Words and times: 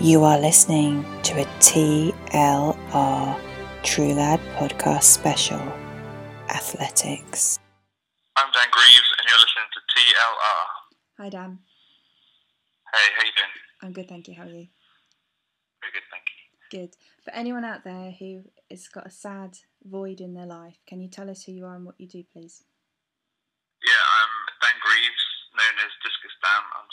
You 0.00 0.22
are 0.22 0.38
listening 0.38 1.02
to 1.24 1.42
a 1.42 1.44
TLR 1.58 3.34
True 3.82 4.14
Lad 4.14 4.38
podcast 4.54 5.02
special 5.02 5.58
Athletics. 6.48 7.58
I'm 8.36 8.46
Dan 8.54 8.68
Greaves, 8.70 9.10
and 9.18 9.26
you're 9.26 9.42
listening 9.42 9.66
to 9.74 9.80
TLR. 9.90 10.66
Hi, 11.18 11.28
Dan. 11.30 11.58
Hey, 12.94 13.10
how 13.10 13.24
you 13.26 13.32
doing? 13.34 13.50
I'm 13.82 13.92
good, 13.92 14.08
thank 14.08 14.28
you. 14.28 14.34
How 14.38 14.44
are 14.44 14.46
you? 14.46 14.68
Very 15.82 15.92
good, 15.92 16.06
thank 16.12 16.22
you. 16.30 16.78
Good. 16.78 16.94
For 17.24 17.34
anyone 17.34 17.64
out 17.64 17.82
there 17.82 18.14
who 18.16 18.44
has 18.70 18.86
got 18.86 19.08
a 19.08 19.10
sad 19.10 19.58
void 19.82 20.20
in 20.20 20.32
their 20.32 20.46
life, 20.46 20.78
can 20.86 21.00
you 21.00 21.08
tell 21.10 21.28
us 21.28 21.42
who 21.42 21.50
you 21.50 21.66
are 21.66 21.74
and 21.74 21.84
what 21.84 21.98
you 21.98 22.06
do, 22.06 22.22
please? 22.32 22.62
Yeah, 23.82 24.04
I'm 24.22 24.30
Dan 24.62 24.78
Greaves, 24.78 25.24
known 25.58 25.74
as 25.82 25.90
Discus 26.06 26.38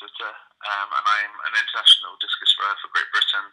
Twitter, 0.06 0.34
um, 0.70 0.90
and 0.94 1.06
I'm 1.10 1.34
an 1.50 1.56
international 1.58 2.14
discus 2.22 2.54
thrower 2.54 2.78
for 2.78 2.94
Great 2.94 3.10
Britain, 3.10 3.50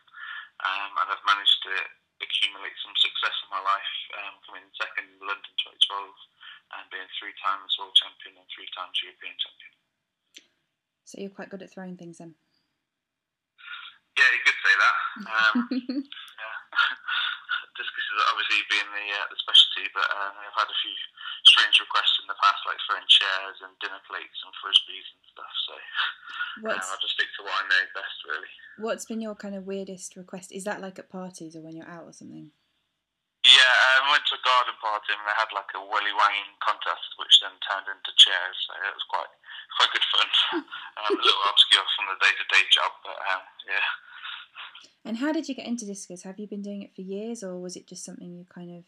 um, 0.60 0.92
and 1.00 1.08
I've 1.08 1.24
managed 1.24 1.64
to 1.64 1.72
accumulate 2.20 2.76
some 2.84 2.92
success 3.00 3.32
in 3.40 3.48
my 3.48 3.64
life, 3.64 3.92
um, 4.20 4.36
coming 4.44 4.68
second 4.76 5.16
in 5.16 5.24
London 5.24 5.48
2012 5.64 6.12
and 6.76 6.92
being 6.92 7.08
three 7.16 7.32
times 7.40 7.72
world 7.80 7.96
champion 7.96 8.36
and 8.36 8.48
three 8.52 8.68
times 8.76 9.00
European 9.00 9.32
champion. 9.40 9.72
So 11.08 11.24
you're 11.24 11.32
quite 11.32 11.48
good 11.48 11.64
at 11.64 11.72
throwing 11.72 11.96
things 11.96 12.20
then? 12.20 12.36
Yeah, 14.18 14.28
you 14.28 14.40
could 14.44 14.60
say 14.60 14.74
that. 14.76 14.96
Um, 15.24 15.54
yeah. 16.42 16.56
Discus 17.76 18.04
has 18.12 18.20
obviously 18.28 18.60
been 18.68 18.88
the, 18.92 19.06
uh, 19.16 19.26
the 19.32 19.38
specialty, 19.40 19.88
but 19.96 20.04
um, 20.12 20.36
I've 20.36 20.58
had 20.60 20.68
a 20.68 20.78
few 20.84 20.92
strange 21.48 21.80
requests 21.80 22.20
in 22.20 22.28
the 22.28 22.36
past, 22.36 22.60
like 22.68 22.76
throwing 22.84 23.08
chairs 23.08 23.64
and 23.64 23.72
dinner 23.80 24.02
plates 24.04 24.38
and 24.44 24.52
frisbees 24.60 25.08
and 25.08 25.24
stuff. 25.32 25.54
So 25.64 25.74
um, 26.68 26.76
I'll 26.76 27.00
just 27.00 27.16
stick 27.16 27.32
to 27.40 27.48
what 27.48 27.56
I 27.56 27.64
know 27.72 27.84
best, 27.96 28.16
really. 28.28 28.52
What's 28.76 29.08
been 29.08 29.24
your 29.24 29.36
kind 29.36 29.56
of 29.56 29.64
weirdest 29.64 30.20
request? 30.20 30.52
Is 30.52 30.68
that 30.68 30.84
like 30.84 31.00
at 31.00 31.08
parties 31.08 31.56
or 31.56 31.64
when 31.64 31.76
you're 31.76 31.88
out 31.88 32.04
or 32.04 32.12
something? 32.12 32.52
Yeah, 33.42 33.74
um, 33.98 34.06
I 34.06 34.20
went 34.20 34.26
to 34.30 34.38
a 34.38 34.46
garden 34.46 34.76
party 34.78 35.16
and 35.16 35.24
they 35.26 35.34
had 35.34 35.50
like 35.50 35.72
a 35.74 35.82
willy 35.82 36.14
wanging 36.14 36.54
contest, 36.62 37.16
which 37.18 37.42
then 37.42 37.56
turned 37.64 37.90
into 37.90 38.14
chairs. 38.14 38.56
So 38.68 38.76
it 38.76 38.94
was 38.94 39.08
quite 39.10 39.32
quite 39.76 39.92
good 39.92 40.06
fun. 40.12 40.28
um, 41.02 41.12
a 41.12 41.22
little 41.22 41.44
obscure 41.48 41.86
from 41.96 42.12
the 42.12 42.18
day 42.20 42.32
to 42.32 42.44
day 42.50 42.64
job, 42.70 42.92
but 43.04 43.16
um, 43.32 43.42
yeah. 43.68 43.88
And 45.04 45.18
how 45.18 45.32
did 45.32 45.48
you 45.48 45.54
get 45.54 45.66
into 45.66 45.84
discus? 45.84 46.22
Have 46.22 46.38
you 46.38 46.46
been 46.46 46.62
doing 46.62 46.82
it 46.82 46.94
for 46.94 47.02
years 47.02 47.42
or 47.42 47.58
was 47.58 47.74
it 47.74 47.90
just 47.90 48.04
something 48.04 48.30
you 48.30 48.46
kind 48.46 48.70
of 48.70 48.84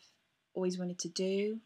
always 0.55 0.79
wanted 0.79 0.99
to 1.01 1.11
do? 1.11 1.59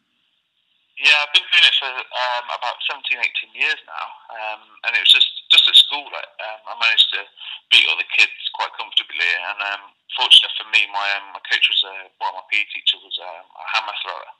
Yeah, 0.98 1.14
I've 1.22 1.30
been 1.30 1.46
doing 1.46 1.62
it 1.62 1.78
for 1.78 1.94
um, 1.94 2.46
about 2.58 2.82
17, 2.90 3.06
18 3.06 3.54
years 3.54 3.78
now, 3.86 4.06
um, 4.34 4.66
and 4.82 4.98
it 4.98 5.02
was 5.06 5.14
just 5.14 5.30
just 5.46 5.70
at 5.70 5.78
school. 5.78 6.02
Like, 6.10 6.26
um, 6.42 6.60
I 6.66 6.74
managed 6.74 7.06
to 7.14 7.22
beat 7.70 7.86
all 7.86 7.94
the 7.94 8.10
kids 8.18 8.34
quite 8.58 8.74
comfortably, 8.74 9.30
and 9.46 9.58
um, 9.62 9.94
fortunate 10.18 10.50
for 10.58 10.66
me, 10.74 10.90
my 10.90 11.06
um, 11.22 11.38
my 11.38 11.42
coach 11.46 11.70
was 11.70 11.86
a 11.86 12.10
well, 12.18 12.34
my 12.34 12.42
PE 12.50 12.66
teacher 12.74 12.98
was 12.98 13.14
um, 13.22 13.46
a 13.46 13.64
hammer 13.78 13.94
thrower, 14.02 14.30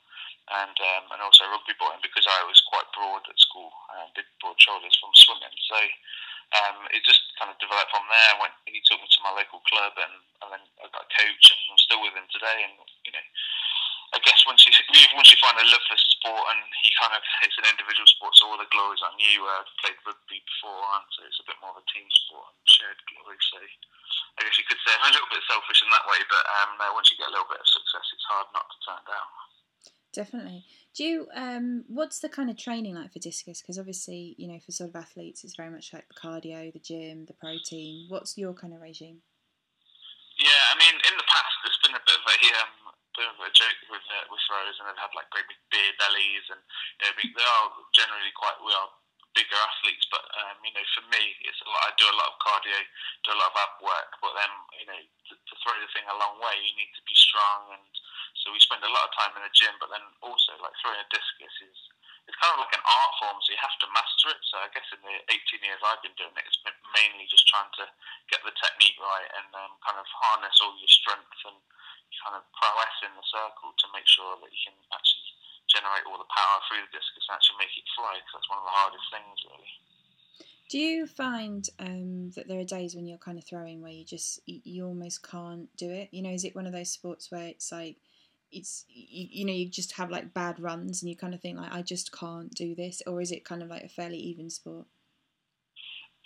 and 0.49 0.75
um, 0.75 1.03
and 1.13 1.21
also 1.21 1.45
rugby 1.49 1.77
boy. 1.77 1.93
And 1.93 2.01
because 2.01 2.25
I 2.25 2.41
was 2.49 2.59
quite 2.65 2.89
broad 2.93 3.23
at 3.29 3.37
school, 3.37 3.69
uh, 3.93 4.09
big 4.17 4.25
broad 4.41 4.57
shoulders 4.57 4.97
from 4.97 5.13
swimming, 5.13 5.53
so 5.69 5.77
um, 6.49 6.89
it 6.89 7.05
just 7.05 7.21
kind 7.37 7.53
of 7.53 7.61
developed 7.61 7.93
from 7.93 8.05
there. 8.09 8.41
Went, 8.41 8.57
he 8.65 8.81
took 8.81 8.97
me 8.97 9.05
to 9.05 9.21
my 9.21 9.33
local 9.37 9.61
club, 9.69 9.93
and, 10.01 10.15
and 10.41 10.49
then 10.49 10.63
I 10.81 10.89
got 10.89 11.05
a 11.05 11.11
coach, 11.13 11.45
and 11.53 11.61
I'm 11.69 11.77
still 11.77 12.01
with 12.01 12.17
him 12.17 12.25
today. 12.33 12.65
And 12.65 12.73
you 13.05 13.13
know, 13.13 13.25
I 14.13 14.19
guess 14.25 14.41
once 14.49 14.65
you 14.65 14.73
once 15.19 15.29
you 15.29 15.37
find 15.37 15.61
a 15.61 15.65
love 15.69 15.85
for 15.85 15.97
sport, 16.01 16.45
and 16.49 16.61
he 16.81 16.89
kind 16.97 17.13
of 17.13 17.21
it's 17.45 17.59
an 17.61 17.69
individual 17.69 18.09
sport, 18.09 18.33
so 18.33 18.49
all 18.49 18.57
the 18.57 18.69
glories 18.73 19.05
on 19.05 19.13
you. 19.21 19.45
Uh, 19.45 19.61
I've 19.61 19.77
played 19.85 20.01
rugby 20.01 20.41
before, 20.41 20.81
and 20.97 21.05
so 21.13 21.21
it's 21.29 21.41
a 21.41 21.45
bit 21.45 21.61
more 21.61 21.77
of 21.77 21.81
a 21.81 21.85
team 21.93 22.09
sport 22.09 22.49
and 22.49 22.65
shared 22.65 22.97
glory. 23.13 23.37
So 23.53 23.61
I 23.61 24.41
guess 24.41 24.57
you 24.57 24.65
could 24.65 24.81
say 24.81 24.97
I'm 24.97 25.13
a 25.13 25.13
little 25.13 25.29
bit 25.29 25.45
selfish 25.45 25.85
in 25.85 25.93
that 25.93 26.09
way, 26.09 26.17
but 26.25 26.43
um, 26.65 26.81
uh, 26.81 26.89
once 26.97 27.13
you 27.13 27.21
get 27.21 27.29
a 27.29 27.35
little 27.37 27.49
bit 27.49 27.61
of 27.61 27.69
success, 27.69 28.09
it's 28.09 28.25
hard 28.25 28.49
not 28.57 28.65
to 28.73 28.77
turn 28.89 29.03
down. 29.05 29.29
Definitely. 30.11 30.65
Do 30.97 31.03
you, 31.03 31.27
um, 31.35 31.85
what's 31.87 32.19
the 32.19 32.29
kind 32.29 32.49
of 32.49 32.57
training 32.57 32.95
like 32.95 33.13
for 33.13 33.19
discus? 33.19 33.61
Because 33.61 33.77
obviously, 33.77 34.33
you 34.37 34.47
know, 34.47 34.57
for 34.57 34.71
sort 34.71 34.89
of 34.89 34.95
athletes, 34.95 35.43
it's 35.43 35.55
very 35.55 35.69
much 35.69 35.93
like 35.93 36.09
the 36.09 36.17
cardio, 36.17 36.73
the 36.73 36.81
gym, 36.81 37.25
the 37.25 37.37
protein. 37.37 38.09
What's 38.09 38.37
your 38.37 38.53
kind 38.53 38.73
of 38.73 38.81
regime? 38.81 39.21
Yeah, 40.41 40.63
I 40.73 40.75
mean, 40.81 40.95
in 40.97 41.13
the 41.13 41.29
past, 41.29 41.55
there's 41.61 41.81
been 41.85 41.93
a 41.93 42.01
bit 42.01 42.17
of 42.17 42.25
a 42.25 42.37
um, 42.57 42.73
bit 43.13 43.27
of 43.27 43.37
a 43.37 43.51
joke 43.53 43.79
with 43.91 44.05
uh, 44.07 44.25
with 44.33 44.41
throwers, 44.49 44.79
and 44.81 44.89
they've 44.89 45.03
had 45.03 45.13
like 45.13 45.29
great 45.29 45.45
big 45.45 45.61
beer 45.69 45.93
bellies, 46.01 46.47
and 46.49 46.61
you 46.63 47.05
know, 47.05 47.13
they 47.35 47.45
are 47.45 47.69
generally 47.91 48.33
quite 48.33 48.57
we 48.63 48.71
are 48.73 48.89
bigger 49.39 49.55
athletes. 49.55 50.03
But 50.11 50.27
um, 50.35 50.59
you 50.67 50.75
know, 50.75 50.83
for 50.91 51.07
me, 51.07 51.23
it's 51.47 51.63
lot. 51.63 51.87
I 51.87 51.95
do 51.95 52.11
a 52.11 52.19
lot 52.19 52.35
of 52.35 52.43
cardio, 52.43 52.75
do 53.23 53.31
a 53.31 53.39
lot 53.39 53.55
of 53.55 53.63
ab 53.63 53.73
work, 53.79 54.11
but 54.19 54.35
then 54.35 54.51
you 54.75 54.87
know, 54.91 54.99
to, 54.99 55.33
to 55.39 55.53
throw 55.63 55.79
the 55.79 55.87
thing 55.95 56.03
a 56.11 56.19
long 56.19 56.43
way, 56.43 56.59
you 56.59 56.75
need 56.75 56.91
to 56.99 57.03
be 57.07 57.15
strong, 57.15 57.79
and 57.79 57.87
so 58.43 58.51
we 58.51 58.59
spend 58.59 58.83
a 58.83 58.91
lot 58.91 59.07
of 59.07 59.15
time 59.15 59.31
in 59.39 59.47
the 59.47 59.53
gym. 59.55 59.79
But 59.79 59.95
then 59.95 60.03
also, 60.19 60.59
like 60.59 60.75
throwing 60.83 60.99
a 60.99 61.07
discus 61.07 61.55
is 61.63 61.79
it's 62.27 62.37
kind 62.37 62.53
of 62.53 62.61
like 62.61 62.77
an 62.77 62.85
art 62.85 63.13
form, 63.17 63.41
so 63.41 63.49
you 63.49 63.57
have 63.57 63.73
to 63.81 63.89
master 63.89 64.29
it. 64.29 64.41
So 64.45 64.61
I 64.61 64.69
guess 64.69 64.85
in 64.93 65.01
the 65.01 65.17
18 65.33 65.65
years 65.65 65.81
I've 65.81 66.03
been 66.05 66.13
doing 66.13 66.35
it, 66.37 66.45
it's 66.45 66.61
been 66.61 66.77
mainly 66.93 67.25
just 67.25 67.49
trying 67.49 67.73
to 67.81 67.89
get 68.29 68.45
the 68.45 68.53
technique 68.53 69.01
right 69.01 69.25
and 69.33 69.49
um, 69.57 69.73
kind 69.81 69.97
of 69.97 70.05
harness 70.05 70.61
all 70.61 70.77
your 70.77 70.93
strength 70.93 71.41
and 71.49 71.57
kind 72.21 72.37
of 72.37 72.45
prowess 72.53 72.97
in 73.01 73.13
the 73.17 73.25
circle 73.25 73.73
to 73.73 73.85
make 73.97 74.05
sure 74.05 74.37
that 74.37 74.49
you 74.53 74.61
can 74.61 74.77
actually 74.93 75.25
generate 75.69 76.05
all 76.09 76.17
the 76.17 76.29
power 76.33 76.57
through 76.67 76.83
the 76.85 76.93
discus 76.93 77.25
and 77.29 77.37
actually 77.37 77.61
make 77.61 77.73
it 77.77 77.87
fly. 77.93 78.17
Because 78.17 78.33
that's 78.41 78.49
one 78.49 78.59
of 78.59 78.67
the 78.67 78.75
hardest 78.75 79.07
things, 79.13 79.37
really. 79.45 79.73
Do 80.69 80.77
you 80.77 81.07
find 81.07 81.67
um, 81.79 82.29
that 82.35 82.47
there 82.47 82.59
are 82.59 82.63
days 82.63 82.93
when 82.93 83.07
you're 83.07 83.17
kind 83.17 83.39
of 83.39 83.45
throwing 83.45 83.81
where 83.81 83.91
you 83.91 84.05
just 84.05 84.39
you, 84.45 84.85
almost 84.85 85.23
can't 85.23 85.67
do 85.77 85.89
it? 85.89 86.09
You 86.11 86.21
know, 86.21 86.29
is 86.29 86.45
it 86.45 86.55
one 86.55 86.67
of 86.67 86.73
those 86.73 86.91
sports 86.91 87.31
where 87.31 87.47
it's 87.47 87.71
like 87.71 87.97
it's 88.51 88.85
you, 88.87 89.27
you 89.31 89.45
know 89.45 89.53
you 89.53 89.69
just 89.69 89.93
have 89.93 90.11
like 90.11 90.33
bad 90.33 90.59
runs 90.59 91.01
and 91.01 91.09
you 91.09 91.15
kind 91.15 91.33
of 91.33 91.41
think 91.41 91.57
like 91.57 91.73
I 91.73 91.81
just 91.81 92.11
can't 92.11 92.53
do 92.53 92.75
this, 92.75 93.01
or 93.07 93.19
is 93.19 93.31
it 93.31 93.45
kind 93.45 93.63
of 93.63 93.69
like 93.69 93.83
a 93.83 93.89
fairly 93.89 94.17
even 94.17 94.49
sport? 94.49 94.85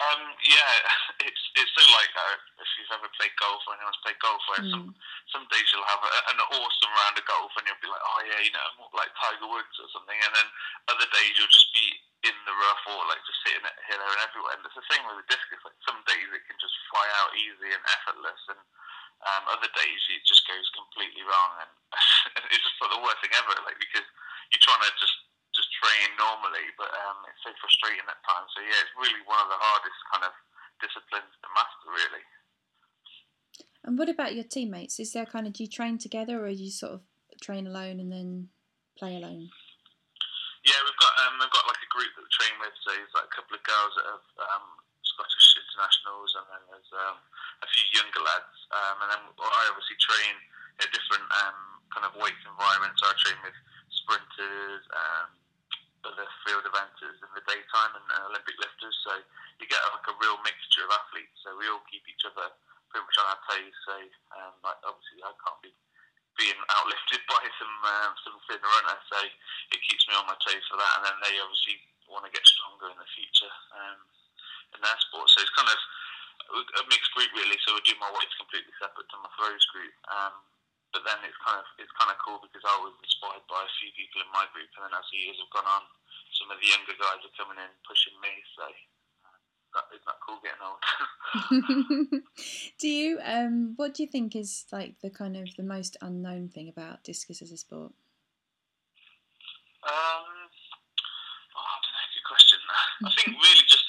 Um, 0.01 0.33
yeah, 0.41 0.73
it's 1.27 1.43
it's 1.53 1.73
so 1.77 1.83
like 1.93 2.09
that. 2.17 2.37
If 2.57 2.69
you've 2.81 2.93
ever 2.97 3.09
played 3.13 3.33
golf 3.37 3.61
or 3.69 3.77
anyone's 3.77 4.01
played 4.01 4.17
golf, 4.17 4.41
where 4.49 4.65
some 4.65 4.89
some 5.29 5.45
days 5.53 5.69
you'll 5.69 5.85
have 5.85 6.01
a, 6.01 6.11
an 6.33 6.39
awesome 6.41 6.93
round 6.97 7.15
of 7.21 7.25
golf 7.29 7.53
and 7.61 7.65
you'll 7.69 7.83
be 7.83 7.91
like, 7.93 8.01
oh 8.01 8.19
yeah, 8.25 8.41
you 8.41 8.53
know, 8.57 8.65
more 8.81 8.89
like 8.97 9.13
Tiger 9.21 9.45
Woods 9.45 9.75
or 9.77 9.87
something, 9.93 10.17
and 10.17 10.33
then 10.33 10.47
other 10.89 11.05
days 11.13 11.37
you'll 11.37 11.53
just 11.53 11.69
be 11.77 11.93
in 12.25 12.35
the 12.49 12.55
rough 12.57 12.83
or 12.89 13.05
like 13.05 13.21
just 13.29 13.41
hitting 13.45 13.69
it 13.69 13.77
here, 13.85 13.99
there, 14.01 14.13
and 14.17 14.23
everywhere. 14.25 14.57
And 14.57 14.65
it's 14.65 14.73
the 14.73 14.89
same 14.89 15.05
with 15.05 15.21
the 15.21 15.29
discus. 15.29 15.61
Like 15.61 15.77
some 15.85 16.01
days 16.09 16.25
it 16.25 16.43
can 16.49 16.57
just 16.57 16.75
fly 16.89 17.05
out 17.21 17.37
easy 17.37 17.69
and 17.69 17.83
effortless, 17.93 18.41
and 18.49 18.61
um, 19.29 19.43
other 19.55 19.69
days 19.77 20.01
it 20.09 20.25
just 20.25 20.43
goes 20.49 20.67
completely 20.73 21.21
wrong, 21.21 21.51
and 21.63 21.71
it's 22.51 22.65
just 22.65 22.81
like 22.81 22.91
the 22.91 23.03
worst 23.05 23.21
thing 23.21 23.35
ever. 23.37 23.55
Like 23.61 23.77
because 23.77 24.07
you're 24.49 24.65
trying 24.65 24.83
to 24.83 24.91
just 24.97 25.15
train 25.83 26.09
normally, 26.15 26.63
but 26.79 26.87
um, 26.87 27.19
it's 27.27 27.43
so 27.43 27.51
frustrating 27.59 28.07
at 28.07 28.19
times. 28.23 28.47
So 28.55 28.63
yeah, 28.63 28.79
it's 28.79 28.95
really 28.95 29.19
one 29.27 29.43
of 29.43 29.51
the 29.51 29.59
hardest 29.59 29.99
kind 30.15 30.23
of 30.23 30.33
disciplines 30.79 31.27
to 31.43 31.47
master, 31.51 31.89
really. 31.91 32.23
And 33.83 33.99
what 33.99 34.07
about 34.07 34.31
your 34.31 34.47
teammates? 34.47 34.95
Is 35.03 35.11
there 35.11 35.27
kind 35.27 35.43
of 35.43 35.51
do 35.51 35.67
you 35.67 35.71
train 35.71 35.99
together, 35.99 36.39
or 36.39 36.47
do 36.55 36.63
you 36.63 36.71
sort 36.71 36.95
of 36.95 37.01
train 37.43 37.67
alone 37.67 37.99
and 37.99 38.07
then 38.07 38.47
play 38.95 39.19
alone? 39.19 39.51
Yeah, 40.63 40.79
we've 40.87 41.01
got 41.03 41.13
um, 41.27 41.35
we've 41.43 41.51
got 41.51 41.67
like 41.67 41.83
a 41.83 41.91
group 41.91 42.07
that 42.15 42.23
we 42.23 42.31
train 42.31 42.55
with. 42.63 42.71
So 42.87 42.95
there's 42.95 43.11
like 43.11 43.27
a 43.27 43.35
couple 43.35 43.59
of 43.59 43.63
girls 43.67 43.91
that 43.99 44.07
have 44.07 44.27
um, 44.47 44.65
Scottish 45.03 45.59
internationals, 45.59 46.31
and 46.39 46.47
then 46.47 46.63
there's 46.71 46.91
um, 46.95 47.19
a 47.59 47.67
few 47.67 47.83
younger 47.91 48.23
lads. 48.23 48.55
Um, 48.71 48.95
and 49.03 49.09
then 49.11 49.21
I 49.35 49.63
obviously 49.67 49.99
train 49.99 50.33
in 50.79 50.87
different 50.95 51.27
um, 51.43 51.59
kind 51.91 52.07
of 52.07 52.15
weights 52.15 52.39
environments. 52.47 53.03
So 53.03 53.11
I 53.11 53.15
train 53.19 53.35
with 53.43 53.57
sprinters, 53.91 54.83
um, 54.95 55.42
other 56.03 56.27
field 56.43 56.63
eventers 56.67 57.17
in 57.19 57.31
the 57.31 57.43
daytime, 57.47 57.93
and 57.95 58.07
uh, 58.11 58.29
Olympic 58.31 58.55
lifters. 58.59 58.95
So 59.03 59.15
you 59.59 59.65
get 59.67 59.79
like 59.91 60.07
a 60.07 60.15
real 60.19 60.37
mixture 60.43 60.83
of 60.83 60.91
athletes. 60.91 61.35
So 61.43 61.55
we 61.55 61.67
all 61.71 61.83
keep 61.87 62.03
each 62.07 62.27
other 62.27 62.51
pretty 62.91 63.03
much 63.07 63.17
on 63.19 63.27
our 63.31 63.41
toes. 63.47 63.75
So 63.87 63.95
um, 64.37 64.53
like 64.61 64.79
obviously 64.83 65.23
I 65.23 65.31
can't 65.39 65.61
be 65.63 65.71
being 66.37 66.59
outlifted 66.69 67.21
by 67.31 67.43
some 67.57 67.75
um, 67.83 68.11
some 68.21 68.37
thin 68.47 68.61
runner, 68.61 68.97
so 69.09 69.17
it 69.71 69.79
keeps 69.83 70.05
me 70.07 70.13
on 70.19 70.27
my 70.27 70.37
toes 70.43 70.65
for 70.67 70.77
that. 70.77 70.93
And 70.99 71.03
then 71.07 71.17
they 71.23 71.39
obviously 71.39 71.79
want 72.11 72.27
to 72.27 72.31
get 72.35 72.43
stronger 72.43 72.91
in 72.91 72.99
the 72.99 73.09
future 73.15 73.53
um, 73.73 73.99
in 74.75 74.79
their 74.83 74.99
sport. 75.07 75.31
So 75.31 75.39
it's 75.41 75.55
kind 75.55 75.71
of 75.71 75.79
a 76.53 76.83
mixed 76.91 77.11
group 77.15 77.31
really. 77.33 77.57
So 77.63 77.73
we 77.73 77.81
do 77.87 77.95
my 77.97 78.11
weights 78.11 78.35
completely 78.35 78.73
separate 78.77 79.07
to 79.09 79.17
my 79.23 79.31
throws 79.39 79.65
group. 79.71 79.95
Um, 80.11 80.35
but 80.93 81.01
then 81.03 81.19
it's 81.25 81.37
kind 81.41 81.57
of 81.57 81.65
it's 81.81 81.91
kind 81.97 82.13
of 82.13 82.21
cool 82.21 82.37
because 82.39 82.61
I 82.63 82.77
was 82.79 82.93
inspired 83.01 83.43
by 83.49 83.65
a 83.65 83.75
few 83.81 83.89
people 83.97 84.21
in 84.21 84.29
my 84.29 84.45
group, 84.53 84.69
and 84.77 84.85
then 84.85 84.93
as 84.93 85.09
the 85.09 85.19
years 85.19 85.41
have 85.41 85.49
gone 85.49 85.65
on, 85.65 85.83
some 86.37 86.53
of 86.53 86.61
the 86.61 86.69
younger 86.69 86.93
guys 86.95 87.25
are 87.25 87.35
coming 87.35 87.57
in 87.57 87.71
pushing 87.83 88.13
me. 88.21 88.33
So 88.53 88.63
that, 89.73 89.89
isn't 89.89 90.05
that 90.05 90.21
cool 90.21 90.37
getting 90.45 90.61
old? 90.61 90.81
do 92.81 92.87
you 92.87 93.17
um 93.25 93.73
what 93.75 93.97
do 93.97 94.05
you 94.05 94.09
think 94.09 94.37
is 94.37 94.69
like 94.69 95.01
the 95.01 95.09
kind 95.09 95.33
of 95.33 95.49
the 95.57 95.65
most 95.65 95.97
unknown 95.99 96.53
thing 96.53 96.69
about 96.69 97.01
discus 97.01 97.41
as 97.41 97.49
a 97.49 97.57
sport? 97.57 97.91
Um, 99.83 100.29
oh, 101.57 101.67
I 101.67 101.77
don't 101.81 101.91
know. 101.91 102.07
Good 102.13 102.27
question. 102.29 102.59
I 103.09 103.11
think 103.17 103.35
really 103.35 103.65
just 103.67 103.83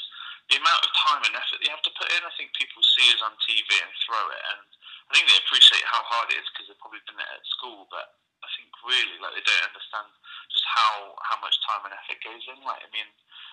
the 0.50 0.58
amount 0.58 0.82
of 0.82 0.90
time 1.04 1.22
and 1.22 1.34
and 1.34 1.42
effort 1.42 1.62
you 1.62 1.70
have 1.70 1.82
to 1.82 1.98
put 1.98 2.10
in. 2.14 2.22
I 2.22 2.32
think 2.38 2.54
people 2.54 2.78
see 2.94 3.10
us 3.10 3.22
on 3.26 3.34
TV 3.42 3.66
and 3.78 3.92
throw 4.06 4.24
it, 4.30 4.42
and 4.54 4.62
I 5.08 5.10
think 5.12 5.28
they 5.28 5.40
appreciate 5.44 5.84
how 5.84 6.02
hard 6.04 6.32
it 6.32 6.40
is 6.40 6.48
because 6.52 6.68
they've 6.68 6.80
probably 6.80 7.02
it 7.04 7.16
at 7.18 7.54
school. 7.58 7.86
But 7.92 8.16
I 8.40 8.48
think 8.56 8.68
really, 8.84 9.16
like, 9.20 9.36
they 9.36 9.44
don't 9.44 9.68
understand 9.68 10.08
just 10.52 10.66
how 10.68 11.16
how 11.24 11.38
much 11.40 11.56
time 11.64 11.84
and 11.88 11.94
effort 11.96 12.20
goes 12.24 12.44
in. 12.48 12.60
Like, 12.64 12.80
I 12.84 12.88
mean, 12.92 13.08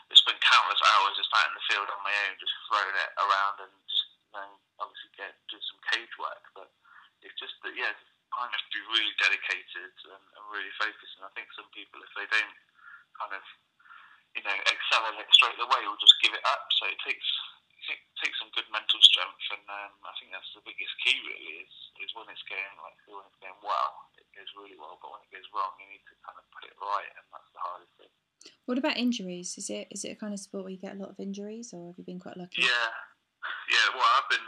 I 0.07 0.13
spent 0.15 0.39
countless 0.43 0.81
hours 0.81 1.19
just 1.19 1.31
out 1.35 1.51
in 1.51 1.55
the 1.55 1.67
field 1.67 1.87
on 1.91 2.01
my 2.03 2.15
own, 2.27 2.39
just 2.39 2.55
throwing 2.67 2.97
it 2.97 3.11
around 3.19 3.55
and 3.67 3.73
just 3.87 4.05
you 4.31 4.31
know, 4.35 4.49
obviously 4.79 5.11
get 5.15 5.35
do 5.51 5.59
some 5.59 5.81
cage 5.91 6.13
work. 6.19 6.43
But 6.55 6.71
it's 7.23 7.37
just 7.37 7.55
that 7.67 7.75
yeah, 7.75 7.95
kind 8.31 8.51
of 8.51 8.59
to 8.59 8.69
be 8.71 8.81
really 8.91 9.15
dedicated 9.19 9.93
and, 10.07 10.23
and 10.23 10.43
really 10.51 10.71
focused. 10.79 11.15
And 11.19 11.27
I 11.27 11.31
think 11.35 11.51
some 11.55 11.67
people, 11.75 11.99
if 12.03 12.11
they 12.15 12.27
don't 12.31 12.55
kind 13.19 13.35
of 13.35 13.43
you 14.35 14.43
know, 14.47 14.57
excel 14.67 15.03
it 15.11 15.27
straight 15.35 15.59
away 15.59 15.81
or 15.83 15.95
just 15.99 16.15
give 16.23 16.31
it 16.31 16.43
up. 16.47 16.63
So 16.79 16.87
it 16.87 16.99
takes 17.03 17.27
it 17.89 17.99
takes 18.21 18.37
some 18.37 18.53
good 18.53 18.67
mental 18.69 19.01
strength, 19.01 19.41
and 19.53 19.65
um, 19.65 19.93
I 20.05 20.13
think 20.21 20.29
that's 20.29 20.51
the 20.53 20.61
biggest 20.61 20.93
key. 21.01 21.17
Really, 21.25 21.65
is 21.65 21.73
is 22.03 22.13
when 22.13 22.29
it's 22.29 22.45
going 22.45 22.75
like 22.77 22.97
when 23.09 23.25
it's 23.25 23.41
going 23.41 23.57
well, 23.65 24.11
it 24.17 24.27
goes 24.33 24.51
really 24.53 24.77
well. 24.77 25.01
But 25.01 25.17
when 25.17 25.23
it 25.25 25.31
goes 25.33 25.47
wrong, 25.55 25.73
you 25.81 25.89
need 25.89 26.05
to 26.05 26.15
kind 26.21 26.37
of 26.37 26.45
put 26.53 26.67
it 26.69 26.75
right, 26.77 27.11
and 27.17 27.25
that's 27.33 27.49
the 27.53 27.61
hardest 27.61 27.93
thing. 27.97 28.13
What 28.69 28.77
about 28.77 28.97
injuries? 28.97 29.57
Is 29.57 29.73
it 29.73 29.89
is 29.89 30.05
it 30.05 30.13
a 30.13 30.19
kind 30.19 30.33
of 30.33 30.41
sport 30.41 30.65
where 30.65 30.73
you 30.73 30.81
get 30.81 30.97
a 30.97 31.01
lot 31.01 31.13
of 31.13 31.19
injuries, 31.21 31.73
or 31.73 31.93
have 31.93 31.97
you 31.97 32.05
been 32.05 32.21
quite 32.21 32.37
lucky? 32.37 32.61
Yeah, 32.65 32.91
yeah. 33.69 33.87
Well, 33.97 34.05
I've 34.05 34.29
been 34.29 34.47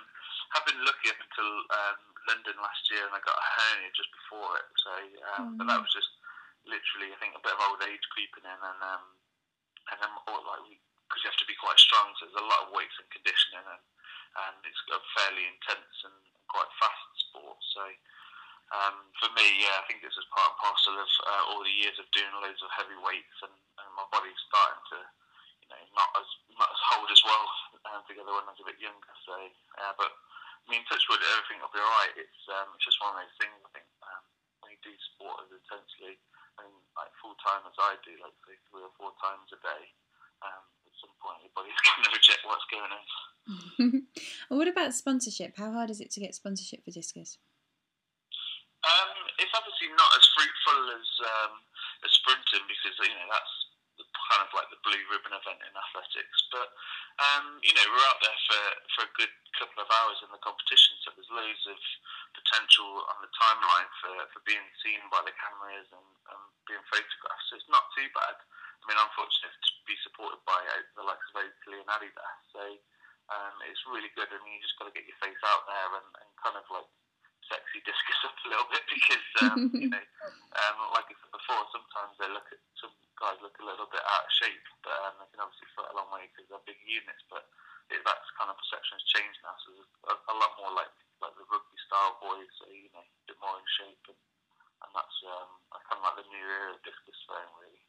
I've 0.54 0.68
been 0.70 0.82
lucky 0.86 1.10
up 1.10 1.18
until 1.18 1.52
um, 1.74 2.00
London 2.30 2.58
last 2.62 2.86
year, 2.94 3.04
and 3.10 3.14
I 3.14 3.22
got 3.26 3.38
a 3.38 3.48
hernia 3.58 3.90
just 3.98 4.14
before 4.14 4.62
it. 4.62 4.68
So, 4.78 4.94
um, 5.34 5.42
oh, 5.42 5.50
but 5.58 5.66
that 5.70 5.82
was 5.82 5.94
just 5.94 6.14
literally, 6.70 7.10
I 7.10 7.18
think, 7.18 7.34
a 7.34 7.42
bit 7.42 7.58
of 7.58 7.66
old 7.66 7.82
age 7.84 8.06
creeping 8.14 8.46
in, 8.46 8.60
and 8.62 8.80
um, 8.86 9.06
and 9.92 9.98
then 9.98 10.14
or 10.30 10.40
like 10.46 10.78
because 11.14 11.22
you 11.22 11.30
have 11.30 11.46
to 11.46 11.46
be 11.46 11.62
quite 11.62 11.78
strong, 11.78 12.10
so 12.18 12.26
there's 12.26 12.42
a 12.42 12.50
lot 12.50 12.66
of 12.66 12.74
weights 12.74 12.98
and 12.98 13.06
conditioning, 13.14 13.62
and 13.62 13.86
and 14.50 14.58
it's 14.66 14.82
a 14.90 14.98
fairly 15.14 15.46
intense 15.46 15.94
and 16.10 16.18
quite 16.50 16.66
fast 16.82 17.06
sport. 17.30 17.62
So 17.78 17.86
um, 18.74 19.14
for 19.22 19.30
me, 19.38 19.46
yeah, 19.62 19.78
I 19.78 19.86
think 19.86 20.02
this 20.02 20.18
is 20.18 20.26
part 20.34 20.50
and 20.50 20.58
parcel 20.58 20.98
of 20.98 21.06
uh, 21.06 21.44
all 21.54 21.62
the 21.62 21.78
years 21.78 21.94
of 22.02 22.10
doing 22.10 22.34
loads 22.42 22.58
of 22.66 22.74
heavy 22.74 22.98
weights, 22.98 23.38
and, 23.46 23.54
and 23.54 23.90
my 23.94 24.10
body's 24.10 24.42
starting 24.50 24.82
to, 24.90 25.00
you 25.62 25.70
know, 25.70 25.82
not 25.94 26.10
as 26.18 26.26
not 26.58 26.74
as 26.74 26.82
hold 26.90 27.14
as 27.14 27.22
well 27.22 27.46
um, 27.94 28.02
together 28.10 28.34
when 28.34 28.50
I 28.50 28.58
was 28.58 28.66
a 28.66 28.70
bit 28.74 28.82
younger. 28.82 29.14
So, 29.30 29.38
uh, 29.78 29.94
but 30.02 30.10
I 30.10 30.68
mean, 30.74 30.82
touch 30.90 31.06
wood, 31.06 31.22
everything 31.22 31.62
will 31.62 31.70
be 31.70 31.86
alright. 31.86 32.18
It's 32.18 32.42
um, 32.50 32.74
it's 32.74 32.90
just 32.90 32.98
one 33.06 33.14
of 33.14 33.22
those 33.22 33.38
things. 33.38 33.54
I 33.54 33.70
think 33.70 33.86
um, 34.02 34.26
when 34.66 34.74
you 34.74 34.82
do 34.82 34.98
sport 35.14 35.46
as 35.46 35.54
intensely 35.54 36.18
and 36.58 36.74
like 36.98 37.14
full 37.22 37.38
time 37.46 37.62
as 37.70 37.78
I 37.78 38.02
do, 38.02 38.18
like 38.18 38.34
say 38.50 38.58
three 38.74 38.82
or 38.82 38.94
four 38.98 39.14
times 39.22 39.54
a 39.54 39.62
day, 39.62 39.94
um, 40.42 40.66
some 41.04 41.12
point 41.20 41.44
your 41.44 41.52
body's 41.52 41.76
going 41.84 42.08
to 42.08 42.12
reject 42.16 42.48
what's 42.48 42.68
going 42.72 42.92
on. 42.92 43.04
and 44.48 44.56
what 44.56 44.72
about 44.72 44.96
sponsorship? 44.96 45.60
How 45.60 45.76
hard 45.76 45.92
is 45.92 46.00
it 46.00 46.12
to 46.16 46.24
get 46.24 46.32
sponsorship 46.32 46.88
for 46.88 46.96
discus? 46.96 47.38
Um, 48.84 49.12
it's 49.40 49.52
obviously 49.56 49.92
not 49.96 50.12
as 50.16 50.26
fruitful 50.36 50.80
as 50.96 51.08
um, 51.24 51.54
as 52.04 52.12
sprinting 52.20 52.68
because 52.68 52.96
you 53.00 53.16
know 53.16 53.28
that's 53.32 53.54
kind 54.30 54.42
of 54.46 54.50
like 54.54 54.70
the 54.70 54.80
blue 54.86 55.02
ribbon 55.10 55.34
event 55.34 55.60
in 55.62 55.74
athletics. 55.74 56.40
But 56.54 56.70
um, 57.22 57.62
you 57.62 57.74
know, 57.74 57.86
we're 57.90 58.08
out 58.10 58.22
there 58.22 58.40
for, 58.50 58.64
for 58.98 59.02
a 59.06 59.12
good 59.18 59.34
couple 59.58 59.86
of 59.86 59.90
hours 59.90 60.22
in 60.26 60.30
the 60.34 60.42
competition, 60.42 60.98
so 61.04 61.14
there's 61.14 61.30
loads 61.30 61.64
of 61.70 61.78
potential 62.34 63.06
on 63.10 63.18
the 63.22 63.32
timeline 63.38 63.90
for, 64.02 64.14
for 64.34 64.42
being 64.50 64.66
seen 64.82 65.02
by 65.14 65.22
the 65.22 65.34
cameras 65.38 65.90
and, 65.94 66.10
and 66.34 66.42
being 66.66 66.82
photographed. 66.90 67.46
So 67.50 67.58
it's 67.58 67.70
not 67.70 67.86
too 67.94 68.10
bad. 68.18 68.38
I 68.38 68.84
mean, 68.90 69.00
I'm 69.00 69.14
fortunate 69.16 69.54
to 69.54 69.72
be 69.88 69.96
supported 70.04 70.42
by 70.44 70.60
uh, 70.60 70.84
the 71.00 71.06
likes 71.06 71.24
of 71.32 71.46
Oakley 71.46 71.80
and 71.80 71.88
Adidas. 71.88 72.38
So 72.52 72.64
um, 73.32 73.56
it's 73.70 73.80
really 73.88 74.12
good. 74.18 74.28
I 74.28 74.38
mean, 74.44 74.60
you 74.60 74.62
just 74.66 74.76
got 74.76 74.92
to 74.92 74.96
get 74.96 75.08
your 75.08 75.16
face 75.24 75.40
out 75.48 75.64
there 75.70 75.90
and, 76.02 76.08
and 76.20 76.30
kind 76.42 76.58
of 76.60 76.66
like 76.68 76.90
sexy 77.48 77.80
discus 77.84 78.20
up 78.28 78.36
a 78.44 78.48
little 78.52 78.70
bit 78.72 78.84
because 78.94 79.28
um, 79.46 79.72
you 79.72 79.90
know, 79.92 80.04
um, 80.60 80.78
like 80.96 81.08
I 81.08 81.16
said 81.16 81.32
before, 81.32 81.64
sometimes 81.72 82.14
they 82.20 82.30
look 82.32 82.48
at 82.52 82.60
some 82.80 82.94
guys 83.18 83.40
look 83.42 83.58
a 83.62 83.68
little 83.68 83.90
bit 83.90 84.02
out 84.04 84.26
of 84.26 84.32
shape, 84.40 84.66
but 84.82 84.96
um, 85.06 85.18
they 85.22 85.30
can 85.34 85.44
obviously 85.44 85.70
foot 85.74 85.90
a 85.92 85.98
long 85.98 86.10
way 86.14 86.30
because 86.30 86.50
they're 86.50 86.70
big 86.70 86.80
units. 86.86 87.24
But 87.30 87.46
it, 87.92 88.02
that's 88.04 88.38
kind 88.40 88.50
of 88.50 88.58
perception 88.58 88.98
has 88.98 89.06
changed 89.14 89.40
now, 89.44 89.56
so 89.64 89.68
there's 89.76 89.92
a, 90.10 90.14
a 90.32 90.36
lot 90.38 90.54
more 90.60 90.72
like 90.74 90.92
like 91.24 91.36
the 91.40 91.48
rugby 91.48 91.80
style 91.88 92.20
boys, 92.20 92.52
so 92.60 92.68
you 92.68 92.92
know, 92.92 93.04
a 93.04 93.24
bit 93.28 93.40
more 93.40 93.56
in 93.56 93.68
shape, 93.80 94.04
and, 94.12 94.20
and 94.84 94.92
that's 94.92 95.18
um, 95.24 95.52
kind 95.88 96.00
of 96.00 96.04
like 96.04 96.18
the 96.20 96.28
new 96.28 96.44
era 96.44 96.76
of 96.76 96.84
discus 96.84 97.16
throwing, 97.24 97.54
really. 97.64 97.84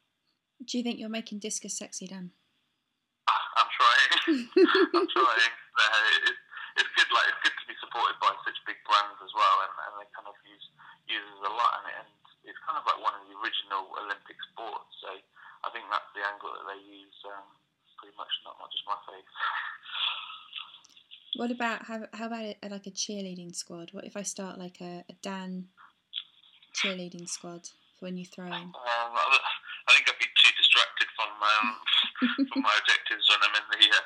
Do 0.63 0.79
you 0.79 0.83
think 0.87 1.03
you're 1.03 1.11
making 1.11 1.43
discus 1.43 1.75
sexy, 1.75 2.07
Dan? 2.07 2.31
I'm 3.59 3.69
trying. 3.75 4.47
I'm 4.95 5.07
trying. 5.11 5.53
No, 5.75 5.85
it's, 6.23 6.39
it's 6.79 6.91
good. 6.95 7.09
Like 7.11 7.27
it's 7.27 7.41
good 7.43 7.57
to 7.59 7.65
be 7.67 7.75
supported 7.83 8.15
by 8.23 8.31
such 8.47 8.55
big 8.63 8.79
brands 8.87 9.19
as 9.19 9.33
well, 9.35 9.57
and, 9.67 9.73
and 9.83 9.93
they 9.99 10.07
kind 10.15 10.31
of 10.31 10.35
use 10.47 10.67
uses 11.11 11.39
a 11.43 11.51
lot, 11.51 11.83
and, 11.83 12.03
and 12.03 12.09
it's 12.45 12.61
kind 12.65 12.77
of 12.77 12.85
like 12.85 13.01
one 13.01 13.17
of 13.17 13.25
the 13.25 13.33
original 13.41 13.89
Olympic 13.97 14.37
sports. 14.53 14.89
So 15.01 15.09
I 15.11 15.67
think 15.73 15.89
that's 15.89 16.09
the 16.13 16.23
angle 16.25 16.53
that 16.53 16.65
they 16.69 16.81
use. 16.85 17.17
Um, 17.25 17.45
pretty 17.97 18.15
much 18.17 18.29
not 18.45 18.55
not 18.59 18.69
just 18.71 18.85
my 18.85 18.99
face. 19.09 19.33
What 21.35 21.51
about 21.51 21.85
how 21.85 22.07
how 22.13 22.27
about 22.27 22.45
it, 22.45 22.57
like 22.63 22.87
a 22.87 22.91
cheerleading 22.91 23.55
squad? 23.55 23.89
What 23.91 24.05
if 24.05 24.15
I 24.15 24.23
start 24.23 24.57
like 24.57 24.79
a, 24.79 25.03
a 25.09 25.15
Dan 25.21 25.67
cheerleading 26.75 27.27
squad 27.27 27.67
for 27.97 28.05
when 28.07 28.17
you 28.17 28.25
throw 28.25 28.47
in? 28.47 28.53
Um, 28.53 28.71
I 28.75 29.93
think 29.93 30.07
I'd 30.07 30.19
be 30.19 30.29
too 30.31 30.53
distracted 30.55 31.07
from 31.15 31.31
um, 31.35 31.67
from 32.51 32.61
my 32.61 32.73
objectives 32.79 33.27
when 33.29 33.41
I'm 33.43 33.55
in 33.57 33.67
the 33.73 33.83
uh, 33.89 34.05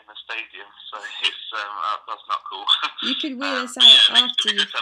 in 0.00 0.04
the 0.08 0.16
stadium. 0.26 0.70
So 0.90 0.98
it's 0.98 1.46
um, 1.54 1.74
that's 2.08 2.26
not 2.28 2.40
cool. 2.50 2.66
You 3.02 3.14
could 3.14 3.38
wheel 3.38 3.64
us 3.64 3.76
um, 3.76 3.84
out 3.84 4.30
after 4.30 4.52
you've 4.52 4.72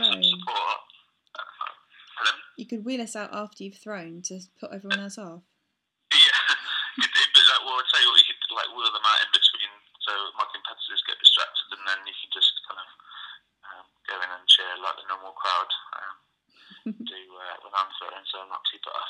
thrown. 2.19 2.39
You 2.59 2.67
could 2.67 2.85
wheel 2.85 3.01
us 3.01 3.15
out 3.15 3.31
after 3.33 3.63
you've 3.63 3.79
thrown 3.79 4.23
to 4.29 4.43
put 4.59 4.75
everyone 4.75 5.01
else 5.01 5.19
off. 5.19 5.47
Yeah, 6.11 6.43
well, 7.65 7.79
I'd 7.79 7.93
say 7.95 8.03
what 8.05 8.19
you 8.19 8.35
could 8.35 8.55
like 8.55 8.71
wheel 8.75 8.91
them 8.91 9.07
out 9.07 9.23
in 9.23 9.31
between, 9.31 9.71
so 10.03 10.13
my 10.35 10.47
competitors 10.51 11.05
get 11.07 11.21
distracted, 11.21 11.69
and 11.79 11.85
then 11.87 12.01
you 12.09 12.17
can 12.17 12.31
just 12.33 12.53
kind 12.67 12.81
of 12.81 12.89
um, 13.69 13.87
go 14.09 14.17
in 14.19 14.31
and 14.33 14.49
cheer 14.49 14.73
like 14.81 14.97
the 14.99 15.07
normal 15.07 15.37
crowd 15.37 15.71
um, 16.01 16.17
do 17.07 17.21
uh, 17.39 17.57
when 17.63 17.75
I'm 17.77 17.93
throwing, 18.01 18.27
so 18.27 18.43
I'm 18.43 18.51
not 18.51 18.65
too 18.67 18.81
bad. 18.83 19.09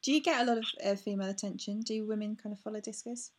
Do 0.00 0.14
you 0.14 0.22
get 0.22 0.40
a 0.40 0.48
lot 0.48 0.58
of 0.62 0.66
uh, 0.78 0.94
female 0.94 1.28
attention? 1.28 1.82
Do 1.82 2.06
women 2.06 2.38
kind 2.38 2.54
of 2.54 2.62
follow 2.62 2.80
discus? 2.80 3.34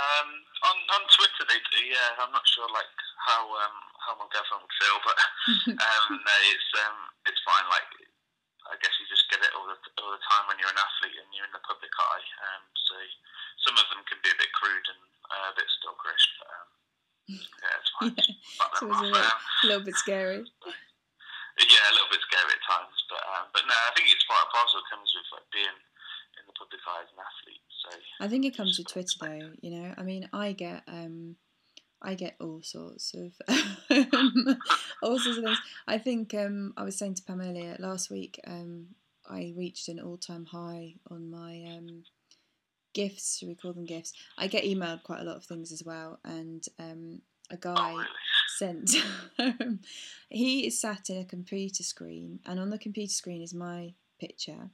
Um, 0.00 0.28
on 0.64 0.76
on 0.96 1.02
Twitter 1.08 1.44
they 1.48 1.60
do. 1.72 1.80
Yeah, 1.84 2.20
I'm 2.20 2.32
not 2.32 2.44
sure 2.48 2.68
like 2.68 2.92
how 3.24 3.48
um, 3.48 3.76
how 4.04 4.12
my 4.20 4.28
girlfriend 4.28 4.64
would 4.64 4.78
feel, 4.80 4.98
but 5.04 5.16
um, 5.84 6.04
no, 6.20 6.36
it's 6.52 6.70
um, 6.84 6.98
it's 7.24 7.40
fine. 7.44 7.66
Like 7.72 7.88
I 8.68 8.76
guess 8.78 8.92
you 9.00 9.08
just 9.08 9.26
get 9.32 9.42
it 9.42 9.52
all 9.56 9.66
the, 9.66 9.78
all 9.98 10.12
the 10.12 10.22
time 10.30 10.46
when 10.46 10.60
you're 10.60 10.70
an 10.70 10.78
athlete 10.78 11.16
and 11.16 11.28
you're 11.32 11.48
in 11.48 11.56
the 11.56 11.64
public 11.64 11.90
eye. 11.96 12.26
Um, 12.44 12.62
so 12.76 12.94
some 13.66 13.76
of 13.80 13.86
them 13.90 14.04
can 14.06 14.20
be 14.20 14.30
a 14.30 14.38
bit 14.38 14.52
crude 14.54 14.86
and 14.86 15.02
uh, 15.26 15.50
a 15.50 15.54
bit 15.56 15.66
stalkerish, 15.80 16.26
but 16.38 16.48
um, 16.50 16.68
yeah, 17.30 17.80
it's 17.80 17.90
fine. 17.96 18.14
yeah. 18.20 18.70
It's 18.70 18.82
a 18.84 18.88
little, 18.88 19.16
a 19.16 19.66
little 19.66 19.86
bit 19.86 19.96
scary. 19.96 20.44
yeah, 20.44 21.86
a 21.88 21.94
little 21.96 22.12
bit 22.12 22.22
scary 22.26 22.52
at 22.52 22.62
times, 22.68 22.98
but 23.08 23.22
um, 23.24 23.46
but 23.50 23.64
no, 23.64 23.74
I 23.74 23.90
think 23.96 24.12
it's 24.12 24.26
part 24.28 24.44
and 24.44 24.52
parcel. 24.52 24.84
It 24.84 24.92
comes 24.92 25.10
with 25.16 25.28
like 25.34 25.48
being 25.50 25.78
in 26.38 26.44
the 26.46 26.54
public 26.54 26.82
eye 26.84 27.02
as 27.02 27.10
an 27.10 27.22
athlete. 27.22 27.69
So 27.82 27.96
I 28.20 28.28
think 28.28 28.44
it 28.44 28.56
comes 28.56 28.78
with 28.78 28.88
Twitter, 28.88 29.16
though. 29.20 29.50
You 29.60 29.70
know, 29.70 29.94
I 29.96 30.02
mean, 30.02 30.28
I 30.32 30.52
get 30.52 30.82
um, 30.86 31.36
I 32.02 32.14
get 32.14 32.36
all 32.40 32.60
sorts 32.62 33.14
of 33.14 33.32
all 35.02 35.18
sorts 35.18 35.38
of 35.38 35.44
things. 35.44 35.58
I 35.86 35.98
think 35.98 36.34
um, 36.34 36.72
I 36.76 36.84
was 36.84 36.96
saying 36.96 37.14
to 37.14 37.22
Pam 37.22 37.40
earlier 37.40 37.76
last 37.78 38.10
week. 38.10 38.40
Um, 38.46 38.88
I 39.28 39.52
reached 39.56 39.88
an 39.88 40.00
all-time 40.00 40.46
high 40.46 40.94
on 41.08 41.30
my 41.30 41.62
um, 41.76 42.02
gifts. 42.94 43.38
Should 43.38 43.48
we 43.48 43.54
call 43.54 43.72
them 43.72 43.84
gifts? 43.84 44.12
I 44.36 44.46
get 44.46 44.64
emailed 44.64 45.04
quite 45.04 45.20
a 45.20 45.24
lot 45.24 45.36
of 45.36 45.44
things 45.44 45.72
as 45.72 45.84
well, 45.84 46.18
and 46.24 46.64
um, 46.78 47.22
a 47.50 47.56
guy 47.56 47.74
oh, 47.76 48.04
sent. 48.56 48.90
he 50.30 50.66
is 50.66 50.80
sat 50.80 51.10
in 51.10 51.18
a 51.18 51.24
computer 51.24 51.82
screen, 51.82 52.40
and 52.46 52.58
on 52.58 52.70
the 52.70 52.78
computer 52.78 53.12
screen 53.12 53.42
is 53.42 53.54
my 53.54 53.94
picture, 54.18 54.70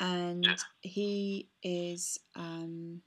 and 0.00 0.46
he 0.82 1.48
is. 1.62 2.18
Um, 2.36 3.02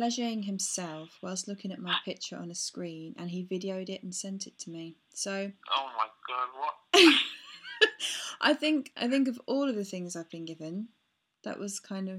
pleasuring 0.00 0.44
himself 0.44 1.18
whilst 1.22 1.46
looking 1.46 1.70
at 1.70 1.78
my 1.78 1.94
picture 2.06 2.36
on 2.36 2.50
a 2.50 2.54
screen, 2.54 3.14
and 3.18 3.30
he 3.30 3.44
videoed 3.44 3.90
it 3.90 4.02
and 4.02 4.14
sent 4.14 4.46
it 4.46 4.58
to 4.58 4.70
me. 4.70 4.96
So. 5.12 5.52
Oh 5.74 5.86
my 5.98 6.06
god! 6.26 6.48
What? 6.58 7.20
I 8.40 8.54
think 8.54 8.92
I 8.96 9.08
think 9.08 9.28
of 9.28 9.38
all 9.46 9.68
of 9.68 9.76
the 9.76 9.84
things 9.84 10.16
I've 10.16 10.30
been 10.30 10.46
given, 10.46 10.88
that 11.44 11.58
was 11.58 11.78
kind 11.80 12.08
of. 12.08 12.16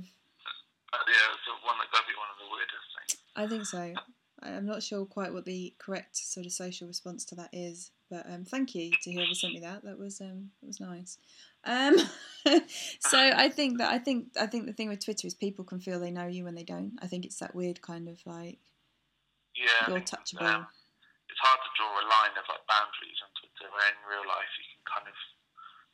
Uh, 0.93 0.97
yeah, 1.07 1.33
the 1.47 1.65
one 1.65 1.77
that 1.79 1.91
got 1.91 2.07
be 2.07 2.13
one 2.17 2.27
of 2.29 2.37
the 2.37 2.51
weirdest 2.51 2.85
things. 3.07 3.21
I 3.35 3.47
think 3.47 3.65
so. 3.65 3.93
I'm 4.43 4.65
not 4.65 4.83
sure 4.83 5.05
quite 5.05 5.33
what 5.33 5.45
the 5.45 5.73
correct 5.77 6.17
sort 6.17 6.47
of 6.47 6.51
social 6.51 6.87
response 6.87 7.25
to 7.25 7.35
that 7.35 7.49
is, 7.53 7.91
but 8.09 8.25
um, 8.27 8.43
thank 8.43 8.73
you 8.73 8.91
to 9.03 9.11
whoever 9.11 9.33
sent 9.33 9.53
me 9.53 9.59
that. 9.59 9.83
That 9.83 9.99
was 9.99 10.19
um, 10.21 10.51
that 10.61 10.67
was 10.67 10.79
nice. 10.79 11.17
Um, 11.63 11.95
so 12.99 13.17
I 13.19 13.49
think 13.49 13.77
that 13.77 13.91
I 13.91 13.99
think 13.99 14.33
I 14.39 14.47
think 14.47 14.65
the 14.65 14.73
thing 14.73 14.89
with 14.89 15.03
Twitter 15.03 15.27
is 15.27 15.33
people 15.33 15.63
can 15.65 15.79
feel 15.79 15.99
they 15.99 16.11
know 16.11 16.27
you 16.27 16.43
when 16.43 16.55
they 16.55 16.63
don't. 16.63 16.97
I 17.01 17.07
think 17.07 17.25
it's 17.25 17.39
that 17.39 17.55
weird 17.55 17.81
kind 17.81 18.07
of 18.07 18.19
like 18.25 18.59
Yeah, 19.55 19.87
You're 19.87 19.97
it's, 19.97 20.11
touchable. 20.11 20.41
Um, 20.41 20.65
it's 21.29 21.39
hard 21.39 21.59
to 21.63 21.71
draw 21.77 21.91
a 22.01 22.05
line 22.05 22.35
of 22.35 22.45
like 22.49 22.65
boundaries 22.67 23.19
on 23.21 23.29
Twitter. 23.37 23.69
Where 23.71 23.89
in 23.93 24.01
real 24.09 24.27
life 24.27 24.49
you 24.57 24.65
can 24.73 24.83
kind 24.89 25.07
of 25.07 25.17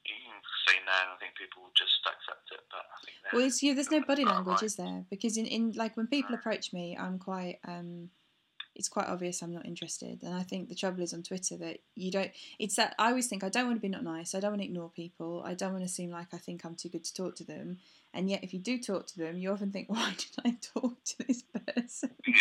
you 0.07 0.15
can 0.23 0.39
say 0.67 0.79
no, 0.85 0.95
and 1.03 1.11
I 1.11 1.17
think 1.19 1.35
people 1.35 1.63
will 1.63 1.75
just 1.75 1.99
accept 2.07 2.47
it. 2.51 2.63
But 2.71 2.87
I 2.87 2.97
think 3.03 3.15
Well, 3.33 3.45
it's, 3.45 3.61
yeah, 3.61 3.73
there's 3.73 3.91
no 3.91 4.01
body 4.01 4.23
language, 4.23 4.63
is 4.63 4.75
there? 4.75 5.03
Because 5.09 5.37
in, 5.37 5.45
in 5.45 5.73
like 5.75 5.97
when 5.97 6.07
people 6.07 6.35
approach 6.35 6.71
me, 6.71 6.95
I'm 6.97 7.19
quite 7.19 7.59
um, 7.67 8.09
it's 8.77 8.87
quite 8.87 9.07
obvious 9.07 9.41
I'm 9.41 9.53
not 9.53 9.65
interested. 9.65 10.21
And 10.21 10.33
I 10.33 10.43
think 10.43 10.69
the 10.69 10.75
trouble 10.75 11.01
is 11.01 11.13
on 11.13 11.23
Twitter 11.23 11.57
that 11.57 11.79
you 11.95 12.11
don't. 12.11 12.31
It's 12.59 12.75
that 12.75 12.93
I 12.99 13.09
always 13.09 13.27
think 13.27 13.43
I 13.43 13.49
don't 13.49 13.65
want 13.65 13.77
to 13.77 13.81
be 13.81 13.89
not 13.89 14.03
nice. 14.03 14.35
I 14.35 14.39
don't 14.39 14.51
want 14.51 14.61
to 14.61 14.67
ignore 14.67 14.89
people. 14.89 15.43
I 15.45 15.55
don't 15.55 15.73
want 15.73 15.83
to 15.83 15.89
seem 15.89 16.11
like 16.11 16.27
I 16.33 16.37
think 16.37 16.63
I'm 16.63 16.75
too 16.75 16.89
good 16.89 17.03
to 17.03 17.13
talk 17.13 17.35
to 17.37 17.43
them. 17.43 17.79
And 18.13 18.29
yet, 18.29 18.43
if 18.43 18.53
you 18.53 18.59
do 18.59 18.79
talk 18.79 19.07
to 19.07 19.17
them, 19.17 19.37
you 19.37 19.51
often 19.51 19.71
think, 19.71 19.89
why 19.89 20.13
did 20.15 20.45
I 20.45 20.57
talk 20.61 21.03
to 21.03 21.27
this 21.27 21.43
person? 21.43 22.11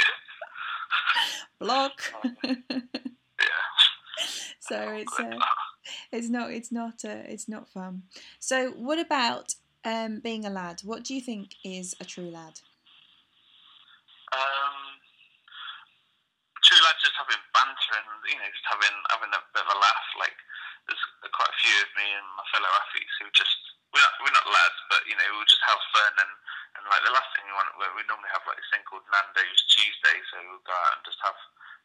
Block. 1.59 2.03
yeah. 2.45 2.55
so 4.61 4.77
it's 4.91 5.19
uh, 5.19 5.39
it's 6.13 6.29
not 6.29 6.53
it's 6.53 6.71
not 6.71 7.05
uh, 7.05 7.25
it's 7.27 7.49
not 7.49 7.69
fun. 7.69 8.03
So 8.39 8.71
what 8.73 8.99
about 8.99 9.55
um, 9.85 10.21
being 10.21 10.45
a 10.45 10.51
lad? 10.51 10.83
What 10.85 11.05
do 11.05 11.15
you 11.15 11.21
think 11.21 11.55
is 11.65 11.95
a 11.99 12.05
true 12.05 12.31
lad? 12.31 12.61
Um, 14.33 15.01
two 16.67 16.77
lads 16.83 16.99
just 16.99 17.15
having 17.15 17.39
banter 17.55 17.95
and 17.95 18.11
you 18.27 18.39
know 18.39 18.51
just 18.51 18.67
having 18.67 18.97
having 19.11 19.33
a 19.33 19.43
bit 19.55 19.65
of 19.65 19.71
a 19.73 19.79
laugh. 19.79 20.09
Like 20.19 20.37
there's 20.87 21.05
quite 21.35 21.51
a 21.51 21.61
few 21.63 21.77
of 21.83 21.91
me 21.99 22.07
and 22.07 22.27
my 22.39 22.47
fellow 22.55 22.71
athletes 22.71 23.15
who 23.19 23.27
just 23.35 23.57
we're 23.95 24.03
not, 24.03 24.15
we're 24.23 24.37
not 24.37 24.47
lads, 24.51 24.81
but 24.91 25.03
you 25.07 25.17
know 25.17 25.27
we'll 25.35 25.49
just 25.49 25.65
have 25.67 25.81
fun 25.95 26.15
and 26.21 26.33
and 26.77 26.85
like 26.91 27.05
the 27.07 27.15
last 27.15 27.31
thing 27.35 27.47
we 27.47 27.55
want 27.55 27.71
we 27.79 27.87
we 27.97 28.03
normally 28.11 28.31
have 28.35 28.45
like 28.45 28.59
this 28.59 28.71
thing 28.75 28.85
called 28.87 29.07
Nando's 29.09 29.63
Tuesday, 29.71 30.17
so 30.31 30.37
we'll 30.45 30.67
go 30.67 30.75
out 30.75 31.01
and 31.01 31.07
just 31.07 31.23
have 31.23 31.39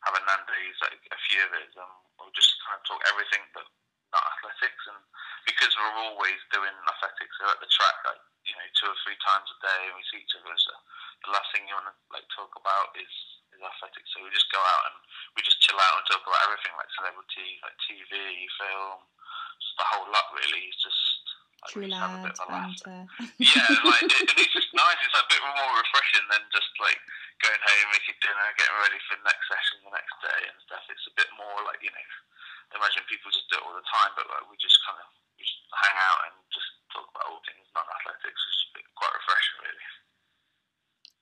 have 0.09 0.17
a 0.17 0.21
Nando's 0.25 0.79
like 0.81 1.01
a 1.13 1.19
few 1.29 1.39
of 1.45 1.53
us 1.61 1.73
and 1.77 1.93
we'll 2.17 2.33
just 2.33 2.57
kind 2.65 2.77
of 2.77 2.83
talk 2.89 3.01
everything 3.05 3.45
but 3.53 3.65
not 4.11 4.27
athletics 4.37 4.83
and 4.91 4.99
because 5.47 5.71
we're 5.77 5.97
always 6.03 6.41
doing 6.51 6.73
athletics 6.89 7.35
so 7.39 7.47
at 7.47 7.61
the 7.63 7.69
track 7.69 7.95
like 8.03 8.21
you 8.43 8.55
know 8.57 8.67
two 8.75 8.89
or 8.89 8.97
three 9.05 9.17
times 9.23 9.47
a 9.47 9.57
day 9.63 9.81
and 9.87 9.95
we 9.95 10.03
see 10.09 10.19
each 10.19 10.35
other 10.35 10.57
so 10.57 10.73
the 11.25 11.31
last 11.31 11.47
thing 11.53 11.63
you 11.69 11.77
want 11.77 11.87
to 11.87 11.95
like 12.11 12.25
talk 12.33 12.51
about 12.57 12.91
is 12.97 13.13
is 13.61 13.69
athletics. 13.69 14.09
So 14.09 14.25
we 14.25 14.33
just 14.33 14.49
go 14.49 14.57
out 14.57 14.83
and 14.89 14.97
we 15.37 15.45
just 15.45 15.61
chill 15.61 15.77
out 15.77 16.01
and 16.01 16.05
talk 16.09 16.25
about 16.25 16.41
everything 16.49 16.73
like 16.73 16.89
celebrity, 16.97 17.61
like 17.61 17.77
TV, 17.85 18.09
film, 18.57 19.05
just 19.61 19.77
the 19.77 19.85
whole 19.93 20.09
lot 20.09 20.33
really. 20.33 20.65
It's 20.73 20.81
just 20.81 21.01
like, 21.61 21.69
True 21.77 21.85
we 21.85 21.93
just 21.93 22.01
have 22.01 22.17
a 22.17 22.17
lad, 22.17 22.25
bit 22.25 22.33
of 22.33 22.41
a 22.41 22.47
laugh. 22.49 22.73
banter. 22.81 23.01
Yeah, 23.37 23.69
like 23.85 24.09
it, 24.09 24.25
and 24.33 24.37
it's 24.41 24.55
just 24.57 24.73
nice. 24.73 24.99
It's 25.05 25.13
a 25.13 25.29
bit 25.29 25.41
more 25.45 25.71
refreshing 25.77 26.25
than 26.33 26.41
just 26.49 26.73
like 26.81 26.97
going 27.45 27.61
home, 27.61 27.87
making 27.93 28.17
dinner, 28.17 28.47
getting 28.57 28.79
ready 28.81 28.99
for 29.05 29.13
the 29.21 29.25
next 29.29 29.45
session 29.45 29.85
the 29.85 29.93
next 29.93 30.15
day 30.25 30.41
and 30.49 30.57
stuff. 30.65 30.81
It's 30.89 31.05
a 31.05 31.13
bit 31.13 31.29
more 31.37 31.61
like 31.69 31.85
you 31.85 31.93
know. 31.93 32.09
I 32.73 32.79
imagine 32.81 33.03
people 33.05 33.29
just 33.29 33.51
do 33.51 33.59
it 33.59 33.65
all 33.67 33.75
the 33.77 33.83
time, 33.85 34.15
but 34.17 34.25
like 34.31 34.47
we 34.49 34.55
just 34.57 34.79
kind 34.87 34.95
of 34.97 35.07
we 35.37 35.43
just 35.45 35.59
hang 35.75 35.97
out 36.01 36.19
and 36.31 36.35
just 36.49 36.71
talk 36.89 37.03
about 37.13 37.27
all 37.29 37.43
things 37.43 37.67
non-athletics, 37.75 38.41
which 38.41 38.57
is 38.57 38.89
quite 38.95 39.11
refreshing, 39.11 39.57
really. 39.61 39.87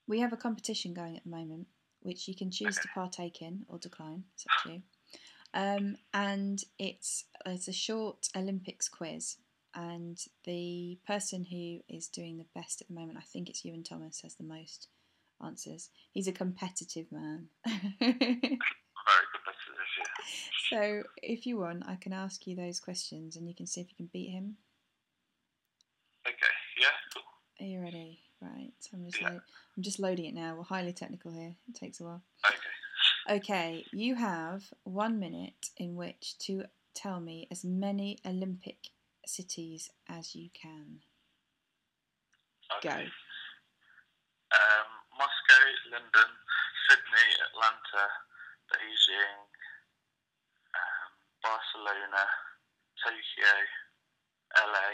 We 0.08 0.20
have 0.22 0.34
a 0.34 0.38
competition 0.38 0.94
going 0.94 1.18
at 1.18 1.24
the 1.24 1.30
moment, 1.34 1.68
which 2.10 2.28
you 2.28 2.34
can 2.34 2.50
choose 2.50 2.76
to 2.76 2.88
partake 2.88 3.40
in 3.40 3.64
or 3.70 3.78
decline. 3.78 4.24
It's 4.34 4.46
up 4.48 4.64
to 4.64 4.72
you. 4.74 4.82
Um, 5.54 5.96
and 6.12 6.60
it's 6.80 7.26
it's 7.46 7.68
a 7.68 7.72
short 7.74 8.30
Olympics 8.36 8.90
quiz, 8.90 9.38
and 9.76 10.18
the 10.44 10.98
person 11.06 11.46
who 11.46 11.82
is 11.88 12.08
doing 12.08 12.40
the 12.40 12.60
best 12.60 12.82
at 12.82 12.88
the 12.88 12.96
moment, 12.96 13.20
I 13.20 13.22
think 13.32 13.48
it's 13.48 13.64
Iwan 13.64 13.84
Thomas, 13.84 14.22
has 14.22 14.36
the 14.36 14.44
most 14.44 14.88
answers. 15.44 15.90
He's 16.12 16.28
a 16.28 16.32
competitive 16.32 17.12
man. 17.12 17.50
Very 17.68 17.78
competitive, 18.00 18.58
yeah. 20.00 20.24
so 20.72 21.04
if 21.22 21.46
you 21.46 21.60
want, 21.60 21.84
I 21.88 21.96
can 21.96 22.14
ask 22.14 22.48
you 22.48 22.56
those 22.56 22.80
questions, 22.80 23.36
and 23.36 23.48
you 23.48 23.54
can 23.54 23.68
see 23.68 23.82
if 23.82 23.90
you 23.92 23.96
can 23.96 24.10
beat 24.12 24.32
him. 24.32 24.58
Okay, 26.28 26.58
yeah, 26.80 26.88
cool. 27.14 27.24
Are 27.60 27.70
you 27.70 27.82
ready? 27.82 28.20
Right. 28.42 28.72
I'm 28.94 29.06
just 29.06 29.22
Yeah. 29.22 29.40
I'm 29.80 29.84
just 29.84 29.98
loading 29.98 30.26
it 30.26 30.34
now. 30.34 30.56
We're 30.58 30.64
highly 30.66 30.92
technical 30.92 31.32
here. 31.32 31.56
It 31.70 31.74
takes 31.74 32.02
a 32.02 32.04
while. 32.04 32.22
Okay. 32.46 33.38
Okay, 33.38 33.86
you 33.94 34.14
have 34.16 34.62
one 34.84 35.20
minute 35.20 35.70
in 35.78 35.96
which 35.96 36.38
to 36.40 36.66
tell 36.94 37.22
me 37.22 37.48
as 37.50 37.64
many 37.64 38.20
Olympic 38.28 38.90
cities 39.26 39.90
as 40.10 40.36
you 40.36 40.50
can. 40.52 41.00
Go. 42.84 42.90
Okay. 42.90 43.04
Um, 44.52 44.90
Moscow, 45.18 45.64
London, 45.94 46.32
Sydney, 46.90 47.30
Atlanta, 47.48 48.04
Beijing, 48.74 49.40
um, 50.76 51.10
Barcelona, 51.42 52.28
Tokyo, 53.02 53.56
LA, 54.60 54.92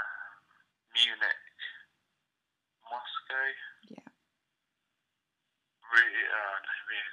um, 0.00 0.40
Munich, 0.96 1.45
Moscow. 3.26 3.42
Yeah. 3.90 4.06
Rio, 5.90 6.06
oh 6.06 6.56
no, 6.62 6.72
Rio. 6.86 7.06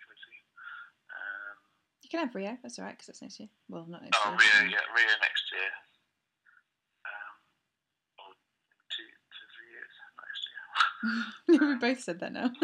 Let 0.00 0.08
me 0.08 0.16
see. 0.16 0.38
Um, 1.12 1.56
You 2.02 2.08
can 2.10 2.20
have 2.20 2.34
Rio. 2.34 2.56
That's 2.62 2.78
all 2.78 2.84
right 2.84 2.96
because 2.96 3.06
that's 3.08 3.22
next 3.22 3.40
year. 3.40 3.48
Well, 3.68 3.86
not 3.88 4.02
next 4.02 4.16
oh, 4.24 4.30
year. 4.30 4.38
Rio, 4.38 4.72
yeah, 4.72 4.84
Rio 4.96 5.14
next 5.20 5.44
year. 5.52 5.70
Um, 7.04 7.32
or 8.24 8.30
two, 8.88 9.08
two, 9.08 9.46
three 9.52 9.70
years 9.72 9.94
next 10.16 10.42
year. 10.48 11.68
we 11.76 11.76
both 11.76 12.00
said 12.00 12.20
that 12.20 12.32
now. 12.32 12.50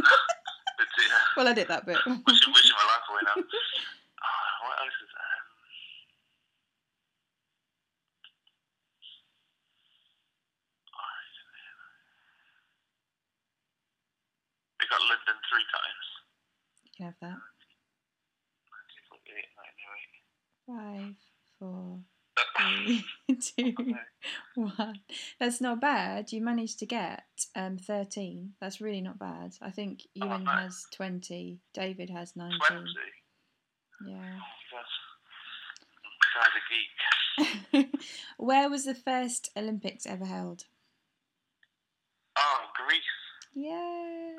But, 0.80 0.88
yeah. 0.96 1.20
well, 1.36 1.48
I 1.48 1.52
did 1.52 1.68
that 1.68 1.84
bit. 1.84 2.00
wishing, 2.08 2.24
wishing 2.24 2.72
my 2.72 2.86
life 2.88 3.04
away 3.12 3.20
now. 3.28 3.36
Oh, 3.36 3.44
what 4.64 4.80
else 4.80 4.96
is 4.96 5.12
um, 5.12 5.50
We 14.70 14.76
got 14.90 15.00
London 15.00 15.36
three 15.48 15.66
times. 15.72 16.06
you 16.84 16.90
can 16.96 17.06
have 17.06 17.18
that. 17.22 17.38
Five, 20.66 21.14
four, 21.58 22.00
three, 22.58 23.04
two, 23.56 23.74
one. 24.54 25.00
That's 25.40 25.60
not 25.60 25.80
bad. 25.80 26.32
You 26.32 26.40
managed 26.42 26.78
to 26.80 26.86
get 26.86 27.24
um, 27.56 27.76
13. 27.78 28.52
That's 28.60 28.80
really 28.80 29.00
not 29.00 29.18
bad. 29.18 29.54
I 29.60 29.70
think 29.70 30.02
Oh, 30.20 30.26
Iwan 30.26 30.44
nice. 30.44 30.62
has 30.62 30.86
20. 30.94 31.58
David 31.74 32.10
has 32.10 32.36
19. 32.36 32.58
20. 32.68 32.84
Yeah. 34.08 34.38
Oh, 34.38 34.76
that's, 34.76 34.94
guy's 36.36 37.76
a 37.76 37.82
geek. 37.82 37.90
Where 38.38 38.70
was 38.70 38.84
the 38.84 38.94
first 38.94 39.50
Olympics 39.56 40.06
ever 40.06 40.24
held? 40.26 40.64
Yeah. 43.54 44.32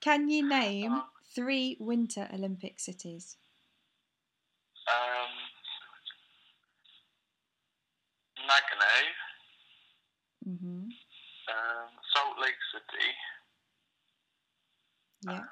Can 0.00 0.28
you 0.28 0.46
name 0.48 1.02
three 1.34 1.76
Winter 1.80 2.28
Olympic 2.32 2.78
cities? 2.80 3.36
Um, 4.88 5.32
Nagano, 8.46 8.94
hmm 10.44 10.88
um, 11.48 11.90
Salt 12.14 12.38
Lake 12.40 12.60
City. 12.72 13.08
Yeah. 15.26 15.42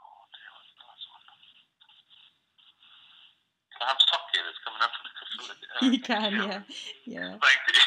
Oh 0.00 0.24
dear, 0.32 0.50
what's 0.56 0.72
the 0.76 0.84
last 0.88 1.06
one? 1.10 1.24
Can 3.72 3.80
I 3.80 3.86
have 3.88 4.00
Tokyo 4.10 4.40
that's 4.44 4.60
coming 4.64 4.82
up 4.84 4.92
in 4.96 5.04
a 5.08 5.14
couple 5.18 5.44
of 5.44 5.56
uh, 5.76 5.86
You 5.94 6.00
can, 6.00 6.32
yeah. 6.48 6.62
Yeah. 7.06 7.30
Thank 7.40 7.60
you. 7.68 7.80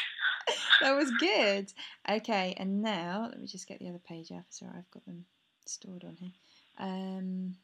That 0.80 0.96
was 0.96 1.10
good. 1.18 1.72
Okay, 2.08 2.54
and 2.56 2.82
now 2.82 3.28
let 3.30 3.40
me 3.40 3.46
just 3.46 3.66
get 3.66 3.78
the 3.78 3.88
other 3.88 4.00
page 4.06 4.30
up. 4.32 4.44
Sorry, 4.50 4.72
I've 4.76 4.90
got 4.90 5.04
them 5.04 5.24
stored 5.66 6.04
on 6.04 6.16
here. 6.16 6.32
Um, 6.78 7.56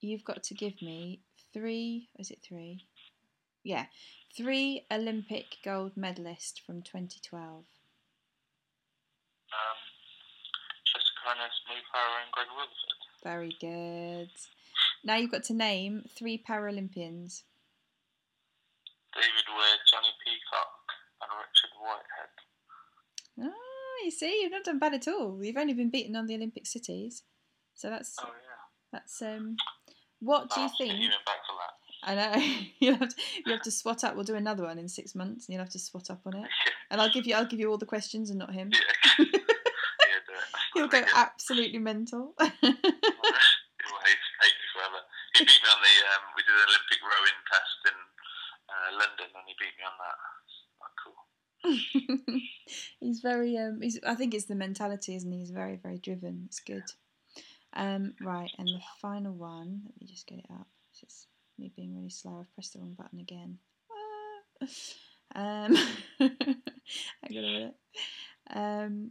you've 0.00 0.24
got 0.24 0.42
to 0.44 0.54
give 0.54 0.80
me 0.82 1.20
three. 1.52 2.08
Is 2.18 2.30
it 2.30 2.40
three? 2.42 2.84
Yeah, 3.62 3.86
three 4.36 4.84
Olympic 4.92 5.58
gold 5.64 5.92
medalists 5.96 6.60
from 6.64 6.82
2012. 6.82 7.42
Um, 7.42 7.64
Jessica 10.84 11.22
Ennis, 11.30 11.60
Mo 11.66 11.74
Farah, 11.90 12.22
and 12.24 12.32
Greg 12.32 12.46
Rutherford. 12.56 12.96
Very 13.24 13.56
good. 13.60 14.30
Now 15.02 15.16
you've 15.16 15.30
got 15.30 15.44
to 15.44 15.54
name 15.54 16.04
three 16.16 16.38
Paralympians. 16.38 17.42
David 19.14 19.48
Weir, 19.48 19.76
Jonnie 19.88 20.12
Peacock, 20.20 20.92
and 21.22 21.30
Richard 21.40 21.72
Whitehead. 21.80 22.34
Oh, 23.40 24.02
you 24.04 24.10
see, 24.10 24.42
you've 24.42 24.52
not 24.52 24.64
done 24.64 24.78
bad 24.78 24.94
at 24.94 25.08
all. 25.08 25.38
You've 25.42 25.56
only 25.56 25.74
been 25.74 25.90
beaten 25.90 26.16
on 26.16 26.26
the 26.26 26.34
Olympic 26.34 26.66
cities, 26.66 27.22
so 27.74 27.90
that's 27.90 28.16
Oh 28.22 28.28
yeah. 28.28 28.98
that's 28.98 29.22
um. 29.22 29.56
What 30.20 30.48
do 30.48 30.60
you 30.60 30.64
I'll 30.64 30.68
have 30.68 30.78
to 30.78 30.84
get 30.84 30.90
think? 30.90 31.02
You 31.02 31.06
in 31.06 31.12
back 31.26 31.44
for 31.46 31.56
that. 31.60 31.76
I 32.02 32.14
know 32.14 32.66
you'll 32.78 32.96
have 32.96 33.08
to 33.08 33.16
you 33.44 33.52
have 33.52 33.62
to 33.62 33.70
swat 33.70 34.04
up. 34.04 34.14
We'll 34.14 34.24
do 34.24 34.34
another 34.36 34.64
one 34.64 34.78
in 34.78 34.88
six 34.88 35.14
months, 35.14 35.46
and 35.46 35.54
you'll 35.54 35.64
have 35.64 35.72
to 35.72 35.78
swat 35.78 36.10
up 36.10 36.20
on 36.26 36.36
it. 36.36 36.48
And 36.88 37.00
I'll 37.00 37.10
give 37.10 37.26
you 37.26 37.34
I'll 37.34 37.50
give 37.50 37.58
you 37.58 37.68
all 37.68 37.82
the 37.82 37.84
questions 37.84 38.30
and 38.30 38.38
not 38.38 38.54
him. 38.54 38.70
Yeah. 38.70 39.26
yeah, 39.26 40.22
do 40.22 40.38
it. 40.38 40.54
He'll 40.74 40.86
go 40.86 41.02
absolutely 41.18 41.82
mental. 41.82 42.30
He'll 42.38 42.46
hate, 42.62 44.22
hate 44.38 44.54
me 44.54 44.66
forever. 44.70 45.02
He 45.34 45.42
beat 45.42 45.60
me 45.62 45.66
on 45.66 45.82
the. 45.82 45.94
Um, 46.14 46.22
we 46.38 46.46
did 46.46 46.54
an 46.54 46.62
Olympic 46.62 47.02
rowing 47.02 47.38
test 47.50 47.80
in 47.90 47.98
uh, 48.70 48.88
London, 49.02 49.34
and 49.34 49.44
he 49.50 49.58
beat 49.58 49.74
me 49.74 49.82
on 49.82 49.98
that. 49.98 50.14
Not 50.78 50.94
cool. 51.02 51.18
he's 53.00 53.20
very 53.20 53.56
um 53.56 53.80
he's 53.80 53.98
I 54.06 54.14
think 54.14 54.34
it's 54.34 54.46
the 54.46 54.54
mentality, 54.54 55.14
isn't 55.16 55.30
he? 55.30 55.38
He's 55.38 55.50
very, 55.50 55.76
very 55.76 55.98
driven. 55.98 56.44
It's 56.46 56.60
good. 56.60 56.84
Um 57.72 58.14
right, 58.20 58.50
and 58.58 58.68
the 58.68 58.80
final 59.00 59.32
one, 59.32 59.82
let 59.84 60.00
me 60.00 60.06
just 60.06 60.26
get 60.26 60.38
it 60.38 60.46
up. 60.50 60.66
It's 60.90 61.00
just 61.00 61.28
me 61.58 61.72
being 61.74 61.94
really 61.94 62.10
slow. 62.10 62.38
I've 62.40 62.54
pressed 62.54 62.72
the 62.74 62.80
wrong 62.80 62.94
button 62.98 63.20
again. 63.20 63.58
Ah. 63.90 64.66
Um 65.34 65.76
I 66.20 66.28
got 67.28 67.30
minute. 67.30 67.74
Um 68.48 69.10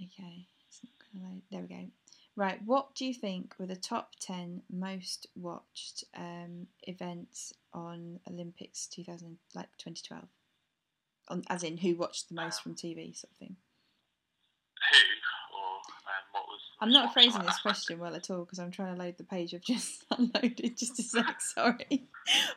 okay, 0.00 0.46
it's 0.68 0.80
not 0.84 0.92
gonna 1.12 1.28
load. 1.28 1.42
There 1.50 1.62
we 1.62 1.68
go. 1.68 1.90
Right, 2.36 2.60
what 2.66 2.94
do 2.94 3.06
you 3.06 3.14
think 3.14 3.54
were 3.58 3.66
the 3.66 3.76
top 3.76 4.12
10 4.20 4.62
most 4.70 5.26
watched 5.34 6.04
um, 6.14 6.66
events 6.82 7.54
on 7.72 8.20
Olympics 8.30 8.86
2000, 8.88 9.38
like 9.54 9.68
2012? 9.78 10.28
On, 11.28 11.42
as 11.48 11.62
in, 11.62 11.78
who 11.78 11.96
watched 11.96 12.28
the 12.28 12.34
most 12.34 12.62
from 12.62 12.74
TV, 12.74 13.16
sort 13.16 13.32
of 13.32 13.38
thing? 13.38 13.56
Who 14.90 15.56
or 15.56 15.76
um, 15.76 16.24
what 16.32 16.44
was? 16.46 16.60
I'm 16.80 16.90
not 16.90 17.12
phrasing 17.12 17.42
this 17.42 17.58
question 17.58 17.98
well 17.98 18.14
at 18.14 18.30
all 18.30 18.44
because 18.44 18.58
I'm 18.58 18.70
trying 18.70 18.94
to 18.94 19.02
load 19.02 19.18
the 19.18 19.24
page 19.24 19.54
I've 19.54 19.62
just 19.62 20.04
unloaded. 20.10 20.76
Just 20.76 20.98
a 20.98 21.02
sec, 21.02 21.40
sorry. 21.40 22.08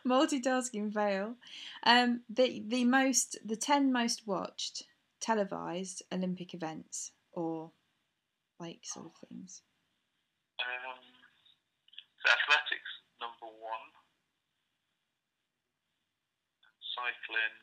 Multitasking 0.05 0.93
fail. 0.93 1.35
Um, 1.83 2.21
the 2.29 2.63
the 2.67 2.85
most 2.85 3.38
the 3.45 3.55
ten 3.55 3.91
most 3.91 4.27
watched 4.27 4.83
televised 5.19 6.03
Olympic 6.11 6.53
events 6.53 7.11
or 7.33 7.71
like 8.59 8.79
sort 8.83 9.07
of 9.07 9.29
things. 9.29 9.61
Um, 10.59 10.99
so 12.19 12.27
athletics 12.27 12.91
number 13.21 13.47
one, 13.47 13.88
cycling, 16.95 17.55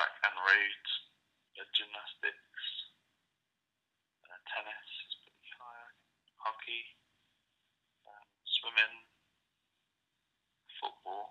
track 0.00 0.16
and 0.24 0.32
road, 0.32 0.84
uh, 1.60 1.68
gymnastics, 1.76 2.64
uh, 4.24 4.40
tennis 4.48 4.88
is 5.04 5.12
pretty 5.20 5.52
high, 5.60 5.92
hockey, 6.40 6.82
um, 8.08 8.24
swimming, 8.48 8.96
football. 10.80 11.28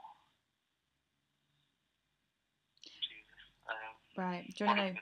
Jesus. 2.85 3.41
Um, 3.65 3.97
Right. 4.13 4.53
Do 4.53 4.63
you 4.63 4.67
want 4.67 4.79
to 4.79 4.93
know? 4.93 4.99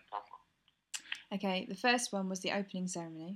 Okay, 1.34 1.66
the 1.68 1.76
first 1.76 2.14
one 2.14 2.30
was 2.30 2.40
the 2.40 2.54
opening 2.54 2.88
ceremony. 2.88 3.36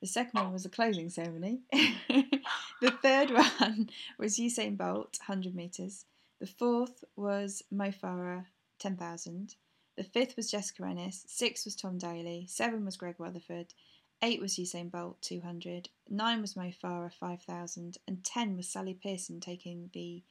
The 0.00 0.08
second 0.08 0.40
one 0.40 0.52
was 0.52 0.64
the 0.64 0.68
closing 0.68 1.10
ceremony. 1.10 1.60
the 1.72 2.90
third 3.02 3.30
one 3.60 3.90
was 4.18 4.36
Usain 4.36 4.76
Bolt, 4.76 5.18
100 5.26 5.54
metres. 5.54 6.06
The 6.40 6.48
fourth 6.48 7.04
was 7.14 7.62
Mo 7.70 7.92
Farah, 7.92 8.46
10,000. 8.80 9.54
The 9.96 10.04
fifth 10.04 10.36
was 10.36 10.50
Jessica 10.50 10.84
Ennis. 10.84 11.24
Six 11.28 11.64
was 11.64 11.76
Tom 11.76 11.98
Daley. 11.98 12.46
Seven 12.48 12.84
was 12.84 12.96
Greg 12.96 13.16
Rutherford. 13.18 13.74
Eight 14.22 14.40
was 14.40 14.56
Usain 14.56 14.90
Bolt, 14.90 15.20
200. 15.22 15.88
Nine 16.08 16.40
was 16.40 16.56
Mo 16.56 16.70
Farah, 16.82 17.12
5,000. 17.12 17.96
And 18.08 18.22
ten 18.24 18.56
was 18.56 18.68
Sally 18.68 18.94
Pearson 18.94 19.40
taking 19.40 19.90
the 19.94 20.22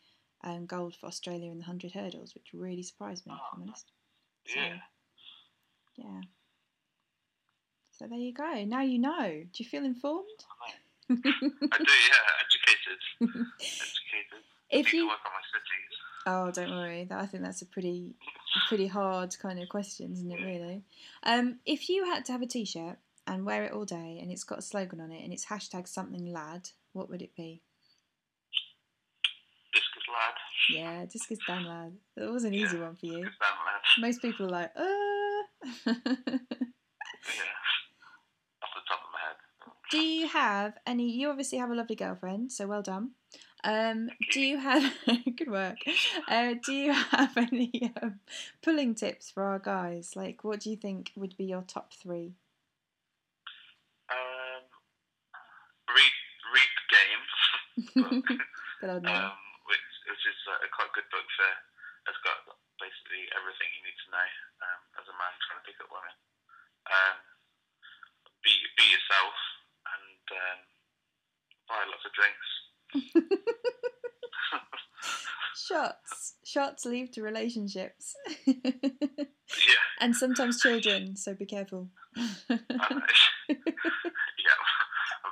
um, 0.44 0.66
gold 0.66 0.96
for 0.96 1.08
Australia 1.08 1.52
in 1.52 1.58
the 1.58 1.64
100 1.64 1.92
hurdles, 1.94 2.34
which 2.34 2.50
really 2.54 2.84
surprised 2.84 3.26
me, 3.26 3.34
if 3.34 3.40
I'm 3.54 3.64
honest. 3.64 3.92
So, 4.48 4.60
Yeah. 4.60 4.78
yeah. 5.98 6.22
So 7.92 8.08
there 8.08 8.18
you 8.20 8.34
go. 8.34 8.64
Now 8.66 8.82
you 8.82 8.98
know. 9.00 9.28
Do 9.30 9.64
you 9.64 9.66
feel 9.66 9.84
informed? 9.84 10.28
I 11.10 11.14
do, 11.16 11.22
yeah, 11.26 11.32
educated. 12.46 13.00
educated. 13.60 14.44
if 14.70 14.94
you 14.94 15.08
work 15.08 15.18
on 15.26 15.32
my 15.34 15.42
cities. 15.52 15.98
oh, 16.28 16.52
don't 16.52 16.70
worry. 16.78 17.08
I 17.12 17.26
think 17.26 17.44
that's 17.44 17.62
a 17.62 17.66
pretty, 17.66 18.14
pretty 18.68 18.88
hard 18.88 19.38
kind 19.40 19.60
of 19.62 19.70
question, 19.70 20.14
isn't 20.14 20.32
it? 20.32 20.42
Really. 20.44 20.84
Um, 21.24 21.60
if 21.66 21.90
you 21.90 22.06
had 22.06 22.26
to 22.26 22.32
have 22.32 22.42
a 22.42 22.48
T-shirt 22.48 22.98
and 23.28 23.46
wear 23.46 23.64
it 23.66 23.72
all 23.72 23.86
day, 23.86 24.20
and 24.22 24.32
it's 24.32 24.44
got 24.44 24.60
a 24.60 24.64
slogan 24.64 25.02
on 25.02 25.12
it, 25.12 25.24
and 25.24 25.32
it's 25.32 25.46
hashtag 25.46 25.88
something 25.88 26.32
lad, 26.32 26.70
what 26.94 27.10
would 27.10 27.22
it 27.22 27.36
be? 27.36 27.62
Discus 29.74 30.04
lad. 30.10 30.34
Yeah, 30.72 31.06
because 31.06 31.40
Dan 31.48 31.66
lad. 31.66 31.94
That 32.18 32.32
was 32.32 32.44
an 32.44 32.54
easy 32.54 32.78
one 32.78 32.96
for 32.96 33.06
you. 33.06 33.24
Discus. 33.24 33.38
Most 34.00 34.22
people 34.22 34.46
are 34.48 34.50
like, 34.50 34.72
uh. 34.76 35.94
Yeah. 37.28 37.44
Off 38.64 38.70
the 38.76 38.82
top 38.88 39.02
of 39.04 39.12
my 39.12 39.20
head. 39.20 39.36
Do 39.92 39.98
you 39.98 40.28
have 40.28 40.78
any? 40.86 41.12
You 41.12 41.30
obviously 41.30 41.58
have 41.58 41.70
a 41.70 41.76
lovely 41.76 41.96
girlfriend, 41.96 42.52
so 42.52 42.68
well 42.68 42.82
done. 42.82 43.12
Um, 43.64 44.10
do 44.32 44.40
you 44.40 44.58
have 44.58 44.94
good 45.36 45.52
work? 45.52 45.80
Uh, 46.28 46.56
do 46.64 46.72
you 46.72 46.94
have 46.94 47.36
any 47.36 47.92
um, 48.02 48.20
pulling 48.62 48.96
tips 48.96 49.30
for 49.32 49.44
our 49.44 49.60
guys? 49.60 50.16
Like, 50.16 50.44
what 50.44 50.62
do 50.62 50.70
you 50.70 50.78
think 50.78 51.12
would 51.16 51.36
be 51.36 51.46
your 51.46 51.64
top 51.68 51.94
three? 51.94 52.36
Um, 54.10 54.64
read 55.92 56.16
read 56.56 56.72
the 56.80 56.88
game, 56.96 57.24
Good 58.82 58.90
old 58.90 59.06
um, 59.06 59.32
which 59.68 59.88
which 60.08 60.24
is 60.24 60.40
uh, 60.48 60.66
a 60.66 60.70
quite 60.72 60.92
good 60.96 61.10
book 61.12 61.28
for. 61.36 61.52
It's 62.08 62.22
got 62.26 62.42
basically 62.80 63.28
everything 63.36 63.70
you 63.76 63.84
need 63.86 64.00
to 64.08 64.10
know 64.10 64.30
um, 64.64 64.82
as 64.98 65.06
a 65.06 65.16
man 65.20 65.34
trying 65.46 65.62
to 65.62 65.68
pick 65.68 65.78
up 65.84 65.92
women. 65.92 66.16
Um, 66.90 67.18
be 68.42 68.56
be 68.80 68.88
yourself 68.88 69.36
and 69.84 70.24
um, 70.32 70.60
buy 71.68 71.84
lots 71.92 72.08
of 72.08 72.16
drinks. 72.16 72.50
Shots, 75.56 76.36
shots 76.44 76.86
lead 76.86 77.14
to 77.14 77.22
relationships, 77.22 78.16
Yeah, 78.48 78.56
and 80.00 80.16
sometimes 80.16 80.60
children. 80.62 81.16
So 81.16 81.34
be 81.36 81.46
careful. 81.46 81.90
uh, 82.18 82.24
yeah, 82.50 82.58
I'm 82.58 82.58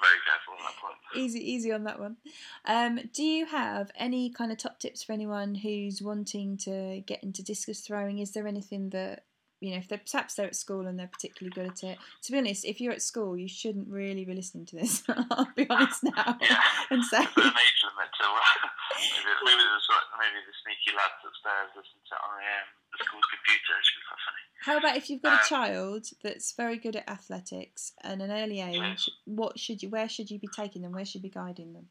very 0.03 0.19
careful 0.25 0.53
on 0.53 0.63
that 0.63 0.75
point. 0.79 0.95
easy, 1.15 1.39
easy 1.39 1.71
on 1.71 1.85
that 1.85 1.99
one. 1.99 2.17
Um, 2.65 2.99
do 3.13 3.23
you 3.23 3.45
have 3.47 3.89
any 3.95 4.29
kind 4.29 4.51
of 4.51 4.57
top 4.59 4.79
tips 4.79 5.03
for 5.03 5.13
anyone 5.13 5.55
who's 5.55 6.01
wanting 6.03 6.57
to 6.57 7.01
get 7.07 7.23
into 7.23 7.41
discus 7.41 7.79
throwing? 7.81 8.19
Is 8.19 8.31
there 8.33 8.47
anything 8.47 8.89
that 8.91 9.23
you 9.59 9.71
know, 9.71 9.77
if 9.77 9.87
they're 9.87 10.01
perhaps 10.09 10.35
they're 10.35 10.45
at 10.47 10.55
school 10.55 10.85
and 10.87 10.99
they're 10.99 11.07
particularly 11.11 11.53
good 11.53 11.67
at 11.71 11.83
it? 11.83 11.97
To 12.23 12.31
be 12.31 12.37
honest, 12.37 12.65
if 12.65 12.79
you're 12.79 12.93
at 12.93 13.01
school, 13.01 13.37
you 13.37 13.47
shouldn't 13.47 13.87
really 13.89 14.23
be 14.25 14.33
listening 14.33 14.65
to 14.67 14.75
this. 14.75 15.03
I'll 15.31 15.47
be 15.55 15.67
honest 15.69 16.03
now 16.03 16.37
Yeah. 16.41 16.61
and 16.91 17.03
say. 17.03 17.21
Is 17.21 17.27
an 17.35 17.43
age 17.43 17.81
limit 17.85 18.09
to 18.19 18.25
maybe, 18.97 19.33
maybe 19.45 19.63
the 19.63 19.81
maybe 20.17 20.39
the 20.45 20.55
sneaky 20.63 20.95
lads 20.97 21.21
upstairs 21.25 21.69
listen 21.75 21.99
to 22.05 22.13
it 22.15 22.21
on 22.21 22.31
the, 22.37 22.45
um, 22.45 22.67
the 22.93 23.03
school's 23.03 23.25
computer. 23.33 23.71
It 23.77 23.83
should 23.85 23.99
be 23.99 24.05
quite 24.07 24.23
funny. 24.25 24.43
How 24.61 24.77
about 24.77 24.97
if 24.97 25.09
you've 25.09 25.21
got 25.21 25.39
a 25.39 25.41
Um, 25.41 25.49
child 25.49 26.05
that's 26.23 26.51
very 26.53 26.77
good 26.77 26.95
at 26.95 27.09
athletics 27.09 27.93
and 28.03 28.21
an 28.21 28.31
early 28.31 28.61
age? 28.61 29.09
What 29.25 29.59
should 29.59 29.81
you? 29.83 29.89
Where 29.89 30.09
should 30.09 30.29
you 30.31 30.39
be 30.39 30.49
taking 30.55 30.81
them? 30.81 30.91
Where 30.93 31.05
should 31.05 31.23
you 31.23 31.29
be 31.29 31.33
guiding 31.33 31.73
them? 31.73 31.89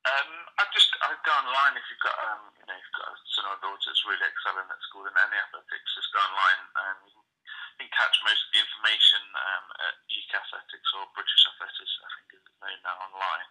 Um, 0.00 0.30
I 0.56 0.64
just 0.72 0.88
I 1.04 1.12
go 1.28 1.32
online 1.44 1.76
if 1.76 1.84
you've 1.92 2.00
got 2.00 2.16
um, 2.24 2.48
you 2.56 2.64
know, 2.64 2.72
you've 2.72 2.96
got 2.96 3.12
a 3.12 3.16
son 3.36 3.52
or 3.52 3.60
daughter 3.60 3.84
that's 3.84 4.00
really 4.08 4.24
excelling 4.24 4.64
at 4.64 4.80
school 4.88 5.04
in 5.04 5.12
any 5.12 5.36
athletics. 5.36 5.92
Just 5.92 6.08
go 6.16 6.24
online 6.24 6.60
and 6.72 6.96
you 7.04 7.12
can, 7.12 7.24
you 7.28 7.84
can 7.84 7.92
catch 7.92 8.16
most 8.24 8.40
of 8.40 8.50
the 8.56 8.64
information 8.64 9.22
um, 9.36 9.66
at 9.84 9.94
UK 10.08 10.32
Athletics 10.40 10.88
or 10.96 11.04
British 11.12 11.42
Athletics. 11.52 11.92
I 12.00 12.08
think 12.16 12.28
is 12.32 12.48
known 12.64 12.80
now 12.80 12.96
online. 13.12 13.48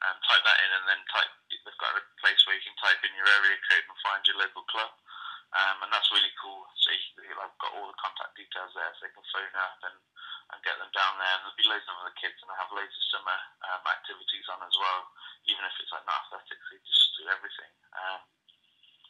Um, 0.00 0.16
type 0.24 0.40
that 0.40 0.58
in 0.64 0.70
and 0.72 0.86
then 0.88 1.00
type. 1.12 1.32
They've 1.52 1.82
got 1.84 1.92
a 1.92 2.00
place 2.24 2.40
where 2.48 2.56
you 2.56 2.64
can 2.64 2.76
type 2.80 3.04
in 3.04 3.12
your 3.12 3.28
area 3.36 3.60
code 3.68 3.84
and 3.84 4.00
find 4.00 4.24
your 4.24 4.40
local 4.40 4.64
club. 4.72 4.96
Um, 5.50 5.82
and 5.82 5.90
that's 5.90 6.10
really 6.14 6.30
cool. 6.38 6.62
So 6.78 6.94
you, 6.94 7.34
I've 7.42 7.58
got 7.58 7.74
all 7.74 7.90
the 7.90 7.98
contact 7.98 8.38
details 8.38 8.70
there, 8.70 8.90
so 8.94 9.02
they 9.02 9.14
can 9.14 9.26
phone 9.34 9.54
up 9.58 9.78
and, 9.82 9.98
and 10.54 10.58
get 10.62 10.78
them 10.78 10.90
down 10.94 11.18
there. 11.18 11.34
And 11.34 11.42
there'll 11.42 11.58
be 11.58 11.66
loads 11.66 11.86
of 11.90 11.98
other 11.98 12.14
kids, 12.14 12.38
and 12.38 12.54
I 12.54 12.56
have 12.62 12.70
loads 12.70 12.94
of 12.94 13.04
summer 13.10 13.38
um, 13.66 13.82
activities 13.90 14.46
on 14.46 14.62
as 14.62 14.76
well. 14.78 15.10
Even 15.50 15.66
if 15.66 15.74
it's 15.82 15.90
like 15.90 16.06
not 16.06 16.22
athletics, 16.30 16.66
they 16.70 16.78
just 16.86 17.18
do 17.18 17.26
everything. 17.26 17.72
Um, 17.98 18.22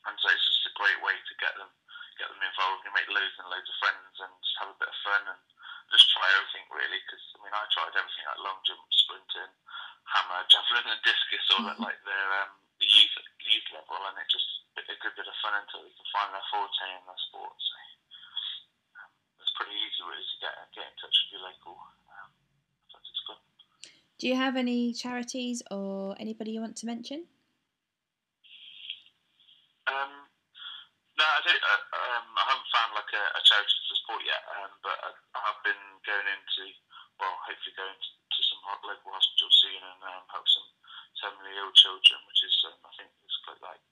and 0.09 0.17
so 0.17 0.33
it's 0.33 0.49
just 0.49 0.73
a 0.73 0.79
great 0.81 0.97
way 1.05 1.13
to 1.13 1.35
get 1.37 1.53
them 1.61 1.69
get 2.17 2.33
them 2.33 2.41
involved. 2.41 2.85
You 2.89 2.93
make 2.97 3.09
loads 3.13 3.37
and 3.37 3.49
loads 3.53 3.69
of 3.69 3.77
friends, 3.81 4.17
and 4.25 4.33
just 4.41 4.57
have 4.65 4.73
a 4.73 4.81
bit 4.81 4.89
of 4.89 5.05
fun 5.05 5.23
and 5.29 5.41
just 5.93 6.09
try 6.17 6.25
everything 6.41 6.65
really. 6.73 7.01
Because 7.05 7.25
I 7.37 7.45
mean, 7.45 7.53
I 7.53 7.69
tried 7.69 7.93
everything 7.93 8.25
like 8.33 8.41
long 8.41 8.61
jump, 8.65 8.81
sprinting, 8.89 9.53
hammer, 10.09 10.41
javelin, 10.49 10.89
and 10.89 11.05
discus, 11.05 11.53
all 11.53 11.69
at 11.69 11.81
like 11.85 12.01
their 12.09 12.29
um, 12.45 12.53
the 12.81 12.89
youth 12.89 13.15
youth 13.45 13.69
level, 13.77 14.01
and 14.09 14.17
it 14.17 14.29
just 14.33 14.49
a 14.81 14.97
good 14.99 15.15
bit 15.15 15.29
of 15.29 15.37
fun 15.45 15.55
until 15.55 15.85
they 15.85 15.93
can 15.93 16.09
find 16.11 16.33
their 16.33 16.47
forte 16.51 16.87
in 16.97 17.05
their 17.05 17.23
sport. 17.31 17.55
So 17.55 17.77
um, 18.99 19.11
it's 19.39 19.55
pretty 19.55 19.77
easy 19.77 20.03
really 20.03 20.25
to 20.25 20.39
get 20.41 20.55
get 20.73 20.89
in 20.89 20.97
touch 20.97 21.15
with 21.15 21.31
your 21.37 21.45
local 21.45 21.77
um, 22.11 22.31
athletics 22.89 23.23
club. 23.29 23.41
Do 24.19 24.25
you 24.27 24.37
have 24.37 24.57
any 24.57 24.97
charities 24.97 25.63
or 25.71 26.17
anybody 26.19 26.57
you 26.57 26.65
want 26.65 26.81
to 26.81 26.87
mention? 26.89 27.29
Um, 29.91 30.29
no, 31.19 31.27
I 31.27 31.41
don't. 31.45 31.63
Uh, 31.63 31.85
um, 32.17 32.27
I 32.33 32.45
haven't 32.49 32.71
found 32.73 32.91
like 32.97 33.13
a, 33.13 33.25
a 33.37 33.41
charity 33.45 33.77
to 33.77 33.95
support 34.01 34.23
yet. 34.25 34.43
Um, 34.57 34.71
but 34.81 34.97
I, 35.05 35.11
I 35.37 35.41
have 35.51 35.61
been 35.67 35.83
going 36.07 36.25
to, 36.25 36.65
well, 37.19 37.35
hopefully 37.45 37.75
going 37.77 37.93
to, 37.93 38.11
to 38.17 38.41
some 38.47 38.61
local 38.87 39.11
hospitals 39.13 39.57
soon 39.61 39.83
and 39.83 40.01
um, 40.01 40.25
help 40.31 40.47
some 40.49 40.69
terminally 41.21 41.55
ill 41.61 41.73
children, 41.77 42.19
which 42.27 42.41
is 42.43 42.55
um, 42.67 42.81
I 42.83 42.91
think 42.97 43.13
it's 43.21 43.41
quite 43.45 43.61
like 43.61 43.83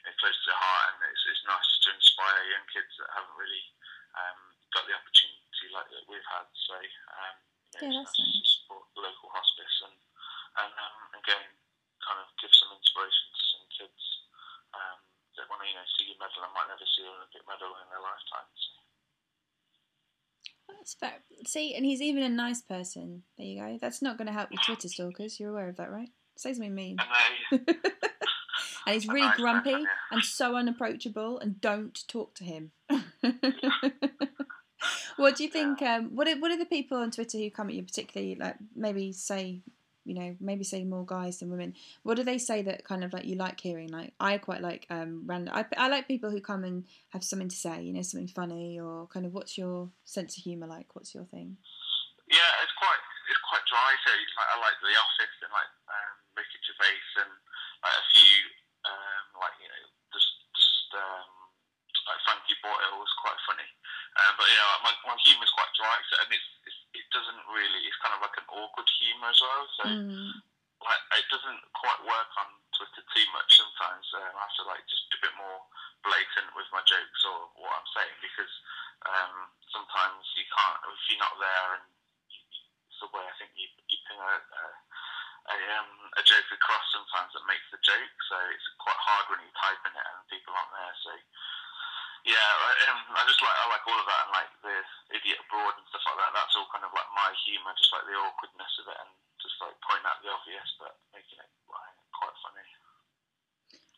you 0.00 0.04
know, 0.08 0.16
close 0.16 0.34
to 0.34 0.48
the 0.50 0.58
heart, 0.58 0.96
and 0.96 1.12
it's, 1.12 1.24
it's 1.28 1.44
nice 1.44 1.68
to 1.84 1.88
inspire 1.92 2.40
young 2.48 2.66
kids 2.72 2.92
that 2.96 3.12
haven't 3.12 3.36
really 3.36 3.64
um, 4.16 4.40
got 4.72 4.88
the 4.88 4.96
opportunity 4.96 5.66
like 5.70 5.88
that 5.92 6.08
we've 6.08 6.30
had. 6.32 6.48
So 6.66 6.76
um, 6.80 7.36
you 7.76 7.92
know, 7.92 7.92
Yeah, 7.92 8.02
it's 8.02 8.16
that's 8.16 8.20
nice 8.24 8.40
to 8.40 8.48
support 8.64 8.84
the 8.96 9.04
local 9.04 9.28
hospice 9.28 9.76
and 9.84 9.96
and 10.64 10.72
um, 10.72 10.98
again 11.20 11.48
kind 12.00 12.18
of 12.24 12.32
give 12.40 12.52
some 12.56 12.72
inspiration 12.72 13.26
to 13.36 13.42
some 13.52 13.66
kids 13.68 14.02
um, 14.72 14.98
that 15.36 15.44
want 15.52 15.60
to 15.60 15.68
you 15.68 15.76
know 15.76 15.88
see 16.00 16.08
a 16.08 16.16
medal 16.16 16.40
and 16.40 16.54
might 16.56 16.72
never 16.72 16.88
see 16.88 17.04
an 17.04 17.12
Olympic 17.12 17.44
medal 17.44 17.76
in 17.78 17.86
their 17.92 18.00
lifetime. 18.00 18.48
So. 18.56 18.72
That's 20.68 20.94
fair. 20.94 21.24
See, 21.46 21.74
and 21.74 21.84
he's 21.84 22.02
even 22.02 22.22
a 22.22 22.28
nice 22.28 22.60
person. 22.62 23.22
There 23.36 23.46
you 23.46 23.60
go. 23.60 23.78
That's 23.80 24.02
not 24.02 24.18
going 24.18 24.26
to 24.26 24.32
help 24.32 24.50
with 24.50 24.62
Twitter 24.62 24.88
stalkers. 24.88 25.40
You're 25.40 25.50
aware 25.50 25.68
of 25.68 25.76
that, 25.76 25.90
right? 25.90 26.10
Say 26.38 26.52
something 26.54 26.72
mean. 26.72 26.96
And 27.50 27.66
they, 27.66 27.74
and 28.86 28.94
he's 28.94 29.08
really 29.08 29.30
grumpy 29.36 29.70
yeah. 29.70 29.84
and 30.12 30.22
so 30.22 30.54
unapproachable 30.54 31.38
and 31.40 31.60
don't 31.60 32.06
talk 32.06 32.34
to 32.36 32.44
him 32.44 32.70
what 35.16 35.34
do 35.36 35.42
you 35.42 35.50
think 35.50 35.82
um, 35.82 36.14
what 36.14 36.28
are, 36.28 36.38
what 36.38 36.52
are 36.52 36.58
the 36.58 36.64
people 36.64 36.98
on 36.98 37.10
twitter 37.10 37.38
who 37.38 37.50
come 37.50 37.68
at 37.68 37.74
you 37.74 37.82
particularly 37.82 38.34
like 38.34 38.56
maybe 38.74 39.12
say 39.12 39.60
you 40.04 40.14
know 40.14 40.36
maybe 40.40 40.64
say 40.64 40.84
more 40.84 41.04
guys 41.04 41.38
than 41.38 41.50
women 41.50 41.74
what 42.02 42.16
do 42.16 42.22
they 42.22 42.38
say 42.38 42.62
that 42.62 42.84
kind 42.84 43.04
of 43.04 43.12
like 43.12 43.24
you 43.24 43.36
like 43.36 43.60
hearing 43.60 43.88
like 43.88 44.14
i 44.18 44.38
quite 44.38 44.62
like 44.62 44.86
um 44.90 45.22
random 45.26 45.54
I, 45.54 45.64
I 45.76 45.88
like 45.88 46.08
people 46.08 46.30
who 46.30 46.40
come 46.40 46.64
and 46.64 46.84
have 47.10 47.22
something 47.24 47.48
to 47.48 47.56
say 47.56 47.82
you 47.82 47.92
know 47.92 48.02
something 48.02 48.28
funny 48.28 48.80
or 48.80 49.06
kind 49.08 49.26
of 49.26 49.34
what's 49.34 49.58
your 49.58 49.90
sense 50.04 50.38
of 50.38 50.44
humor 50.44 50.66
like 50.66 50.94
what's 50.94 51.14
your 51.14 51.24
thing 51.24 51.58
Yeah, 52.28 52.52
it's 52.60 52.76
quite 52.76 53.00
it's 53.28 53.40
quite 53.48 53.64
dry. 53.68 53.90
So 54.04 54.08
it's 54.12 54.36
like 54.36 54.50
I 54.52 54.56
like 54.60 54.76
The 54.84 54.92
Office 54.96 55.36
and 55.44 55.52
like 55.52 55.70
Gervais 56.78 57.26
and 57.26 57.32
like 57.82 57.96
a 57.98 58.04
few 58.14 58.34
um, 58.86 59.22
like 59.42 59.56
you 59.58 59.66
know 59.66 59.84
just 60.14 60.30
just 60.54 60.94
um, 60.94 61.30
like 62.06 62.22
Frankie 62.22 62.58
Boyle 62.62 63.02
was 63.02 63.10
quite 63.18 63.38
funny. 63.44 63.66
Um, 64.18 64.32
but 64.38 64.46
yeah, 64.46 64.78
my 64.86 64.92
my 65.04 65.18
humour's 65.26 65.50
quite 65.54 65.70
dry. 65.74 65.98
So 66.10 66.14
and 66.22 66.30
it's, 66.30 66.48
it's 66.66 66.78
it 67.02 67.06
doesn't 67.10 67.42
really 67.50 67.82
it's 67.82 67.98
kind 67.98 68.14
of 68.14 68.22
like 68.22 68.38
an 68.38 68.46
awkward 68.50 68.88
humour 69.02 69.30
as 69.30 69.40
well. 69.42 69.66
So 69.76 69.84
Mm. 69.88 70.38
like 70.86 71.02
it 71.18 71.26
doesn't 71.26 71.62
quite 71.74 71.98
work 72.06 72.30
on 72.38 72.48
Twitter 72.78 73.02
too 73.10 73.26
much 73.34 73.50
sometimes. 73.58 74.06
Um, 74.14 74.30
I 74.38 74.46
have 74.46 74.56
to 74.62 74.66
like 74.70 74.86
just 74.86 75.10
be 75.10 75.18
a 75.18 75.24
bit 75.26 75.34
more 75.34 75.58
blatant 76.06 76.54
with 76.54 76.70
my 76.70 76.82
jokes 76.86 77.22
or 77.26 77.50
what 77.58 77.74
I'm 77.74 77.90
saying 77.98 78.16
because 78.22 78.54
um, 79.10 79.50
sometimes 79.74 80.22
you 80.38 80.46
can't 80.46 80.78
if 80.86 81.02
you're 81.10 81.18
not 81.18 81.34
there 81.42 81.68
and 81.82 81.84
you, 82.30 82.38
you, 82.54 82.62
it's 82.86 83.02
the 83.02 83.10
way 83.10 83.26
I 83.26 83.34
think 83.42 83.50
you 83.58 83.66
you 83.90 83.98
ping 84.06 84.22
a, 84.22 84.34
a 84.38 84.64
a, 85.48 85.58
um, 85.80 85.90
a 86.20 86.22
joke 86.24 86.48
across 86.52 86.84
sometimes 86.92 87.32
that 87.32 87.44
makes 87.48 87.64
the 87.72 87.80
joke. 87.80 88.16
So 88.28 88.36
it's 88.52 88.68
quite 88.80 89.00
hard 89.00 89.32
when 89.32 89.40
you're 89.40 89.60
typing 89.60 89.96
it 89.96 90.06
and 90.06 90.32
people 90.32 90.52
aren't 90.52 90.72
there. 90.72 90.96
So 91.04 91.12
yeah, 92.28 92.36
I, 92.36 92.70
um, 92.92 93.00
I 93.16 93.22
just 93.24 93.40
like 93.40 93.56
I 93.56 93.64
like 93.72 93.84
all 93.88 94.00
of 94.00 94.08
that 94.08 94.22
and 94.28 94.32
like 94.36 94.52
the 94.60 94.76
idiot 95.16 95.40
abroad 95.48 95.76
and 95.80 95.86
stuff 95.88 96.04
like 96.08 96.18
that. 96.20 96.36
That's 96.36 96.56
all 96.58 96.68
kind 96.68 96.84
of 96.84 96.92
like 96.92 97.08
my 97.16 97.30
humour, 97.48 97.72
just 97.76 97.94
like 97.94 98.04
the 98.04 98.18
awkwardness 98.20 98.74
of 98.84 98.86
it 98.92 98.98
and 99.00 99.12
just 99.40 99.56
like 99.64 99.76
pointing 99.84 100.08
out 100.08 100.20
the 100.20 100.34
obvious 100.34 100.68
but 100.82 100.98
making 101.14 101.40
it 101.40 101.50
quite 102.18 102.36
funny. 102.42 102.66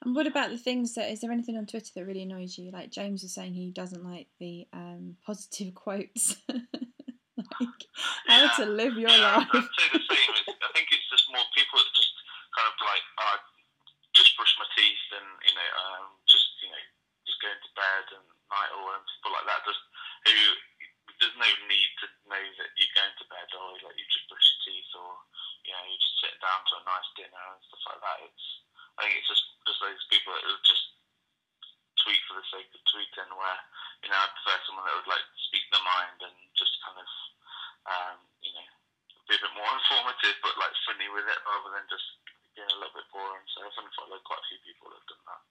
And 0.02 0.14
what 0.14 0.26
about 0.26 0.50
the 0.50 0.58
things 0.58 0.94
that 0.94 1.10
is 1.10 1.20
there 1.20 1.32
anything 1.32 1.56
on 1.56 1.66
Twitter 1.66 1.90
that 1.94 2.06
really 2.06 2.22
annoys 2.22 2.56
you? 2.56 2.70
Like 2.70 2.90
James 2.90 3.22
was 3.22 3.34
saying 3.34 3.52
he 3.54 3.70
doesn't 3.70 4.04
like 4.04 4.28
the 4.38 4.66
um, 4.72 5.16
positive 5.24 5.74
quotes. 5.84 6.36
Like 7.60 7.84
how 8.28 8.44
Yeah. 8.48 8.56
to 8.60 8.64
live 8.66 8.94
your 8.96 9.10
yeah, 9.12 9.36
life. 9.44 9.48
I'd 9.52 9.70
say 9.76 9.86
the 9.92 10.02
same. 10.04 10.30
It's, 10.40 10.48
I 10.50 10.68
think 10.72 10.88
it's 10.90 11.08
just 11.12 11.28
more 11.32 11.44
people 11.54 11.76
that 11.78 11.92
just 11.94 12.12
kind 12.56 12.66
of 12.68 12.76
like 12.82 13.06
uh, 13.20 13.38
just 14.16 14.34
brush 14.36 14.52
my 14.58 14.66
teeth 14.74 15.06
and 15.16 15.28
you 15.46 15.54
know 15.54 15.70
um, 15.84 16.04
just 16.26 16.46
you 16.64 16.68
know 16.72 16.82
just 17.28 17.38
going 17.44 17.60
to 17.60 17.70
bed 17.76 18.04
and 18.16 18.26
night 18.50 18.72
or 18.74 18.96
and 18.96 19.04
people 19.06 19.32
like 19.36 19.46
that. 19.46 19.62
Just 19.68 19.82
who 20.26 20.36
there's 21.20 21.36
no 21.36 21.50
need 21.68 21.90
to 22.00 22.06
know 22.32 22.40
that 22.40 22.70
you're 22.80 22.96
going 22.96 23.12
to 23.20 23.26
bed 23.28 23.48
or 23.52 23.76
like 23.84 23.96
you 24.00 24.06
just 24.08 24.24
brush 24.32 24.40
your 24.56 24.60
teeth 24.72 24.92
or 24.96 25.10
you 25.68 25.72
know 25.76 25.84
you 25.84 25.96
just 26.00 26.16
sit 26.24 26.34
down 26.40 26.60
to 26.64 26.72
a 26.80 26.82
nice 26.88 27.08
dinner 27.14 27.44
and 27.52 27.60
stuff 27.68 27.84
like 27.92 28.00
that. 28.00 28.18
It's 28.24 28.46
I 28.96 29.04
think 29.06 29.20
it's 29.20 29.28
just 29.30 29.44
just 29.68 29.80
those 29.84 30.02
people 30.08 30.32
that 30.32 30.44
will 30.48 30.64
just 30.64 30.86
tweet 32.04 32.22
for 32.24 32.40
the 32.40 32.46
sake 32.48 32.68
of 32.72 32.80
tweeting. 32.88 33.30
Where 33.36 33.58
you 34.02 34.08
know 34.08 34.16
I 34.18 34.32
prefer 34.32 34.56
someone 34.64 34.84
that 34.88 34.96
would 34.96 35.12
like 35.12 35.24
speak 35.50 35.64
their 35.70 35.84
mind 35.84 36.18
and 36.24 36.36
just 36.56 36.74
kind 36.82 36.96
of 36.96 37.08
um, 37.88 38.16
you 38.44 38.52
know 38.52 38.68
be 39.28 39.38
a 39.38 39.42
bit 39.46 39.54
more 39.54 39.70
informative 39.78 40.36
but 40.42 40.58
like 40.58 40.74
funny 40.84 41.06
with 41.12 41.22
it 41.22 41.40
rather 41.46 41.70
than 41.70 41.86
just 41.86 42.02
being 42.58 42.66
a 42.66 42.78
little 42.82 42.94
bit 42.94 43.06
boring. 43.14 43.46
So 43.54 43.62
I've 43.62 43.78
only 43.78 43.94
followed 43.94 44.24
quite 44.26 44.42
a 44.42 44.46
few 44.50 44.60
people 44.66 44.90
that 44.90 44.98
have 45.00 45.10
done 45.10 45.24
that. 45.30 45.42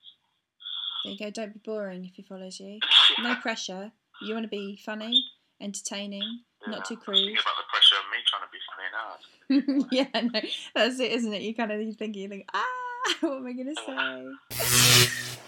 There 0.99 1.13
you 1.15 1.19
go. 1.19 1.27
Don't 1.31 1.53
be 1.55 1.61
boring 1.63 2.03
if 2.05 2.15
he 2.19 2.23
follows 2.23 2.59
you. 2.59 2.79
No 3.23 3.35
pressure. 3.35 3.91
You 4.21 4.33
want 4.33 4.45
to 4.45 4.49
be 4.49 4.79
funny, 4.83 5.23
entertaining, 5.59 6.43
not 6.67 6.85
too 6.85 6.95
crude. 6.95 7.15
Think 7.17 7.39
about 7.39 7.55
the 7.57 7.67
pressure 7.71 7.95
of 7.99 8.07
me 8.11 8.19
trying 8.27 8.43
to 8.43 8.51
be 8.51 8.61
funny 8.67 8.89
now. 8.95 9.11
yeah, 9.91 10.21
no, 10.33 10.49
that's 10.75 10.99
it, 10.99 11.11
isn't 11.11 11.33
it? 11.33 11.41
You 11.41 11.55
kind 11.55 11.71
of 11.71 11.81
you 11.81 11.93
think 11.93 12.15
you 12.15 12.29
think, 12.29 12.45
ah, 12.53 12.63
what 13.21 13.37
am 13.37 13.47
I 13.47 13.53
gonna 13.53 13.75
say? 13.75 13.95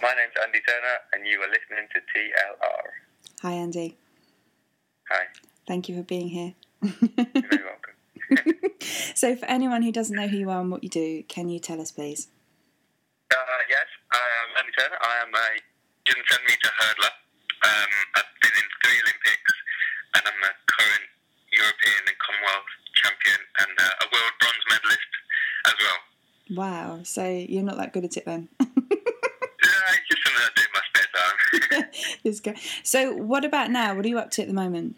My 0.02 0.13
name's 0.15 0.34
Andy 0.44 0.60
Turner, 0.67 0.98
and 1.13 1.28
you 1.28 1.39
are 1.39 1.48
listening 1.48 1.88
to 1.94 2.00
TLR. 2.00 2.88
Hi, 3.44 3.52
Andy. 3.54 3.98
Hi, 5.10 5.26
Thank 5.67 5.89
you 5.89 5.96
for 5.96 6.04
being 6.04 6.30
here. 6.30 6.54
You're 6.82 6.91
very 7.26 7.63
welcome. 7.70 7.96
so, 9.15 9.36
for 9.36 9.46
anyone 9.46 9.82
who 9.82 9.91
doesn't 9.91 10.15
know 10.15 10.28
who 10.28 10.38
you 10.38 10.50
are 10.50 10.62
and 10.62 10.72
what 10.72 10.84
you 10.84 10.89
do, 10.89 11.24
can 11.24 11.50
you 11.50 11.60
tell 11.60 11.80
us, 11.82 11.91
please? 11.91 12.28
Uh, 13.32 13.62
yes, 13.70 13.88
I 14.12 14.17
am 14.44 14.50
Andy 14.60 14.72
Turner. 14.78 14.98
I 15.00 15.15
am 15.24 15.32
a 15.32 15.48
110 16.10 16.46
metre 16.48 16.74
hurdler. 16.80 17.13
Um, 17.63 17.91
I've 18.15 18.32
been 18.41 18.56
in 18.58 18.67
three 18.84 18.98
Olympics, 19.04 19.54
and 20.15 20.24
I'm 20.26 20.41
a 20.44 20.52
current 20.67 21.08
European 21.54 22.02
and 22.08 22.17
Commonwealth 22.20 22.72
champion, 23.00 23.41
and 23.63 23.74
uh, 23.80 24.04
a 24.04 24.08
world 24.12 24.34
bronze 24.39 24.65
medalist 24.70 25.12
as 25.67 25.76
well. 25.80 26.00
Wow. 26.52 27.00
So 27.04 27.24
you're 27.24 27.63
not 27.63 27.78
that 27.78 27.94
good 27.94 28.06
at 28.06 28.17
it 28.17 28.26
then. 28.26 28.50
Yeah, 29.62 29.94
it's 29.94 30.10
just 30.10 30.22
something 30.26 30.41
I 30.41 30.52
do 30.58 30.63
in 30.65 30.74
my 30.74 30.84
spare 30.89 31.12
time. 31.13 32.58
So, 32.84 33.13
what 33.13 33.46
about 33.46 33.70
now? 33.70 33.94
What 33.94 34.06
are 34.06 34.10
you 34.10 34.17
up 34.17 34.32
to 34.38 34.41
at 34.41 34.48
the 34.50 34.58
moment? 34.58 34.96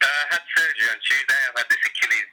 Uh, 0.00 0.08
I 0.08 0.24
had 0.32 0.42
surgery 0.56 0.88
on 0.88 1.00
Tuesday. 1.04 1.40
I've 1.48 1.56
had 1.56 1.68
this 1.68 1.82
Achilles 1.84 2.30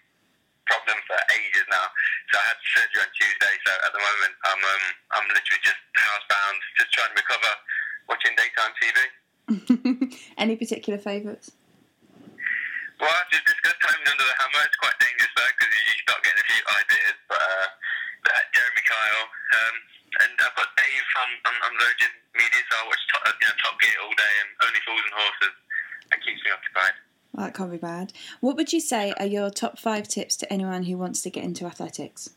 problem 0.68 0.98
for 1.08 1.18
ages 1.34 1.65
now. 1.68 1.86
So 2.32 2.34
I 2.39 2.46
had 2.56 2.60
surgery 2.76 3.02
on 3.04 3.12
Tuesday. 3.15 3.54
So 3.65 3.72
at 3.84 3.91
the 3.96 4.04
moment, 4.04 4.34
I'm 4.48 4.62
um, 4.63 4.84
I'm 5.15 5.28
literally 5.32 5.63
just 5.63 5.80
housebound, 5.96 6.58
just 6.80 6.91
trying 6.94 7.12
to 7.13 7.18
recover, 7.20 7.52
watching 8.08 8.36
daytime 8.36 8.75
TV. 8.86 10.15
Any 10.38 10.56
particular 10.56 10.98
favourites? 10.98 11.52
Well, 13.00 13.12
I 13.12 13.24
just 13.28 13.45
discussed 13.45 13.82
Homes 13.82 14.08
Under 14.08 14.24
the 14.24 14.36
Hammer. 14.39 14.62
It's 14.65 14.80
quite 14.80 14.95
dangerous 15.02 15.34
though 15.36 15.52
because 15.58 15.71
you 15.74 15.98
start 16.06 16.21
getting 16.24 16.41
a 16.41 16.48
few 16.48 16.63
ideas. 16.63 17.15
But 17.28 17.41
uh, 17.41 17.67
that 18.32 18.43
Jeremy 18.56 18.84
Kyle, 18.88 19.26
um, 19.28 19.76
and 20.24 20.34
I've 20.39 20.56
got 20.56 20.69
Dave 20.80 21.08
on, 21.19 21.30
on, 21.52 21.56
on 21.67 21.74
Virgin 21.76 22.12
Media, 22.39 22.62
so 22.71 22.74
I 22.80 22.84
watch 22.88 23.04
top, 23.12 23.21
uh, 23.28 23.36
you 23.36 23.45
know, 23.52 23.56
Top 23.60 23.76
Gear 23.84 23.98
all 24.00 24.15
day 24.15 24.34
and 24.41 24.50
Only 24.63 24.82
Fools 24.88 25.04
and 25.04 25.15
Horses. 25.15 25.56
That 26.10 26.19
keeps 26.24 26.41
me 26.41 26.50
occupied. 26.56 26.95
Well, 27.36 27.41
that 27.45 27.54
can't 27.54 27.71
be 27.71 27.82
bad. 27.82 28.15
What 28.39 28.56
would 28.56 28.71
you 28.71 28.80
say 28.80 29.12
are 29.19 29.28
your 29.28 29.52
top 29.52 29.78
five 29.78 30.08
tips 30.08 30.39
to 30.39 30.45
anyone 30.48 30.88
who 30.88 30.95
wants 30.95 31.19
to 31.28 31.30
get 31.30 31.43
into 31.43 31.67
athletics? 31.67 32.32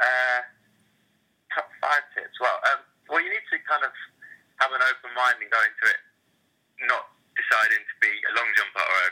Uh, 0.00 0.40
top 1.52 1.68
five 1.84 2.02
tips. 2.16 2.32
Well, 2.40 2.58
um, 2.72 2.80
well, 3.12 3.20
you 3.20 3.28
need 3.28 3.44
to 3.52 3.60
kind 3.68 3.84
of 3.84 3.92
have 4.56 4.72
an 4.72 4.80
open 4.80 5.12
mind 5.24 5.40
and 5.40 5.48
go 5.48 5.60
into 5.64 5.84
it, 5.88 6.00
not 6.84 7.08
deciding 7.32 7.80
to 7.80 7.94
be 8.04 8.12
a 8.12 8.32
long 8.36 8.48
jumper 8.52 8.84
or 8.84 8.98
a 9.08 9.10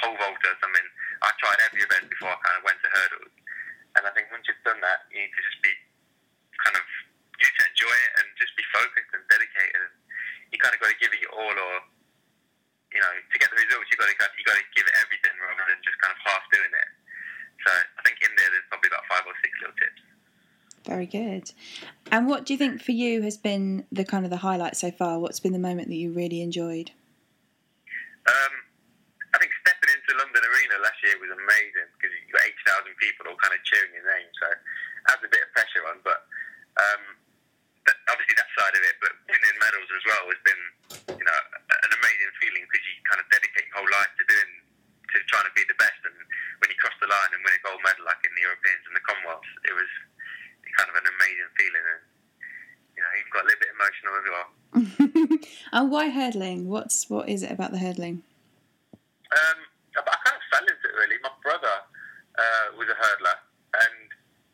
pole 0.00 0.16
vaulter 0.16 0.48
or 0.48 0.58
something. 0.64 0.86
I 1.20 1.28
tried 1.36 1.60
every 1.68 1.84
event 1.84 2.08
before 2.08 2.32
I 2.32 2.38
kind 2.40 2.56
of 2.56 2.64
went 2.64 2.80
to 2.80 2.88
hurdles, 2.88 3.34
and 4.00 4.02
I 4.08 4.10
think 4.16 4.32
once 4.32 4.48
you've 4.48 4.64
done 4.64 4.80
that, 4.80 5.04
you 5.12 5.20
need 5.20 5.32
to 5.36 5.42
just 5.44 5.60
be 5.60 5.72
kind 6.64 6.80
of 6.80 6.84
you 7.36 7.44
need 7.44 7.56
to 7.60 7.66
enjoy 7.76 7.92
it 7.92 8.10
and 8.20 8.26
just 8.40 8.52
be 8.56 8.64
focused 8.72 9.12
and 9.12 9.24
dedicated. 9.28 9.92
You 10.48 10.58
kind 10.58 10.72
of 10.72 10.80
got 10.80 10.90
to 10.92 10.98
give 10.98 11.12
it 11.12 11.20
your 11.20 11.32
all, 11.36 11.52
or 11.52 11.74
you 12.90 13.00
know, 13.00 13.12
to 13.12 13.36
get 13.36 13.52
the 13.52 13.58
results, 13.60 13.86
you've 13.92 14.00
got 14.00 14.08
to 14.08 14.16
you 14.16 14.44
got 14.48 14.56
to 14.56 14.66
give 14.72 14.88
it 14.88 14.96
everything 14.96 15.36
rather 15.44 15.64
than 15.68 15.78
just 15.84 16.00
kind 16.00 16.16
of 16.16 16.20
half 16.24 16.44
doing 16.48 16.72
it. 16.72 16.90
So 17.68 17.70
I 17.76 18.00
think 18.08 18.24
in 18.24 18.32
there, 18.40 18.48
there's 18.48 18.64
probably 18.72 18.88
about 18.88 19.04
five 19.12 19.24
or 19.28 19.36
six 19.44 19.52
little 19.60 19.76
tips. 19.76 20.00
Very 20.88 21.04
good. 21.04 21.52
And 22.10 22.26
what 22.26 22.44
do 22.44 22.52
you 22.52 22.58
think 22.58 22.82
for 22.82 22.92
you 22.92 23.22
has 23.22 23.38
been 23.38 23.86
the 23.92 24.04
kind 24.04 24.24
of 24.26 24.30
the 24.30 24.42
highlight 24.42 24.76
so 24.76 24.90
far? 24.90 25.18
What's 25.18 25.38
been 25.38 25.52
the 25.52 25.62
moment 25.62 25.88
that 25.88 25.96
you 25.96 26.10
really 26.12 26.42
enjoyed? 26.42 26.90
Um, 28.26 28.54
I 29.32 29.38
think 29.38 29.54
stepping 29.62 29.90
into 29.94 30.18
London 30.18 30.42
Arena 30.42 30.74
last 30.82 30.98
year 31.06 31.14
was 31.22 31.30
amazing 31.30 31.86
because 31.94 32.10
you 32.10 32.26
got 32.34 32.42
80,000 32.82 32.90
people 32.98 33.30
all 33.30 33.38
kind 33.38 33.54
of 33.54 33.62
cheering 33.62 33.94
your 33.94 34.02
name. 34.10 34.26
So 34.42 34.46
it 34.50 34.58
adds 35.06 35.22
a 35.22 35.30
bit 35.30 35.42
of 35.46 35.50
pressure 35.54 35.86
on. 35.86 36.02
But 36.02 36.26
um, 36.82 37.02
th- 37.86 38.00
obviously 38.10 38.34
that 38.42 38.50
side 38.58 38.74
of 38.74 38.82
it, 38.82 38.98
but 38.98 39.14
winning 39.30 39.58
medals 39.62 39.86
as 39.94 40.02
well 40.10 40.24
has 40.34 40.40
been, 40.42 40.62
you 41.14 41.26
know, 41.26 41.38
a- 41.70 41.80
an 41.86 41.92
amazing 41.94 42.32
feeling 42.42 42.66
because 42.66 42.84
you 42.90 42.94
kind 43.06 43.22
of 43.22 43.26
dedicate 43.30 43.70
your 43.70 43.76
whole 43.86 43.90
life 43.94 44.10
to 44.18 44.24
doing, 44.26 44.50
to 45.14 45.16
trying 45.30 45.46
to 45.46 45.54
be 45.54 45.60
be 45.60 45.68
the 45.68 45.76
best. 45.76 46.00
And 46.08 46.16
when 46.64 46.68
you 46.72 46.78
cross 46.80 46.96
the 47.04 47.08
line 47.10 47.30
and 47.36 47.40
win 47.44 47.52
a 47.52 47.60
gold 47.60 47.80
medal, 47.84 48.04
like 48.08 48.20
in 48.24 48.32
the 48.32 48.40
Europeans 48.48 48.82
and 48.88 48.94
the 48.96 49.04
Commonwealths, 49.04 49.52
it 49.68 49.74
was 49.76 49.90
kind 50.78 50.88
of 50.88 50.96
an 50.96 51.04
amazing 51.04 51.50
feeling. 51.58 51.84
And 51.84 52.02
you 52.96 53.00
know, 53.04 53.12
you've 53.20 53.32
got 53.32 53.42
a 53.44 53.46
little 53.48 53.60
bit 53.60 53.72
emotional 53.76 54.12
as 54.16 54.26
well. 54.32 54.48
and 55.76 55.84
why 55.90 56.08
hurdling? 56.20 56.68
What's 56.68 57.08
what 57.08 57.28
is 57.28 57.42
it 57.42 57.50
about 57.50 57.72
the 57.72 57.80
hurdling? 57.80 58.20
Um, 59.32 59.58
I 59.96 60.16
kind 60.20 60.36
of 60.36 60.44
fell 60.52 60.66
into 60.68 60.84
it 60.84 60.94
really. 61.00 61.16
My 61.24 61.32
brother 61.40 61.76
uh, 62.36 62.66
was 62.76 62.92
a 62.92 62.96
hurdler, 62.96 63.36
and 63.80 64.06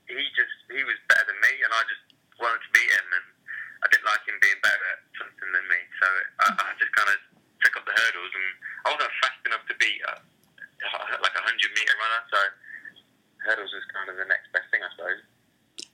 he 0.07 0.22
just 0.38 0.57
he 0.70 0.87
was 0.87 0.94
better 1.11 1.26
than 1.26 1.38
me, 1.42 1.52
and 1.66 1.70
I 1.74 1.83
just 1.90 2.07
wanted 2.38 2.62
to 2.62 2.70
beat 2.70 2.90
him, 2.94 3.07
and 3.11 3.26
I 3.83 3.87
didn't 3.90 4.07
like 4.07 4.22
him 4.24 4.38
being 4.38 4.61
better 4.62 4.87
at 4.94 5.00
something 5.18 5.50
than 5.50 5.66
me. 5.66 5.81
So 5.98 6.07
I, 6.46 6.46
I 6.55 6.70
just 6.79 6.94
kind 6.94 7.11
of 7.11 7.18
took 7.66 7.74
up 7.83 7.85
the 7.85 7.96
hurdles, 7.98 8.33
and 8.33 8.48
I 8.87 8.87
wasn't 8.94 9.14
fast 9.18 9.40
enough 9.42 9.64
to 9.66 9.74
beat 9.83 10.00
a, 10.07 10.14
like 11.18 11.35
a 11.35 11.44
hundred 11.44 11.70
meter 11.74 11.96
runner, 11.98 12.22
so 12.31 12.40
hurdles 13.42 13.72
was 13.74 13.85
kind 13.90 14.07
of 14.07 14.16
the 14.16 14.29
next 14.31 14.55
best 14.55 14.70
thing, 14.70 14.87
I 14.87 14.90
suppose. 14.94 15.20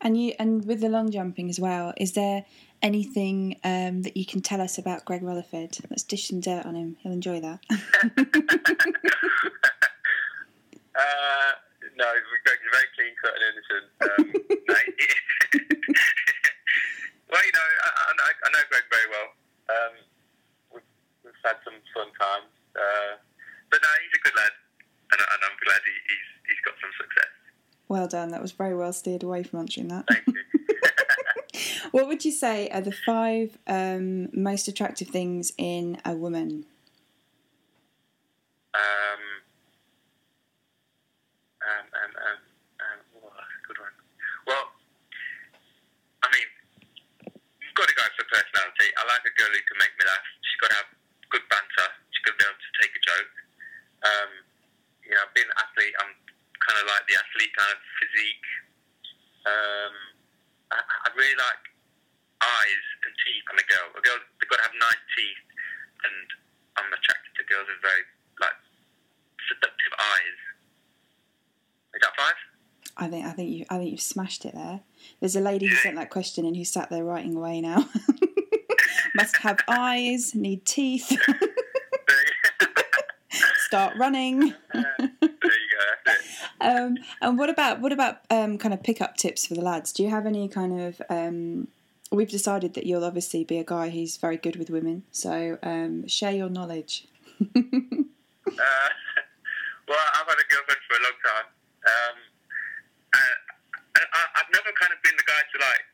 And 0.02 0.18
you 0.18 0.34
and 0.38 0.66
with 0.66 0.80
the 0.80 0.90
long 0.90 1.10
jumping 1.10 1.48
as 1.48 1.58
well, 1.58 1.94
is 1.96 2.12
there 2.12 2.44
anything 2.82 3.56
um, 3.64 4.02
that 4.02 4.16
you 4.16 4.26
can 4.26 4.42
tell 4.42 4.60
us 4.60 4.78
about 4.78 5.04
Greg 5.04 5.22
Rutherford? 5.22 5.78
Let's 5.88 6.02
dish 6.02 6.28
some 6.28 6.40
dirt 6.40 6.66
on 6.66 6.74
him. 6.74 6.96
He'll 7.00 7.12
enjoy 7.12 7.40
that. 7.40 7.60
uh, 7.70 7.76
no, 11.96 12.06
Greg's 12.44 12.68
very 12.72 12.88
clean 12.96 13.14
cut 13.22 13.32
and 13.34 13.44
innocent. 13.48 13.86
Um, 14.02 14.26
no, 14.68 14.74
well, 17.30 17.44
you 17.46 17.52
know, 17.52 17.68
I, 17.84 17.88
I, 18.10 18.30
I 18.44 18.48
know 18.50 18.64
Greg 18.68 18.84
very 18.90 19.08
well. 19.10 19.28
Um, 19.70 19.94
we've, 20.74 20.90
we've 21.24 21.42
had 21.44 21.56
some 21.64 21.78
fun 21.94 22.10
times. 22.18 22.50
Uh, 22.74 23.16
but 23.70 23.80
no, 23.80 23.88
he's 24.02 24.18
a 24.18 24.22
good 24.24 24.36
lad, 24.36 24.52
and, 25.12 25.20
and 25.20 25.40
I'm 25.44 25.56
glad 25.64 25.80
he, 25.84 25.92
he's 26.08 26.28
he's 26.48 26.60
got 26.64 26.74
some 26.80 26.90
success. 26.98 27.32
Well 27.88 28.08
done. 28.08 28.30
That 28.30 28.42
was 28.42 28.52
very 28.52 28.74
well 28.74 28.92
steered 28.92 29.22
away 29.22 29.42
from 29.42 29.60
answering 29.60 29.88
that. 29.88 30.08
What 31.92 32.08
would 32.08 32.24
you 32.24 32.32
say 32.32 32.72
are 32.72 32.80
the 32.80 32.90
five 32.90 33.60
um, 33.68 34.32
most 34.32 34.66
attractive 34.66 35.12
things 35.12 35.52
in 35.60 36.00
a 36.08 36.16
woman? 36.16 36.64
Um, 38.72 39.22
um, 41.60 41.86
um, 41.92 42.12
um, 42.16 42.40
um, 42.80 42.98
oh, 43.20 43.28
that's 43.36 43.56
a 43.60 43.62
good 43.68 43.76
one. 43.76 43.92
Well, 44.48 44.72
I 46.24 46.32
mean, 46.32 46.48
you've 47.60 47.76
got 47.76 47.92
to 47.92 47.96
go 48.00 48.08
for 48.16 48.24
personality. 48.24 48.88
I 48.96 49.04
like 49.04 49.28
a 49.28 49.34
girl 49.36 49.52
who 49.52 49.60
can 49.60 49.76
make 49.76 49.92
me 50.00 50.08
laugh. 50.08 50.24
She's 50.48 50.60
got 50.64 50.72
to 50.72 50.76
have 50.80 50.90
good 51.28 51.44
banter. 51.52 51.88
She's 52.16 52.24
got 52.24 52.32
to 52.32 52.38
be 52.40 52.46
able 52.48 52.56
to 52.56 52.72
take 52.80 52.92
a 52.96 53.02
joke. 53.04 53.34
Um, 54.08 54.30
you 55.04 55.12
know, 55.12 55.28
being 55.36 55.44
an 55.44 55.60
athlete, 55.60 55.92
I'm 56.00 56.16
kind 56.56 56.80
of 56.80 56.88
like 56.88 57.04
the 57.04 57.20
athlete 57.20 57.52
kind 57.52 57.68
of 57.76 57.80
physique. 58.00 58.48
Um, 59.44 59.94
I, 60.72 60.80
I 60.80 61.08
really 61.12 61.36
like 61.36 61.68
eyes 62.42 62.86
and 63.06 63.12
teeth 63.22 63.46
on 63.50 63.56
a 63.56 63.66
girl. 63.70 63.86
A 63.94 64.02
girl, 64.02 64.18
they've 64.38 64.50
got 64.50 64.58
to 64.58 64.66
have 64.66 64.76
nice 64.76 65.02
teeth, 65.14 65.42
and 66.02 66.26
I'm 66.78 66.90
attracted 66.90 67.32
to 67.38 67.42
girls 67.46 67.70
with 67.70 67.78
very 67.80 68.02
like 68.42 68.58
seductive 69.46 69.94
eyes. 69.94 70.38
Is 71.94 72.00
that 72.02 72.14
five? 72.18 72.38
I 73.02 73.08
think 73.08 73.26
I 73.26 73.32
think 73.32 73.50
you 73.50 73.64
I 73.68 73.78
think 73.78 73.90
you've 73.90 74.00
smashed 74.00 74.44
it 74.44 74.54
there. 74.54 74.80
There's 75.20 75.34
a 75.34 75.40
lady 75.40 75.66
who 75.66 75.74
sent 75.76 75.96
that 75.96 76.10
question 76.10 76.44
in 76.46 76.54
who 76.54 76.64
sat 76.64 76.88
there 76.88 77.04
writing 77.04 77.34
away 77.36 77.60
now. 77.60 77.88
Must 79.16 79.36
have 79.38 79.58
eyes, 79.68 80.34
need 80.34 80.64
teeth, 80.64 81.12
start 83.66 83.94
running. 83.98 84.54
there 84.72 84.84
you 85.00 85.08
go. 85.08 86.12
Um, 86.62 86.96
and 87.20 87.36
what 87.40 87.50
about 87.50 87.80
what 87.80 87.90
about 87.90 88.20
um, 88.30 88.56
kind 88.56 88.72
of 88.72 88.84
pickup 88.84 89.16
tips 89.16 89.46
for 89.48 89.54
the 89.54 89.62
lads? 89.62 89.92
Do 89.92 90.04
you 90.04 90.10
have 90.10 90.26
any 90.26 90.46
kind 90.46 90.80
of? 90.80 91.02
Um, 91.10 91.66
we've 92.12 92.30
decided 92.30 92.74
that 92.74 92.86
you'll 92.86 93.04
obviously 93.04 93.42
be 93.42 93.58
a 93.58 93.64
guy 93.64 93.90
who's 93.90 94.16
very 94.16 94.36
good 94.36 94.54
with 94.54 94.70
women, 94.70 95.02
so 95.10 95.58
um, 95.64 96.06
share 96.06 96.30
your 96.30 96.48
knowledge. 96.48 97.08
Uh, 97.40 98.88
well, 99.90 100.06
I've 100.14 100.28
had 100.30 100.38
a 100.38 100.46
girlfriend 100.46 100.82
for 100.86 100.94
a 100.94 101.02
long 101.02 101.18
time. 101.26 101.48
Um, 101.82 102.16
and, 103.12 103.36
and 103.98 104.06
I, 104.06 104.20
I've 104.38 104.50
never 104.54 104.70
kind 104.78 104.92
of 104.94 105.02
been 105.02 105.16
the 105.18 105.26
guy 105.26 105.42
to 105.42 105.56
like 105.58 105.84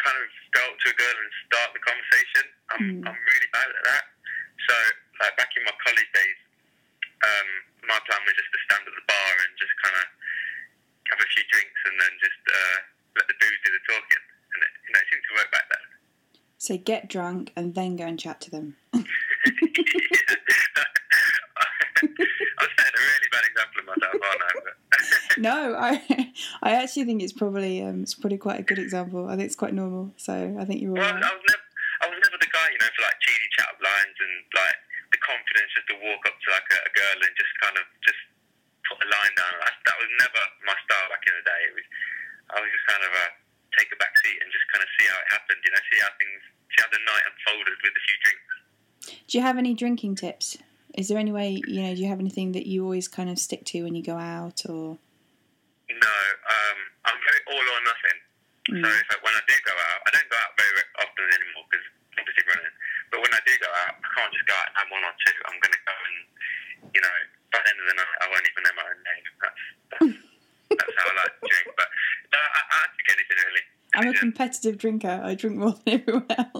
kind 0.00 0.16
of 0.16 0.26
go 0.56 0.62
up 0.64 0.76
to 0.80 0.86
a 0.90 0.96
girl 0.96 1.12
and 1.12 1.30
start 1.44 1.68
the 1.76 1.82
conversation. 1.84 2.44
I'm, 2.72 2.80
Mm. 2.84 3.04
I'm 3.06 3.20
really 3.20 3.50
bad 3.52 3.68
at 3.68 3.82
that. 3.84 4.04
So, 4.66 4.74
like 5.22 5.36
back 5.36 5.52
in 5.54 5.62
my 5.68 5.76
college 5.84 6.10
days, 6.16 6.40
um, 7.22 7.48
my 7.86 7.98
plan 8.08 8.20
was 8.26 8.34
just 8.34 8.50
to 8.50 8.60
stand 8.66 8.82
at 8.82 8.94
the 8.98 9.04
bar 9.06 9.30
and 9.46 9.52
just 9.60 9.74
kind 9.84 9.94
of 10.00 10.06
have 11.14 11.20
a 11.22 11.28
few 11.30 11.44
drinks 11.54 11.80
and 11.86 11.94
then 12.00 12.12
just 12.18 12.42
uh, 12.50 12.76
let 13.20 13.24
the 13.30 13.36
booze 13.38 13.60
do 13.62 13.70
the 13.72 13.82
talking. 13.86 14.24
And 14.56 14.58
it, 14.64 14.72
you 14.84 14.90
know, 14.92 15.00
it 15.00 15.06
seemed 15.12 15.24
to 15.28 15.32
work 15.38 15.50
back 15.54 15.66
then. 15.70 15.84
So 16.58 16.73
get 16.84 17.08
drunk 17.08 17.52
and 17.56 17.74
then 17.74 17.96
go 17.96 18.04
and 18.04 18.18
chat 18.18 18.40
to 18.42 18.50
them. 18.50 18.76
I'm 22.04 22.70
setting 22.76 22.96
a 22.96 23.04
really 23.04 23.30
bad 23.32 23.44
example 23.48 23.78
of 23.80 23.86
myself, 23.86 24.18
aren't 24.20 24.42
I? 24.42 24.52
No, 25.34 25.74
I 25.74 25.98
I 26.62 26.78
actually 26.78 27.10
think 27.10 27.18
it's 27.18 27.34
probably 27.34 27.82
um, 27.82 28.06
it's 28.06 28.14
probably 28.14 28.38
quite 28.38 28.62
a 28.62 28.66
good 28.66 28.78
example. 28.78 29.26
I 29.26 29.34
think 29.34 29.50
it's 29.50 29.58
quite 29.58 29.74
normal. 29.74 30.14
So 30.14 30.30
I 30.30 30.64
think 30.64 30.78
you're 30.78 30.94
all 30.94 31.02
well, 31.02 31.10
right. 31.10 31.26
I 31.26 31.34
was 31.34 31.42
never, 31.50 31.66
I 32.02 32.06
was 32.06 32.18
never 32.22 32.38
the 32.38 32.50
guy, 32.54 32.70
you 32.70 32.78
know, 32.78 32.86
for 32.94 33.02
like 33.02 33.18
cheesy 33.18 33.48
chat 33.58 33.66
up 33.66 33.82
lines 33.82 34.14
and 34.14 34.34
like 34.54 34.78
the 35.10 35.18
confidence 35.18 35.74
just 35.74 35.90
to 35.90 35.98
walk 36.06 36.22
up 36.30 36.38
to 36.38 36.46
like 36.54 36.68
a, 36.70 36.78
a 36.86 36.92
girl 36.94 37.18
and 37.18 37.34
just 37.34 37.50
kind 37.58 37.74
of 37.74 37.84
just 38.06 38.22
put 38.86 39.02
a 39.02 39.08
line 39.10 39.34
down. 39.34 39.52
That, 39.58 39.74
that 39.90 39.96
was 39.98 40.10
never 40.22 40.42
my 40.70 40.76
style 40.86 41.08
back 41.10 41.26
in 41.26 41.34
the 41.34 41.44
day. 41.44 41.60
It 41.66 41.74
was, 41.82 41.86
I 42.54 42.56
was 42.62 42.70
just 42.70 42.86
kind 42.86 43.02
of 43.02 43.10
uh, 43.10 43.30
take 43.74 43.90
a 43.90 43.98
back 43.98 44.14
seat 44.22 44.38
and 44.38 44.48
just 44.54 44.66
kind 44.70 44.86
of 44.86 44.88
see 44.94 45.06
how 45.10 45.18
it 45.18 45.28
happened, 45.34 45.60
you 45.66 45.72
know, 45.74 45.82
see 45.90 45.98
how 45.98 46.10
things, 46.14 46.40
see 46.70 46.78
how 46.78 46.90
the 46.94 47.02
night 47.02 47.24
unfolded 47.26 47.78
with 47.82 47.90
a 47.90 48.02
few 48.06 48.18
drinks. 48.22 48.54
Do 49.34 49.42
you 49.42 49.50
have 49.50 49.58
any 49.58 49.74
drinking 49.74 50.14
tips? 50.14 50.54
Is 50.94 51.10
there 51.10 51.18
any 51.18 51.34
way 51.34 51.58
you 51.66 51.82
know? 51.82 51.90
Do 51.90 51.98
you 51.98 52.06
have 52.06 52.22
anything 52.22 52.54
that 52.54 52.70
you 52.70 52.86
always 52.86 53.10
kind 53.10 53.26
of 53.26 53.34
stick 53.34 53.66
to 53.74 53.82
when 53.82 53.98
you 53.98 54.02
go 54.06 54.14
out, 54.14 54.62
or 54.70 54.94
No, 55.90 56.14
um, 56.54 56.78
I'm 57.02 57.18
very 57.18 57.42
all 57.50 57.66
or 57.66 57.82
nothing. 57.82 58.18
So 58.70 58.86
Mm. 58.86 58.94
if 58.94 59.10
I, 59.10 59.16
when 59.26 59.34
I 59.34 59.42
do 59.42 59.54
go 59.66 59.74
out, 59.74 59.98
I 60.06 60.10
don't 60.14 60.30
go 60.30 60.38
out 60.38 60.54
very 60.54 60.70
often 61.02 61.26
anymore 61.34 61.66
because 61.66 61.82
obviously 62.14 62.46
running. 62.46 62.78
But 63.10 63.26
when 63.26 63.34
I 63.34 63.42
do 63.42 63.58
go 63.58 63.66
out, 63.82 63.98
I 63.98 64.08
can't 64.14 64.30
just 64.38 64.46
go 64.46 64.54
out 64.54 64.66
and 64.70 64.74
have 64.78 64.90
one 64.94 65.02
or 65.02 65.14
two. 65.18 65.34
I'm 65.50 65.58
going 65.58 65.74
to 65.74 65.82
go 65.82 65.94
and, 65.98 66.16
you 66.94 67.02
know, 67.02 67.16
by 67.50 67.58
the 67.58 67.68
end 67.74 67.78
of 67.82 67.86
the 67.90 67.96
night, 67.98 68.14
I 68.22 68.26
won't 68.30 68.46
even 68.54 68.62
know 68.62 68.74
my 68.78 68.86
own 68.86 69.00
name. 69.02 69.24
That's 69.42 69.62
that's, 69.98 70.14
that's 70.78 70.94
how 70.94 71.10
I 71.10 71.14
like 71.26 71.34
to 71.34 71.42
drink. 71.42 71.66
But 71.74 71.88
no, 72.30 72.38
I, 72.38 72.60
I 72.70 72.78
drink 72.86 73.08
anything 73.18 73.38
really. 73.50 73.64
I'm 73.98 74.06
a 74.06 74.14
competitive 74.14 74.78
drinker. 74.78 75.18
I 75.26 75.34
drink 75.34 75.58
more 75.58 75.74
than 75.82 75.98
everyone 76.06 76.30
else. 76.30 76.53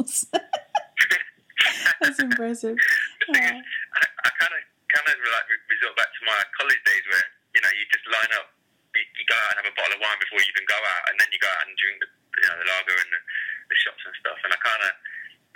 Impressive. 2.63 2.79
I, 3.99 4.07
I 4.07 4.31
kind 4.39 4.55
of 4.55 4.63
kind 4.95 5.09
of 5.11 5.17
like 5.19 5.47
resort 5.67 5.95
back 5.99 6.11
to 6.15 6.23
my 6.23 6.39
college 6.55 6.79
days 6.87 7.05
where 7.11 7.27
you 7.59 7.61
know 7.65 7.73
you 7.75 7.83
just 7.91 8.07
line 8.07 8.31
up, 8.39 8.47
you, 8.95 9.03
you 9.19 9.25
go 9.27 9.35
out 9.35 9.49
and 9.55 9.57
have 9.65 9.71
a 9.71 9.75
bottle 9.75 9.99
of 9.99 10.01
wine 10.01 10.19
before 10.23 10.39
you 10.39 10.47
even 10.55 10.67
go 10.71 10.79
out, 10.79 11.05
and 11.11 11.19
then 11.19 11.27
you 11.35 11.41
go 11.43 11.51
out 11.51 11.67
and 11.67 11.75
drink 11.75 11.99
the 11.99 12.07
you 12.07 12.47
know 12.47 12.57
the 12.63 12.67
lager 12.71 12.95
and 12.95 13.11
the, 13.11 13.21
the 13.71 13.77
shots 13.83 14.03
and 14.07 14.15
stuff. 14.23 14.39
And 14.47 14.51
I 14.55 14.59
kind 14.63 14.83
of 14.87 14.93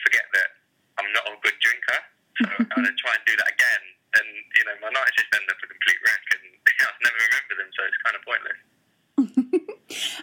forget 0.02 0.26
that 0.34 0.48
I'm 0.98 1.10
not 1.14 1.24
a 1.30 1.38
good 1.38 1.58
drinker, 1.62 2.00
so 2.42 2.42
I 2.58 2.62
kind 2.66 2.86
of 2.90 2.94
try 2.98 3.14
and 3.14 3.24
do 3.30 3.34
that 3.38 3.50
again, 3.54 3.82
and 4.18 4.28
you 4.58 4.64
know 4.66 4.74
my 4.82 4.90
nights 4.90 5.14
just 5.14 5.30
end 5.30 5.46
up 5.46 5.58
a 5.62 5.68
complete 5.70 6.00
wreck, 6.02 6.24
and 6.34 6.44
I 6.82 6.90
never 6.98 7.18
remember 7.30 7.54
them, 7.62 7.70
so 7.74 7.80
it's 7.86 8.00
kind 8.02 8.16
of 8.18 8.22
pointless. 8.26 8.60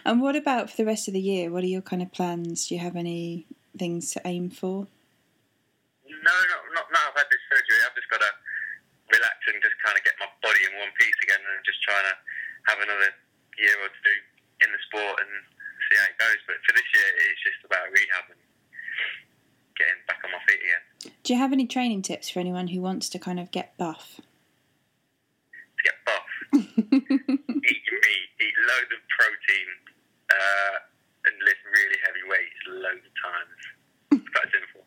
and 0.04 0.20
what 0.20 0.36
about 0.36 0.68
for 0.68 0.76
the 0.76 0.88
rest 0.88 1.08
of 1.08 1.16
the 1.16 1.24
year? 1.24 1.48
What 1.48 1.64
are 1.64 1.72
your 1.72 1.84
kind 1.84 2.04
of 2.04 2.12
plans? 2.12 2.68
Do 2.68 2.76
you 2.76 2.80
have 2.84 2.96
any 2.96 3.48
things 3.76 4.12
to 4.16 4.20
aim 4.24 4.48
for? 4.48 4.88
No, 6.06 6.34
not, 6.50 6.62
not 6.74 6.86
now. 6.90 7.06
I've 7.12 7.18
had 7.22 7.30
this 7.30 7.42
surgery. 7.46 7.78
I've 7.86 7.94
just 7.94 8.10
got 8.10 8.18
to 8.18 8.32
relax 9.14 9.36
and 9.46 9.62
just 9.62 9.78
kind 9.78 9.94
of 9.94 10.02
get 10.02 10.18
my 10.18 10.26
body 10.42 10.62
in 10.66 10.72
one 10.78 10.90
piece 10.98 11.18
again, 11.22 11.38
and 11.38 11.62
just 11.62 11.78
trying 11.86 12.02
to 12.02 12.14
have 12.72 12.78
another 12.82 13.10
year 13.62 13.76
or 13.78 13.90
two 13.90 14.18
in 14.66 14.68
the 14.74 14.80
sport 14.90 15.22
and 15.22 15.30
see 15.86 15.96
how 15.98 16.06
it 16.10 16.16
goes. 16.18 16.40
But 16.50 16.58
for 16.66 16.72
this 16.74 16.88
year, 16.90 17.08
it's 17.30 17.42
just 17.46 17.60
about 17.62 17.86
rehab 17.94 18.26
and 18.32 18.42
getting 19.78 20.00
back 20.10 20.18
on 20.24 20.34
my 20.34 20.42
feet 20.50 20.62
again. 20.62 20.84
Do 21.22 21.28
you 21.34 21.35
have 21.46 21.52
any 21.52 21.66
training 21.66 22.02
tips 22.02 22.28
for 22.28 22.40
anyone 22.40 22.66
who 22.66 22.80
wants 22.80 23.08
to 23.08 23.20
kind 23.20 23.38
of 23.38 23.52
get 23.52 23.76
buff? 23.78 24.20
Get 25.84 25.94
buff, 26.02 26.26
eat 26.58 27.82
your 27.86 28.00
meat, 28.02 28.28
eat 28.42 28.56
loads 28.66 28.90
of 28.90 29.00
protein, 29.14 29.68
uh, 30.26 30.76
and 31.22 31.34
lift 31.46 31.62
really 31.70 31.98
heavy 32.02 32.24
weights 32.26 32.60
loads 32.66 33.06
of 33.06 33.14
times. 33.22 33.58
It's 34.10 34.30
quite 34.34 34.50
simple. 34.50 34.82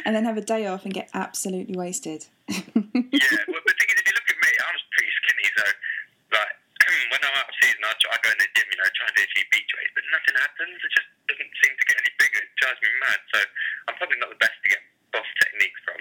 and 0.08 0.16
then 0.16 0.24
have 0.24 0.38
a 0.38 0.44
day 0.44 0.66
off 0.66 0.88
and 0.88 0.94
get 0.94 1.10
absolutely 1.12 1.76
wasted. 1.76 2.24
Yeah, 2.48 3.44
well, 3.44 3.64
the 3.68 3.76
thing 3.76 3.88
is, 3.92 4.00
if 4.00 4.06
you 4.08 4.16
look 4.16 4.30
at 4.32 4.40
me, 4.40 4.52
I'm 4.56 4.76
pretty 4.96 5.12
skinny, 5.20 5.46
so 5.52 5.64
like 6.32 6.56
when 7.12 7.20
I'm 7.20 7.36
out 7.36 7.44
of 7.44 7.56
season, 7.60 7.84
I, 7.84 7.92
try, 8.00 8.16
I 8.16 8.18
go 8.24 8.32
in 8.32 8.40
the 8.40 8.48
gym, 8.56 8.66
you 8.72 8.78
know, 8.80 8.88
try 8.96 9.04
and 9.04 9.14
do 9.14 9.22
a 9.22 9.30
few 9.36 9.44
beach 9.52 9.70
weights, 9.76 9.92
but 9.92 10.04
nothing 10.08 10.36
happens. 10.40 10.80
It 10.80 10.92
just 10.96 11.10
doesn't 11.28 11.52
seem 11.60 11.72
to 11.76 11.84
get 11.84 11.96
any 12.00 12.12
bigger. 12.16 12.40
It 12.40 12.56
drives 12.56 12.80
me 12.80 12.88
mad. 13.04 13.20
So 13.36 13.38
I'm 13.92 13.96
probably 14.00 14.16
not 14.16 14.32
the 14.32 14.40
best 14.40 14.56
to 14.64 14.68
get 14.72 14.80
buff 15.12 15.26
techniques 15.42 15.80
from. 15.84 16.00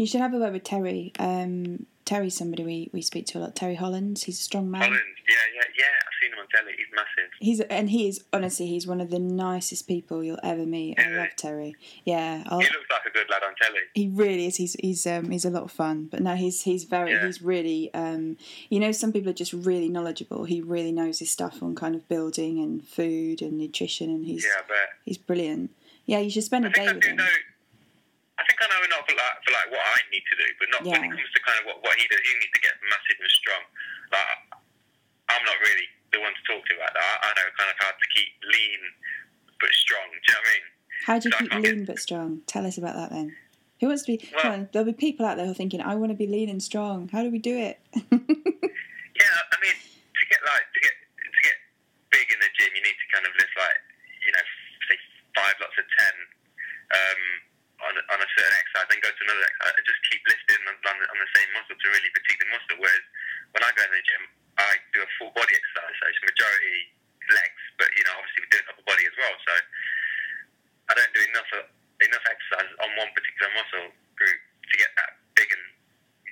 You 0.00 0.06
should 0.06 0.22
have 0.22 0.32
a 0.32 0.38
word 0.38 0.54
with 0.54 0.64
Terry. 0.64 1.12
Um, 1.18 1.84
Terry's 2.06 2.34
somebody 2.34 2.64
we, 2.64 2.88
we 2.94 3.02
speak 3.02 3.26
to 3.26 3.38
a 3.38 3.40
lot. 3.40 3.54
Terry 3.54 3.74
Hollands, 3.74 4.22
he's 4.22 4.40
a 4.40 4.42
strong 4.42 4.70
man. 4.70 4.80
Holland, 4.80 5.00
yeah, 5.28 5.34
yeah, 5.54 5.62
yeah. 5.78 5.84
I've 5.84 6.14
seen 6.22 6.32
him 6.32 6.38
on 6.38 6.46
telly. 6.48 6.72
He's 6.74 6.86
massive. 6.94 7.30
He's 7.38 7.60
and 7.60 7.90
he 7.90 8.08
is 8.08 8.24
honestly 8.32 8.66
he's 8.66 8.86
one 8.86 9.02
of 9.02 9.10
the 9.10 9.18
nicest 9.18 9.86
people 9.86 10.24
you'll 10.24 10.40
ever 10.42 10.64
meet. 10.64 10.98
I 10.98 11.02
Is 11.02 11.08
he? 11.08 11.14
love 11.18 11.28
Terry. 11.36 11.76
Yeah, 12.06 12.42
I'll, 12.46 12.60
He 12.60 12.64
looks 12.64 12.88
like 12.90 13.02
a 13.06 13.10
good 13.10 13.28
lad 13.30 13.42
on 13.46 13.54
telly. 13.60 13.80
he 13.94 14.08
really 14.08 14.46
is. 14.46 14.56
He's 14.56 14.72
he's 14.80 15.06
um 15.06 15.30
he's 15.30 15.44
a 15.44 15.50
lot 15.50 15.64
of 15.64 15.70
fun. 15.70 16.08
But 16.10 16.20
no, 16.22 16.34
he's 16.34 16.62
he's 16.62 16.84
very 16.84 17.10
Yeah. 17.12 17.26
he's 17.26 17.42
really 17.42 17.92
um 17.92 18.38
you 18.70 18.80
know 18.80 18.92
some 18.92 19.12
people 19.12 19.28
are 19.28 19.34
just 19.34 19.52
really 19.52 19.90
knowledgeable. 19.90 20.44
He 20.44 20.62
really 20.62 20.92
knows 20.92 21.18
his 21.18 21.30
stuff 21.30 21.62
on 21.62 21.74
kind 21.74 21.94
of 21.94 22.08
building 22.08 22.58
and 22.58 22.82
food 22.88 23.42
and 23.42 23.58
nutrition, 23.58 24.08
and 24.08 24.24
he's 24.24 24.44
Yeah, 24.46 24.62
I 24.64 24.66
bet. 24.66 24.88
he's 25.04 25.18
brilliant. 25.18 25.70
Yeah, 26.06 26.18
you 26.20 26.30
should 26.30 26.44
spend 26.44 26.64
a 26.64 26.70
I 26.70 26.72
think 26.72 26.86
day 26.86 26.90
I 26.90 26.94
with 26.94 27.04
him. 27.04 27.16
know. 27.16 27.26
I 28.40 28.42
think 28.48 28.56
I 28.56 28.66
know 28.72 28.80
enough 28.88 29.04
for 29.04 29.12
like, 29.12 29.36
for 29.44 29.52
like 29.52 29.68
what 29.68 29.84
I 29.84 30.00
need 30.08 30.24
to 30.24 30.36
do, 30.40 30.48
but 30.56 30.66
not 30.72 30.80
when 30.88 31.04
it 31.04 31.12
comes 31.12 31.28
to 31.36 31.40
kind 31.44 31.58
of 31.60 31.64
what, 31.68 31.84
what 31.84 31.94
he 32.00 32.08
does. 32.08 32.20
He 32.24 32.32
needs 32.40 32.54
to 32.56 32.62
get 32.64 32.72
massive 32.88 33.18
and 33.20 33.32
strong. 33.36 33.62
Like 34.16 34.28
I'm 35.28 35.44
not 35.44 35.58
really 35.60 35.86
the 36.16 36.18
one 36.24 36.32
to 36.32 36.42
talk 36.48 36.64
to 36.64 36.72
about 36.74 36.96
that. 36.96 37.04
I, 37.04 37.14
I 37.20 37.28
know 37.36 37.46
kind 37.60 37.70
of 37.70 37.76
how 37.78 37.92
to 37.92 38.06
keep 38.16 38.30
lean 38.48 38.80
but 39.60 39.70
strong. 39.76 40.08
Do 40.08 40.16
you 40.16 40.32
know 40.32 40.40
what 40.40 40.48
I 40.48 40.52
mean? 40.56 40.66
How 41.06 41.16
do 41.20 41.24
you 41.28 41.32
So 41.32 41.38
keep 41.38 41.52
lean 41.60 41.84
but 41.84 41.98
strong? 42.00 42.28
Tell 42.48 42.64
us 42.64 42.80
about 42.80 42.96
that 42.96 43.10
then. 43.12 43.36
Who 43.80 43.88
wants 43.92 44.04
to 44.08 44.16
be? 44.16 44.24
Well- 44.32 44.42
come 44.42 44.52
on, 44.52 44.60
there'll 44.72 44.88
be 44.88 44.96
people 44.96 45.24
out 45.28 45.36
there 45.36 45.46
who 45.46 45.52
are 45.52 45.60
thinking, 45.60 45.80
"I 45.80 45.94
want 46.00 46.10
to 46.12 46.18
be 46.18 46.26
lean 46.26 46.48
and 46.48 46.60
strong." 46.62 47.08
How 47.12 47.22
do 47.22 47.30
we 47.30 47.38
do 47.38 47.54
it? 47.56 47.76
Yeah, 49.20 49.36
I 49.52 49.56
mean 49.60 49.76
to 49.76 50.24
get 50.32 50.40
like 50.48 50.64
to 50.72 50.80
get 50.80 50.96
to 50.96 51.40
get 51.44 51.56
big 52.08 52.24
in 52.32 52.40
the 52.40 52.48
gym, 52.56 52.72
you 52.72 52.80
need 52.80 52.96
to 52.96 53.08
kind 53.12 53.28
of 53.28 53.32
lift 53.36 53.52
like 53.52 53.76
you 54.24 54.32
know 54.32 54.44
say 54.88 54.96
five 55.36 55.56
lots 55.60 55.76
of 55.76 55.84
ten 55.84 56.14
um, 56.96 57.20
on 57.86 57.92
a- 57.96 58.06
on 58.12 58.18
a 58.20 58.28
certain 58.36 58.54
exercise, 58.60 58.86
then 58.90 59.00
go 59.00 59.10
to 59.10 59.22
another 59.24 59.44
exercise. 59.48 59.74
and 59.80 59.86
Just 59.86 60.00
keep 60.10 60.22
lifting 60.28 60.60
on, 60.68 60.74
on, 60.84 60.96
the, 61.00 61.06
on 61.10 61.18
the 61.20 61.30
same 61.36 61.48
muscle 61.56 61.76
to 61.76 61.86
really 61.90 62.10
fatigue 62.12 62.38
the 62.40 62.48
muscle. 62.52 62.76
Whereas 62.80 63.04
when 63.56 63.62
I 63.64 63.70
go 63.76 63.82
in 63.84 63.92
the 63.94 64.02
gym, 64.04 64.22
I 64.60 64.70
do 64.92 65.00
a 65.02 65.08
full 65.18 65.32
body 65.32 65.54
exercise, 65.56 65.94
so 65.96 66.02
it's 66.10 66.20
majority 66.20 66.92
legs, 67.30 67.62
but 67.78 67.88
you 67.96 68.02
know 68.04 68.14
obviously 68.18 68.40
we're 68.44 68.52
do 68.58 68.60
upper 68.74 68.84
body 68.84 69.04
as 69.06 69.14
well. 69.16 69.34
So 69.46 69.52
I 70.90 70.92
don't 70.98 71.12
do 71.14 71.22
enough 71.30 71.50
uh, 71.54 71.64
enough 72.04 72.24
exercise 72.26 72.70
on 72.82 72.88
one 72.98 73.10
particular 73.14 73.48
muscle 73.56 73.88
group 74.18 74.38
to 74.70 74.74
get 74.76 74.90
that 74.98 75.16
big 75.38 75.48
and 75.54 75.64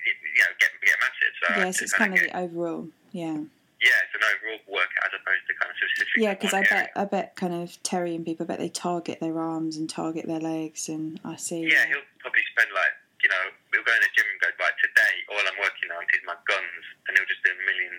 you 0.05 0.43
know 0.43 0.53
get 0.59 0.71
get 0.83 0.97
massive. 0.99 1.33
So 1.39 1.45
I 1.49 1.57
yes, 1.65 1.81
it's 1.81 1.93
kind 1.95 2.13
of 2.13 2.19
get- 2.19 2.33
the 2.33 2.37
overall. 2.37 2.87
Yeah, 3.15 3.41
yeah, 3.81 3.95
it's 4.03 4.15
an 4.15 4.23
overall 4.27 4.59
workout 4.67 5.07
as 5.07 5.13
opposed 5.15 5.43
to 5.47 5.53
kind 5.55 5.71
of 5.71 5.77
specific. 5.79 6.19
yeah. 6.19 6.33
Because 6.35 6.53
I 6.53 6.63
bet 6.67 6.91
I 6.95 7.05
bet 7.05 7.35
kind 7.35 7.53
of 7.55 7.81
Terry 7.83 8.15
and 8.15 8.25
people 8.25 8.43
I 8.43 8.47
bet 8.47 8.59
they 8.59 8.69
target 8.69 9.19
their 9.19 9.39
arms 9.39 9.77
and 9.77 9.89
target 9.89 10.27
their 10.27 10.39
legs, 10.43 10.89
and 10.89 11.19
I 11.23 11.35
see. 11.35 11.63
Yeah, 11.63 11.87
he'll 11.87 12.03
probably 12.19 12.43
spend 12.51 12.69
like 12.75 12.95
you 13.23 13.29
know 13.31 13.43
he'll 13.71 13.83
go 13.87 13.93
in 13.95 14.03
the 14.03 14.11
gym 14.15 14.27
and 14.27 14.39
go 14.43 14.49
right 14.59 14.75
today. 14.83 15.13
All 15.31 15.39
I'm 15.39 15.59
working 15.63 15.89
on 15.95 16.03
is 16.11 16.21
my 16.27 16.35
guns, 16.43 16.83
and 17.07 17.15
he'll 17.15 17.29
just 17.31 17.39
do 17.43 17.51
a 17.55 17.59
million, 17.63 17.93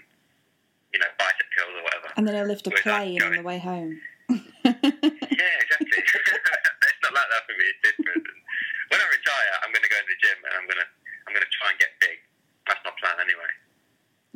you 0.93 1.01
know, 1.01 1.11
bicep 1.17 1.49
curls 1.57 1.73
or 1.77 1.85
whatever. 1.85 2.09
and 2.17 2.29
then 2.29 2.35
he'll 2.37 2.49
lift 2.51 2.67
a 2.69 2.71
Whereas 2.71 2.85
plane 2.85 3.23
on 3.25 3.33
the 3.37 3.45
way 3.45 3.59
home. 3.59 4.01
Yeah, 4.31 5.57
exactly. 5.65 5.97
it's 5.97 7.01
not 7.03 7.13
like 7.17 7.29
that 7.33 7.43
for 7.49 7.57
me. 7.57 7.65
It's 7.65 7.81
different. 7.81 8.21
And 8.21 8.41
when 8.93 9.01
I 9.01 9.07
retire, 9.09 9.53
I'm 9.65 9.73
going 9.73 9.83
to 9.83 9.89
go 9.89 9.97
to 9.97 10.09
the 10.09 10.19
gym 10.21 10.39
and 10.45 10.53
I'm 10.61 10.67
going 10.69 10.79
to 10.83 10.89
I'm 11.27 11.33
going 11.33 11.47
to 11.47 11.53
try 11.57 11.73
and 11.73 11.79
get 11.81 11.91
big. 12.05 12.21
That's 12.69 12.81
my 12.85 12.93
plan 13.01 13.17
anyway. 13.25 13.51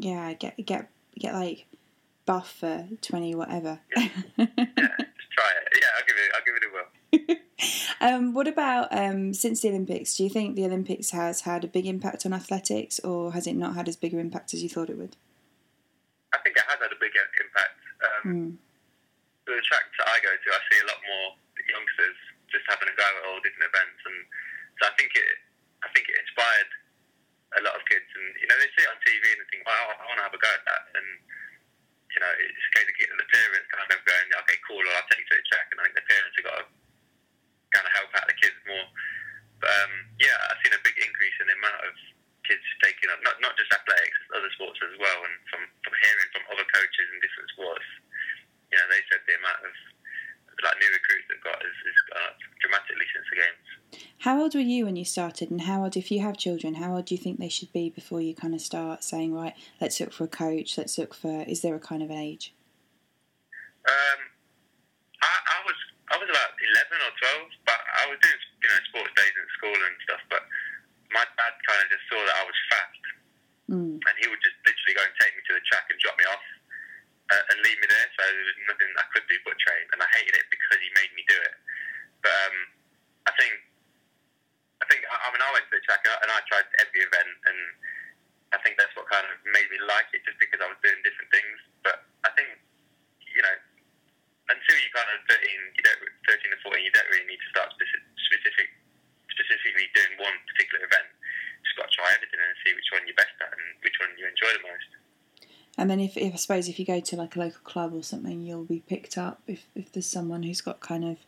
yeah, 0.00 0.22
I 0.26 0.32
get 0.34 0.56
get 0.64 0.88
get 1.18 1.34
like 1.34 1.66
buff 2.26 2.50
for 2.60 2.88
twenty 3.02 3.34
whatever. 3.34 3.80
Yeah, 3.96 4.08
just 4.36 5.30
try 5.32 5.50
it. 5.56 5.68
Yeah, 5.80 5.88
I'll 5.96 6.06
give 6.06 6.16
it. 6.16 6.30
I'll 6.34 6.44
give 6.44 6.56
it 6.56 6.64
a 6.64 6.72
whirl. 6.72 7.38
um, 8.00 8.34
what 8.34 8.48
about 8.48 8.88
um, 8.96 9.32
since 9.34 9.60
the 9.60 9.68
Olympics? 9.68 10.16
Do 10.16 10.24
you 10.24 10.30
think 10.30 10.56
the 10.56 10.64
Olympics 10.64 11.10
has 11.10 11.42
had 11.42 11.64
a 11.64 11.68
big 11.68 11.86
impact 11.86 12.24
on 12.26 12.32
athletics, 12.32 12.98
or 13.00 13.32
has 13.32 13.46
it 13.46 13.54
not 13.56 13.74
had 13.74 13.88
as 13.88 13.96
big 13.96 14.12
an 14.12 14.20
impact 14.20 14.54
as 14.54 14.62
you 14.62 14.68
thought 14.68 14.90
it 14.90 14.98
would? 14.98 15.16
I 16.32 16.38
think 16.42 16.56
it 16.56 16.64
has 16.66 16.78
had 16.82 16.90
a 16.90 16.98
big 17.00 17.12
impact. 17.14 17.78
Um, 18.02 18.24
Mm. 18.24 18.56
the 19.46 19.60
tracks 19.62 19.94
that 20.00 20.08
I 20.08 20.18
go 20.24 20.32
to, 20.32 20.48
I 20.50 20.60
see 20.72 20.80
a 20.82 20.86
lot 20.88 20.98
more 21.06 21.36
youngsters 21.68 22.16
just 22.50 22.64
having 22.68 22.88
a 22.88 22.96
go 22.96 23.04
at 23.04 23.24
all 23.28 23.38
different 23.44 23.68
events, 23.70 24.00
and 24.04 24.18
so 24.80 24.88
I 24.88 24.92
think 24.98 25.12
it, 25.14 25.36
I 25.84 25.88
think 25.94 26.08
it 26.08 26.16
inspired 26.20 26.70
a 27.58 27.62
lot 27.62 27.78
of 27.78 27.82
kids, 27.86 28.08
and 28.14 28.26
you 28.38 28.46
know 28.50 28.56
they 28.58 28.70
see 28.74 28.84
it 28.84 28.90
on 28.90 28.98
TV 29.04 29.22
and 29.34 29.40
they 29.42 29.48
think, 29.50 29.62
wow, 29.66 29.94
I 29.94 30.04
want 30.06 30.18
to 30.18 30.26
have 30.26 30.36
a 30.36 30.40
go 30.40 30.50
at 30.50 30.64
that, 30.66 30.84
and 30.98 31.08
you 32.10 32.20
know 32.20 32.32
it's 32.40 32.66
a 32.68 32.72
case 32.74 32.88
of 32.88 32.96
getting 32.98 33.18
the 33.18 33.30
parents 33.30 33.66
kind 33.70 33.90
of 33.90 34.00
going, 34.02 34.28
okay, 34.44 34.58
cool, 34.66 34.80
well, 34.82 34.96
I'll 34.98 35.08
take 35.10 35.22
you 35.22 35.28
to 35.30 35.36
the 35.38 35.46
track, 35.50 35.66
and 35.70 35.78
I 35.78 35.82
think 35.88 35.96
the 35.98 36.08
parents 36.10 36.34
have 36.38 36.46
got 36.46 36.56
to 36.62 36.66
kind 37.74 37.86
of 37.86 37.92
help 37.94 38.10
out 38.18 38.26
the 38.30 38.38
kids 38.38 38.58
more. 38.66 38.86
But 39.62 39.70
um, 39.70 39.92
yeah, 40.18 40.36
I've 40.50 40.60
seen 40.62 40.74
a 40.74 40.82
big 40.82 40.98
increase 40.98 41.36
in 41.38 41.48
the 41.50 41.56
amount 41.58 41.80
of 41.86 41.94
kids 42.44 42.64
taking 42.84 43.08
up 43.08 43.22
not 43.24 43.38
not 43.40 43.56
just 43.56 43.70
athletics, 43.70 44.18
other 44.34 44.50
sports 44.54 44.78
as 44.82 44.94
well, 44.98 45.20
and 45.24 45.34
from 45.48 45.62
from 45.86 45.94
hearing 46.02 46.28
from 46.34 46.44
other 46.54 46.66
coaches 46.70 47.06
in 47.10 47.18
different 47.22 47.48
sports 47.54 47.88
you 48.74 48.82
know, 48.82 48.90
they 48.90 49.06
said 49.06 49.22
the 49.22 49.38
amount 49.38 49.62
of 49.62 49.74
like 50.62 50.76
new 50.78 50.90
recruits 50.92 51.26
they've 51.28 51.42
got 51.42 51.58
has, 51.58 51.76
has 51.84 51.98
gone 52.12 52.22
up 52.30 52.36
dramatically 52.60 53.06
since 53.10 53.26
the 53.32 53.38
games. 53.42 53.64
How 54.26 54.40
old 54.40 54.54
were 54.54 54.60
you 54.64 54.86
when 54.86 54.96
you 54.96 55.04
started, 55.04 55.50
and 55.50 55.62
how 55.62 55.82
old, 55.84 55.96
if 55.96 56.10
you 56.10 56.20
have 56.20 56.36
children, 56.36 56.74
how 56.74 56.94
old 56.94 57.06
do 57.06 57.14
you 57.14 57.20
think 57.20 57.38
they 57.38 57.48
should 57.52 57.72
be 57.72 57.90
before 57.90 58.20
you 58.20 58.34
kind 58.34 58.54
of 58.54 58.60
start 58.60 59.04
saying, 59.04 59.34
right, 59.34 59.54
let's 59.80 59.98
look 60.00 60.12
for 60.12 60.24
a 60.24 60.28
coach, 60.28 60.76
let's 60.78 60.98
look 60.98 61.14
for, 61.14 61.42
is 61.46 61.62
there 61.62 61.74
a 61.74 61.80
kind 61.80 62.02
of 62.02 62.10
an 62.10 62.18
age? 62.18 62.54
Um, 63.84 64.20
I, 65.20 65.34
I 65.44 65.58
was 65.68 65.78
I 66.12 66.16
was 66.16 66.28
about 66.28 66.52
eleven 66.56 66.98
or 67.04 67.12
twelve, 67.20 67.48
but 67.68 67.80
I 68.00 68.08
was 68.08 68.16
doing 68.20 68.40
you 68.64 68.68
know 68.68 68.80
sports 68.88 69.12
days 69.16 69.34
in 69.36 69.46
school 69.60 69.76
and 69.76 69.94
stuff. 70.08 70.22
But 70.32 70.42
my 71.12 71.24
dad 71.36 71.52
kind 71.68 71.80
of 71.84 71.88
just 71.92 72.04
saw 72.08 72.16
that 72.20 72.36
I 72.40 72.44
was 72.48 72.58
fast, 72.72 73.04
Mm. 73.64 73.96
and 73.96 74.14
he 74.20 74.28
would 74.28 74.44
just 74.44 74.60
literally 74.68 74.92
go 74.92 75.00
and 75.08 75.14
take 75.16 75.32
me 75.32 75.40
to 75.48 75.56
the 75.56 75.64
track 75.64 75.88
and 75.88 75.96
drop 75.96 76.12
me 76.20 76.28
off 76.28 76.44
uh, 77.34 77.50
and 77.50 77.56
leave 77.66 77.78
me 77.82 77.86
there. 77.90 78.06
So 78.14 78.22
there 78.22 78.46
was 78.46 78.58
nothing 78.70 78.90
I 78.94 79.06
could 79.10 79.26
do 79.26 79.36
but 79.42 79.58
train, 79.58 79.84
and 79.90 79.98
I 79.98 80.08
hated 80.14 80.38
it 80.38 80.46
because 80.54 80.78
he 80.78 80.90
made 80.94 81.12
me 81.18 81.26
do 81.26 81.38
it. 81.38 81.56
But 82.22 82.30
um, 82.30 82.56
I 83.26 83.32
think 83.34 83.52
I 84.78 84.84
think 84.86 85.02
I, 85.10 85.14
I 85.18 85.26
mean 85.34 85.42
I 85.42 85.50
went 85.50 85.66
to 85.66 85.74
the 85.74 85.82
track 85.82 86.06
and 86.06 86.30
I, 86.30 86.38
tried 86.46 86.68
every 86.78 87.02
event, 87.02 87.34
and 87.50 87.58
I 88.54 88.58
think 88.62 88.78
that's 88.78 88.94
what 88.94 89.10
kind 89.10 89.26
of 89.26 89.34
made 89.50 89.66
me 89.74 89.82
like 89.82 90.06
it, 90.14 90.22
just 90.22 90.38
because 90.38 90.62
I 90.62 90.70
was 90.70 90.78
doing 90.84 91.00
different 91.02 91.30
things. 91.34 91.56
But 91.82 92.06
I 92.22 92.30
think 92.38 92.54
you 93.26 93.42
know 93.42 93.56
until 94.52 94.76
you 94.76 94.88
kind 94.92 95.08
of 95.08 95.24
13, 95.24 95.40
you 95.72 95.82
don't 95.82 96.02
13 96.28 96.52
or 96.52 96.76
14, 96.76 96.84
you 96.84 96.92
don't 96.92 97.08
really 97.08 97.28
need 97.32 97.40
to 97.40 97.48
start 97.48 97.72
specific, 97.72 98.04
specific 98.28 98.68
specifically 99.32 99.88
doing 99.96 100.20
one 100.20 100.36
particular 100.52 100.84
event. 100.84 101.08
Just 101.64 101.80
got 101.80 101.88
to 101.88 101.94
try 101.96 102.12
everything 102.12 102.38
and 102.38 102.52
see 102.60 102.76
which 102.76 102.88
one 102.92 103.08
you're 103.08 103.16
best 103.16 103.32
at 103.40 103.50
and 103.56 103.64
which 103.80 103.96
one 103.98 104.12
you 104.20 104.28
enjoy 104.28 104.52
the 104.52 104.64
most. 104.68 104.90
And 105.84 105.92
then 105.92 106.00
if, 106.00 106.16
if 106.16 106.32
I 106.32 106.40
suppose 106.40 106.64
if 106.64 106.80
you 106.80 106.88
go 106.88 106.96
to 106.96 107.12
like 107.12 107.36
a 107.36 107.44
local 107.44 107.60
club 107.60 107.92
or 107.92 108.00
something, 108.00 108.40
you'll 108.40 108.64
be 108.64 108.80
picked 108.80 109.20
up 109.20 109.44
if, 109.44 109.68
if 109.76 109.92
there's 109.92 110.08
someone 110.08 110.40
who's 110.40 110.64
got 110.64 110.80
kind 110.80 111.04
of 111.04 111.20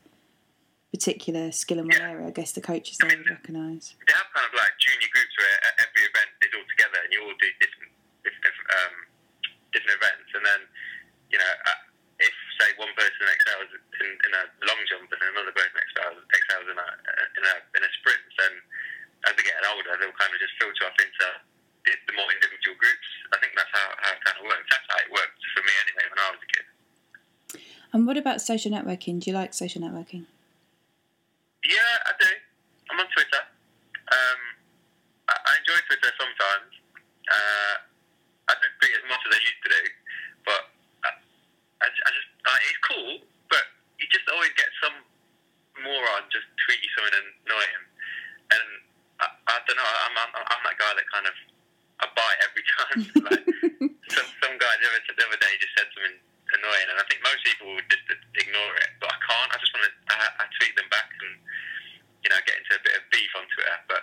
particular 0.88 1.53
skill 1.53 1.77
in 1.77 1.92
one 1.92 2.01
area. 2.01 2.25
I 2.25 2.33
guess 2.33 2.57
the 2.57 2.64
coaches 2.64 2.97
they 2.97 3.12
mean, 3.12 3.29
recognise. 3.29 3.92
They 4.09 4.16
have 4.16 4.33
kind 4.33 4.49
of 4.49 4.57
like 4.57 4.73
junior 4.81 5.12
groups 5.12 5.37
where 5.37 5.57
e- 5.61 5.77
every 5.77 6.09
event 6.09 6.33
is 6.40 6.57
all 6.57 6.64
together 6.73 7.05
and 7.05 7.12
you 7.12 7.21
all 7.21 7.37
do 7.37 7.53
different 7.61 7.92
different 8.25 8.69
um, 8.81 8.95
different 9.77 10.01
events. 10.01 10.29
And 10.33 10.40
then 10.49 10.61
you 11.29 11.37
know 11.37 11.53
uh, 11.69 11.81
if 12.25 12.33
say 12.57 12.73
one 12.81 12.97
person 12.97 13.29
excels 13.29 13.69
in, 13.77 14.09
in 14.09 14.33
a 14.40 14.45
long 14.64 14.81
jump 14.88 15.05
and 15.05 15.21
another 15.37 15.53
person 15.53 15.77
excels 15.85 16.16
excels 16.33 16.64
in 16.64 16.81
a 16.81 16.88
in 17.12 17.45
a 17.45 17.55
in 17.77 17.83
a 17.85 17.90
sprint, 18.01 18.25
then 18.40 18.57
as 19.29 19.37
they're 19.37 19.53
getting 19.53 19.69
older, 19.69 20.01
they'll 20.01 20.16
kind 20.16 20.33
of 20.33 20.40
just 20.40 20.57
filter 20.57 20.88
off 20.88 20.97
into 20.97 21.45
the, 21.87 21.95
the 22.11 22.14
more 22.19 22.29
individual 22.35 22.75
groups. 22.77 23.09
I 23.31 23.38
think 23.38 23.55
that's 23.55 23.71
how, 23.71 23.87
how 24.03 24.11
it 24.12 24.23
kind 24.27 24.38
of 24.42 24.45
works. 24.51 24.69
That's 24.69 24.88
how 24.90 24.99
it 24.99 25.11
worked 25.11 25.40
for 25.55 25.62
me 25.62 25.73
anyway 25.87 26.05
when 26.11 26.19
I 26.19 26.29
was 26.35 26.42
a 26.42 26.51
kid. 26.51 26.66
And 27.95 28.01
what 28.05 28.19
about 28.19 28.36
social 28.46 28.70
networking? 28.70 29.18
Do 29.18 29.28
you 29.28 29.35
like 29.35 29.50
social 29.52 29.82
networking? 29.82 30.24
Yeah, 31.66 32.07
I 32.07 32.12
do. 32.14 32.30
I'm 32.94 33.03
on 33.03 33.11
Twitter. 33.11 33.42
Um, 34.07 34.40
I, 35.26 35.34
I 35.34 35.53
enjoy 35.59 35.74
Twitter 35.90 36.14
sometimes. 36.14 36.70
Uh, 37.26 37.74
I 38.47 38.55
don't 38.55 38.74
tweet 38.78 38.94
as 38.94 39.05
much 39.11 39.18
as 39.26 39.30
I 39.34 39.40
used 39.42 39.62
to 39.66 39.70
do, 39.74 39.82
but 40.47 40.62
I, 41.03 41.11
I, 41.82 41.86
I 41.90 42.09
just 42.14 42.30
uh, 42.47 42.59
it's 42.70 42.80
cool. 42.86 43.11
But 43.51 43.66
you 43.99 44.07
just 44.14 44.30
always 44.30 44.55
get 44.55 44.70
some 44.78 44.94
moron 45.82 46.30
just 46.30 46.47
tweet 46.62 46.78
you 46.78 46.90
something 46.94 47.26
annoying, 47.51 47.84
and 48.55 48.66
I, 49.18 49.26
I 49.26 49.55
don't 49.66 49.74
know. 49.74 49.90
I'm, 50.07 50.14
I'm 50.14 50.30
I'm 50.38 50.62
that 50.70 50.78
guy 50.78 50.92
that 50.94 51.07
kind 51.11 51.26
of 51.26 51.34
I 51.99 52.07
buy 52.14 52.32
every 52.47 52.64
time. 52.78 52.99
like 53.26 53.44
some 54.14 54.28
some 54.38 54.55
guy 54.62 54.72
the 54.78 54.86
other, 54.86 55.03
the 55.03 55.24
other 55.26 55.40
day 55.42 55.53
just 55.59 55.74
said 55.74 55.90
something 55.90 56.22
annoying, 56.55 56.88
and 56.94 56.99
I 57.01 57.05
think 57.11 57.20
most 57.24 57.42
people 57.42 57.74
would 57.74 57.88
just 57.90 58.07
ignore 58.38 58.74
it, 58.78 58.90
but 59.03 59.11
I 59.11 59.18
can't. 59.18 59.51
I 59.51 59.57
just 59.59 59.72
want 59.74 59.84
to 59.88 59.92
I, 60.12 60.26
I 60.40 60.44
tweet 60.61 60.74
them 60.78 60.88
back 60.92 61.11
and 61.11 61.32
you 62.22 62.28
know 62.30 62.38
get 62.47 62.57
into 62.61 62.72
a 62.78 62.82
bit 62.82 62.94
of 62.94 63.03
beef 63.11 63.32
on 63.34 63.44
Twitter. 63.51 63.78
But 63.90 64.03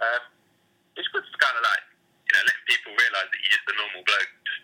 um, 0.00 0.22
it's 0.98 1.08
good 1.10 1.24
to 1.24 1.36
kind 1.40 1.56
of 1.56 1.64
like 1.64 1.84
you 2.28 2.32
know 2.36 2.42
let 2.44 2.58
people 2.68 2.92
realise 2.92 3.28
that 3.28 3.40
you're 3.40 3.54
just 3.54 3.66
a 3.70 3.74
normal 3.78 4.02
bloke, 4.04 4.32
just 4.44 4.62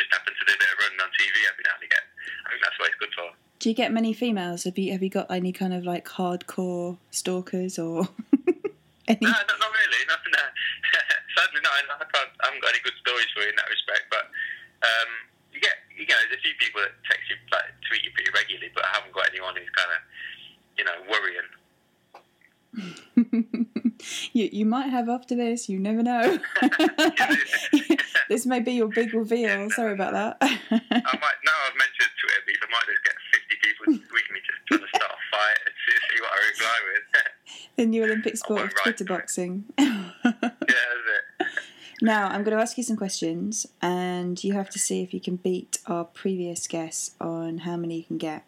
just 0.00 0.10
happen 0.14 0.32
to 0.32 0.42
do 0.46 0.52
a 0.54 0.60
bit 0.60 0.70
of 0.70 0.78
running 0.80 1.00
on 1.02 1.10
TV 1.18 1.34
every 1.50 1.64
now 1.66 1.74
and 1.76 1.84
again. 1.84 2.06
I 2.46 2.54
think 2.54 2.60
that's 2.62 2.78
what 2.78 2.86
it's 2.88 3.00
good 3.02 3.14
for. 3.18 3.28
Do 3.58 3.66
you 3.66 3.67
get 3.78 3.94
many 3.94 4.12
females? 4.12 4.64
Have 4.64 4.76
you 4.76 4.90
have 4.90 5.06
you 5.06 5.08
got 5.08 5.30
any 5.30 5.54
kind 5.54 5.72
of 5.72 5.86
like 5.86 6.04
hardcore 6.10 6.98
stalkers 7.14 7.78
or 7.78 8.10
any? 9.06 9.22
No, 9.22 9.30
not, 9.30 9.46
not 9.46 9.70
really. 9.70 10.02
No, 10.10 10.18
no. 10.34 10.44
Sadly, 11.38 11.62
no. 11.62 11.70
I 11.70 11.86
I, 11.86 12.06
can't, 12.10 12.30
I 12.42 12.50
haven't 12.50 12.60
got 12.60 12.74
any 12.74 12.82
good 12.82 12.98
stories 12.98 13.30
for 13.30 13.46
you 13.46 13.54
in 13.54 13.56
that 13.56 13.70
respect. 13.70 14.10
But 14.10 14.26
um, 14.82 15.10
you 15.54 15.62
get, 15.62 15.78
you 15.94 16.10
know, 16.10 16.18
there's 16.26 16.42
a 16.42 16.42
few 16.42 16.58
people 16.58 16.82
that 16.82 16.90
text 17.06 17.30
you, 17.30 17.38
like, 17.54 17.70
tweet 17.86 18.02
you 18.02 18.10
pretty 18.18 18.34
regularly, 18.34 18.74
but 18.74 18.82
I 18.82 18.98
haven't 18.98 19.14
got 19.14 19.30
anyone 19.30 19.54
who's 19.54 19.70
kind 19.70 19.94
of, 19.94 20.02
you 20.74 20.82
know, 20.82 20.98
worrying. 21.06 21.48
you 24.32 24.48
you 24.52 24.66
might 24.66 24.90
have 24.90 25.08
after 25.08 25.34
this. 25.34 25.68
You 25.68 25.78
never 25.78 26.02
know. 26.02 26.38
this 28.28 28.46
may 28.46 28.60
be 28.60 28.72
your 28.72 28.88
big 28.88 29.14
reveal. 29.14 29.70
Sorry 29.70 29.94
about 29.94 30.12
that. 30.12 30.36
I 30.42 31.14
might 31.22 31.38
now 31.46 31.58
I've 31.66 31.78
mentioned 31.78 32.12
Twitter 32.20 32.42
because 32.46 32.62
I 32.62 32.70
might 32.70 32.86
just 32.86 33.02
get 33.04 33.16
50 33.32 33.56
people 33.62 33.84
tweeting 33.86 34.32
me 34.32 34.40
just 34.44 34.60
trying 34.68 34.80
to 34.80 34.88
start 34.88 35.12
a 35.12 35.20
fight 35.32 35.58
and 35.64 35.74
see, 35.84 35.96
see 35.96 36.20
what 36.20 36.30
I 36.30 36.38
reply 36.48 36.78
with. 36.86 37.04
the 37.76 37.86
new 37.86 38.04
Olympic 38.18 38.34
oh, 38.34 38.36
sport 38.36 38.62
of 38.64 38.74
Twitter 38.74 39.04
boxing. 39.04 39.64
yeah, 39.78 40.10
that's 40.24 40.50
it. 40.66 41.46
Now, 42.00 42.28
I'm 42.28 42.44
going 42.44 42.56
to 42.56 42.62
ask 42.62 42.76
you 42.78 42.84
some 42.84 42.96
questions, 42.96 43.66
and 43.82 44.42
you 44.42 44.52
have 44.54 44.70
to 44.70 44.78
see 44.78 45.02
if 45.02 45.12
you 45.12 45.20
can 45.20 45.36
beat 45.36 45.78
our 45.86 46.04
previous 46.04 46.66
guess 46.68 47.12
on 47.20 47.58
how 47.58 47.76
many 47.76 47.96
you 47.98 48.04
can 48.04 48.18
get. 48.18 48.44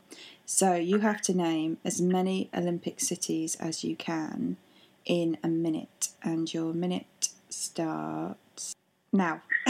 So, 0.46 0.74
you 0.74 0.98
have 1.00 1.20
to 1.22 1.34
name 1.36 1.78
as 1.84 2.00
many 2.00 2.48
Olympic 2.56 3.00
cities 3.00 3.56
as 3.56 3.82
you 3.84 3.96
can 3.96 4.56
in 5.04 5.36
a 5.42 5.48
minute, 5.48 6.10
and 6.22 6.52
your 6.52 6.72
minute 6.72 7.30
starts 7.48 8.74
now. 9.12 9.42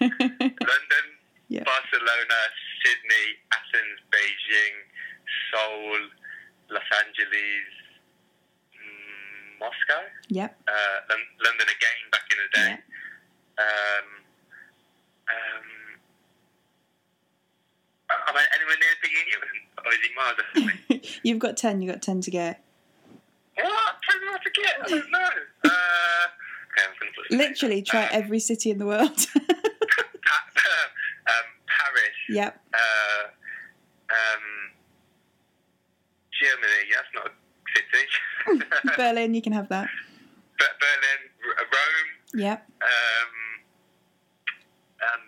London, 0.00 1.06
Yeah. 1.48 1.64
Barcelona, 1.64 2.38
Sydney, 2.82 3.26
Athens, 3.52 3.98
Beijing, 4.10 4.74
Seoul, 5.52 6.00
Los 6.70 6.82
Angeles, 7.04 7.68
mm, 8.72 9.60
Moscow, 9.60 10.02
yep. 10.28 10.56
uh, 10.66 10.72
Lon- 11.10 11.34
London 11.44 11.66
again 11.68 11.98
back 12.10 12.24
in 12.30 12.38
the 12.38 12.56
day. 12.56 12.70
Yeah. 12.70 12.84
Um, 13.58 14.06
um, 15.34 15.66
am 18.28 18.36
I 18.36 18.44
anywhere 18.54 18.76
near 18.78 18.94
Biggie 19.02 19.24
Newton? 19.26 19.58
Or 19.84 19.92
is 19.92 19.98
he 19.98 20.14
miles 20.14 20.38
ahead 20.38 20.56
of 20.62 20.90
me? 20.90 21.18
You've 21.24 21.37
got 21.48 21.56
10, 21.56 21.80
you've 21.82 21.92
got 21.92 22.02
10 22.02 22.20
to 22.22 22.30
get. 22.30 22.62
what? 23.56 23.64
Me 23.66 24.30
what 24.30 24.42
to 24.42 24.50
get. 24.60 24.74
I 24.82 24.88
don't 24.88 25.10
know. 25.10 25.18
Uh, 25.18 25.68
okay, 25.68 26.84
I'm 26.84 26.94
gonna 26.98 27.12
put 27.16 27.30
Literally, 27.36 27.82
try 27.82 28.04
uh, 28.04 28.08
every 28.12 28.38
city 28.40 28.70
in 28.70 28.78
the 28.78 28.86
world. 28.86 29.26
Um, 31.28 31.44
Paris. 31.66 32.16
yep. 32.30 32.58
Uh, 32.72 33.24
um, 34.10 34.44
Germany. 36.32 36.88
That's 36.94 37.12
not 37.14 37.26
a 37.26 37.30
city. 37.76 38.64
Berlin, 38.96 39.34
you 39.34 39.42
can 39.42 39.52
have 39.52 39.68
that. 39.68 39.88
Be- 40.58 40.64
Berlin, 40.80 41.20
R- 41.44 41.64
Rome, 41.64 42.40
Yep. 42.40 42.70
um, 42.80 43.34
um, 45.02 45.20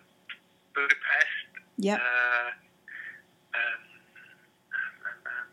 Budapest. 0.74 1.50
Yep. 1.78 2.00
Uh, 2.00 2.50
um, 3.52 3.82
um, 4.72 4.94
um, 5.26 5.50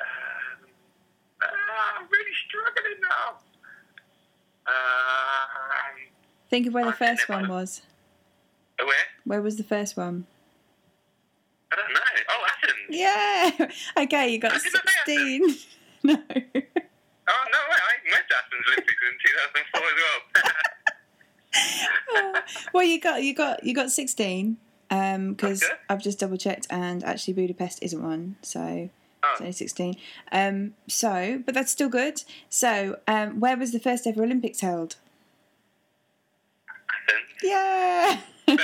um, 0.00 0.70
ah, 1.42 1.98
I'm 2.00 2.06
really 2.10 2.34
struggling 2.48 3.00
now. 3.02 3.36
Um, 4.68 5.96
Think 6.50 6.66
of 6.66 6.74
where 6.74 6.84
the 6.84 6.92
first 6.92 7.28
one 7.28 7.48
was. 7.48 7.82
where? 8.78 8.94
Where 9.24 9.42
was 9.42 9.56
the 9.56 9.64
first 9.64 9.96
one? 9.96 10.26
I 11.72 11.76
don't 11.76 11.92
know. 11.92 12.00
Oh, 12.30 12.46
Athens. 12.46 12.88
Yeah. 12.90 13.68
Okay, 14.04 14.28
you 14.32 14.38
got 14.38 14.52
I 14.52 14.58
16. 14.58 15.40
no. 16.04 16.14
Oh 16.14 16.16
no, 16.24 17.58
wait, 17.68 17.80
I 17.82 17.94
went 18.10 18.24
to 18.28 18.36
Athens 18.36 18.64
Olympics 18.68 19.02
in 19.02 19.14
2004 19.26 19.82
as 19.82 19.98
well. 22.24 22.42
well, 22.72 22.84
you 22.84 23.00
got 23.00 23.22
you 23.22 23.34
got 23.34 23.64
you 23.64 23.74
got 23.74 23.90
16 23.90 24.56
um 24.90 25.32
because 25.34 25.62
Okay. 25.62 25.72
I've 25.90 26.02
just 26.02 26.18
double 26.20 26.36
checked 26.38 26.66
and 26.70 27.04
actually 27.04 27.34
Budapest 27.34 27.82
isn't 27.82 28.02
one, 28.02 28.36
so 28.42 28.62
it's 28.64 28.92
oh, 29.24 29.36
only 29.40 29.52
16. 29.52 29.96
Um 30.32 30.74
so, 30.86 31.42
but 31.44 31.54
that's 31.54 31.72
still 31.72 31.88
good. 31.90 32.22
So, 32.48 32.98
um 33.06 33.40
where 33.40 33.56
was 33.56 33.72
the 33.72 33.80
first 33.80 34.06
ever 34.06 34.22
Olympics 34.22 34.60
held? 34.60 34.96
Yeah. 37.42 38.20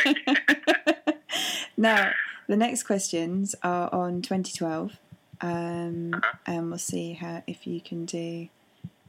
Now, 1.76 2.12
the 2.46 2.56
next 2.56 2.84
questions 2.84 3.54
are 3.62 3.92
on 3.92 4.22
2012. 4.22 4.96
Um, 5.40 6.14
Uh-huh. 6.14 6.32
and 6.46 6.68
we'll 6.70 6.78
see 6.78 7.14
how 7.14 7.42
if 7.46 7.66
you 7.66 7.80
can 7.80 8.04
do 8.04 8.48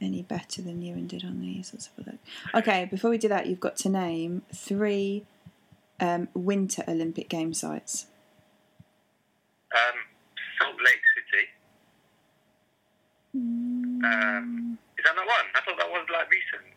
any 0.00 0.22
better 0.22 0.60
than 0.60 0.82
Iwan 0.82 1.06
did 1.06 1.24
on 1.24 1.40
these. 1.40 1.70
Let's 1.72 1.86
have 1.96 2.06
a 2.06 2.10
look. 2.10 2.20
Okay, 2.54 2.84
before 2.86 3.10
we 3.10 3.18
do 3.18 3.28
that, 3.28 3.46
you've 3.46 3.60
got 3.60 3.76
to 3.78 3.88
name 3.88 4.42
three 4.52 5.24
um, 6.00 6.28
Winter 6.34 6.82
Olympic 6.88 7.28
game 7.28 7.54
sites. 7.54 8.06
Um, 9.72 9.94
Salt 10.60 10.76
Lake 10.84 11.00
City. 11.14 11.46
Um, 14.04 14.78
is 14.98 15.04
that 15.04 15.14
not 15.16 15.26
one? 15.26 15.46
I 15.54 15.60
thought 15.64 15.78
that 15.78 15.88
was 15.88 16.06
like 16.12 16.28
recent. 16.30 16.74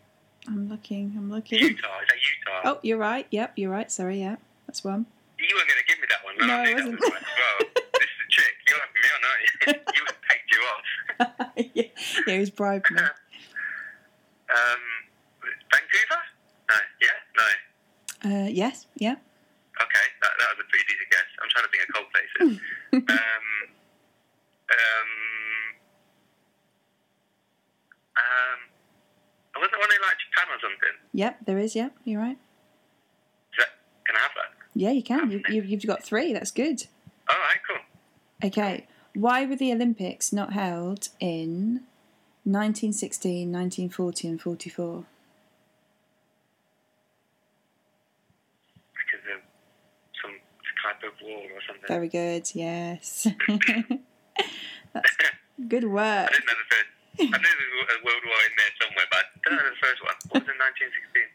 I'm 0.50 0.68
looking. 0.68 1.14
I'm 1.16 1.30
looking. 1.30 1.60
Utah. 1.60 1.86
Is 2.02 2.08
that 2.08 2.16
Utah? 2.18 2.60
Oh, 2.64 2.80
you're 2.82 2.98
right. 2.98 3.26
Yep, 3.30 3.52
you're 3.56 3.70
right. 3.70 3.90
Sorry. 3.90 4.18
Yeah, 4.20 4.36
that's 4.66 4.82
one. 4.82 5.06
You 5.38 5.46
weren't 5.56 5.68
going 5.68 5.78
to 5.80 5.86
give 5.86 6.00
me 6.00 6.06
that 6.10 6.24
one. 6.24 6.34
No, 6.46 6.52
I 6.54 6.70
I 6.70 6.74
wasn't. 6.74 7.00
was 7.00 7.10
right 7.10 7.22
as 7.22 7.28
well. 7.38 7.58
this 7.74 8.10
is 8.10 8.20
a 8.26 8.28
chick. 8.28 8.54
You're 8.68 8.80
having 8.82 8.98
me 8.98 9.08
on, 9.14 9.22
aren't 9.30 9.42
you? 9.46 9.54
you 9.94 10.02
take 10.28 10.44
you 10.50 10.60
off. 10.66 10.84
yeah, 11.74 11.84
yeah, 12.26 12.34
he 12.34 12.38
was 12.40 12.50
bribed 12.50 12.90
me. 12.90 13.00
Um, 13.00 14.82
Vancouver? 15.70 16.22
No. 16.68 16.76
Yeah? 17.00 17.18
No. 17.38 17.48
Uh, 18.44 18.48
yes. 18.48 18.86
Yeah. 18.96 19.14
Okay, 19.80 20.06
that, 20.20 20.32
that 20.36 20.48
was 20.52 20.60
a 20.60 20.68
pretty 20.68 20.84
decent 20.92 21.08
guess. 21.10 21.28
I'm 21.40 21.48
trying 21.48 21.64
to 21.64 21.70
think 21.70 21.82
of 21.88 21.94
cold 21.94 22.08
places. 22.12 22.60
um, 22.92 23.46
um, 24.68 25.08
um, 28.20 28.58
wasn't 29.60 29.76
one 29.80 29.92
in 29.92 30.00
like 30.04 30.19
something? 30.60 30.96
Yep. 31.12 31.38
There 31.46 31.58
is. 31.58 31.74
Yep. 31.74 31.92
You're 32.04 32.20
right. 32.20 32.38
That, 33.58 33.68
can 34.06 34.16
I 34.16 34.20
have 34.20 34.30
that? 34.36 34.50
Yeah, 34.74 34.90
you 34.90 35.02
can. 35.02 35.30
You, 35.30 35.42
you've, 35.48 35.66
you've 35.66 35.86
got 35.86 36.02
three. 36.02 36.32
That's 36.32 36.50
good. 36.50 36.86
All 37.28 37.36
right, 37.38 37.58
cool. 37.66 38.48
Okay. 38.48 38.86
Why 39.14 39.44
were 39.44 39.56
the 39.56 39.72
Olympics 39.72 40.32
not 40.32 40.52
held 40.52 41.08
in 41.18 41.82
1916, 42.44 43.50
1940, 43.52 44.28
and 44.28 44.40
44? 44.40 45.04
Because 48.94 49.26
of 49.34 49.42
some 50.22 50.32
type 50.82 51.02
of 51.02 51.12
war 51.22 51.42
or 51.42 51.60
something. 51.66 51.88
Very 51.88 52.08
good. 52.08 52.50
Yes. 52.54 53.26
That's 54.92 55.16
good 55.68 55.84
work. 55.84 56.28
I 56.28 56.32
didn't 56.32 56.46
know 56.46 56.52
the 56.52 56.74
first. 56.74 56.99
I 57.20 57.38
knew 57.38 57.54
there 57.60 57.76
was 57.80 57.90
a 58.00 58.04
world 58.04 58.22
war 58.24 58.40
in 58.48 58.54
there 58.56 58.72
somewhere, 58.80 59.06
but 59.10 59.24
I 59.46 59.48
don't 59.48 59.58
know 59.58 59.70
the 59.70 59.76
first 59.80 60.00
one. 60.02 60.14
What 60.30 60.42
was 60.42 60.50
in 60.50 60.58
1916? 60.58 61.28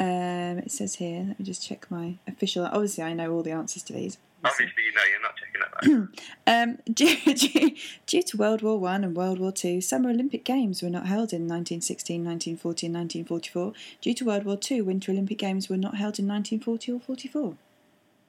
Um, 0.00 0.58
it 0.58 0.70
says 0.70 0.94
here. 0.96 1.24
Let 1.28 1.38
me 1.40 1.44
just 1.44 1.66
check 1.66 1.90
my 1.90 2.14
official. 2.26 2.64
Obviously, 2.66 3.04
I 3.04 3.12
know 3.14 3.32
all 3.32 3.42
the 3.42 3.50
answers 3.52 3.82
to 3.84 3.92
these. 3.92 4.18
Obviously, 4.44 4.84
you 4.84 4.92
know, 4.94 5.02
you're 5.10 5.20
not 5.22 5.34
checking 5.36 5.60
that. 5.60 6.08
Um, 6.46 6.78
due, 6.94 7.34
due, 7.34 7.76
due 8.06 8.22
to 8.22 8.36
World 8.36 8.62
War 8.62 8.78
One 8.78 9.02
and 9.04 9.14
World 9.16 9.38
War 9.40 9.50
Two, 9.52 9.80
Summer 9.80 10.10
Olympic 10.10 10.44
Games 10.44 10.80
were 10.82 10.88
not 10.90 11.06
held 11.06 11.32
in 11.32 11.42
1916, 11.48 12.24
1940, 12.24 12.86
and 12.86 12.94
1944. 12.94 13.72
Due 14.00 14.14
to 14.14 14.24
World 14.24 14.44
War 14.44 14.56
Two, 14.56 14.84
Winter 14.84 15.10
Olympic 15.12 15.38
Games 15.38 15.68
were 15.68 15.76
not 15.76 15.96
held 15.96 16.18
in 16.20 16.28
1940 16.28 16.92
or 16.92 17.00
44. 17.00 17.56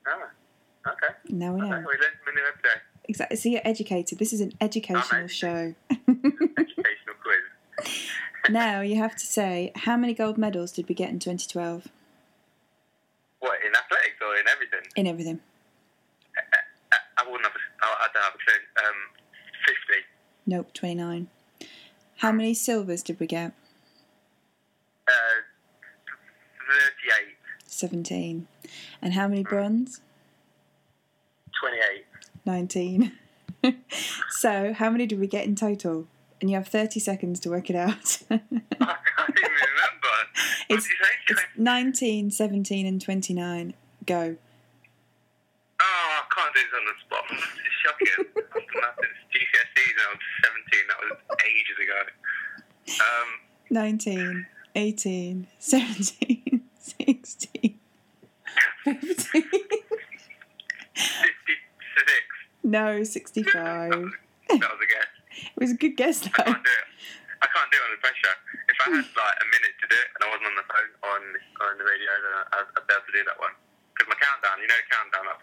oh, 0.08 0.28
okay. 0.88 1.08
Now 1.30 1.54
we 1.54 1.62
Okay, 1.62 1.66
we 1.66 1.70
know. 1.70 1.76
learn 1.78 1.86
something 2.26 2.44
every 2.48 2.62
day. 2.64 2.82
Exactly. 3.10 3.38
So 3.38 3.50
you're 3.50 3.62
educated. 3.66 4.20
This 4.20 4.32
is 4.32 4.40
an 4.40 4.54
educational 4.62 5.28
show. 5.28 5.74
Educational 6.08 7.16
quiz. 7.24 7.90
now 8.50 8.82
you 8.82 8.98
have 8.98 9.16
to 9.16 9.26
say 9.26 9.72
how 9.76 9.98
many 9.98 10.14
gold 10.14 10.38
medals 10.38 10.72
did 10.72 10.88
we 10.88 10.94
get 10.94 11.10
in 11.10 11.18
2012 11.18 11.88
What, 13.40 13.58
in 13.66 13.72
athletics 13.76 14.16
or 14.22 14.36
in 14.36 14.48
everything? 14.48 14.80
in 14.96 15.08
everything? 15.08 15.40
I, 16.38 16.98
I 17.18 17.24
wouldn't 17.26 17.44
have, 17.46 17.54
a- 17.56 17.86
I, 17.86 18.06
I 18.06 18.08
don't 18.14 18.24
have 18.24 18.34
a 18.36 18.38
clue. 18.38 18.62
Um, 18.88 18.96
50. 19.66 20.06
Nope, 20.46 20.74
29. 20.74 21.28
How 22.18 22.32
many 22.32 22.54
silvers 22.54 23.02
did 23.02 23.20
we 23.20 23.26
get? 23.26 23.54
Uh, 25.08 25.42
38. 27.08 27.36
17. 27.66 28.48
And 29.02 29.14
how 29.14 29.28
many 29.28 29.42
bronze? 29.44 30.00
28. 31.60 32.06
19. 32.50 33.12
so, 34.32 34.74
how 34.74 34.90
many 34.90 35.06
did 35.06 35.20
we 35.20 35.28
get 35.28 35.46
in 35.46 35.56
total? 35.56 36.08
And 36.42 36.50
you 36.50 36.56
have 36.56 36.68
30 36.68 37.00
seconds 37.00 37.40
to 37.42 37.50
work 37.50 37.70
it 37.70 37.76
out. 37.76 38.24
I 38.32 38.38
can't 38.38 38.50
even 38.80 39.52
remember. 39.70 40.16
It's, 40.70 40.88
it's 41.30 41.42
19, 41.58 42.32
17, 42.32 42.86
and 42.88 43.02
29. 43.02 43.74
Go. 44.06 44.36
Oh, 45.82 46.10
I 46.18 46.24
can't 46.34 46.56
do 46.56 46.62
this 46.62 46.74
on 46.74 46.86
the 46.86 46.94
spot. 47.06 47.26
It's 47.66 47.78
shocking. 47.86 48.26
I've 48.36 48.96
done 48.96 49.14
GCSEs 49.32 49.96
and 49.96 50.02
I 50.02 50.12
was 50.12 50.20
17. 50.44 50.88
That 50.88 51.00
was 51.02 51.12
ages 51.46 51.78
ago. 51.84 52.02
Um, 53.00 53.30
19, 53.70 54.48
18, 54.76 55.48
17, 55.60 56.62
16, 56.80 57.80
15. 58.84 59.80
No, 62.70 63.02
65. 63.02 63.50
That 63.90 64.62
was, 64.62 64.82
a 64.82 64.90
guess. 64.90 65.10
It 65.56 65.60
was 65.62 65.72
a 65.74 65.80
good 65.80 65.98
guess, 65.98 66.22
though. 66.22 66.30
I 66.38 66.54
can't 66.54 66.62
do 66.62 66.74
it. 66.74 66.88
I 67.42 67.48
can't 67.50 67.70
do 67.72 67.78
it 67.82 67.86
under 67.90 68.02
pressure. 68.04 68.36
If 68.70 68.78
I 68.84 68.88
had 68.94 69.08
like 69.10 69.38
a 69.42 69.48
minute 69.50 69.76
to 69.82 69.86
do 69.90 69.98
it 69.98 70.10
and 70.14 70.22
I 70.22 70.28
wasn't 70.30 70.48
on 70.54 70.58
the 70.60 70.68
phone 70.70 70.92
on 71.10 71.22
on 71.66 71.72
the 71.80 71.86
radio, 71.88 72.12
then 72.20 72.34
I'd, 72.54 72.68
I'd 72.76 72.86
be 72.86 72.92
able 72.94 73.08
to 73.08 73.16
do 73.16 73.24
that 73.26 73.38
one. 73.40 73.56
Because 73.96 74.08
my 74.12 74.18
countdown, 74.20 74.60
you 74.60 74.68
know, 74.68 74.80
countdown 74.92 75.24
like 75.28 75.40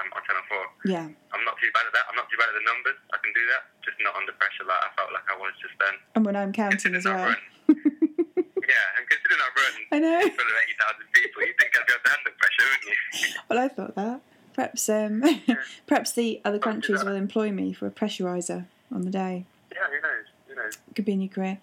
um, 0.00 0.08
on 0.16 0.20
Channel 0.24 0.44
Four. 0.48 0.64
Yeah. 0.88 1.06
I'm 1.34 1.44
not 1.44 1.56
too 1.60 1.68
bad 1.76 1.84
at 1.86 1.92
that. 1.94 2.04
I'm 2.08 2.16
not 2.16 2.26
too 2.32 2.38
bad 2.40 2.48
at 2.50 2.56
the 2.56 2.66
numbers. 2.66 2.98
I 3.12 3.18
can 3.20 3.32
do 3.36 3.44
that, 3.52 3.62
just 3.84 3.96
not 4.00 4.16
under 4.16 4.32
pressure 4.40 4.64
like 4.64 4.82
I 4.82 4.88
felt 4.96 5.10
like 5.12 5.26
I 5.28 5.36
was 5.36 5.52
just 5.60 5.76
then. 5.78 5.94
And 6.16 6.22
when 6.24 6.36
I'm 6.36 6.52
counting 6.56 6.96
as 6.96 7.04
well. 7.04 7.28
yeah, 7.68 8.96
and 8.96 9.04
considering 9.04 9.40
I 9.44 9.48
run 9.52 9.74
I 9.92 9.98
know. 10.00 10.20
full 10.32 10.48
of 10.48 10.56
80,000 11.04 11.16
people, 11.16 11.38
you'd 11.44 11.56
think 11.60 11.70
I'd 11.76 11.84
be 11.84 11.92
able 11.92 12.04
to 12.06 12.10
handle 12.12 12.32
pressure, 12.40 12.64
wouldn't 12.72 12.88
you? 12.88 12.98
Well, 13.48 13.58
I 13.60 13.68
thought 13.68 13.94
that. 14.00 14.20
Perhaps, 14.58 14.88
um, 14.88 15.22
perhaps 15.86 16.10
the 16.10 16.40
other 16.44 16.58
countries 16.58 17.04
will 17.04 17.14
employ 17.14 17.52
me 17.52 17.72
for 17.72 17.86
a 17.86 17.92
pressurizer 17.92 18.66
on 18.92 19.02
the 19.02 19.10
day. 19.10 19.44
Yeah, 19.72 19.82
who 19.86 20.00
knows? 20.02 20.24
Who 20.48 20.54
knows? 20.56 20.78
Could 20.96 21.04
be 21.04 21.12
a 21.12 21.16
new 21.16 21.28
career. 21.28 21.58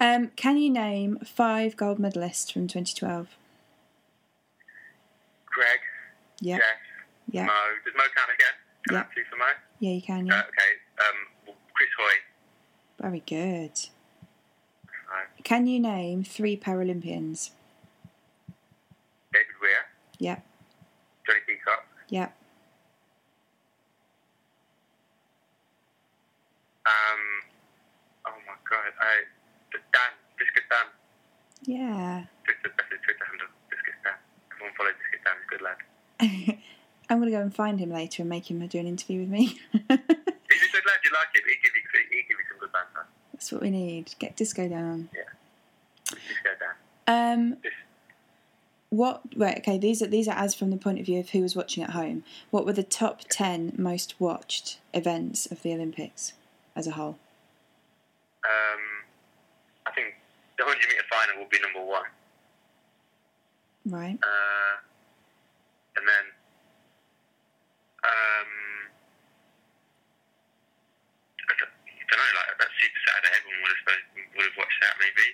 Um, 0.00 0.28
can 0.34 0.56
you 0.56 0.70
name 0.70 1.18
five 1.18 1.76
gold 1.76 1.98
medalists 1.98 2.50
from 2.50 2.66
2012? 2.66 3.28
Greg, 5.44 5.80
Yeah. 6.40 6.56
Jeff, 6.56 6.64
Yeah. 7.30 7.44
Mo. 7.44 7.52
Does 7.84 7.94
Mo 7.94 8.04
count 8.16 8.30
again? 8.34 8.54
Can 8.88 8.94
Yeah. 8.96 9.04
two 9.14 9.24
for 9.28 9.36
Mo? 9.36 9.44
Yeah, 9.80 9.90
you 9.90 10.00
can. 10.00 10.32
Uh, 10.32 10.44
okay. 10.48 11.06
Um, 11.06 11.54
Chris 11.74 11.90
Hoy. 11.98 12.14
Very 12.98 13.20
good. 13.26 13.72
Right. 15.12 15.44
Can 15.44 15.66
you 15.66 15.80
name 15.80 16.24
three 16.24 16.56
Paralympians? 16.56 17.50
David 19.34 19.46
Weir. 19.60 19.84
Yeah. 20.18 20.36
Jonnie 21.28 21.44
Peacock. 21.46 21.86
Yeah. 22.08 22.28
Um, 26.88 27.22
oh 28.26 28.38
my 28.48 28.56
god, 28.68 28.92
I 29.00 29.28
Dan, 29.72 30.12
Biscuit 30.38 30.64
Dan. 30.70 30.86
Yeah. 31.64 32.24
Twitter, 32.44 32.74
that's 32.76 32.90
his 32.90 33.00
Twitter 33.04 33.24
handle, 33.28 33.48
Biscuit 33.68 33.94
Dan. 34.04 34.14
Everyone 34.52 34.74
follow 34.76 34.90
Biscuit 34.96 35.20
Dan, 35.24 35.34
he's 35.36 35.46
a 35.46 35.52
good 35.52 35.62
lad. 35.68 35.78
I'm 37.10 37.18
going 37.20 37.30
to 37.30 37.36
go 37.36 37.42
and 37.42 37.54
find 37.54 37.78
him 37.80 37.90
later 37.90 38.22
and 38.22 38.28
make 38.28 38.50
him 38.50 38.66
do 38.66 38.78
an 38.78 38.86
interview 38.86 39.20
with 39.20 39.28
me. 39.30 39.46
He's 39.72 39.80
a 39.80 40.72
good 40.72 40.84
lad, 40.86 41.00
you 41.04 41.10
like 41.12 41.32
him, 41.34 41.44
he 41.46 41.54
give 41.62 41.72
you, 41.74 41.82
he 42.10 42.16
give 42.28 42.36
you 42.38 42.44
some 42.50 42.58
good 42.60 42.72
banter. 42.72 43.06
That's 43.32 43.50
what 43.52 43.62
we 43.62 43.70
need. 43.70 44.14
Get 44.18 44.36
disco 44.36 44.68
down. 44.68 45.08
Biscuit 46.10 46.58
Dan. 47.06 47.38
Um, 47.38 47.56
Yes. 47.64 47.72
what? 48.90 49.22
Right. 49.36 49.58
Okay. 49.58 49.78
These 49.78 50.02
are 50.02 50.06
these 50.06 50.28
are 50.28 50.36
as 50.36 50.54
from 50.54 50.70
the 50.70 50.76
point 50.76 50.98
of 50.98 51.06
view 51.06 51.20
of 51.20 51.30
who 51.30 51.40
was 51.42 51.54
watching 51.56 51.82
at 51.82 51.90
home. 51.90 52.24
What 52.50 52.66
were 52.66 52.72
the 52.72 52.82
top 52.82 53.20
ten 53.28 53.74
most 53.78 54.14
watched 54.18 54.78
events 54.92 55.46
of 55.46 55.62
the 55.62 55.72
Olympics 55.72 56.32
as 56.78 56.86
a 56.86 56.92
whole? 56.94 57.18
Um, 58.46 58.82
I 59.86 59.90
think 59.98 60.14
the 60.56 60.62
100 60.64 60.78
metre 60.78 61.02
final 61.10 61.42
will 61.42 61.50
be 61.50 61.58
number 61.58 61.82
one. 61.82 62.06
Right. 63.90 64.14
Uh, 64.22 64.74
and 65.98 66.04
then, 66.06 66.24
um, 68.06 68.50
I 71.50 71.52
don't, 71.58 71.74
I 71.74 72.04
don't 72.06 72.20
know, 72.22 72.32
like 72.46 72.58
that 72.62 72.70
Super 72.78 73.00
Saturday, 73.10 73.32
everyone 73.42 73.58
would 73.66 73.72
have 73.74 73.82
supposed, 73.82 74.06
would 74.38 74.46
have 74.46 74.58
watched 74.62 74.80
that 74.86 74.94
maybe. 75.02 75.26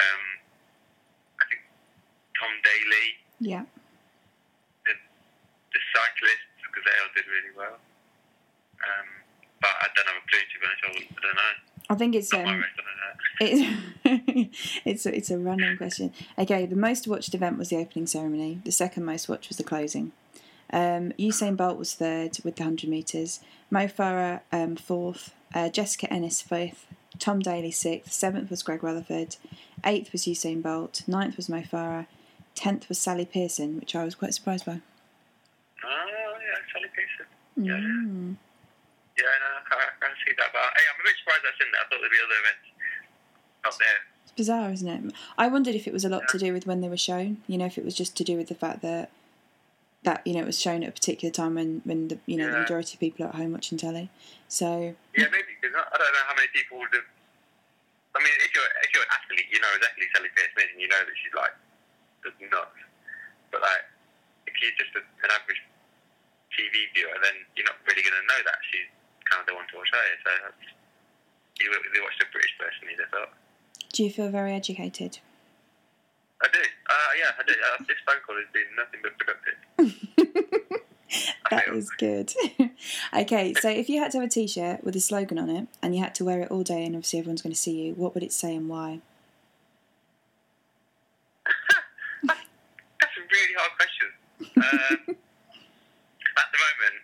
Um, 0.00 0.22
I 1.36 1.44
think 1.52 1.60
Tom 2.40 2.52
Daley, 2.64 3.06
Yeah. 3.44 3.64
the 4.88 5.80
cyclists, 5.92 6.48
because 6.64 6.82
they 6.88 6.96
all 7.04 7.12
did 7.14 7.26
really 7.28 7.52
well. 7.54 7.76
I 10.32 10.36
don't 10.36 10.50
have 10.50 10.50
a 10.50 10.50
clue 10.50 10.50
to 10.52 10.58
be 10.60 10.66
honest. 10.66 10.84
I 10.84 10.88
wouldn't- 10.88 11.10
I 11.10 11.20
don't 11.26 11.34
know. 11.36 11.54
I 11.90 11.94
think 11.96 12.14
it's 12.14 12.32
Not 12.32 12.46
um. 12.46 12.60
race, 12.60 12.64
I 12.78 12.82
don't 13.42 14.36
know. 14.36 14.46
It's 14.52 14.80
it's 14.84 15.06
a, 15.06 15.16
it's 15.16 15.30
a 15.30 15.38
random 15.38 15.76
question. 15.76 16.12
Okay, 16.38 16.66
the 16.66 16.76
most 16.76 17.08
watched 17.08 17.34
event 17.34 17.58
was 17.58 17.70
the 17.70 17.76
opening 17.78 18.06
ceremony. 18.06 18.60
The 18.64 18.70
second 18.72 19.04
most 19.04 19.28
watched 19.28 19.48
was 19.48 19.56
the 19.58 19.64
closing. 19.64 20.12
Um, 20.72 21.10
Usain 21.18 21.56
Bolt 21.56 21.78
was 21.78 21.94
third 21.94 22.38
with 22.44 22.56
the 22.56 22.62
hundred 22.64 22.90
meters. 22.90 23.40
Mo 23.70 23.86
Farah 23.86 24.40
um, 24.52 24.76
fourth. 24.76 25.34
Uh, 25.52 25.68
Jessica 25.68 26.12
Ennis 26.12 26.40
fifth. 26.42 26.86
Tom 27.18 27.40
Daley 27.40 27.72
sixth. 27.72 28.12
Seventh 28.12 28.50
was 28.50 28.62
Greg 28.62 28.84
Rutherford. 28.84 29.36
Eighth 29.84 30.12
was 30.12 30.24
Usain 30.26 30.62
Bolt. 30.62 31.02
Ninth 31.08 31.36
was 31.36 31.48
Mo 31.48 31.62
Farah. 31.62 32.06
Tenth 32.54 32.88
was 32.88 32.98
Sally 33.00 33.24
Pearson, 33.24 33.80
which 33.80 33.96
I 33.96 34.04
was 34.04 34.14
quite 34.14 34.32
surprised 34.34 34.64
by. 34.66 34.80
Oh, 35.84 35.88
yeah, 35.88 36.58
Sally 36.72 36.88
Pearson. 36.94 37.26
Yeah, 37.56 37.72
yeah. 37.78 38.10
Mm. 38.12 38.36
Yeah, 39.20 39.36
no, 39.44 39.48
I 39.60 39.62
can't, 39.68 39.84
I 39.84 39.96
can't 40.00 40.18
see 40.24 40.32
that. 40.32 40.48
But 40.52 40.64
hey, 40.72 40.84
I'm 40.88 40.96
a 40.96 41.04
bit 41.04 41.16
surprised 41.20 41.44
that's 41.44 41.60
in 41.60 41.68
there. 41.68 41.80
I 41.80 41.86
thought 41.92 42.00
there'd 42.00 42.16
be 42.16 42.22
other 42.24 42.40
events 42.40 42.66
up 43.68 43.76
there. 43.76 44.00
It's 44.24 44.32
bizarre, 44.32 44.70
isn't 44.72 44.88
it? 44.88 45.00
I 45.36 45.46
wondered 45.52 45.76
if 45.76 45.84
it 45.84 45.92
was 45.92 46.04
a 46.04 46.08
lot 46.08 46.24
to 46.32 46.38
do 46.40 46.52
with 46.52 46.64
when 46.66 46.80
they 46.80 46.88
were 46.88 47.00
shown. 47.00 47.44
You 47.46 47.58
know, 47.60 47.68
if 47.68 47.76
it 47.76 47.84
was 47.84 47.94
just 47.94 48.16
to 48.16 48.24
do 48.24 48.36
with 48.40 48.48
the 48.48 48.56
fact 48.56 48.80
that 48.80 49.12
that 50.02 50.24
you 50.24 50.32
know 50.32 50.40
it 50.40 50.48
was 50.48 50.56
shown 50.56 50.82
at 50.82 50.88
a 50.88 50.96
particular 50.96 51.28
time 51.28 51.60
when 51.60 51.84
when 51.84 52.08
the 52.08 52.16
you 52.24 52.36
know 52.40 52.48
the 52.48 52.64
majority 52.64 52.96
of 52.96 53.00
people 53.00 53.26
are 53.26 53.28
at 53.28 53.36
home 53.36 53.52
watching 53.52 53.76
telly. 53.76 54.08
So 54.48 54.96
Yeah, 55.12 55.28
maybe 55.28 55.52
because 55.60 55.76
I 55.76 55.96
don't 56.00 56.12
know 56.16 56.24
how 56.24 56.34
many 56.34 56.48
people 56.56 56.80
would 56.80 56.94
have. 56.96 57.04
I 58.16 58.18
mean, 58.24 58.32
if 58.40 58.50
you're 58.56 58.70
if 58.80 58.90
you're 58.96 59.04
an 59.04 59.12
athlete, 59.12 59.46
you 59.52 59.60
know 59.60 59.70
exactly 59.76 60.08
Sally 60.16 60.32
is, 60.32 60.70
and 60.72 60.80
you 60.80 60.88
know 60.88 61.02
that 61.04 61.16
she's 61.20 61.36
like 61.36 61.54
just 62.24 62.40
nuts. 62.48 62.80
But 63.52 63.60
like, 63.60 63.84
if 64.48 64.54
you're 64.62 64.74
just 64.80 64.94
a, 64.96 65.02
an 65.26 65.30
average 65.36 65.60
TV 66.54 66.88
viewer, 66.96 67.14
then 67.22 67.36
you're 67.54 67.68
not 67.68 67.78
really 67.86 68.02
going 68.02 68.16
to 68.16 68.26
know 68.26 68.40
that 68.46 68.58
she's 68.70 68.88
of 69.38 69.54
one 69.54 69.66
to 69.70 69.76
watch. 69.78 69.90
So 69.90 70.30
you 71.60 71.70
they 71.70 72.00
watch 72.00 72.16
the 72.18 72.26
British 72.32 72.56
person, 72.58 72.88
you'd 72.90 73.00
have 73.00 73.10
thought. 73.10 73.32
do 73.92 74.04
you 74.04 74.10
feel 74.10 74.30
very 74.30 74.52
educated? 74.54 75.18
I 76.42 76.48
do. 76.52 76.58
Uh, 76.58 77.10
yeah, 77.18 77.30
I 77.38 77.42
do. 77.46 77.52
Uh, 77.52 77.84
this 77.86 77.98
phone 78.06 78.16
call 78.26 78.36
has 78.36 78.48
been 78.52 78.64
nothing 78.76 79.00
but 79.02 79.18
productive. 79.18 79.58
That 81.50 81.66
is 81.74 81.90
good. 81.98 82.32
okay, 83.18 83.54
so 83.54 83.68
if 83.68 83.88
you 83.88 83.98
had 83.98 84.12
to 84.12 84.18
have 84.20 84.28
a 84.28 84.30
T-shirt 84.30 84.84
with 84.84 84.94
a 84.94 85.00
slogan 85.00 85.36
on 85.36 85.50
it 85.50 85.66
and 85.82 85.96
you 85.96 86.00
had 86.00 86.14
to 86.14 86.24
wear 86.24 86.42
it 86.42 86.50
all 86.52 86.62
day, 86.62 86.84
and 86.84 86.94
obviously 86.94 87.18
everyone's 87.18 87.42
going 87.42 87.52
to 87.52 87.58
see 87.58 87.86
you, 87.86 87.94
what 87.94 88.14
would 88.14 88.22
it 88.22 88.32
say 88.32 88.54
and 88.54 88.68
why? 88.68 89.00
That's 92.22 92.38
a 92.38 93.22
really 93.26 93.54
hard 93.58 93.72
question. 93.74 94.06
Um, 94.40 95.16
at 96.38 96.48
the 96.54 96.58
moment, 96.62 97.02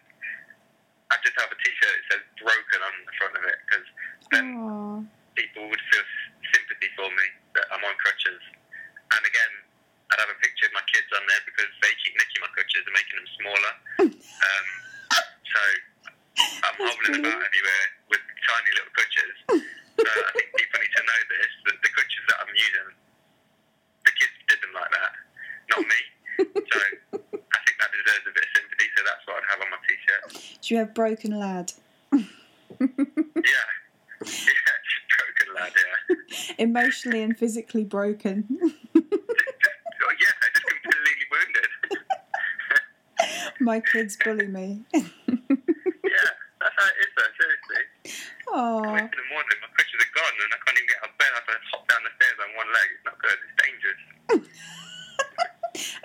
I 1.11 1.17
just 1.25 1.35
have 1.41 1.51
a 1.51 1.57
T-shirt 1.57 1.76
says 1.76 1.76
"broken" 2.47 2.81
on 2.87 2.95
the 3.03 3.15
front 3.19 3.35
of 3.35 3.43
it 3.43 3.59
because 3.67 3.87
then 4.31 4.47
Aww. 4.55 5.03
people 5.35 5.67
would 5.67 5.83
feel 5.91 6.07
sympathy 6.55 6.89
for 6.95 7.11
me 7.11 7.27
that 7.59 7.67
I'm 7.75 7.83
on 7.83 7.95
crutches. 7.99 8.39
And 9.11 9.23
again, 9.27 9.53
I'd 10.15 10.23
have 10.23 10.31
a 10.31 10.39
picture 10.39 10.71
of 10.71 10.75
my 10.79 10.87
kids 10.87 11.11
on 11.11 11.23
there 11.27 11.43
because 11.43 11.71
they 11.83 11.91
keep 12.07 12.15
nicking 12.15 12.43
my 12.43 12.51
crutches 12.55 12.83
and 12.87 12.95
making 12.95 13.17
them 13.19 13.29
smaller. 13.43 13.73
um, 14.47 14.67
so 15.51 15.63
I'm 16.63 16.77
hobbling 16.79 17.27
about 17.27 17.43
everywhere 17.43 17.87
with 18.15 18.23
tiny 18.47 18.71
little 18.79 18.95
crutches. 18.95 19.37
So 19.97 20.05
I 20.05 20.29
think 20.37 20.53
people 20.53 20.77
need 20.77 20.93
to 20.93 21.05
know 21.09 21.21
this 21.33 21.53
that 21.73 21.81
the 21.81 21.89
crutches 21.89 22.25
that 22.29 22.37
I'm 22.45 22.53
using, 22.53 22.89
the 24.05 24.13
kids 24.13 24.37
did 24.45 24.61
them 24.61 24.77
like 24.77 24.93
that, 24.93 25.13
not 25.73 25.81
me. 25.89 26.01
So 26.37 26.79
I 27.17 27.59
think 27.65 27.77
that 27.81 27.91
deserves 27.97 28.29
a 28.29 28.33
bit 28.37 28.45
of 28.45 28.53
sympathy. 28.61 28.87
So 28.93 29.01
that's 29.09 29.25
what 29.25 29.41
I'd 29.41 29.49
have 29.57 29.61
on 29.65 29.73
my 29.73 29.81
t-shirt. 29.89 30.61
Do 30.61 30.67
you 30.69 30.77
have 30.85 30.93
broken 30.93 31.33
lad? 31.41 31.73
Yeah, 32.81 32.89
yeah, 34.25 34.75
broken 35.17 35.49
lad. 35.55 35.73
Yeah. 35.77 36.55
Emotionally 36.59 37.23
and 37.23 37.37
physically 37.37 37.85
broken. 37.85 38.47
Oh, 40.09 40.13
yeah, 40.23 40.29
I 40.39 40.47
just 40.55 40.67
completely 40.71 41.27
wounded. 41.33 41.71
My 43.61 43.81
kids 43.81 44.17
bully 44.23 44.47
me. 44.47 44.85
yeah, 44.95 45.03
that's 45.03 46.77
how 46.79 46.87
it 46.87 46.99
is, 47.03 47.11
though, 47.17 47.33
seriously. 47.41 47.83
I 48.47 48.55
Aww. 48.55 48.93
wake 48.95 49.03
in 49.03 49.19
the 49.19 49.29
morning, 49.35 49.59
my 49.63 49.69
crutches 49.75 49.99
are 49.99 50.13
gone, 50.15 50.37
and 50.39 50.53
I 50.55 50.59
can't 50.63 50.79
even 50.79 50.87
get 50.87 50.99
out 51.03 51.11
of 51.11 51.19
bed. 51.19 51.27
I 51.33 51.37
have 51.43 51.47
to 51.49 51.59
hop 51.75 51.83
down 51.91 52.03
the 52.07 52.13
stairs 52.15 52.39
on 52.39 52.49
one 52.55 52.71
leg. 52.71 52.87
It's 52.95 53.03
not 53.03 53.19
good, 53.19 53.39
it's 53.43 53.57
dangerous. 53.67 54.03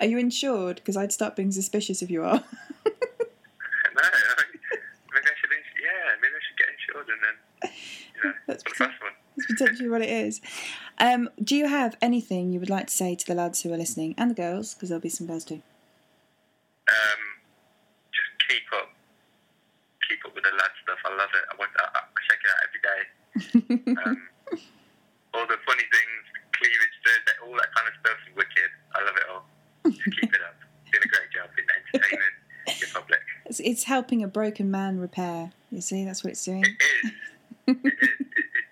Are 0.00 0.06
you 0.06 0.18
insured? 0.18 0.76
Because 0.76 0.96
I'd 0.96 1.12
start 1.12 1.36
being 1.36 1.52
suspicious 1.52 2.02
if 2.02 2.10
you 2.10 2.24
are. 2.24 2.42
no, 2.42 2.42
I 4.02 4.34
mean, 4.42 4.50
maybe 5.14 5.28
I 5.30 5.34
should, 5.38 5.52
ins- 5.52 5.78
yeah, 5.78 6.16
maybe 6.20 6.34
I 6.34 6.42
should 6.42 6.58
get 6.58 6.68
insured 6.74 7.06
and 7.06 7.20
then, 7.22 7.36
you 8.16 8.20
know, 8.24 8.34
That's 8.48 8.62
for 8.64 8.70
the 8.70 8.76
first 8.76 8.98
potentially 9.62 9.88
what 9.88 10.02
it 10.02 10.10
is. 10.10 10.40
Um, 10.98 11.30
do 11.42 11.56
you 11.56 11.68
have 11.68 11.96
anything 12.00 12.52
you 12.52 12.60
would 12.60 12.70
like 12.70 12.88
to 12.88 12.92
say 12.92 13.14
to 13.14 13.26
the 13.26 13.34
lads 13.34 13.62
who 13.62 13.72
are 13.72 13.76
listening 13.76 14.14
and 14.18 14.30
the 14.30 14.34
girls? 14.34 14.74
Because 14.74 14.88
there'll 14.88 15.02
be 15.02 15.08
some 15.08 15.26
girls 15.26 15.44
too. 15.44 15.62
Um, 16.88 17.22
just 18.12 18.30
keep 18.48 18.62
up. 18.74 18.90
Keep 20.08 20.26
up 20.26 20.34
with 20.34 20.44
the 20.44 20.50
lad 20.50 20.70
stuff. 20.82 20.98
I 21.04 21.10
love 21.16 21.30
it. 21.34 21.44
I, 21.50 21.54
watch, 21.58 21.70
I, 21.78 21.84
I 21.94 22.00
check 22.28 22.40
it 22.42 22.50
out 22.50 22.60
every 22.66 22.82
day. 22.82 23.02
Um, 23.32 24.28
all 25.34 25.46
the 25.46 25.56
funny 25.64 25.84
things, 25.90 26.24
cleavage, 26.52 26.96
Thursday, 27.02 27.32
all 27.42 27.56
that 27.56 27.74
kind 27.74 27.88
of 27.88 27.94
stuff 28.04 28.18
is 28.28 28.36
wicked. 28.36 28.70
I 28.94 29.02
love 29.02 29.16
it 29.16 29.26
all. 29.32 29.44
Just 29.90 30.20
keep 30.20 30.34
it 30.34 30.42
up. 30.42 30.56
Doing 30.92 31.02
a 31.02 31.08
great 31.08 31.30
job 31.32 31.48
in 31.56 31.64
entertaining 31.64 32.36
your 32.78 32.90
public. 32.92 33.20
It's, 33.46 33.60
it's 33.60 33.84
helping 33.84 34.22
a 34.22 34.28
broken 34.28 34.70
man 34.70 35.00
repair. 35.00 35.52
You 35.70 35.80
see, 35.80 36.04
that's 36.04 36.22
what 36.22 36.32
it's 36.32 36.44
doing. 36.44 36.64
It 36.64 36.68
is. 36.68 37.10
it 37.66 37.76
is. 37.76 37.82
It, 37.82 37.94
it, 37.94 38.64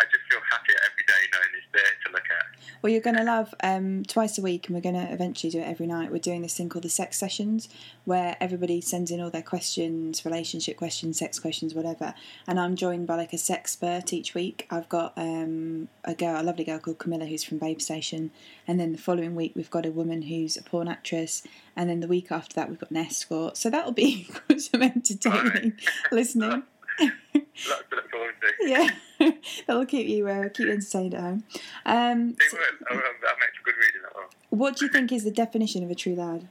I 0.00 0.04
just 0.08 0.24
feel 0.32 0.40
happier 0.48 0.80
every 0.80 1.04
day 1.04 1.22
knowing 1.28 1.52
it's 1.60 1.68
there 1.76 1.92
to 2.04 2.08
look 2.12 2.24
at. 2.32 2.46
Well, 2.82 2.92
you're 2.92 3.02
going 3.02 3.16
to 3.16 3.24
love 3.24 3.54
um, 3.62 4.04
twice 4.04 4.38
a 4.38 4.42
week, 4.42 4.66
and 4.66 4.74
we're 4.74 4.80
going 4.82 4.94
to 4.94 5.12
eventually 5.12 5.50
do 5.50 5.60
it 5.60 5.68
every 5.68 5.86
night. 5.86 6.10
We're 6.10 6.18
doing 6.18 6.42
this 6.42 6.56
thing 6.56 6.68
called 6.68 6.84
the 6.84 6.88
sex 6.88 7.18
sessions, 7.18 7.68
where 8.04 8.36
everybody 8.40 8.80
sends 8.80 9.10
in 9.10 9.20
all 9.20 9.30
their 9.30 9.42
questions, 9.42 10.24
relationship 10.24 10.76
questions, 10.76 11.18
sex 11.18 11.38
questions, 11.38 11.74
whatever. 11.74 12.14
And 12.46 12.58
I'm 12.58 12.76
joined 12.76 13.06
by 13.06 13.16
like 13.16 13.32
a 13.32 13.38
sex 13.38 13.60
expert 13.60 14.12
each 14.14 14.34
week. 14.34 14.66
I've 14.70 14.88
got 14.88 15.12
um, 15.16 15.88
a 16.04 16.14
girl, 16.14 16.40
a 16.40 16.42
lovely 16.42 16.64
girl 16.64 16.78
called 16.78 16.98
Camilla, 16.98 17.26
who's 17.26 17.44
from 17.44 17.58
Babe 17.58 17.80
Station, 17.80 18.30
and 18.66 18.80
then 18.80 18.92
the 18.92 18.98
following 18.98 19.34
week 19.34 19.52
we've 19.54 19.70
got 19.70 19.84
a 19.84 19.90
woman 19.90 20.22
who's 20.22 20.56
a 20.56 20.62
porn 20.62 20.88
actress, 20.88 21.42
and 21.76 21.90
then 21.90 22.00
the 22.00 22.08
week 22.08 22.32
after 22.32 22.54
that 22.54 22.70
we've 22.70 22.78
got 22.78 22.90
an 22.90 22.96
escort. 22.96 23.58
So 23.58 23.68
that'll 23.68 23.92
be 23.92 24.28
some 24.56 24.82
entertaining 24.82 25.74
listening. 26.10 26.62
Lots 26.98 27.12
to 27.30 27.96
look 27.96 28.10
forward 28.10 28.34
to. 28.40 28.52
yeah, 28.68 28.88
that'll 29.66 29.86
keep 29.86 30.08
you 30.08 30.26
uh, 30.28 30.48
keep 30.48 30.66
you 30.66 30.72
entertained 30.72 31.14
at 31.14 31.20
home. 31.20 31.44
Um, 31.86 32.30
It 32.30 32.52
will. 32.52 32.60
Oh, 32.90 32.94
um, 32.94 33.02
that 33.22 33.36
makes 33.40 33.56
for 33.58 33.64
good 33.64 33.76
reading. 33.76 34.02
That 34.02 34.14
will. 34.14 34.28
what 34.58 34.76
do 34.76 34.84
you 34.86 34.90
think 34.90 35.12
is 35.12 35.24
the 35.24 35.30
definition 35.30 35.82
of 35.84 35.90
a 35.90 35.94
true 35.94 36.14
lad? 36.14 36.48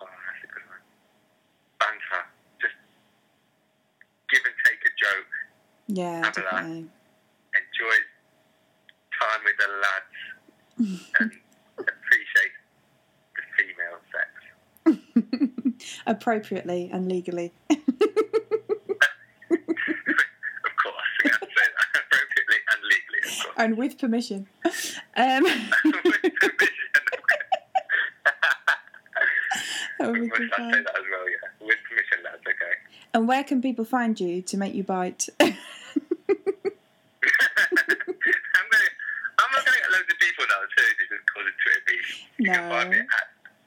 Oh, 0.00 0.06
that's 0.06 0.44
a 0.44 0.46
good 0.46 0.66
one. 0.68 0.82
Banter. 1.80 2.26
Just 2.60 2.74
give 4.30 4.42
and 4.44 4.54
take 4.64 4.80
a 4.84 4.92
joke. 4.98 5.30
Yeah, 5.88 6.24
Have 6.24 6.34
definitely. 6.34 6.90
Enjoy 7.56 7.96
time 9.18 9.40
with 9.44 9.56
the 9.58 9.68
lads 9.86 10.16
and 11.20 11.30
appreciate 11.78 12.54
the 13.36 13.42
female 13.56 13.98
sex. 14.12 14.28
Appropriately 16.06 16.90
and 16.92 17.08
legally. 17.08 17.52
Of 17.70 17.78
course, 20.82 21.12
we 21.24 21.30
have 21.30 21.40
to 21.40 21.46
say 21.46 21.66
that 21.66 22.00
appropriately 22.02 22.60
and 22.72 22.80
legally, 22.82 23.20
of 23.24 23.30
course. 23.42 23.45
And 23.56 23.76
with 23.76 23.98
permission. 23.98 24.46
Um, 25.16 25.44
With 25.44 25.92
permission. 25.92 26.32
that 29.98 30.08
would 30.10 30.20
be 30.22 30.28
good 30.28 30.50
fun. 30.50 30.70
that 30.70 30.78
as 30.78 30.84
well, 31.10 31.30
yeah. 31.30 31.66
With 31.66 31.78
permission, 31.88 32.18
lads, 32.24 32.42
okay. 32.46 32.74
and 33.14 33.26
where 33.26 33.42
can 33.44 33.62
people 33.62 33.84
find 33.84 34.18
you 34.20 34.42
to 34.42 34.56
make 34.56 34.74
you 34.74 34.84
bite? 34.84 35.28
I'm 35.40 35.48
gonna, 38.70 38.90
I'm 39.38 39.50
not 39.52 39.64
gonna 39.64 39.78
get 39.78 39.90
loads 39.90 40.10
of 40.10 40.18
people 40.20 40.44
now 40.48 40.62
too 40.76 40.84
who 40.98 41.16
just 41.16 41.26
call 41.32 41.42
it 41.46 41.54
Twitter 41.62 41.82
beef. 41.86 42.06
You 42.38 42.50
can 42.52 42.70
find 42.70 42.90
me 42.90 42.98
at, 42.98 43.06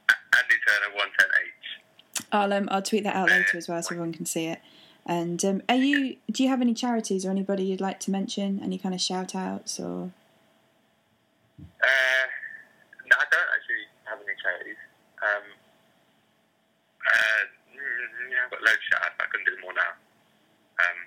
at 0.08 0.16
Andy 0.38 0.54
Turner 0.66 0.94
110H. 0.96 2.24
I'll 2.32 2.52
um, 2.52 2.68
I'll 2.70 2.82
tweet 2.82 3.04
that 3.04 3.16
out 3.16 3.28
later 3.28 3.58
as 3.58 3.68
well 3.68 3.82
so 3.82 3.88
everyone 3.88 4.12
can 4.12 4.26
see 4.26 4.46
it. 4.46 4.60
And 5.10 5.44
um, 5.44 5.60
are 5.68 5.74
you? 5.74 6.16
Do 6.30 6.44
you 6.44 6.48
have 6.48 6.60
any 6.62 6.72
charities 6.72 7.26
or 7.26 7.30
anybody 7.32 7.64
you'd 7.64 7.80
like 7.80 7.98
to 8.06 8.12
mention? 8.12 8.60
Any 8.62 8.78
kind 8.78 8.94
of 8.94 9.00
shout 9.00 9.34
outs 9.34 9.80
or? 9.80 10.12
Uh, 11.58 12.26
no, 13.10 13.16
I 13.18 13.26
don't 13.28 13.50
actually 13.50 13.90
have 14.06 14.18
any 14.22 14.36
charities. 14.40 14.78
Um, 15.20 15.44
uh, 17.02 17.42
mm, 17.74 18.30
yeah, 18.30 18.36
I've 18.44 18.50
got 18.52 18.60
loads 18.62 18.76
of 18.78 18.82
shout 18.88 19.02
outs, 19.02 19.14
I 19.18 19.24
couldn't 19.32 19.46
do 19.46 19.56
them 19.56 19.64
all 19.66 19.74
now. 19.74 19.92
Um, 20.78 20.98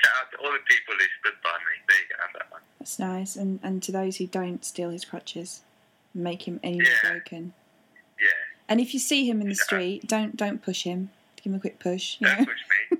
shout 0.00 0.12
out 0.22 0.30
to 0.32 0.36
all 0.38 0.52
the 0.52 0.64
people 0.66 0.94
who 0.96 1.04
stood 1.20 1.36
by 1.44 1.52
me. 1.60 1.76
There 1.88 1.98
you 2.00 2.08
go, 2.08 2.14
have 2.24 2.32
that 2.40 2.50
one. 2.50 2.62
That's 2.80 2.98
nice. 2.98 3.36
And 3.36 3.60
and 3.62 3.82
to 3.82 3.92
those 3.92 4.16
who 4.16 4.26
don't 4.28 4.64
steal 4.64 4.88
his 4.88 5.04
crutches, 5.04 5.60
make 6.14 6.48
him 6.48 6.58
any 6.62 6.78
more 6.80 6.86
Yeah. 7.04 7.10
broken. 7.10 7.52
Yeah, 8.18 8.28
And 8.68 8.80
if 8.80 8.94
you 8.94 9.00
see 9.00 9.28
him 9.28 9.42
in 9.42 9.50
the 9.50 9.54
street, 9.56 10.08
don't 10.08 10.36
don't 10.36 10.62
push 10.62 10.84
him. 10.84 11.10
Give 11.36 11.52
him 11.52 11.54
a 11.56 11.60
quick 11.60 11.78
push. 11.80 12.16
You 12.20 12.28
don't 12.28 12.38
know? 12.38 12.44
push 12.46 12.64
me. 12.70 12.98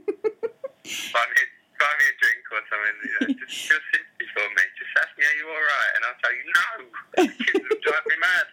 buy 1.15 1.25
me, 1.31 1.43
buy 1.79 1.93
me 1.95 2.05
a 2.11 2.15
drink 2.19 2.43
or 2.51 2.59
something. 2.67 2.97
You 3.07 3.15
know, 3.21 3.47
just 3.47 3.55
feel 3.71 3.79
sympathy 3.95 4.27
for 4.35 4.43
me. 4.51 4.63
Just 4.75 4.91
ask 4.99 5.11
me, 5.17 5.23
are 5.25 5.37
you 5.39 5.47
all 5.47 5.63
right? 5.63 5.93
And 5.95 6.03
I'll 6.03 6.19
tell 6.19 6.35
you, 6.35 6.45
no. 6.51 6.65
Kids 7.39 7.67
will 7.71 7.83
drive 7.87 8.07
me 8.11 8.17
mad. 8.19 8.47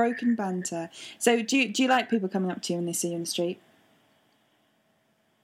Broken 0.00 0.32
banter. 0.32 0.88
So 1.20 1.44
do 1.44 1.60
you, 1.60 1.68
do 1.68 1.84
you 1.84 1.88
like 1.92 2.08
people 2.08 2.32
coming 2.32 2.48
up 2.48 2.64
to 2.64 2.72
you 2.72 2.80
when 2.80 2.88
they 2.88 2.96
see 2.96 3.12
you 3.12 3.20
in 3.20 3.28
the 3.28 3.28
street? 3.28 3.60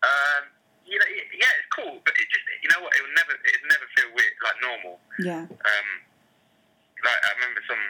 Um, 0.00 0.48
you 0.88 0.96
know, 0.96 1.04
yeah, 1.12 1.52
it's 1.60 1.68
cool, 1.76 2.00
but 2.00 2.16
it 2.16 2.24
just, 2.32 2.46
you 2.64 2.72
know 2.72 2.80
what? 2.80 2.96
It 2.96 3.04
will 3.04 3.16
never, 3.20 3.36
it 3.36 3.60
never 3.68 3.84
feel 3.92 4.08
weird, 4.16 4.32
like 4.40 4.56
normal. 4.64 4.96
Yeah. 5.20 5.44
Um, 5.44 5.88
like 7.04 7.20
I 7.20 7.30
remember 7.36 7.60
some, 7.68 7.84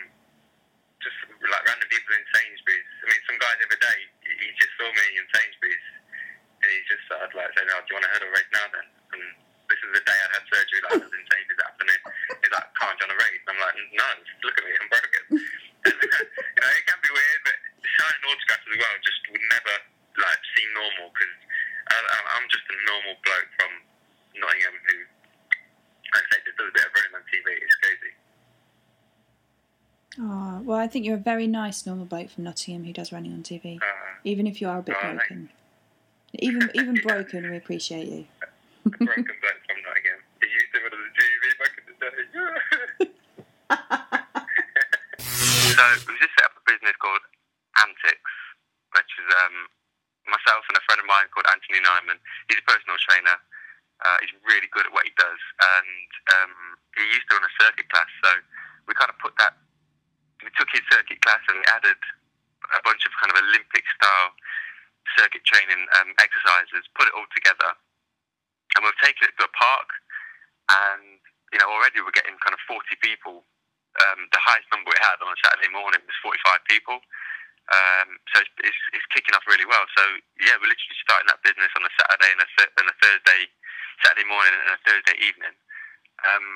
just 0.98 1.14
like 1.38 1.62
random 1.70 1.86
people 1.86 2.18
in 2.18 2.26
Sainsbury's. 2.34 2.90
I 2.98 3.14
mean, 3.14 3.22
some 3.30 3.38
guy 3.38 3.52
the 3.62 3.70
other 3.70 3.78
day, 3.78 3.98
he 4.26 4.30
he 4.42 4.48
just 4.58 4.74
saw 4.74 4.90
me 4.90 5.06
in 5.14 5.26
Sainsbury's, 5.30 5.86
and 6.66 6.66
he 6.66 6.78
just 6.90 7.06
started 7.06 7.30
like 7.30 7.54
saying, 7.54 7.70
"Oh, 7.70 7.78
do 7.86 7.94
you 7.94 7.94
want 7.94 8.10
to 8.10 8.12
head 8.12 8.26
a 8.26 8.30
race 8.34 8.50
now 8.50 8.66
then?" 8.74 8.86
And 9.14 9.22
this 9.70 9.78
is 9.86 9.90
the 9.94 10.02
day 10.02 10.18
I 10.18 10.28
had 10.34 10.42
surgery. 10.50 10.82
Like 10.82 10.98
I 10.98 11.06
was 11.06 11.14
in 11.14 11.24
Sainsbury's 11.30 11.60
that 11.62 11.70
afternoon. 11.78 12.02
He's 12.42 12.50
like, 12.50 12.68
"Can't 12.74 12.98
you 12.98 13.04
on 13.06 13.14
a 13.14 13.18
race?" 13.22 13.42
And 13.46 13.50
I'm 13.54 13.60
like, 13.62 13.76
"No, 13.94 14.08
look 14.42 14.56
at 14.58 14.64
me, 14.66 14.72
I'm 14.74 14.90
broken." 14.90 15.24
And, 15.86 15.94
you 16.02 16.60
know, 16.66 16.72
it 16.74 16.84
can 16.90 16.98
be 16.98 17.10
weird, 17.14 17.40
but 17.46 17.54
shining 17.78 18.26
autographs 18.26 18.66
as 18.66 18.74
well 18.74 18.94
just 19.06 19.22
would 19.30 19.46
never 19.54 19.74
like 20.18 20.42
seem 20.58 20.66
normal 20.74 21.14
because 21.14 21.36
I'm 21.86 22.46
just 22.50 22.66
a 22.66 22.76
normal 22.90 23.14
bloke 23.22 23.50
from 23.54 23.72
Nottingham 24.34 24.74
who, 24.82 24.96
like 26.10 26.26
I 26.26 26.28
say, 26.34 26.42
just 26.42 26.58
does 26.58 26.68
a 26.68 26.74
bit 26.74 26.90
of 26.90 26.92
running 26.98 27.14
on 27.14 27.22
TV. 27.30 27.46
It's 27.54 27.76
crazy. 27.78 28.12
Oh, 30.18 30.58
well, 30.66 30.78
I 30.82 30.86
think 30.97 31.05
you're 31.05 31.20
a 31.20 31.28
very 31.36 31.44
nice 31.47 31.84
normal 31.84 32.09
bloke 32.09 32.32
from 32.32 32.49
Nottingham 32.49 32.88
who 32.88 32.92
does 32.97 33.12
running 33.12 33.28
on 33.36 33.44
TV. 33.44 33.76
Uh, 33.76 33.84
Even 34.24 34.47
if 34.49 34.64
you 34.64 34.68
are 34.72 34.80
a 34.80 34.82
bit 34.82 34.97
Oh, 34.97 35.12
broken. 35.12 35.51
Even 36.40 36.70
even 36.72 36.97
broken, 37.05 37.44
we 37.53 37.57
appreciate 37.61 38.09
you. 38.09 38.24
broken 38.88 39.05
bloke 39.05 39.61
from 39.68 39.76
Nottingham. 39.84 40.24
He 40.40 40.49
used 40.49 40.72
to 40.72 40.80
run 40.80 40.97
on 40.97 41.01
the 41.05 41.12
TV 41.20 41.42
back 41.61 41.72
in 41.76 41.84
the 41.84 41.97
day. 42.01 42.16
so 45.76 45.84
we 46.09 46.16
just 46.16 46.32
set 46.32 46.49
up 46.49 46.57
a 46.57 46.64
business 46.64 46.97
called 46.97 47.20
Antics, 47.76 48.32
which 48.97 49.12
is 49.20 49.28
um, 49.44 49.68
myself 50.32 50.64
and 50.72 50.80
a 50.80 50.84
friend 50.88 51.05
of 51.05 51.09
mine 51.12 51.28
called 51.28 51.44
Anthony 51.53 51.84
Nyman. 51.84 52.16
He's 52.49 52.57
a 52.57 52.64
personal 52.64 52.97
trainer. 53.05 53.36
Uh, 54.01 54.16
he's 54.24 54.32
really 54.49 54.68
good 54.72 54.88
at 54.88 54.92
what 54.97 55.05
he 55.05 55.12
does, 55.20 55.40
and 55.61 56.09
um, 56.40 56.53
he 56.97 57.05
used 57.12 57.28
to 57.28 57.36
run 57.36 57.44
a 57.44 57.53
circuit 57.61 57.84
class. 57.92 58.09
So 58.24 58.32
we 58.88 58.97
kind 58.97 59.12
of 59.12 59.20
put 59.20 59.36
that. 59.44 59.61
We 60.44 60.53
took 60.53 60.68
his 60.68 60.84
circuit 60.92 61.16
class 61.24 61.40
and 61.49 61.57
we 61.59 61.66
added 61.72 61.97
a 62.76 62.80
bunch 62.84 63.09
of 63.09 63.12
kind 63.16 63.32
of 63.32 63.40
Olympic 63.40 63.88
style 63.97 64.36
circuit 65.16 65.40
training 65.49 65.80
um, 65.97 66.12
exercises, 66.20 66.84
put 66.92 67.09
it 67.09 67.16
all 67.16 67.24
together, 67.32 67.72
and 68.76 68.84
we've 68.84 69.01
taken 69.01 69.32
it 69.32 69.34
to 69.40 69.49
a 69.49 69.53
park. 69.57 69.88
And 70.68 71.16
you 71.57 71.59
know, 71.59 71.72
already 71.72 72.05
we're 72.05 72.12
getting 72.12 72.36
kind 72.44 72.53
of 72.53 72.61
40 72.68 72.84
people. 73.01 73.49
Um, 73.97 74.28
the 74.28 74.42
highest 74.44 74.68
number 74.68 74.92
we 74.92 75.01
had 75.01 75.16
on 75.24 75.32
a 75.32 75.38
Saturday 75.40 75.72
morning 75.72 76.05
was 76.05 76.20
45 76.20 76.36
people. 76.68 77.01
Um, 77.72 78.20
so 78.36 78.44
it's, 78.44 78.53
it's, 78.61 78.82
it's 78.92 79.09
kicking 79.16 79.32
off 79.32 79.49
really 79.49 79.64
well. 79.64 79.88
So 79.97 80.03
yeah, 80.44 80.61
we're 80.61 80.68
literally 80.68 81.01
starting 81.01 81.32
that 81.32 81.40
business 81.40 81.72
on 81.80 81.88
a 81.88 81.92
Saturday 81.97 82.30
and 82.36 82.42
a, 82.44 82.49
th- 82.61 82.74
and 82.76 82.86
a 82.92 82.97
Thursday, 83.01 83.40
Saturday 84.05 84.28
morning 84.28 84.53
and 84.53 84.76
a 84.76 84.80
Thursday 84.84 85.16
evening. 85.24 85.57
Um, 86.28 86.47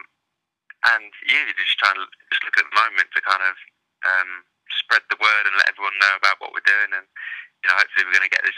and 0.95 1.09
yeah, 1.24 1.49
you're 1.49 1.57
just 1.57 1.80
trying 1.80 1.97
to 1.97 2.05
just 2.28 2.45
look 2.45 2.61
at 2.61 2.68
the 2.68 2.76
moment 2.76 3.09
to 3.16 3.20
kind 3.24 3.41
of 3.47 3.57
um, 4.05 4.30
spread 4.80 5.05
the 5.12 5.20
word 5.20 5.45
and 5.49 5.57
let 5.61 5.68
everyone 5.72 5.93
know 6.01 6.16
about 6.20 6.41
what 6.45 6.53
we're 6.57 6.64
doing. 6.68 6.93
And 6.93 7.05
you 7.64 7.68
know, 7.68 7.76
hopefully 7.76 8.05
we're 8.09 8.16
going 8.16 8.28
to 8.28 8.32
get 8.32 8.45
this 8.45 8.57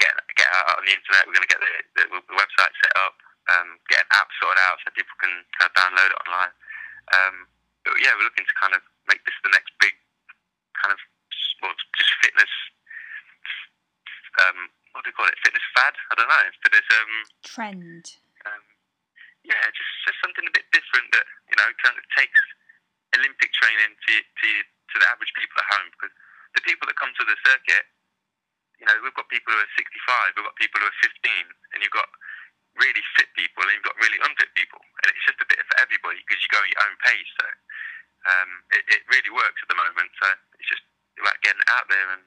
get 0.00 0.12
get 0.36 0.48
out 0.52 0.76
on 0.80 0.84
the 0.84 0.92
internet. 0.96 1.24
We're 1.28 1.36
going 1.36 1.48
to 1.48 1.52
get 1.52 1.60
the, 1.64 1.72
the, 2.00 2.04
the 2.20 2.36
website 2.36 2.72
set 2.84 2.92
up, 3.00 3.16
um, 3.54 3.80
get 3.88 4.04
an 4.04 4.10
app 4.12 4.28
sorted 4.40 4.60
out 4.68 4.76
so 4.84 4.92
people 4.92 5.16
can 5.20 5.32
kind 5.56 5.68
of 5.70 5.74
download 5.78 6.10
it 6.12 6.20
online. 6.28 6.52
Um, 7.16 7.34
but 7.88 7.96
yeah, 8.02 8.12
we're 8.18 8.28
looking 8.28 8.44
to 8.48 8.56
kind 8.60 8.76
of 8.76 8.84
make 9.08 9.24
this 9.24 9.36
the 9.40 9.52
next 9.56 9.72
big 9.80 9.96
kind 10.76 10.92
of 10.92 11.00
well, 11.64 11.72
just 11.96 12.12
fitness. 12.20 12.52
Um, 14.44 14.68
what 14.92 15.00
do 15.06 15.10
you 15.10 15.16
call 15.16 15.26
it? 15.32 15.38
Fitness 15.40 15.64
fad? 15.72 15.94
I 16.10 16.14
don't 16.18 16.28
know. 16.28 16.44
Fitness. 16.60 16.84
Um, 16.92 17.12
Trend. 17.54 18.18
um, 18.44 18.62
yeah, 19.46 19.62
just 19.70 19.92
just 20.02 20.18
something 20.18 20.42
a 20.42 20.54
bit 20.54 20.66
different 20.74 21.14
that 21.14 21.26
you 21.46 21.56
know 21.56 21.68
kind 21.78 21.94
of 21.94 22.04
takes 22.18 22.40
Olympic 23.14 23.54
training 23.54 23.94
to 23.94 24.14
to 24.18 24.48
to 24.90 24.96
the 24.98 25.06
average 25.06 25.30
people 25.38 25.56
at 25.62 25.68
home 25.70 25.88
because 25.94 26.14
the 26.54 26.62
people 26.66 26.86
that 26.86 26.98
come 26.98 27.10
to 27.18 27.26
the 27.26 27.34
circuit, 27.42 27.84
you 28.78 28.86
know, 28.86 28.94
we've 29.02 29.16
got 29.18 29.26
people 29.26 29.50
who 29.50 29.58
are 29.58 29.74
65, 29.74 30.38
we've 30.38 30.46
got 30.46 30.54
people 30.54 30.78
who 30.78 30.86
are 30.86 31.02
15, 31.02 31.18
and 31.74 31.78
you've 31.82 31.94
got 31.94 32.06
really 32.78 33.02
fit 33.18 33.30
people 33.34 33.62
and 33.66 33.74
you've 33.74 33.86
got 33.86 33.98
really 33.98 34.18
unfit 34.22 34.50
people, 34.54 34.78
and 35.02 35.06
it's 35.10 35.26
just 35.26 35.42
a 35.42 35.48
bit 35.50 35.58
for 35.66 35.76
everybody 35.82 36.22
because 36.22 36.38
you 36.42 36.50
go 36.50 36.62
at 36.62 36.70
your 36.70 36.82
own 36.86 36.96
pace. 37.02 37.30
So 37.42 37.46
um, 38.30 38.50
it, 38.70 38.82
it 38.86 39.02
really 39.10 39.34
works 39.34 39.58
at 39.62 39.68
the 39.70 39.78
moment. 39.78 40.10
So 40.22 40.26
it's 40.58 40.70
just 40.70 40.84
about 41.18 41.38
getting 41.42 41.62
it 41.62 41.70
out 41.74 41.86
there 41.90 42.08
and 42.14 42.22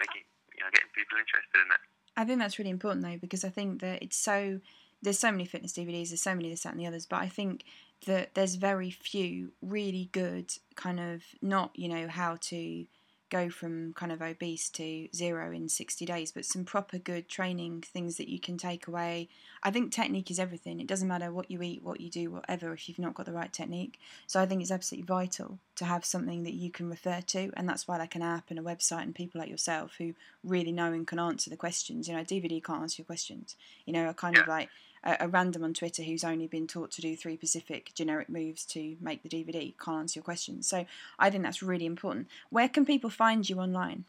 making 0.00 0.24
you 0.52 0.64
know 0.64 0.70
getting 0.72 0.92
people 0.92 1.16
interested 1.16 1.60
in 1.64 1.68
it. 1.72 1.82
I 2.16 2.28
think 2.28 2.41
that's 2.52 2.58
really 2.58 2.70
important 2.70 3.02
though 3.02 3.16
because 3.16 3.44
I 3.44 3.48
think 3.48 3.80
that 3.80 4.02
it's 4.02 4.16
so 4.16 4.60
there's 5.00 5.18
so 5.18 5.32
many 5.32 5.46
fitness 5.46 5.72
DVDs, 5.72 6.10
there's 6.10 6.22
so 6.22 6.34
many 6.34 6.48
this, 6.48 6.62
that, 6.62 6.72
and 6.72 6.80
the 6.80 6.86
others, 6.86 7.06
but 7.06 7.16
I 7.16 7.28
think 7.28 7.64
that 8.06 8.34
there's 8.34 8.54
very 8.56 8.90
few 8.90 9.52
really 9.62 10.10
good 10.12 10.52
kind 10.76 11.00
of 11.00 11.22
not 11.40 11.70
you 11.74 11.88
know 11.88 12.08
how 12.08 12.36
to 12.40 12.84
go 13.32 13.50
from 13.50 13.94
kind 13.94 14.12
of 14.12 14.22
obese 14.22 14.70
to 14.70 15.08
zero 15.14 15.52
in 15.52 15.68
60 15.68 16.06
days, 16.06 16.32
but 16.32 16.44
some 16.46 16.64
proper 16.64 16.98
good 16.98 17.28
training 17.28 17.82
things 17.82 18.18
that 18.18 18.28
you 18.30 18.40
can 18.40 18.58
take 18.58 18.86
away. 18.86 19.28
I 19.62 19.70
think 19.72 19.92
technique 19.92 20.30
is 20.30 20.38
everything. 20.38 20.80
It 20.80 20.86
doesn't 20.86 21.08
matter 21.08 21.32
what 21.32 21.50
you 21.50 21.62
eat, 21.62 21.82
what 21.82 22.00
you 22.00 22.10
do, 22.10 22.30
whatever, 22.30 22.72
if 22.72 22.88
you've 22.88 22.98
not 23.00 23.14
got 23.14 23.26
the 23.26 23.32
right 23.32 23.52
technique. 23.52 23.98
So 24.26 24.40
I 24.40 24.46
think 24.46 24.62
it's 24.62 24.70
absolutely 24.70 25.06
vital 25.06 25.60
to 25.76 25.84
have 25.84 26.04
something 26.04 26.44
that 26.44 26.54
you 26.54 26.70
can 26.70 26.88
refer 26.90 27.20
to, 27.22 27.50
and 27.56 27.68
that's 27.68 27.88
why 27.88 27.96
like 27.98 28.14
an 28.14 28.22
app 28.22 28.50
and 28.50 28.58
a 28.58 28.62
website 28.62 29.02
and 29.02 29.14
people 29.14 29.40
like 29.40 29.50
yourself 29.50 29.96
who 29.98 30.14
really 30.44 30.72
know 30.72 30.92
and 30.92 31.06
can 31.06 31.18
answer 31.18 31.50
the 31.50 31.56
questions. 31.56 32.08
You 32.08 32.14
know, 32.16 32.24
DVD 32.24 32.60
can't 32.60 32.82
answer 32.82 33.02
your 33.02 33.06
questions. 33.06 33.56
You 33.86 33.92
know, 33.94 34.08
a 34.08 34.14
kind 34.14 34.36
Yeah. 34.36 34.38
of 34.38 34.46
like 34.46 34.70
a, 35.04 35.28
random 35.28 35.64
on 35.64 35.74
Twitter 35.74 36.02
who's 36.02 36.24
only 36.24 36.46
been 36.46 36.66
taught 36.66 36.90
to 36.92 37.00
do 37.02 37.16
three 37.16 37.36
specific 37.36 37.92
generic 37.94 38.28
moves 38.28 38.64
to 38.66 38.96
make 39.00 39.22
the 39.22 39.28
DVD 39.28 39.74
can't 39.78 40.06
answer 40.06 40.18
your 40.18 40.24
questions. 40.24 40.68
So 40.68 40.86
I 41.18 41.30
think 41.30 41.42
that's 41.42 41.62
really 41.62 41.86
important. 41.86 42.28
Where 42.50 42.68
can 42.68 42.86
people 42.86 43.10
find 43.10 43.48
you 43.48 43.58
online? 43.58 44.04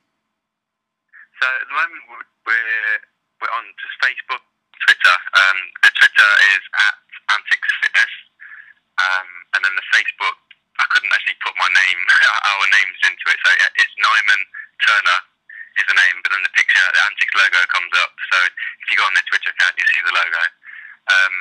So 1.41 1.47
at 1.49 1.67
the 1.67 1.73
moment 1.73 2.03
we're- 2.09 2.31
we're 2.45 2.99
we're 3.41 3.51
on 3.59 3.67
just 3.75 3.95
Facebook, 3.99 4.39
Twitter. 4.87 5.15
Um, 5.35 5.57
the 5.83 5.91
Twitter 5.99 6.29
is 6.55 6.63
at 6.79 6.95
Antics 7.35 7.67
Fitness, 7.83 8.13
um, 9.03 9.27
and 9.55 9.59
then 9.65 9.75
the 9.75 9.83
Facebook. 9.91 10.37
I 10.79 10.85
couldn't 10.89 11.11
actually 11.11 11.35
put 11.43 11.53
my 11.59 11.67
name, 11.67 11.99
our 12.49 12.65
names 12.71 12.97
into 13.03 13.25
it, 13.29 13.37
so 13.43 13.51
yeah, 13.59 13.69
it's 13.83 13.93
Nyman 13.99 14.41
Turner 14.87 15.19
is 15.77 15.85
the 15.89 15.97
name, 15.97 16.17
but 16.23 16.31
then 16.31 16.43
the 16.43 16.53
picture, 16.55 16.81
the 16.93 17.01
Antics 17.03 17.35
logo 17.35 17.61
comes 17.67 17.93
up. 17.99 18.13
So 18.31 18.37
if 18.47 18.85
you 18.89 18.97
go 18.97 19.05
on 19.05 19.13
the 19.13 19.25
Twitter 19.27 19.51
account, 19.51 19.75
you 19.77 19.85
see 19.91 20.01
the 20.07 20.13
logo. 20.15 20.43
Um, 21.09 21.35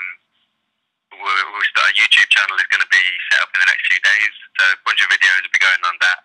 we're, 1.13 1.47
we'll 1.53 1.71
start 1.71 1.93
a 1.93 1.97
YouTube 1.99 2.29
channel 2.33 2.57
is 2.57 2.69
going 2.73 2.83
to 2.83 2.93
be 2.93 3.05
set 3.31 3.45
up 3.45 3.53
in 3.53 3.61
the 3.61 3.69
next 3.69 3.85
few 3.87 4.01
days, 4.01 4.35
so 4.59 4.63
a 4.73 4.81
bunch 4.89 5.01
of 5.05 5.13
videos 5.13 5.45
will 5.45 5.55
be 5.55 5.63
going 5.63 5.83
on 5.85 5.97
that. 6.01 6.21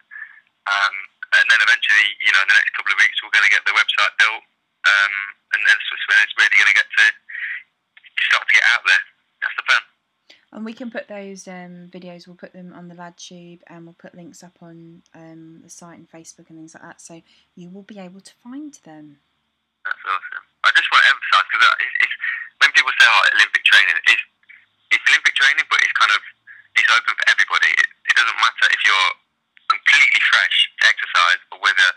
Um, 0.67 0.95
and 1.37 1.45
then 1.51 1.59
eventually, 1.59 2.07
you 2.23 2.31
know, 2.31 2.41
in 2.43 2.49
the 2.49 2.57
next 2.57 2.71
couple 2.73 2.95
of 2.95 2.99
weeks, 2.99 3.19
we're 3.19 3.35
going 3.35 3.47
to 3.47 3.53
get 3.53 3.67
the 3.67 3.75
website 3.75 4.15
built, 4.15 4.43
um, 4.87 5.13
and 5.53 5.59
then 5.63 5.75
it's 5.75 6.07
when 6.07 6.19
it's 6.23 6.35
really 6.39 6.55
going 6.55 6.71
to 6.71 6.77
get 6.79 6.87
to 6.87 7.05
start 8.31 8.47
to 8.47 8.55
get 8.55 8.65
out 8.71 8.83
there. 8.87 9.03
That's 9.43 9.57
the 9.59 9.67
plan. 9.67 9.83
And 10.51 10.63
we 10.63 10.73
can 10.73 10.89
put 10.89 11.11
those 11.11 11.47
um, 11.47 11.91
videos, 11.91 12.25
we'll 12.25 12.39
put 12.39 12.53
them 12.53 12.71
on 12.71 12.87
the 12.87 12.95
LadTube 12.95 13.59
and 13.67 13.83
we'll 13.83 13.99
put 13.99 14.15
links 14.15 14.43
up 14.43 14.55
on 14.61 15.03
um, 15.13 15.59
the 15.61 15.69
site 15.69 15.99
and 15.99 16.09
Facebook 16.09 16.47
and 16.47 16.57
things 16.57 16.73
like 16.73 16.83
that. 16.83 17.01
So 17.01 17.21
you 17.55 17.69
will 17.69 17.83
be 17.83 17.99
able 17.99 18.21
to 18.21 18.33
find 18.41 18.73
them. 18.85 19.19
That's 19.83 19.99
awesome. 20.07 20.47
I 20.63 20.71
just 20.71 20.87
want 20.87 21.03
to 21.03 21.09
emphasise 21.11 21.47
because 21.51 21.67
it's, 21.83 21.95
it's, 21.99 22.17
when 22.61 22.69
people 22.73 22.93
say 22.97 23.05
oh, 23.05 23.23
Olympic 23.37 23.63
training, 23.65 23.97
it's, 24.09 24.25
it's 24.93 25.05
Olympic 25.11 25.35
training, 25.37 25.65
but 25.69 25.79
it's 25.83 25.95
kind 25.97 26.13
of 26.13 26.21
it's 26.77 26.89
open 26.93 27.13
for 27.17 27.27
everybody. 27.29 27.71
It, 27.73 27.89
it 28.09 28.15
doesn't 28.17 28.37
matter 28.37 28.67
if 28.69 28.81
you're 28.85 29.11
completely 29.67 30.21
fresh 30.29 30.57
to 30.79 30.83
exercise 30.87 31.41
or 31.51 31.57
whether 31.59 31.87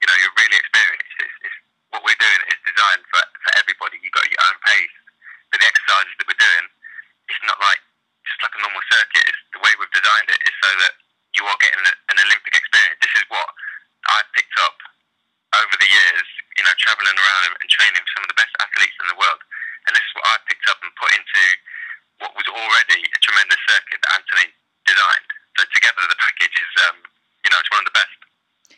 you 0.00 0.06
know 0.08 0.16
you're 0.18 0.36
really 0.36 0.58
experienced. 0.58 1.12
It's, 1.20 1.36
it's, 1.44 1.58
what 1.90 2.06
we're 2.06 2.18
doing 2.22 2.42
is 2.46 2.58
designed 2.62 3.02
for, 3.10 3.18
for 3.18 3.52
everybody. 3.58 3.98
You've 3.98 4.14
got 4.14 4.26
your 4.30 4.42
own 4.46 4.58
pace. 4.62 4.94
But 5.50 5.58
the 5.58 5.66
exercises 5.66 6.14
that 6.14 6.26
we're 6.30 6.38
doing, 6.38 6.66
it's 7.26 7.42
not 7.42 7.58
like 7.58 7.82
just 8.22 8.40
like 8.46 8.54
a 8.54 8.62
normal 8.62 8.82
circuit. 8.86 9.26
It's 9.26 9.42
the 9.50 9.58
way 9.58 9.74
we've 9.74 9.90
designed 9.90 10.30
it 10.30 10.38
is 10.46 10.54
so 10.62 10.70
that 10.86 10.94
you 11.34 11.42
are 11.50 11.58
getting 11.58 11.82
an 11.82 12.16
Olympic 12.22 12.54
experience. 12.54 13.02
This 13.02 13.14
is 13.18 13.26
what 13.26 13.50
I've 14.06 14.30
picked 14.38 14.54
up 14.62 14.78
over 15.58 15.74
the 15.82 15.90
years, 15.90 16.26
you 16.54 16.62
know, 16.62 16.74
traveling 16.78 17.18
around 17.18 17.42
and, 17.50 17.54
and 17.58 17.68
training 17.70 17.98
with 17.98 18.12
some 18.14 18.22
of 18.22 18.30
the 18.30 18.38
best 18.38 18.54
athletes 18.62 18.94
in 19.02 19.06
the 19.10 19.18
world. 19.18 19.42
And 19.90 19.98
this 19.98 20.06
is 20.06 20.14
what 20.14 20.26
I've 20.30 20.46
picked 20.46 20.70
up 20.70 20.78
and 20.86 20.94
put 20.94 21.10
into 21.18 21.42
what 22.22 22.30
was 22.38 22.46
already 22.46 23.02
a 23.02 23.18
tremendous 23.18 23.58
circuit 23.66 23.98
that 24.06 24.22
Anthony 24.22 24.54
designed. 24.86 25.30
So 25.58 25.66
together, 25.74 26.06
the 26.06 26.14
package 26.14 26.54
is, 26.54 26.72
um, 26.86 27.02
you 27.42 27.50
know, 27.50 27.58
it's 27.58 27.72
one 27.74 27.82
of 27.82 27.90
the 27.90 27.98
best. 27.98 28.18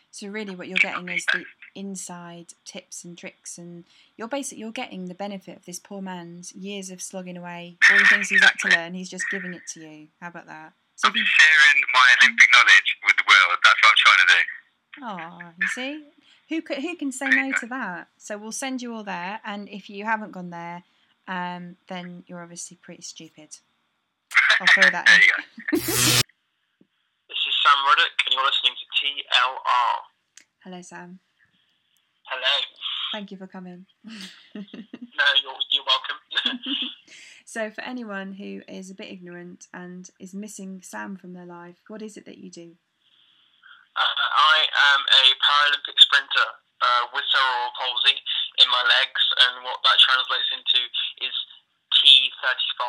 So 0.08 0.28
really, 0.28 0.56
what 0.56 0.68
you're 0.68 0.80
getting 0.80 1.08
is 1.08 1.26
the 1.32 1.44
inside 1.74 2.52
tips 2.64 3.04
and 3.04 3.16
tricks, 3.16 3.58
and 3.58 3.84
you're 4.16 4.28
basically 4.28 4.60
you're 4.60 4.72
getting 4.72 5.06
the 5.06 5.14
benefit 5.14 5.56
of 5.56 5.64
this 5.64 5.78
poor 5.78 6.00
man's 6.00 6.52
years 6.52 6.90
of 6.90 7.00
slogging 7.00 7.36
away, 7.36 7.76
all 7.90 7.98
the 7.98 8.04
things 8.04 8.28
he's 8.28 8.42
had 8.42 8.56
to 8.60 8.68
learn. 8.68 8.94
He's 8.94 9.08
just 9.08 9.24
giving 9.30 9.54
it 9.54 9.62
to 9.72 9.80
you. 9.80 10.08
How 10.20 10.28
about 10.28 10.46
that? 10.46 10.72
So 10.96 11.08
I'm 11.08 11.16
you, 11.16 11.24
sharing 11.24 11.82
my 11.92 12.08
Olympic 12.22 12.48
knowledge 12.52 12.96
with 13.04 13.16
the 13.16 13.24
world. 13.28 13.58
That's 13.64 13.80
what 13.82 13.88
I'm 13.88 14.00
trying 14.00 14.26
to 14.26 14.32
do. 14.32 14.40
oh, 15.04 15.52
you 15.60 15.68
see, 15.68 16.04
who 16.48 16.62
could, 16.62 16.78
who 16.78 16.96
can 16.96 17.12
say 17.12 17.28
no 17.28 17.52
to 17.60 17.66
that? 17.68 18.08
So 18.18 18.36
we'll 18.36 18.52
send 18.52 18.82
you 18.82 18.94
all 18.94 19.04
there, 19.04 19.40
and 19.44 19.68
if 19.68 19.88
you 19.88 20.04
haven't 20.04 20.32
gone 20.32 20.50
there, 20.50 20.84
um, 21.28 21.76
then 21.88 22.24
you're 22.26 22.42
obviously 22.42 22.78
pretty 22.80 23.02
stupid. 23.02 23.56
I'll 24.60 24.66
throw 24.66 24.90
that 24.90 25.06
there 25.06 25.80
in. 25.80 26.20
This 27.32 27.48
is 27.48 27.54
Sam 27.64 27.80
Ruddock, 27.86 28.12
and 28.26 28.34
you're 28.34 28.44
listening 28.44 28.76
to 28.76 28.86
TLR. 29.00 29.96
Hello, 30.64 30.82
Sam. 30.82 31.18
Hello. 32.28 32.64
Thank 33.12 33.30
you 33.30 33.38
for 33.38 33.46
coming. 33.46 33.86
No, 35.12 35.24
you're, 35.44 35.60
you're 35.70 35.84
welcome. 35.84 36.58
so, 37.44 37.70
for 37.70 37.84
anyone 37.84 38.32
who 38.32 38.62
is 38.66 38.90
a 38.90 38.94
bit 38.94 39.12
ignorant 39.12 39.68
and 39.72 40.08
is 40.18 40.34
missing 40.34 40.80
Sam 40.82 41.16
from 41.16 41.34
their 41.34 41.44
life, 41.44 41.76
what 41.86 42.02
is 42.02 42.16
it 42.16 42.24
that 42.24 42.38
you 42.38 42.50
do? 42.50 42.72
Uh, 43.94 44.16
I 44.34 44.64
am 44.94 45.00
a 45.04 45.24
Paralympic 45.36 46.00
sprinter 46.00 46.48
uh, 46.80 47.06
with 47.12 47.24
cerebral 47.28 47.70
palsy 47.76 48.18
in 48.62 48.70
my 48.70 48.84
legs, 48.86 49.22
and 49.42 49.66
what 49.66 49.82
that 49.82 49.98
translates 49.98 50.50
into 50.54 50.80
is 51.26 51.34
T35 52.02 52.82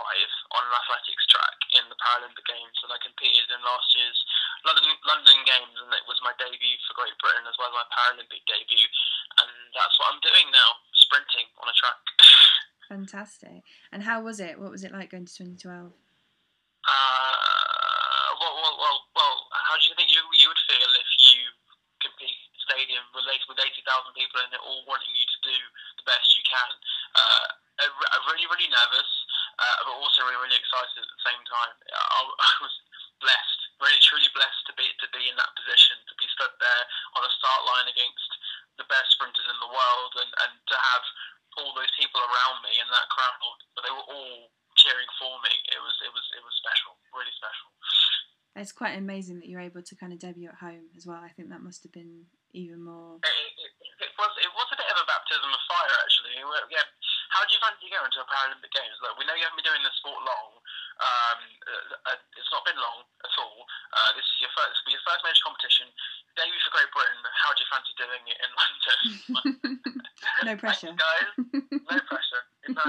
on 0.55 0.61
an 0.69 0.73
athletics 0.73 1.25
track 1.27 1.57
in 1.75 1.83
the 1.91 1.97
Paralympic 1.99 2.45
Games. 2.47 2.77
And 2.85 2.93
I 2.93 2.99
competed 3.03 3.51
in 3.51 3.59
last 3.61 3.89
year's 3.97 4.19
London, 4.63 4.85
London 5.03 5.39
Games, 5.43 5.75
and 5.75 5.91
it 5.91 6.05
was 6.07 6.21
my 6.23 6.31
debut 6.39 6.79
for 6.87 6.95
Great 6.95 7.17
Britain 7.19 7.43
as 7.49 7.57
well 7.59 7.73
as 7.73 7.77
my 7.77 7.87
Paralympic 7.91 8.45
debut. 8.47 8.89
And 9.43 9.51
that's 9.75 9.95
what 9.99 10.13
I'm 10.13 10.21
doing 10.23 10.47
now, 10.53 10.69
sprinting 10.95 11.49
on 11.59 11.67
a 11.67 11.75
track. 11.75 11.99
Fantastic. 12.93 13.65
And 13.91 14.03
how 14.03 14.21
was 14.23 14.39
it? 14.39 14.59
What 14.59 14.71
was 14.71 14.83
it 14.83 14.93
like 14.93 15.11
going 15.11 15.25
to 15.25 15.33
2012? 15.33 15.91
Uh, 16.83 18.29
well, 18.39 18.53
well, 18.59 18.75
well, 18.75 18.99
well, 19.15 19.35
how 19.51 19.79
do 19.79 19.87
you 19.87 19.95
think 19.95 20.11
you 20.11 20.19
you 20.35 20.51
would 20.51 20.63
feel 20.67 20.89
if 20.99 21.09
you 21.31 21.39
compete 21.47 21.53
in 21.53 21.62
a 21.62 21.62
stadium 22.63 23.03
related 23.11 23.45
with 23.51 23.59
eighty 23.59 23.83
thousand 23.83 24.15
people 24.15 24.39
and 24.39 24.49
they're 24.49 24.63
all 24.63 24.87
wanting 24.87 25.11
you 25.13 25.27
to 25.27 25.39
do 25.43 25.57
the 25.99 26.05
best 26.07 26.33
you 26.35 26.43
can? 26.47 26.71
Uh, 27.13 27.47
I'm 27.83 28.25
really, 28.29 28.45
really 28.47 28.69
nervous, 28.69 29.11
uh, 29.57 29.77
but 29.89 29.97
also 29.97 30.23
really, 30.23 30.39
really 30.39 30.61
excited 30.61 30.93
at 30.93 31.09
the 31.09 31.25
same 31.25 31.41
time. 31.49 31.73
I, 31.89 32.21
I 32.21 32.51
was 32.61 32.73
blessed, 33.17 33.59
really, 33.81 33.97
truly 34.05 34.29
blessed 34.37 34.63
to 34.69 34.73
be 34.77 34.85
to 35.01 35.07
be 35.09 35.25
in 35.25 35.35
that 35.41 35.57
position, 35.57 35.97
to 36.05 36.15
be 36.21 36.29
stood 36.37 36.53
there 36.61 36.83
on 37.17 37.25
a 37.25 37.31
start 37.33 37.61
line 37.65 37.89
against 37.89 38.29
the 38.77 38.87
best 38.89 39.17
sprinters 39.17 39.49
in 39.49 39.57
the 39.57 39.73
world, 39.73 40.13
and, 40.21 40.31
and 40.45 40.53
to 40.69 40.77
have 40.77 41.05
all 41.61 41.73
those 41.77 41.91
people 41.97 42.21
around 42.21 42.65
me 42.65 42.77
in 42.81 42.89
that 42.89 43.09
crowd, 43.13 43.57
but 43.77 43.85
they 43.85 43.93
were 43.93 44.09
all 44.09 44.49
cheering 44.73 45.09
for 45.21 45.37
me. 45.45 45.53
It 45.69 45.77
was, 45.77 45.93
it 46.01 46.09
was, 46.09 46.25
it 46.33 46.41
was 46.41 46.55
special, 46.57 46.97
really 47.13 47.33
special. 47.37 47.69
It's 48.57 48.73
quite 48.73 48.97
amazing 48.97 49.37
that 49.41 49.49
you're 49.49 49.61
able 49.61 49.81
to 49.81 49.95
kind 49.97 50.13
of 50.13 50.17
debut 50.17 50.49
at 50.49 50.61
home 50.61 50.89
as 50.97 51.05
well. 51.05 51.21
I 51.21 51.29
think 51.29 51.49
that 51.49 51.61
must 51.61 51.81
have 51.83 51.93
been 51.93 52.25
even 52.53 52.81
more. 52.85 53.17
It, 53.19 53.73
it, 54.05 54.13
was, 54.17 54.31
it 54.37 54.51
was 54.53 54.67
a 54.71 54.77
bit 54.77 54.89
of 54.93 54.97
a 55.01 55.05
baptism 55.09 55.49
of 55.49 55.61
fire, 55.65 55.93
actually. 56.05 56.37
Yeah. 56.69 56.85
How 57.33 57.41
do 57.45 57.51
you 57.53 57.61
fancy 57.61 57.89
going 57.89 58.13
to 58.13 58.21
a 58.21 58.27
Paralympic 58.29 58.69
Games? 58.69 58.93
Look, 59.01 59.17
we 59.17 59.25
know 59.25 59.33
you 59.33 59.41
haven't 59.41 59.57
been 59.57 59.65
doing 59.65 59.81
this 59.81 59.97
sport 59.97 60.21
long. 60.21 60.49
Um, 61.01 61.39
uh, 61.65 62.13
uh, 62.13 62.37
it's 62.37 62.51
not 62.53 62.61
been 62.61 62.77
long 62.77 63.01
at 63.25 63.33
all. 63.41 63.65
Uh, 63.89 64.09
this 64.13 64.25
is 64.37 64.37
your 64.45 64.53
first, 64.53 64.69
this 64.69 64.77
will 64.85 64.89
be 64.93 64.95
your 65.01 65.05
first 65.09 65.21
major 65.25 65.41
competition. 65.41 65.89
Debut 66.37 66.61
for 66.61 66.71
Great 66.77 66.91
Britain. 66.93 67.21
How 67.25 67.49
do 67.57 67.59
you 67.65 67.69
fancy 67.73 67.93
doing 67.97 68.23
it 68.29 68.37
in 68.37 68.51
London? 68.61 68.97
no 70.45 70.53
pressure. 70.61 70.93
guys. 70.93 71.27
No 71.73 71.97
pressure. 72.09 72.43
No. 72.69 72.85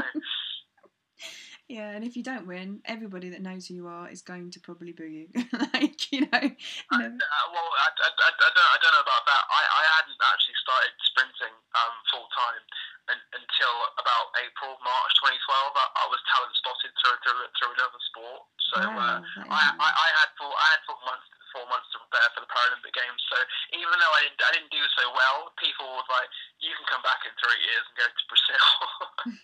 Yeah, 1.64 1.96
and 1.96 2.04
if 2.04 2.12
you 2.12 2.20
don't 2.20 2.44
win, 2.44 2.84
everybody 2.84 3.32
that 3.32 3.40
knows 3.40 3.64
who 3.64 3.72
you 3.72 3.88
are 3.88 4.04
is 4.12 4.20
going 4.20 4.52
to 4.52 4.60
probably 4.60 4.92
boo 4.92 5.08
you. 5.08 5.32
like, 5.72 5.96
you 6.12 6.28
know, 6.28 6.44
I, 6.44 6.96
never- 7.00 7.16
uh, 7.16 7.46
well, 7.56 7.70
I, 7.72 7.88
I, 7.88 8.08
I, 8.12 8.30
I, 8.36 8.50
don't, 8.52 8.68
I 8.68 8.76
don't 8.84 8.92
know 8.92 9.00
about 9.00 9.24
that. 9.24 9.42
I, 9.48 9.62
I 9.64 9.82
hadn't 9.96 10.20
actually 10.28 10.60
started 10.60 10.92
sprinting 11.08 11.56
um, 11.72 11.94
full 12.12 12.28
time 12.36 12.60
un 13.08 13.20
until 13.32 13.74
about 13.96 14.28
April, 14.44 14.76
March 14.84 15.12
2012. 15.24 15.40
I, 15.72 15.84
I 15.88 16.06
was 16.12 16.20
talent 16.28 16.52
spotted 16.60 16.92
through, 17.00 17.16
through, 17.24 17.48
through 17.56 17.72
another 17.80 18.00
sport. 18.12 18.44
So 18.68 18.76
wow, 18.84 19.00
uh, 19.00 19.18
that 19.24 19.48
is 19.48 19.48
I, 19.48 19.56
I, 19.56 19.72
nice. 19.80 19.96
I 20.04 20.08
had 20.20 20.28
four, 20.36 20.52
I 20.52 20.66
had 20.76 20.82
four 20.84 21.00
months, 21.08 21.28
four 21.48 21.64
months 21.72 21.88
to 21.92 22.00
prepare 22.04 22.28
for 22.36 22.40
the 22.44 22.50
Paralympic 22.52 22.92
Games. 22.92 23.20
So 23.32 23.40
even 23.72 23.96
though 23.96 24.12
I 24.12 24.20
didn't, 24.28 24.40
I 24.44 24.52
didn't 24.52 24.72
do 24.72 24.84
so 25.00 25.08
well, 25.16 25.48
people 25.56 25.88
were 25.88 26.04
like, 26.12 26.28
"You 26.60 26.76
can 26.76 26.84
come 26.92 27.00
back 27.04 27.24
in 27.24 27.32
three 27.40 27.56
years 27.64 27.84
and 27.88 27.94
go 27.96 28.04
to 28.04 28.24
Brazil 28.28 28.64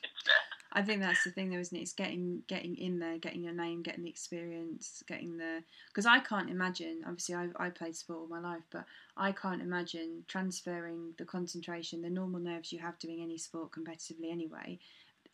instead." 0.05 0.45
I 0.73 0.83
think 0.87 1.03
that's 1.03 1.27
the 1.27 1.35
thing, 1.35 1.50
though, 1.50 1.50
isn't 1.61 1.77
it? 1.77 1.83
It's 1.83 1.93
getting 1.93 2.43
getting 2.49 2.77
in 2.77 2.99
there, 2.99 3.19
getting 3.19 3.45
your 3.45 3.53
name, 3.53 3.83
getting 3.83 4.05
the 4.05 4.11
experience, 4.11 5.03
getting 5.07 5.37
the. 5.37 5.63
Because 5.89 6.07
I 6.07 6.19
can't 6.21 6.51
imagine. 6.51 7.03
Obviously, 7.07 7.35
I 7.35 7.49
I 7.57 7.71
played 7.71 7.97
sport 7.97 8.21
all 8.21 8.27
my 8.27 8.41
life, 8.41 8.65
but 8.71 8.85
I 9.17 9.33
can't 9.33 9.63
imagine 9.63 10.25
transferring 10.29 11.15
the 11.19 11.25
concentration, 11.25 12.03
the 12.03 12.11
normal 12.11 12.41
nerves 12.41 12.73
you 12.73 12.79
have 12.81 12.99
doing 12.99 13.23
any 13.23 13.39
sport 13.39 13.71
competitively 13.73 14.33
anyway, 14.33 14.79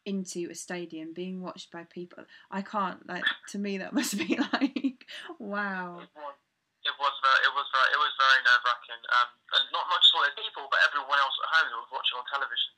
into 0.05 0.49
a 0.51 0.55
stadium, 0.55 1.13
being 1.13 1.43
watched 1.43 1.71
by 1.71 1.85
people. 1.85 2.25
I 2.51 2.63
can't 2.63 3.07
like. 3.09 3.25
To 3.51 3.59
me, 3.59 3.79
that 3.79 3.93
must 3.99 4.19
be 4.19 4.39
like, 4.53 5.07
wow. 5.39 6.03
It 6.87 6.95
was, 7.03 7.19
very, 7.19 7.41
it 7.43 7.51
was 7.51 7.67
very 7.75 7.89
it 7.91 7.99
was 7.99 8.15
very 8.15 8.41
nerve 8.47 8.63
wracking. 8.63 9.03
Um, 9.11 9.29
and 9.59 9.65
not 9.75 9.91
not 9.91 9.99
just 9.99 10.15
all 10.15 10.23
those 10.23 10.39
people, 10.39 10.71
but 10.71 10.79
everyone 10.87 11.19
else 11.19 11.35
at 11.43 11.51
home 11.51 11.69
who 11.75 11.83
was 11.83 11.91
watching 11.91 12.15
on 12.15 12.27
television. 12.31 12.71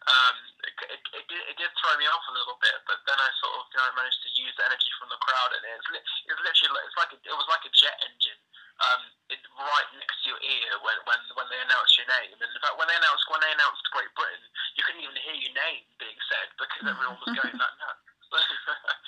Um, 0.00 0.36
it, 0.64 0.74
it, 0.96 1.02
it, 1.12 1.24
did, 1.28 1.42
it 1.52 1.56
did 1.60 1.70
throw 1.76 1.92
me 2.00 2.08
off 2.08 2.24
a 2.24 2.32
little 2.32 2.56
bit, 2.56 2.78
but 2.88 3.04
then 3.04 3.20
I 3.20 3.28
sort 3.44 3.52
of 3.60 3.68
you 3.68 3.78
know 3.78 3.92
managed 4.00 4.24
to 4.24 4.30
use 4.32 4.54
the 4.56 4.64
energy 4.64 4.88
from 4.96 5.12
the 5.12 5.20
crowd, 5.20 5.52
and 5.52 5.62
it's 5.76 5.88
it's 5.92 6.40
literally 6.40 6.80
it's 6.88 6.96
like 6.96 7.12
a, 7.12 7.18
it 7.20 7.36
was 7.36 7.48
like 7.52 7.64
a 7.68 7.72
jet 7.76 8.00
engine. 8.08 8.40
Um, 8.80 9.12
it, 9.28 9.44
right 9.60 9.88
next 10.00 10.24
to 10.24 10.32
your 10.32 10.40
ear 10.40 10.72
when, 10.80 10.96
when 11.04 11.20
when 11.36 11.46
they 11.52 11.60
announced 11.60 12.00
your 12.00 12.08
name. 12.08 12.32
And 12.32 12.48
in 12.48 12.60
fact, 12.64 12.80
when 12.80 12.88
they 12.88 12.96
announced 12.96 13.28
when 13.28 13.44
they 13.44 13.52
announced 13.52 13.84
Great 13.92 14.08
Britain, 14.16 14.40
you 14.80 14.82
couldn't 14.88 15.04
even 15.04 15.20
hear 15.20 15.36
your 15.36 15.52
name 15.52 15.84
being 16.00 16.20
said 16.32 16.48
because 16.56 16.88
everyone 16.88 17.20
was 17.20 17.36
going 17.36 17.60
that 17.60 17.74
nuts. 17.84 18.00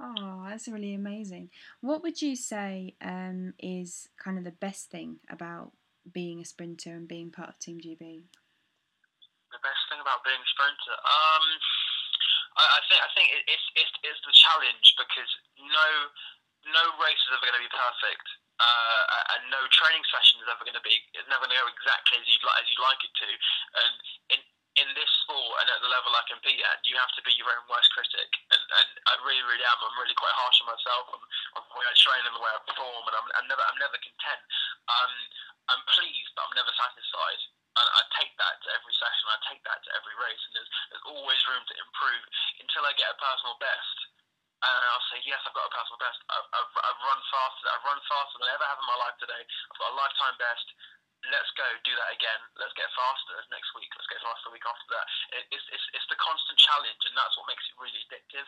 Oh, 0.00 0.44
that's 0.48 0.68
really 0.68 0.94
amazing. 0.94 1.50
What 1.80 2.02
would 2.02 2.20
you 2.20 2.34
say 2.36 2.94
um, 3.00 3.54
is 3.58 4.08
kind 4.18 4.38
of 4.38 4.44
the 4.44 4.50
best 4.50 4.90
thing 4.90 5.20
about 5.30 5.72
being 6.10 6.40
a 6.40 6.44
sprinter 6.44 6.90
and 6.90 7.06
being 7.06 7.30
part 7.30 7.48
of 7.48 7.58
Team 7.58 7.80
GB? 7.80 8.24
The 9.54 9.62
best 9.62 9.82
thing 9.86 10.02
about 10.02 10.26
being 10.26 10.42
a 10.42 10.48
sprinter, 10.50 10.96
um, 10.98 11.44
I, 12.58 12.64
I 12.66 12.80
think 12.90 13.00
I 13.00 13.10
think 13.14 13.26
it, 13.30 13.42
it's 13.46 13.66
it's 13.78 13.94
it's 14.02 14.22
the 14.26 14.34
challenge 14.34 14.86
because 14.98 15.30
no 15.58 15.88
no 16.74 16.84
race 16.98 17.22
is 17.22 17.30
ever 17.34 17.46
going 17.46 17.58
to 17.58 17.66
be 17.66 17.70
perfect, 17.70 18.26
uh, 18.58 19.34
and 19.38 19.50
no 19.54 19.62
training 19.70 20.02
session 20.10 20.42
is 20.42 20.50
ever 20.50 20.66
going 20.66 20.78
to 20.78 20.82
be 20.86 20.98
it's 21.14 21.30
never 21.30 21.46
going 21.46 21.54
to 21.54 21.62
go 21.62 21.70
exactly 21.70 22.18
as 22.18 22.26
you 22.26 22.38
like 22.42 22.58
as 22.62 22.66
you'd 22.66 22.82
like 22.82 23.02
it 23.06 23.14
to, 23.14 23.30
and 23.30 23.94
in 24.34 24.40
in 24.74 24.90
this 24.98 25.10
sport 25.22 25.62
and 25.62 25.70
at 25.70 25.78
the 25.86 25.90
level 25.90 26.10
I 26.18 26.26
compete 26.26 26.58
at, 26.66 26.82
you 26.82 26.98
have 26.98 27.14
to 27.14 27.22
be 27.22 27.30
your 27.38 27.46
own 27.46 27.62
worst 27.70 27.94
critic, 27.94 28.26
and, 28.50 28.62
and 28.62 28.90
I 29.06 29.14
really 29.22 29.46
really 29.46 29.66
am. 29.66 29.78
I'm 29.78 29.98
really 29.98 30.18
quite 30.18 30.34
harsh 30.34 30.58
on 30.62 30.70
myself 30.70 31.04
on, 31.14 31.22
on 31.58 31.62
the 31.62 31.74
way 31.78 31.86
I 31.86 31.94
train 31.94 32.26
and 32.26 32.34
the 32.34 32.42
way 32.42 32.50
I 32.50 32.58
perform, 32.66 33.02
and 33.06 33.14
I'm, 33.14 33.26
I'm 33.38 33.46
never 33.46 33.62
I'm 33.66 33.78
never 33.78 33.98
content. 33.98 34.42
Um, 34.90 35.14
I'm 35.74 35.82
pleased, 35.90 36.30
but 36.34 36.46
I'm 36.46 36.56
never 36.58 36.74
satisfied. 36.74 37.42
And 37.74 37.86
I 37.90 38.02
take 38.22 38.30
that 38.38 38.54
to 38.62 38.68
every 38.78 38.94
session. 38.94 39.24
I 39.34 39.38
take 39.50 39.62
that 39.66 39.80
to 39.82 39.90
every 39.98 40.14
race, 40.22 40.42
and 40.46 40.54
there's, 40.54 40.70
there's 40.94 41.06
always 41.10 41.40
room 41.50 41.64
to 41.66 41.74
improve 41.82 42.22
until 42.62 42.86
I 42.86 42.94
get 42.94 43.10
a 43.10 43.18
personal 43.18 43.58
best. 43.58 43.98
And 44.64 44.80
I'll 44.94 45.06
say, 45.12 45.20
yes, 45.26 45.42
I've 45.44 45.52
got 45.52 45.68
a 45.68 45.74
personal 45.74 46.00
best. 46.00 46.16
I've, 46.30 46.48
I've, 46.54 46.72
I've 46.72 47.00
run 47.04 47.20
faster. 47.28 47.66
I've 47.68 47.84
run 47.84 48.00
faster 48.08 48.36
than 48.40 48.48
I 48.48 48.54
ever 48.56 48.64
have 48.70 48.80
in 48.80 48.88
my 48.88 48.98
life 49.02 49.16
today. 49.20 49.42
I've 49.44 49.80
got 49.82 49.92
a 49.92 49.98
lifetime 49.98 50.36
best. 50.40 50.66
Let's 51.32 51.48
go 51.56 51.64
do 51.84 51.94
that 51.96 52.10
again. 52.12 52.40
Let's 52.60 52.76
get 52.76 52.88
faster 52.92 53.36
next 53.48 53.72
week. 53.72 53.88
Let's 53.96 54.08
get 54.12 54.20
faster 54.20 54.52
the 54.52 54.54
week 54.54 54.66
after 54.68 54.88
that. 54.92 55.06
It, 55.32 55.44
it's, 55.56 55.66
it's, 55.72 55.86
it's 55.96 56.08
the 56.12 56.20
constant 56.20 56.60
challenge, 56.60 57.00
and 57.08 57.16
that's 57.16 57.32
what 57.40 57.48
makes 57.48 57.64
it 57.64 57.76
really 57.80 57.96
addictive. 58.04 58.44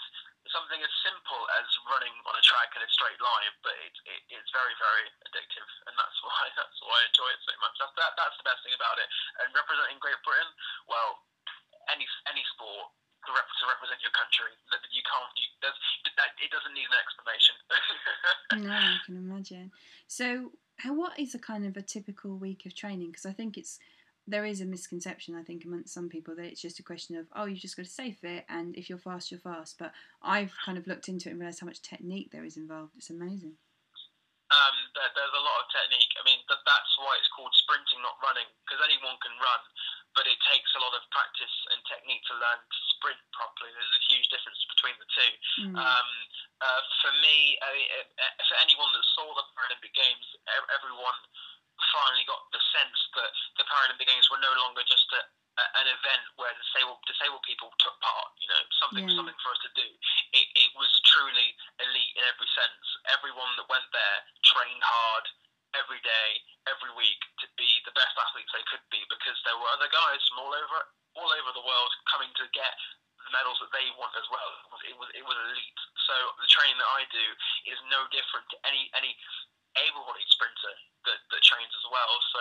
Something 0.53 0.85
as 0.85 0.93
simple 1.01 1.41
as 1.57 1.67
running 1.89 2.13
on 2.29 2.35
a 2.37 2.45
track 2.45 2.77
in 2.77 2.85
a 2.85 2.91
straight 2.93 3.21
line, 3.23 3.55
but 3.65 3.73
it, 3.81 3.95
it, 4.05 4.21
it's 4.29 4.51
very, 4.53 4.77
very 4.77 5.07
addictive, 5.25 5.71
and 5.89 5.95
that's 5.97 6.19
why 6.27 6.53
that's 6.53 6.79
why 6.85 7.01
I 7.01 7.09
enjoy 7.09 7.31
it 7.33 7.41
so 7.49 7.55
much. 7.65 7.75
That's 7.81 7.95
that, 7.97 8.13
that's 8.21 8.37
the 8.37 8.47
best 8.47 8.61
thing 8.61 8.77
about 8.77 9.01
it. 9.01 9.09
And 9.41 9.49
representing 9.57 9.97
Great 9.97 10.21
Britain, 10.21 10.51
well, 10.85 11.25
any 11.89 12.05
any 12.29 12.45
sport 12.53 12.93
to, 13.25 13.31
rep, 13.35 13.49
to 13.49 13.65
represent 13.67 13.99
your 14.05 14.15
country, 14.15 14.53
that 14.71 14.83
you 14.93 15.03
can't. 15.03 15.33
You, 15.35 15.49
it 15.67 16.51
doesn't 16.53 16.75
need 16.75 16.87
an 16.87 16.99
explanation. 17.01 17.57
No, 18.55 18.71
I 18.71 18.99
can 19.05 19.17
imagine. 19.17 19.73
So, 20.07 20.53
how, 20.79 20.95
what 20.95 21.19
is 21.19 21.35
a 21.35 21.39
kind 21.39 21.67
of 21.67 21.77
a 21.77 21.83
typical 21.83 22.37
week 22.37 22.67
of 22.67 22.75
training? 22.75 23.11
Because 23.11 23.27
I 23.27 23.33
think 23.33 23.57
it's 23.57 23.79
there 24.29 24.45
is 24.45 24.61
a 24.61 24.65
misconception 24.65 25.37
I 25.37 25.45
think 25.45 25.65
amongst 25.65 25.95
some 25.95 26.09
people 26.09 26.35
that 26.35 26.47
it's 26.47 26.61
just 26.61 26.81
a 26.81 26.83
question 26.83 27.15
of 27.17 27.27
oh 27.37 27.45
you've 27.45 27.61
just 27.61 27.77
got 27.77 27.85
to 27.85 27.91
stay 27.93 28.11
fit 28.11 28.45
and 28.49 28.75
if 28.77 28.89
you're 28.91 28.99
fast 28.99 29.31
you're 29.31 29.39
fast. 29.41 29.77
But 29.79 29.93
I've 30.23 30.53
kind 30.65 30.77
of 30.79 30.87
looked 30.87 31.09
into 31.09 31.29
it 31.29 31.33
and 31.33 31.41
realised 31.41 31.61
how 31.61 31.67
much 31.67 31.81
technique 31.83 32.31
there 32.33 32.45
is 32.45 32.57
involved. 32.57 32.93
It's 32.97 33.11
amazing. 33.11 33.55
um, 34.51 34.77
there, 34.95 35.11
there's 35.19 35.35
a 35.35 35.43
lot 35.43 35.59
of 35.63 35.67
technique. 35.75 36.13
I 36.19 36.23
mean, 36.23 36.39
that, 36.47 36.63
that's 36.63 36.95
why 37.03 37.19
it's 37.19 37.31
called 37.35 37.51
sprinting, 37.55 37.99
not 38.03 38.19
running, 38.23 38.47
because 38.63 38.79
anyone 38.87 39.19
can 39.19 39.35
run, 39.43 39.63
but 40.17 40.25
it 40.25 40.41
takes 40.49 40.73
a 40.73 40.81
lot 40.81 40.97
of 40.97 41.05
practice 41.13 41.57
and 41.71 41.79
technique 41.85 42.25
to 42.27 42.35
learn 42.41 42.57
to 42.57 42.79
sprint 42.97 43.21
properly. 43.37 43.69
There's 43.69 44.01
a 44.01 44.05
huge 44.09 44.27
difference 44.33 44.59
between 44.73 44.97
the 44.97 45.09
two. 45.13 45.33
Mm. 45.69 45.77
Um, 45.77 46.09
uh, 46.65 46.83
for 47.05 47.13
me, 47.21 47.61
uh, 47.61 47.69
uh, 47.69 48.33
for 48.49 48.57
anyone 48.65 48.89
that 48.97 49.05
saw 49.13 49.29
the 49.37 49.45
Paralympic 49.53 49.93
Games, 49.93 50.25
everyone 50.73 51.21
finally 51.93 52.25
got 52.25 52.49
the 52.57 52.63
sense 52.73 52.97
that 53.13 53.33
the 53.61 53.69
Paralympic 53.69 54.09
Games 54.09 54.25
were 54.33 54.41
no 54.41 54.53
longer 54.57 54.81
just 54.89 55.05
a, 55.13 55.21
an 55.85 55.89
event 55.89 56.25
where 56.41 56.53
disabled 56.57 57.01
disabled 57.05 57.45
people 57.45 57.69
took 57.77 57.97
part. 58.01 58.33
You 58.41 58.49
know, 58.49 58.63
something 58.81 59.05
Yeah. 59.05 59.17
something 59.21 59.37
for 59.45 59.53
us 59.53 59.61
to 59.69 59.73
do. 59.77 59.89
It, 60.33 60.47
it 60.57 60.71
was 60.81 60.89
truly 61.13 61.53
elite 61.81 62.15
in 62.17 62.25
every 62.25 62.49
sense. 62.57 62.85
Everyone 63.13 63.53
that 63.61 63.69
went 63.69 63.89
there 63.93 64.19
trained 64.49 64.85
hard 64.85 65.29
every 65.81 66.01
day, 66.03 66.29
every 66.69 66.93
week 66.97 67.21
to 67.43 67.47
be 67.57 67.69
the 67.85 67.95
best 67.95 68.15
athletes 68.17 68.51
they 68.53 68.65
could 68.69 68.83
be 68.89 69.03
because 69.09 69.37
there 69.45 69.57
were 69.57 69.71
other 69.73 69.91
guys 69.93 70.21
from 70.29 70.47
all 70.47 70.55
over 70.55 70.79
all 71.17 71.31
over 71.33 71.51
the 71.57 71.65
world 71.65 71.93
coming 72.13 72.29
to 72.37 72.45
get 72.53 72.77
the 73.25 73.33
medals 73.33 73.57
that 73.59 73.73
they 73.73 73.89
want 73.97 74.13
as 74.15 74.29
well. 74.29 74.51
It 74.53 74.69
was 74.69 74.83
it 74.85 74.97
was, 74.97 75.09
it 75.17 75.25
was 75.25 75.37
elite. 75.51 75.81
So 76.07 76.15
the 76.39 76.51
training 76.53 76.79
that 76.79 76.91
I 76.93 77.03
do 77.09 77.27
is 77.67 77.79
no 77.89 78.05
different 78.13 78.47
to 78.53 78.57
any 78.69 78.89
any 78.95 79.17
able-bodied 79.77 80.31
sprinter 80.33 80.75
that, 81.05 81.21
that 81.29 81.43
trains 81.45 81.73
as 81.73 81.87
well. 81.93 82.13
So 82.33 82.41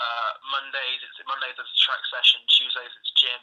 uh, 0.00 0.30
Mondays 0.52 1.00
it's 1.00 1.16
Mondays 1.24 1.56
it's 1.56 1.72
a 1.72 1.80
track 1.84 2.02
session, 2.12 2.44
Tuesdays 2.48 2.92
it's 2.92 3.12
gym 3.16 3.42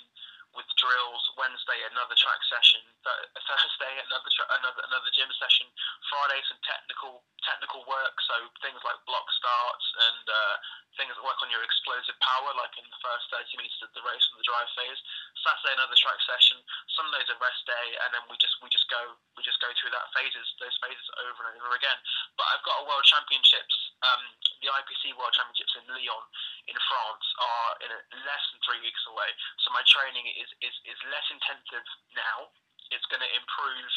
with 0.55 0.67
drills. 0.79 1.23
Wednesday 1.39 1.79
another 1.91 2.15
track 2.19 2.41
session. 2.47 2.81
Th- 3.03 3.27
Thursday 3.47 3.93
another 4.07 4.31
tra- 4.31 4.51
another 4.61 4.81
another 4.91 5.11
gym 5.15 5.31
session. 5.39 5.67
Friday 6.11 6.39
some 6.47 6.59
technical 6.67 7.23
technical 7.45 7.81
work. 7.89 8.15
So 8.27 8.35
things 8.61 8.79
like 8.85 8.99
block 9.09 9.27
starts 9.33 9.85
and 10.11 10.25
uh, 10.29 10.55
things 10.99 11.13
that 11.15 11.23
work 11.23 11.39
on 11.41 11.49
your 11.49 11.63
explosive 11.63 12.17
power, 12.19 12.51
like 12.59 12.73
in 12.77 12.85
the 12.85 13.01
first 13.01 13.31
30 13.33 13.47
minutes 13.57 13.79
of 13.81 13.89
the 13.95 14.03
race 14.03 14.25
and 14.31 14.37
the 14.37 14.47
drive 14.47 14.69
phase. 14.75 14.99
Saturday 15.41 15.73
another 15.73 15.97
track 15.97 16.19
session. 16.27 16.59
Sunday's 16.93 17.31
a 17.31 17.37
rest 17.41 17.63
day, 17.65 17.87
and 18.05 18.09
then 18.13 18.23
we 18.29 18.35
just 18.37 18.55
we 18.61 18.69
just 18.69 18.87
go 18.91 18.99
we 19.35 19.41
just 19.41 19.59
go 19.63 19.71
through 19.79 19.93
that 19.95 20.11
phases 20.13 20.45
those 20.61 20.75
phases 20.83 21.07
over 21.25 21.47
and 21.47 21.57
over 21.57 21.73
again. 21.73 21.97
But 22.37 22.45
I've 22.53 22.65
got 22.67 22.83
a 22.83 22.87
World 22.87 23.05
Championships, 23.07 23.75
um, 24.01 24.21
the 24.61 24.69
IPC 24.69 25.13
World 25.17 25.33
Championships 25.33 25.73
in 25.77 25.85
Lyon 25.89 26.25
in 26.69 26.77
France 26.89 27.25
are 27.41 27.71
in 27.85 27.89
a, 27.89 27.99
less 28.25 28.43
than 28.53 28.61
three 28.61 28.81
weeks 28.85 29.01
away. 29.09 29.29
So 29.65 29.73
my 29.73 29.81
training 29.89 30.25
is 30.41 30.49
is, 30.65 30.75
is 30.89 30.99
less 31.13 31.27
intensive 31.29 31.85
now. 32.17 32.49
It's 32.91 33.07
going 33.07 33.23
to 33.23 33.31
improve 33.37 33.93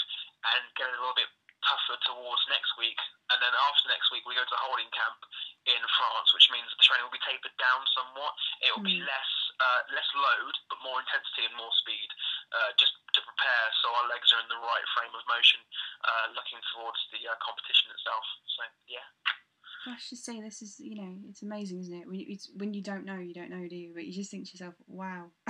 and 0.55 0.63
get 0.79 0.87
a 0.87 0.95
little 1.01 1.17
bit 1.19 1.27
tougher 1.65 1.97
towards 2.05 2.45
next 2.53 2.77
week, 2.77 3.01
and 3.33 3.41
then 3.41 3.51
after 3.51 3.89
next 3.89 4.13
week 4.13 4.23
we 4.29 4.37
go 4.37 4.45
to 4.45 4.59
holding 4.69 4.87
camp 4.93 5.17
in 5.65 5.81
France, 5.97 6.29
which 6.37 6.53
means 6.53 6.69
the 6.77 6.85
training 6.85 7.09
will 7.09 7.17
be 7.17 7.25
tapered 7.25 7.57
down 7.57 7.81
somewhat. 7.97 8.37
It 8.61 8.71
will 8.77 8.85
be 8.85 9.01
Mm. 9.01 9.09
less 9.09 9.33
uh, 9.65 9.81
less 9.97 10.11
load, 10.19 10.55
but 10.69 10.83
more 10.83 10.99
intensity 11.01 11.47
and 11.47 11.55
more 11.57 11.73
speed, 11.81 12.09
uh, 12.53 12.71
just 12.77 12.93
to 13.15 13.23
prepare 13.23 13.67
so 13.81 13.87
our 13.95 14.07
legs 14.11 14.29
are 14.35 14.43
in 14.43 14.51
the 14.51 14.59
right 14.61 14.87
frame 14.99 15.15
of 15.15 15.23
motion, 15.31 15.63
uh, 16.05 16.27
looking 16.37 16.61
towards 16.75 16.99
the 17.15 17.23
uh, 17.27 17.35
competition 17.41 17.89
itself. 17.95 18.27
So 18.51 18.63
yeah. 18.91 19.07
Gosh, 19.85 20.11
just 20.11 20.25
say 20.25 20.41
this 20.41 20.63
is 20.63 20.81
you 20.81 20.97
know 20.97 21.15
it's 21.29 21.43
amazing, 21.43 21.81
isn't 21.81 21.95
it? 21.95 22.07
When 22.07 22.19
you, 22.19 22.27
it's, 22.29 22.51
when 22.57 22.73
you 22.73 22.83
don't 22.83 23.05
know, 23.05 23.19
you 23.19 23.35
don't 23.35 23.51
know, 23.51 23.67
do 23.69 23.77
you? 23.77 23.93
But 23.95 24.07
you 24.07 24.13
just 24.13 24.31
think 24.31 24.47
to 24.47 24.53
yourself, 24.53 24.75
wow, 24.89 25.27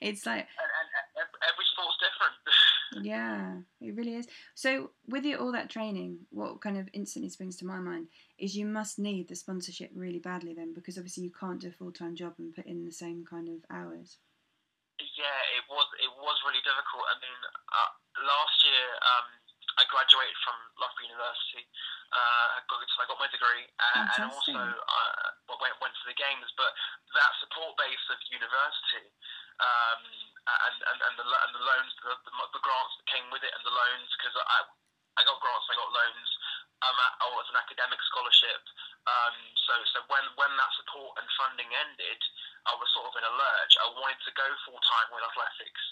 it's 0.00 0.26
like 0.26 0.44
And, 0.44 0.70
and, 0.78 0.88
and 1.16 1.28
every 1.48 1.64
sport's 1.72 1.96
different. 1.98 2.36
Yeah, 3.04 3.60
it 3.80 3.94
really 3.94 4.16
is. 4.16 4.26
So, 4.54 4.90
with 5.06 5.24
you, 5.24 5.36
all 5.36 5.52
that 5.52 5.68
training, 5.68 6.24
what 6.30 6.60
kind 6.62 6.78
of 6.78 6.88
instantly 6.94 7.28
springs 7.28 7.56
to 7.56 7.66
my 7.66 7.78
mind 7.78 8.08
is 8.38 8.56
you 8.56 8.64
must 8.64 8.98
need 8.98 9.28
the 9.28 9.36
sponsorship 9.36 9.90
really 9.94 10.18
badly 10.18 10.54
then, 10.54 10.72
because 10.72 10.96
obviously 10.96 11.24
you 11.24 11.30
can't 11.30 11.60
do 11.60 11.68
a 11.68 11.70
full 11.70 11.92
time 11.92 12.16
job 12.16 12.34
and 12.38 12.54
put 12.54 12.64
in 12.64 12.86
the 12.86 12.90
same 12.90 13.24
kind 13.28 13.48
of 13.48 13.60
hours. 13.70 14.16
Yeah, 14.98 15.38
it 15.54 15.64
was 15.68 15.86
it 16.02 16.10
was 16.16 16.36
really 16.48 16.64
difficult. 16.64 17.04
I 17.06 17.14
mean, 17.22 17.38
uh, 17.70 17.90
last 18.24 18.56
year 18.64 18.86
um, 18.98 19.28
I 19.78 19.86
graduated 19.86 20.34
from 20.42 20.58
Loughborough 20.74 21.06
University. 21.06 21.62
Uh, 22.10 22.58
I 22.58 22.66
got 22.66 22.82
I 22.82 23.06
my 23.14 23.30
degree, 23.30 23.64
uh, 23.78 24.10
and 24.18 24.26
also 24.26 24.58
uh, 24.58 25.54
went 25.62 25.74
went 25.78 25.94
to 25.94 26.06
the 26.10 26.18
games. 26.18 26.50
But 26.58 26.74
that 27.14 27.30
support 27.38 27.78
base 27.78 28.02
of 28.10 28.18
university 28.26 29.06
um, 29.62 30.02
and, 30.46 30.76
and 30.82 30.98
and 30.98 31.14
the 31.18 31.26
and 31.26 31.52
the 31.54 31.62
loans, 31.62 31.92
the, 32.02 32.14
the, 32.26 32.32
the 32.58 32.62
grants 32.62 32.94
that 32.98 33.06
came 33.06 33.26
with 33.30 33.42
it, 33.46 33.54
and 33.54 33.62
the 33.62 33.74
loans 33.74 34.10
because 34.18 34.34
I 34.34 34.58
I 35.18 35.22
got 35.26 35.38
grants, 35.38 35.66
I 35.70 35.78
got 35.78 35.90
loans. 35.94 36.30
Um, 36.78 36.94
oh, 37.26 37.42
it's 37.42 37.50
an 37.50 37.58
academic 37.58 37.98
scholarship. 38.06 38.62
Um, 39.06 39.34
so 39.66 39.74
so 39.94 39.98
when 40.06 40.22
when 40.38 40.52
that 40.58 40.70
support 40.78 41.18
and 41.18 41.26
funding 41.38 41.70
ended, 41.74 42.20
I 42.70 42.74
was 42.78 42.86
sort 42.94 43.10
of 43.10 43.14
in 43.18 43.26
a 43.26 43.34
lurch. 43.34 43.74
I 43.82 43.86
wanted 43.98 44.22
to 44.26 44.32
go 44.38 44.46
full 44.62 44.78
time 44.78 45.08
with 45.10 45.26
athletics, 45.26 45.84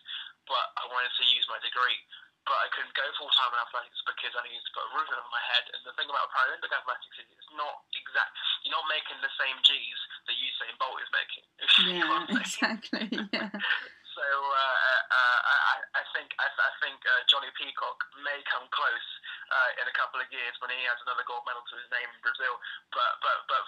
but 0.46 0.64
I 0.78 0.86
wanted 0.86 1.10
to 1.10 1.24
use 1.34 1.46
my 1.50 1.58
degree. 1.58 1.98
But 2.46 2.58
I 2.62 2.66
couldn't 2.70 2.94
go 2.94 3.02
full 3.18 3.30
time 3.34 3.50
in 3.52 3.58
athletics 3.58 4.00
because 4.06 4.32
I 4.38 4.46
needed 4.46 4.62
to 4.62 4.72
put 4.72 4.86
a 4.86 4.92
roof 4.94 5.10
over 5.10 5.30
my 5.34 5.44
head. 5.50 5.66
And 5.74 5.82
the 5.82 5.94
thing 5.98 6.06
about 6.06 6.30
Paralympic 6.30 6.70
athletics 6.70 7.16
is 7.18 7.26
it's 7.26 7.52
not 7.58 7.82
exact. 7.90 8.32
You're 8.62 8.78
not 8.78 8.86
making 8.86 9.18
the 9.18 9.32
same 9.34 9.58
G's 9.66 10.00
that 10.30 10.36
Usain 10.38 10.74
Bolt 10.78 11.02
is 11.02 11.10
making. 11.10 11.44
Yeah, 11.86 12.38
exactly. 12.38 13.06
Yeah. 13.34 13.50
So 14.16 14.24
uh, 14.24 15.00
uh, 15.12 15.38
I, 15.44 16.00
I 16.00 16.02
think 16.16 16.32
I, 16.40 16.48
I 16.48 16.72
think 16.80 16.96
uh, 17.04 17.20
Jonnie 17.28 17.52
Peacock 17.52 18.00
may 18.24 18.40
come 18.48 18.64
close 18.72 19.08
uh, 19.52 19.70
in 19.76 19.84
a 19.84 19.92
couple 19.92 20.24
of 20.24 20.28
years 20.32 20.56
when 20.64 20.72
he 20.72 20.80
has 20.88 20.96
another 21.04 21.20
gold 21.28 21.44
medal 21.44 21.60
to 21.68 21.76
his 21.76 21.84
name 21.92 22.08
in 22.08 22.20
Brazil. 22.24 22.56
But 22.96 23.20
but 23.20 23.44
but 23.44 23.60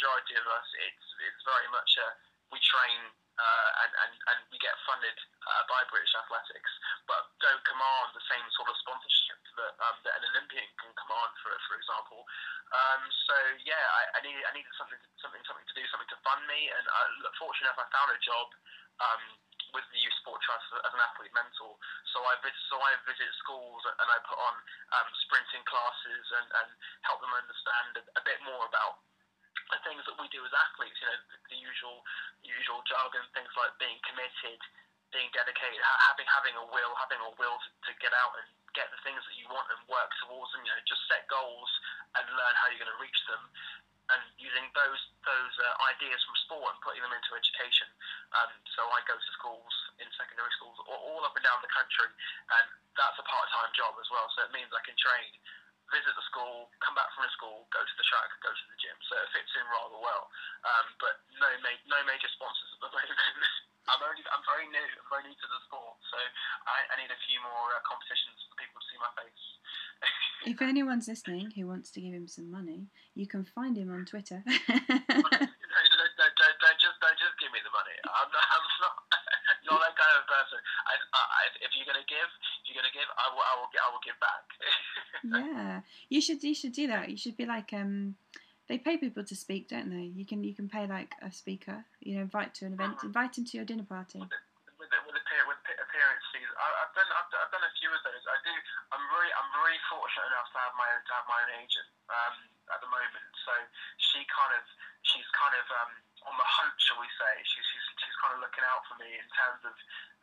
majority 0.00 0.32
of 0.40 0.46
us, 0.48 0.68
it's 0.80 1.06
it's 1.28 1.42
very 1.44 1.68
much 1.68 1.92
a 2.00 2.08
we 2.48 2.58
train 2.64 3.00
uh, 3.36 3.70
and, 3.84 3.92
and 4.06 4.12
and 4.32 4.38
we 4.48 4.56
get 4.58 4.72
funded 5.00 5.16
uh, 5.48 5.64
by 5.64 5.80
British 5.88 6.12
Athletics, 6.12 6.72
but 7.08 7.32
don't 7.40 7.64
command 7.64 8.12
the 8.12 8.20
same 8.28 8.44
sort 8.52 8.68
of 8.68 8.76
sponsorship 8.84 9.40
that 9.56 9.72
um, 9.80 9.96
that 10.04 10.12
an 10.20 10.28
Olympian 10.36 10.68
can 10.76 10.92
command, 10.92 11.32
for 11.40 11.56
for 11.64 11.80
example. 11.80 12.20
Um, 12.68 13.00
so 13.24 13.36
yeah, 13.64 13.80
I, 13.80 14.02
I 14.12 14.28
needed 14.28 14.44
I 14.44 14.52
needed 14.52 14.68
something 14.76 15.00
something 15.24 15.40
something 15.48 15.64
to 15.64 15.72
do, 15.72 15.88
something 15.88 16.12
to 16.12 16.20
fund 16.20 16.44
me, 16.44 16.68
and 16.68 16.84
uh, 16.84 17.48
enough, 17.64 17.80
I 17.80 17.88
found 17.88 18.12
a 18.12 18.20
job. 18.20 18.46
Um, 19.00 19.40
with 19.70 19.86
the 19.94 20.02
Youth 20.02 20.18
Sport 20.18 20.42
Trust 20.42 20.66
as 20.82 20.90
an 20.90 20.98
athlete 20.98 21.30
mentor. 21.30 21.78
So 22.10 22.18
I 22.26 22.34
visit, 22.42 22.58
so 22.66 22.74
I 22.82 22.90
visit 23.06 23.30
schools 23.38 23.78
and 23.86 24.08
I 24.10 24.18
put 24.26 24.34
on 24.34 24.54
um, 24.98 25.08
sprinting 25.22 25.62
classes 25.62 26.26
and, 26.42 26.48
and 26.58 26.68
help 27.06 27.22
them 27.22 27.30
understand 27.30 28.02
a, 28.02 28.02
a 28.18 28.22
bit 28.26 28.42
more 28.42 28.66
about 28.66 28.98
the 29.70 29.78
things 29.86 30.02
that 30.10 30.18
we 30.18 30.26
do 30.34 30.42
as 30.42 30.50
athletes, 30.50 30.98
you 30.98 31.06
know, 31.06 31.18
the, 31.30 31.38
the 31.54 31.58
usual 31.62 32.02
usual 32.42 32.82
jargon, 32.90 33.22
things 33.30 33.52
like 33.54 33.70
being 33.78 33.98
committed, 34.02 34.58
being 35.10 35.30
dedicated, 35.34 35.78
having 36.10 36.26
having 36.26 36.54
a 36.58 36.66
will, 36.70 36.92
having 36.98 37.20
a 37.22 37.30
will 37.38 37.56
to, 37.58 37.68
to 37.86 37.92
get 37.98 38.14
out 38.14 38.32
and 38.38 38.46
get 38.74 38.86
the 38.94 39.00
things 39.02 39.18
that 39.26 39.34
you 39.34 39.46
want 39.50 39.66
and 39.74 39.80
work 39.90 40.10
towards 40.22 40.50
them. 40.54 40.62
You 40.62 40.70
know, 40.70 40.82
just 40.86 41.02
set 41.10 41.26
goals 41.26 41.70
and 42.18 42.24
learn 42.30 42.54
how 42.58 42.70
you're 42.70 42.82
going 42.82 42.94
to 42.94 43.02
reach 43.02 43.20
them, 43.26 43.42
and 44.14 44.22
using 44.38 44.66
those 44.74 45.00
those 45.26 45.54
uh, 45.62 45.90
ideas 45.90 46.18
from 46.22 46.34
sport 46.46 46.68
and 46.74 46.78
putting 46.82 47.02
them 47.02 47.14
into 47.14 47.30
education. 47.34 47.90
Um, 48.34 48.50
so 48.74 48.86
I 48.90 49.02
go 49.06 49.18
to 49.18 49.30
schools 49.38 49.74
in 49.98 50.06
secondary 50.14 50.50
schools 50.58 50.78
all, 50.86 51.22
up 51.26 51.34
and 51.34 51.44
down 51.44 51.60
the 51.60 51.70
country, 51.74 52.08
and 52.08 52.66
that's 52.94 53.18
a 53.18 53.26
part 53.26 53.46
time 53.50 53.70
job 53.74 53.94
as 53.98 54.08
well. 54.08 54.26
So 54.38 54.46
it 54.46 54.52
means 54.54 54.70
I 54.70 54.82
can 54.86 54.96
train 54.96 55.30
visit 55.90 56.14
the 56.14 56.26
school, 56.30 56.70
come 56.78 56.94
back 56.94 57.10
from 57.18 57.26
the 57.26 57.34
school, 57.34 57.66
go 57.74 57.82
to 57.82 57.94
the 57.98 58.06
track, 58.06 58.30
go 58.46 58.50
to 58.54 58.64
the 58.70 58.78
gym. 58.78 58.94
So 59.10 59.18
it 59.18 59.28
fits 59.34 59.52
in 59.58 59.66
rather 59.66 59.98
well. 59.98 60.30
Um, 60.62 60.86
but 61.02 61.18
no, 61.34 61.50
ma- 61.66 61.84
no 61.90 61.98
major 62.06 62.30
sponsors 62.30 62.70
at 62.78 62.80
the 62.86 62.90
moment. 62.94 63.69
I'm 63.88 64.00
only, 64.04 64.22
I'm 64.28 64.44
very 64.44 64.66
new. 64.68 64.88
I'm 65.00 65.08
very 65.08 65.24
new 65.30 65.36
to 65.36 65.48
the 65.48 65.60
sport, 65.64 65.96
so 66.12 66.18
I, 66.68 66.76
I 66.92 66.94
need 67.00 67.08
a 67.08 67.20
few 67.24 67.40
more 67.40 67.72
uh, 67.72 67.80
competitions 67.86 68.36
for 68.44 68.54
people 68.60 68.76
to 68.76 68.86
see 68.90 68.98
my 69.00 69.12
face. 69.16 69.44
if 70.52 70.58
anyone's 70.72 71.08
listening 71.08 71.50
who 71.56 71.64
wants 71.64 71.88
to 71.96 72.02
give 72.04 72.12
him 72.12 72.28
some 72.28 72.52
money, 72.52 72.92
you 73.16 73.24
can 73.24 73.42
find 73.42 73.78
him 73.78 73.88
on 73.88 74.04
Twitter. 74.04 74.44
don't, 76.20 76.34
don't, 76.36 76.56
don't, 76.60 76.78
just, 76.80 76.96
don't 77.00 77.18
just 77.18 77.36
give 77.40 77.50
me 77.50 77.60
the 77.64 77.72
money. 77.72 77.96
I'm 78.04 78.28
not, 78.28 78.46
I'm 78.52 78.66
not, 78.84 78.94
not 79.72 79.78
that 79.80 79.96
kind 79.96 80.14
of 80.20 80.24
person. 80.28 80.60
I, 80.84 80.94
I, 81.16 81.42
if 81.64 81.72
you're 81.72 81.88
gonna 81.88 82.04
give, 82.04 82.30
if 82.62 82.64
you're 82.68 82.78
gonna 82.78 82.92
give, 82.92 83.08
I 83.08 83.26
will, 83.32 83.44
I 83.44 83.52
will, 83.56 83.70
I 83.72 83.88
will 83.88 84.04
give 84.04 84.18
back. 84.20 84.44
yeah, 85.24 85.80
you 86.12 86.20
should 86.20 86.44
you 86.44 86.54
should 86.54 86.76
do 86.76 86.86
that. 86.92 87.08
You 87.08 87.16
should 87.16 87.36
be 87.40 87.48
like 87.48 87.72
um, 87.72 88.16
they 88.70 88.78
pay 88.78 88.94
people 88.94 89.26
to 89.26 89.34
speak, 89.34 89.66
don't 89.66 89.90
they? 89.90 90.14
You 90.14 90.22
can 90.22 90.46
you 90.46 90.54
can 90.54 90.70
pay 90.70 90.86
like 90.86 91.10
a 91.26 91.34
speaker. 91.34 91.82
You 91.98 92.14
know, 92.14 92.22
invite 92.22 92.54
to 92.62 92.70
an 92.70 92.78
event, 92.78 93.02
invite 93.02 93.34
him 93.34 93.42
to 93.50 93.58
your 93.58 93.66
dinner 93.66 93.82
party. 93.82 94.22
With, 94.22 94.30
with, 94.78 94.94
with, 95.10 95.26
with 95.26 95.60
appearances, 95.66 96.48
I, 96.54 96.66
have 96.86 96.94
done 96.94 97.10
I've, 97.10 97.30
I've, 97.34 97.50
done 97.50 97.66
a 97.66 97.72
few 97.82 97.90
of 97.90 97.98
those. 98.06 98.22
I 98.30 98.38
do. 98.46 98.54
I'm 98.94 99.02
really 99.10 99.32
I'm 99.34 99.50
really 99.58 99.82
fortunate 99.90 100.22
enough 100.30 100.54
to 100.54 100.58
have 100.62 100.74
my 100.78 100.86
own 100.86 101.02
to 101.02 101.12
have 101.18 101.26
my 101.26 101.38
own 101.42 101.52
agent 101.58 101.90
um, 102.14 102.34
at 102.70 102.78
the 102.78 102.86
moment. 102.86 103.26
So 103.42 103.52
she 103.98 104.22
kind 104.30 104.54
of 104.54 104.62
she's 105.02 105.26
kind 105.34 105.54
of 105.58 105.66
um, 105.74 105.90
on 106.26 106.34
the 106.36 106.48
hunt, 106.48 106.76
shall 106.80 107.00
we 107.00 107.08
say? 107.16 107.32
She's, 107.44 107.64
she's 107.64 107.86
she's 108.00 108.16
kind 108.20 108.36
of 108.36 108.40
looking 108.44 108.64
out 108.66 108.84
for 108.88 108.96
me 109.00 109.08
in 109.08 109.28
terms 109.32 109.60
of 109.64 109.74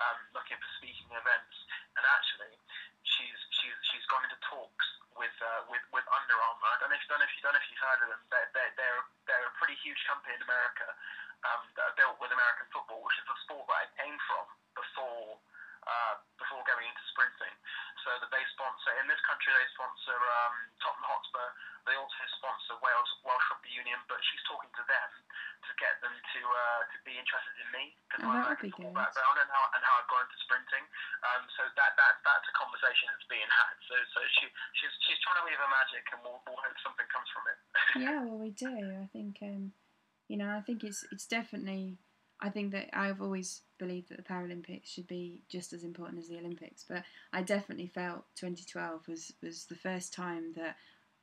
um, 0.03 0.17
looking 0.37 0.57
for 0.57 0.69
speaking 0.77 1.09
events, 1.13 1.55
and 1.97 2.03
actually 2.05 2.53
she's 3.01 3.39
she's 3.61 3.77
she's 3.89 4.05
gone 4.11 4.21
into 4.25 4.37
talks 4.45 4.87
with 5.17 5.33
uh, 5.41 5.65
with 5.69 5.81
with 5.91 6.05
Under 6.13 6.37
Armour. 6.37 6.69
I 6.69 6.77
don't 6.81 6.89
know 6.93 6.99
if 6.99 7.05
don't 7.09 7.19
know 7.21 7.27
if 7.27 7.33
you 7.33 7.41
don't 7.41 7.55
know 7.57 7.61
if 7.61 7.69
you've 7.73 7.81
heard 7.81 8.01
of 8.05 8.09
them. 8.13 8.21
They're 8.29 8.49
they're 8.53 8.73
they're, 8.77 9.01
they're 9.25 9.47
a 9.49 9.55
pretty 9.57 9.77
huge 9.81 9.99
company 10.05 10.37
in 10.37 10.43
America 10.45 10.87
um, 11.45 11.61
that 11.77 11.85
are 11.93 11.97
built 11.97 12.17
with 12.21 12.29
American 12.33 12.69
football, 12.69 13.01
which 13.01 13.17
is 13.17 13.25
the 13.25 13.37
sport 13.45 13.65
that 13.67 13.77
I 13.81 13.85
came 13.97 14.17
from 14.29 14.45
before 14.77 15.41
uh, 15.87 16.15
before 16.37 16.61
going 16.69 16.85
into 16.85 17.03
sprinting. 17.09 17.55
So 18.07 18.15
that 18.23 18.31
they 18.31 18.45
sponsor 18.55 18.95
in 19.03 19.11
this 19.11 19.19
country, 19.27 19.51
they 19.51 19.67
sponsor 19.75 20.15
um, 20.15 20.55
Tottenham 20.79 21.11
Hotspur. 21.11 21.47
They 21.83 21.99
also 21.99 22.23
sponsor 22.39 22.79
Wales 22.79 23.11
Welsh 23.27 23.43
Rugby 23.51 23.67
Union, 23.75 23.99
but 24.07 24.23
she's 24.31 24.39
talking 24.47 24.71
to 24.79 24.83
them 24.87 25.11
to 25.67 25.71
get 25.75 25.99
them 25.99 26.15
to 26.15 26.39
uh, 26.39 26.81
to 26.87 26.97
be 27.03 27.19
interested 27.19 27.51
in 27.59 27.67
me 27.75 27.99
because 28.07 28.23
oh, 28.23 28.31
my 28.31 28.55
football 28.55 28.95
background 28.95 29.43
and 29.43 29.51
how 29.51 29.59
and 29.75 29.83
how 29.83 29.99
I've 29.99 30.07
gone 30.07 30.23
into 30.23 30.39
sprinting. 30.39 30.87
Um, 31.27 31.51
so 31.59 31.67
that 31.67 31.99
that 31.99 32.23
that's 32.23 32.47
a 32.47 32.55
conversation 32.55 33.11
that's 33.11 33.27
being 33.27 33.51
had. 33.51 33.75
So 33.91 33.95
so 34.15 34.19
she 34.39 34.47
she's 34.79 34.93
she's 35.03 35.19
trying 35.27 35.43
to 35.43 35.45
weave 35.47 35.59
a 35.59 35.67
magic, 35.67 36.07
and 36.15 36.23
we'll, 36.23 36.39
we'll 36.47 36.63
hope 36.63 36.79
something 36.79 37.07
comes 37.11 37.27
from 37.35 37.43
it. 37.51 37.59
yeah, 38.07 38.23
well, 38.23 38.39
we 38.39 38.55
do. 38.55 38.71
I 38.71 39.11
think 39.11 39.43
um, 39.43 39.75
you 40.31 40.39
know, 40.39 40.55
I 40.55 40.63
think 40.63 40.87
it's 40.87 41.03
it's 41.11 41.27
definitely 41.27 41.99
I 42.39 42.55
think 42.55 42.71
that 42.71 42.87
I've 42.95 43.19
always 43.19 43.66
believed 43.77 44.09
that 44.09 44.17
the 44.17 44.23
Paralympics 44.23 44.87
should 44.87 45.07
be 45.07 45.41
just 45.49 45.73
as 45.73 45.83
important 45.83 46.19
as 46.19 46.27
the 46.27 46.37
Olympics, 46.37 46.83
but 46.87 47.03
I 47.33 47.41
definitely 47.41 47.87
felt 47.87 48.23
2012 48.35 49.07
was 49.07 49.33
was 49.41 49.65
the 49.65 49.75
first 49.75 50.13
time 50.13 50.53
that 50.55 50.75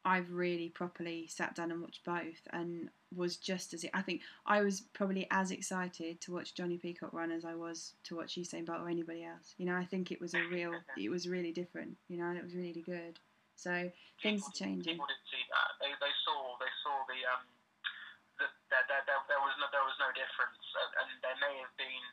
I've 0.04 0.30
really 0.30 0.68
properly 0.68 1.26
sat 1.28 1.54
down 1.54 1.72
and 1.72 1.80
watched 1.80 2.04
both, 2.04 2.44
and 2.52 2.90
was 3.14 3.36
just 3.36 3.72
as 3.72 3.86
I 3.94 4.02
think 4.02 4.20
I 4.44 4.60
was 4.60 4.82
probably 4.92 5.26
as 5.30 5.50
excited 5.50 6.20
to 6.22 6.32
watch 6.32 6.54
Jonnie 6.54 6.80
Peacock 6.80 7.12
run 7.12 7.30
as 7.30 7.44
I 7.44 7.54
was 7.54 7.94
to 8.04 8.16
watch 8.16 8.36
Usain 8.36 8.66
Bolt 8.66 8.82
or 8.82 8.90
anybody 8.90 9.24
else. 9.24 9.54
You 9.56 9.64
know, 9.64 9.76
I 9.76 9.84
think 9.84 10.12
it 10.12 10.20
was 10.20 10.34
a 10.34 10.42
real, 10.50 10.72
it 10.98 11.08
was 11.08 11.26
really 11.26 11.52
different. 11.52 11.96
You 12.08 12.18
know, 12.18 12.28
and 12.28 12.36
it 12.36 12.44
was 12.44 12.54
really 12.54 12.82
good. 12.84 13.18
So 13.56 13.70
things 14.20 14.44
people, 14.44 14.52
are 14.52 14.60
changing. 14.60 14.92
People 14.92 15.08
didn't 15.08 15.30
see 15.32 15.44
that. 15.48 15.70
They, 15.80 15.92
they 15.96 16.14
saw 16.26 16.58
they 16.60 16.72
saw 16.84 16.96
the 17.08 17.18
um 17.24 17.44
that 18.36 18.52
there, 18.68 18.84
there, 18.90 19.02
there, 19.08 19.20
there 19.30 19.42
was 19.42 19.54
no 19.56 19.66
there 19.72 19.86
was 19.88 19.96
no 19.96 20.10
difference, 20.12 20.60
and 21.00 21.08
there 21.24 21.38
may 21.40 21.54
have 21.64 21.72
been 21.80 22.04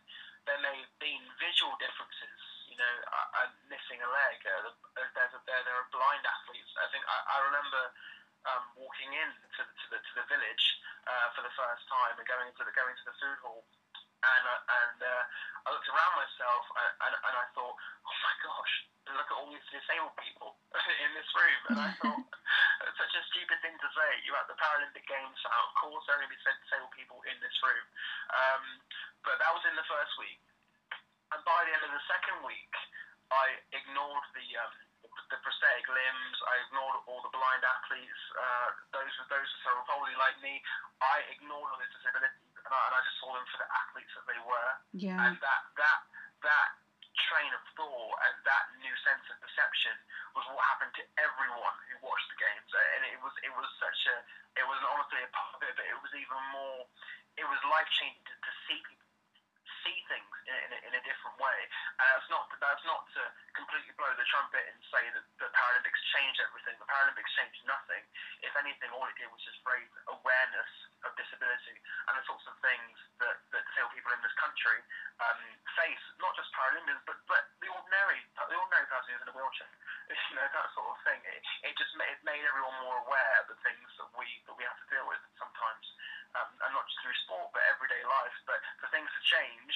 there 0.46 0.62
may 0.62 0.76
have 0.76 0.96
been 0.98 1.24
visual 1.38 1.74
differences. 1.78 2.40
You 2.72 2.80
know, 2.80 2.96
uh, 3.12 3.52
missing 3.68 4.00
a 4.00 4.10
leg. 4.10 4.38
Uh, 4.48 4.72
there's 4.96 5.34
a, 5.36 5.40
there 5.44 5.62
there 5.68 5.76
are 5.76 5.88
blind 5.92 6.24
athletes. 6.24 6.72
I 6.80 6.88
think 6.90 7.04
I, 7.04 7.18
I 7.36 7.38
remember 7.52 7.84
um, 8.48 8.64
walking 8.80 9.12
in 9.12 9.30
to 9.60 9.62
the, 9.62 9.66
to 9.68 9.86
the 9.92 10.00
to 10.00 10.12
the 10.24 10.26
village 10.32 10.66
uh, 11.06 11.28
for 11.36 11.44
the 11.44 11.54
first 11.54 11.84
time 11.92 12.16
and 12.16 12.26
going 12.26 12.48
into 12.48 12.64
the 12.64 12.74
going 12.74 12.96
to 12.96 13.06
the 13.06 13.16
food 13.20 13.38
hall, 13.44 13.62
and 14.24 14.44
uh, 14.48 14.78
and 14.82 14.98
uh, 15.04 15.24
I 15.66 15.76
looked 15.76 15.90
around 15.92 16.14
myself 16.18 16.64
and, 16.74 16.94
and, 17.06 17.14
and 17.22 17.36
I 17.38 17.46
thought, 17.54 17.76
oh 17.76 18.18
my 18.24 18.36
gosh, 18.42 18.74
look 19.14 19.30
at 19.30 19.36
all 19.38 19.50
these 19.50 19.68
disabled 19.70 20.16
people 20.18 20.58
in 21.06 21.12
this 21.14 21.30
room, 21.38 21.62
and 21.74 21.80
I 21.86 21.90
thought 22.02 22.26
it's 22.88 22.98
such 22.98 23.14
a 23.14 23.24
stupid 23.30 23.62
thing 23.62 23.78
to 23.78 23.90
say. 23.94 24.12
You're 24.26 24.38
at 24.38 24.50
the 24.50 24.58
Paralympic 24.58 25.06
Games, 25.06 25.38
so 25.42 25.50
of 25.50 25.72
course 25.78 26.02
there 26.06 26.18
are 26.18 26.22
going 26.22 26.30
to 26.30 26.34
be 26.34 26.42
disabled 26.42 26.94
people 26.98 27.20
in 27.30 27.38
this 27.42 27.54
room. 27.62 27.86
Um, 28.34 28.64
but 29.26 29.38
that 29.38 29.52
was 29.54 29.64
in 29.70 29.76
the 29.78 29.88
first 29.88 30.14
week, 30.22 30.42
and 31.32 31.42
by 31.48 31.60
the 31.66 31.72
end 31.72 31.84
of 31.86 31.94
the 31.94 32.04
second 32.10 32.44
week, 32.44 32.74
I 33.32 33.56
ignored 33.72 34.26
the 34.36 34.48
um, 34.60 34.74
the 35.32 35.40
prosthetic 35.40 35.88
limbs. 35.88 36.38
I 36.44 36.56
ignored 36.68 37.08
all 37.08 37.24
the 37.24 37.32
blind 37.32 37.64
athletes. 37.64 38.22
Uh, 38.36 38.70
those 38.92 39.14
those 39.32 39.50
who 39.64 39.72
were 39.80 39.88
probably 39.88 40.16
like 40.20 40.36
me. 40.44 40.60
I 41.00 41.24
ignored 41.32 41.72
all 41.72 41.80
these 41.80 41.96
disabilities, 41.96 42.52
and 42.60 42.72
I, 42.72 42.80
and 42.92 42.94
I 42.96 43.02
just 43.08 43.18
saw 43.24 43.32
them 43.32 43.48
for 43.48 43.60
the 43.64 43.70
athletes 43.72 44.12
that 44.20 44.26
they 44.28 44.42
were. 44.44 44.72
Yeah. 44.92 45.16
And 45.16 45.40
that 45.40 45.62
that 45.80 46.00
that 46.44 46.70
train 47.32 47.52
of 47.56 47.64
thought 47.80 48.16
and 48.28 48.36
that 48.44 48.66
new 48.80 48.96
sense 49.08 49.24
of 49.32 49.40
perception 49.40 49.96
was 50.36 50.44
what 50.52 50.64
happened 50.76 50.96
to 51.00 51.04
everyone 51.20 51.76
who 51.88 51.96
watched 52.04 52.28
the 52.32 52.40
games. 52.40 52.70
And 52.72 53.08
it 53.08 53.20
was 53.24 53.34
it 53.48 53.54
was 53.56 53.68
such 53.80 54.02
a 54.12 54.16
it 54.60 54.66
was 54.68 54.80
honestly 54.84 55.24
a 55.24 55.32
part 55.32 55.56
of 55.56 55.62
it, 55.64 55.74
but 55.80 55.88
it 55.88 55.98
was 56.00 56.12
even 56.16 56.40
more. 56.52 56.84
It 57.40 57.48
was 57.48 57.60
life 57.72 57.88
changing 57.96 58.28
to, 58.28 58.36
to 58.36 58.52
see 58.68 58.80
people 58.84 59.11
see 59.84 59.98
things 60.10 60.32
in, 60.48 60.72
a, 60.74 60.80
in 60.90 60.94
a 60.98 61.02
different 61.06 61.36
way. 61.38 61.60
And 62.02 62.06
that's 62.06 62.30
not 62.30 62.46
that's 62.58 62.86
not 62.86 63.02
to 63.18 63.24
completely 63.58 63.94
blow 63.98 64.12
the 64.16 64.28
trumpet 64.30 64.64
and 64.70 64.78
say 64.90 65.04
that 65.14 65.26
the 65.42 65.50
Paralympics 65.50 66.02
changed 66.14 66.40
everything. 66.42 66.76
The 66.78 66.90
Paralympics 66.90 67.32
changed 67.38 67.62
nothing. 67.66 68.04
If 68.42 68.54
anything, 68.58 68.90
all 68.94 69.06
it 69.10 69.18
did 69.18 69.30
was 69.30 69.42
just 69.44 69.60
raise 69.66 69.90
awareness 70.10 70.72
of 71.06 71.14
disability 71.18 71.78
and 72.10 72.14
the 72.18 72.26
sorts 72.30 72.46
of 72.46 72.56
things 72.62 72.94
that, 73.22 73.38
that 73.50 73.64
disabled 73.66 73.94
people 73.98 74.14
in 74.14 74.22
this 74.22 74.36
country 74.38 74.78
um, 75.22 75.42
face, 75.78 76.04
not 76.22 76.34
just 76.38 76.50
Paralympians, 76.54 77.02
but, 77.06 77.18
but 77.26 77.44
the 77.62 77.70
ordinary 77.70 78.22
the 78.38 78.58
ordinary 78.58 78.88
person 78.90 79.14
who's 79.14 79.24
in 79.26 79.30
a 79.32 79.36
wheelchair. 79.38 79.72
You 80.32 80.40
know 80.40 80.48
that 80.48 80.72
sort 80.76 80.88
of 80.88 80.98
thing. 81.04 81.20
It, 81.28 81.44
it 81.68 81.74
just 81.76 81.92
made, 82.00 82.08
it 82.08 82.24
made 82.24 82.40
everyone 82.44 82.76
more 82.84 83.04
aware 83.04 83.36
of 83.44 83.52
the 83.52 83.60
things 83.68 83.84
that 84.00 84.08
we 84.16 84.24
that 84.48 84.56
we 84.56 84.64
have 84.64 84.80
to 84.80 84.88
deal 84.88 85.08
with 85.08 85.20
um, 86.38 86.50
and 86.64 86.72
not 86.72 86.86
just 86.88 87.00
through 87.04 87.18
sport, 87.28 87.52
but 87.52 87.64
everyday 87.72 88.02
life. 88.06 88.38
But 88.48 88.60
for 88.80 88.88
things 88.92 89.10
to 89.12 89.22
change, 89.24 89.74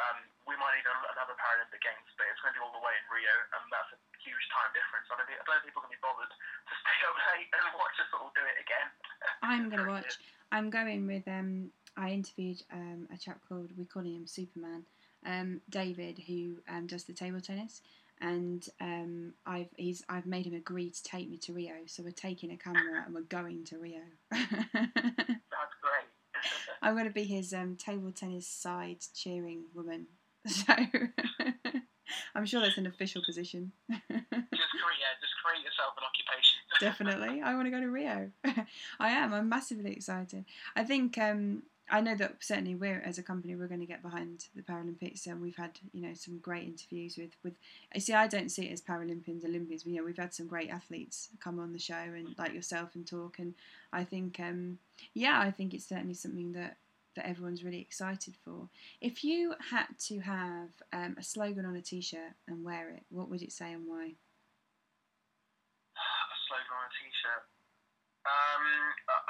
um, 0.00 0.18
we 0.44 0.58
might 0.58 0.74
need 0.76 0.88
another 0.88 1.36
Paralympic 1.38 1.82
Games, 1.84 2.10
but 2.18 2.26
it's 2.28 2.40
going 2.42 2.52
to 2.52 2.58
be 2.58 2.64
all 2.64 2.74
the 2.74 2.82
way 2.82 2.94
in 2.98 3.04
Rio, 3.08 3.34
and 3.56 3.62
that's 3.70 3.90
a 3.94 3.98
huge 4.20 4.44
time 4.50 4.70
difference. 4.74 5.06
I 5.08 5.14
don't 5.20 5.28
think, 5.28 5.38
I 5.38 5.44
don't 5.46 5.62
think 5.62 5.70
people 5.70 5.84
can 5.86 5.94
be 5.94 6.02
bothered 6.02 6.32
to 6.32 6.74
stay 6.82 6.98
up 7.06 7.16
late 7.34 7.48
and 7.52 7.62
watch 7.78 7.96
us 8.02 8.10
all 8.16 8.30
do 8.34 8.42
it 8.42 8.58
again. 8.58 8.88
I'm 9.44 9.66
going 9.70 9.84
to 9.86 9.90
watch. 9.90 10.18
I'm 10.50 10.68
going 10.68 11.06
with. 11.06 11.26
Um, 11.30 11.70
I 11.96 12.10
interviewed 12.10 12.58
um, 12.74 13.06
a 13.14 13.16
chap 13.16 13.38
called 13.46 13.70
we 13.78 13.86
call 13.86 14.02
him 14.02 14.26
Superman, 14.26 14.82
um, 15.22 15.62
David, 15.70 16.18
who 16.26 16.58
um, 16.66 16.90
does 16.90 17.04
the 17.04 17.14
table 17.14 17.40
tennis 17.40 17.82
and 18.20 18.68
um, 18.80 19.34
I've 19.46 19.68
he's 19.76 20.02
I've 20.08 20.26
made 20.26 20.46
him 20.46 20.54
agree 20.54 20.90
to 20.90 21.02
take 21.02 21.28
me 21.28 21.36
to 21.38 21.52
Rio. 21.52 21.74
So 21.86 22.02
we're 22.02 22.10
taking 22.12 22.52
a 22.52 22.56
camera 22.56 23.02
and 23.04 23.14
we're 23.14 23.22
going 23.22 23.64
to 23.66 23.78
Rio. 23.78 24.00
That's 24.30 24.54
great. 24.58 25.83
I'm 26.82 26.94
going 26.94 27.06
to 27.06 27.12
be 27.12 27.24
his 27.24 27.52
um, 27.52 27.76
table 27.76 28.12
tennis 28.12 28.46
side 28.46 28.98
cheering 29.14 29.64
woman. 29.74 30.06
So 30.46 30.74
I'm 32.34 32.44
sure 32.44 32.60
that's 32.60 32.76
an 32.76 32.86
official 32.86 33.22
position. 33.24 33.72
just 33.88 34.02
create, 34.10 34.28
yeah, 34.52 35.14
just 35.20 35.32
create 35.42 35.64
yourself 35.64 35.94
an 35.96 36.04
occupation. 36.04 36.60
Definitely, 36.80 37.42
I 37.42 37.54
want 37.54 37.66
to 37.66 37.70
go 37.70 37.80
to 37.80 37.90
Rio. 37.90 38.30
I 39.00 39.08
am. 39.08 39.32
I'm 39.32 39.48
massively 39.48 39.92
excited. 39.92 40.44
I 40.76 40.84
think 40.84 41.16
um, 41.16 41.62
I 41.90 42.00
know 42.00 42.14
that 42.14 42.36
certainly 42.40 42.74
we're 42.74 43.02
as 43.04 43.18
a 43.18 43.22
company 43.22 43.54
we're 43.56 43.68
going 43.68 43.80
to 43.80 43.86
get 43.86 44.02
behind 44.02 44.46
the 44.56 44.62
Paralympics, 44.62 45.26
and 45.26 45.40
we've 45.40 45.56
had 45.56 45.78
you 45.92 46.00
know 46.00 46.14
some 46.14 46.38
great 46.38 46.64
interviews 46.64 47.16
with 47.18 47.36
with. 47.42 47.54
I 47.94 47.98
see. 47.98 48.14
I 48.14 48.26
don't 48.26 48.50
see 48.50 48.66
it 48.66 48.72
as 48.72 48.80
Paralympians, 48.80 49.44
Olympians. 49.44 49.84
You 49.84 49.96
know, 49.96 50.04
we've 50.04 50.16
had 50.16 50.32
some 50.32 50.46
great 50.46 50.70
athletes 50.70 51.28
come 51.40 51.58
on 51.58 51.72
the 51.72 51.78
show 51.78 51.94
and 51.94 52.34
like 52.38 52.54
yourself 52.54 52.94
and 52.94 53.06
talk, 53.06 53.38
and 53.38 53.54
I 53.92 54.04
think 54.04 54.40
um, 54.40 54.78
yeah, 55.12 55.38
I 55.40 55.50
think 55.50 55.74
it's 55.74 55.88
certainly 55.88 56.14
something 56.14 56.52
that 56.52 56.78
that 57.16 57.28
everyone's 57.28 57.62
really 57.62 57.80
excited 57.80 58.34
for. 58.44 58.68
If 59.00 59.22
you 59.22 59.54
had 59.70 59.86
to 60.06 60.20
have 60.20 60.70
um, 60.92 61.16
a 61.18 61.22
slogan 61.22 61.64
on 61.64 61.76
a 61.76 61.82
t-shirt 61.82 62.34
and 62.48 62.64
wear 62.64 62.90
it, 62.90 63.02
what 63.10 63.30
would 63.30 63.42
it 63.42 63.52
say 63.52 63.72
and 63.72 63.86
why? 63.86 64.04
A 65.94 66.38
slogan 66.48 66.74
on 66.74 66.84
a 66.86 66.92
t-shirt. 66.98 67.44
Um, 68.24 68.64
uh, 69.04 69.20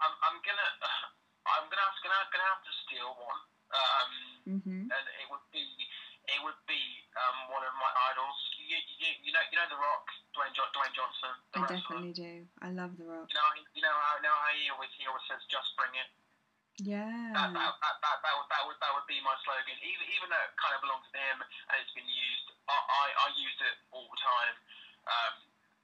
I'm, 0.00 0.14
I'm 0.24 0.36
gonna, 0.42 0.68
I'm 1.54 1.64
gonna 1.68 1.84
have, 1.84 1.96
gonna, 2.04 2.28
gonna 2.32 2.48
have 2.48 2.62
to 2.64 2.72
steal 2.86 3.10
one. 3.16 3.42
Um, 3.70 4.10
mm-hmm. 4.58 4.82
and 4.90 5.04
it 5.22 5.26
would 5.30 5.46
be, 5.54 5.62
it 5.62 6.40
would 6.42 6.58
be 6.66 6.82
um, 7.14 7.54
one 7.54 7.62
of 7.62 7.70
my 7.78 7.90
idols. 8.10 8.38
You, 8.58 8.78
you, 8.98 9.30
you 9.30 9.32
know, 9.34 9.44
you 9.46 9.56
know 9.56 9.66
The 9.70 9.78
Rock, 9.78 10.06
Dwayne, 10.34 10.50
jo- 10.58 10.70
Dwayne 10.74 10.90
Johnson. 10.90 11.34
The 11.54 11.58
I 11.58 11.62
wrestler. 11.62 11.78
definitely 11.78 12.14
do. 12.18 12.34
I 12.62 12.74
love 12.74 12.98
The 12.98 13.06
Rock. 13.06 13.30
You 13.30 13.36
know, 13.38 13.46
you 13.78 13.82
know 13.86 13.94
how, 13.94 14.18
you 14.18 14.24
know 14.26 14.34
how 14.34 14.50
he 14.50 14.66
always, 14.74 14.90
he 14.98 15.06
always 15.06 15.22
says, 15.30 15.42
"Just 15.46 15.70
bring 15.78 15.94
it." 15.94 16.10
Yeah. 16.80 17.36
That, 17.36 17.52
that, 17.52 17.72
that, 17.76 17.96
that, 18.00 18.16
that, 18.24 18.34
would, 18.40 18.48
that, 18.48 18.62
would, 18.64 18.78
that 18.80 18.92
would 18.96 19.04
be 19.04 19.20
my 19.20 19.36
slogan. 19.44 19.76
Even, 19.84 20.04
even 20.16 20.26
though 20.32 20.44
it 20.48 20.56
kind 20.56 20.72
of 20.72 20.80
belongs 20.80 21.04
to 21.12 21.18
him 21.20 21.38
and 21.44 21.76
it's 21.76 21.92
been 21.92 22.08
used, 22.08 22.46
I, 22.64 22.72
I, 22.72 23.04
I 23.12 23.26
use 23.36 23.58
it 23.60 23.76
all 23.92 24.08
the 24.08 24.20
time. 24.20 24.56
Um, 25.04 25.34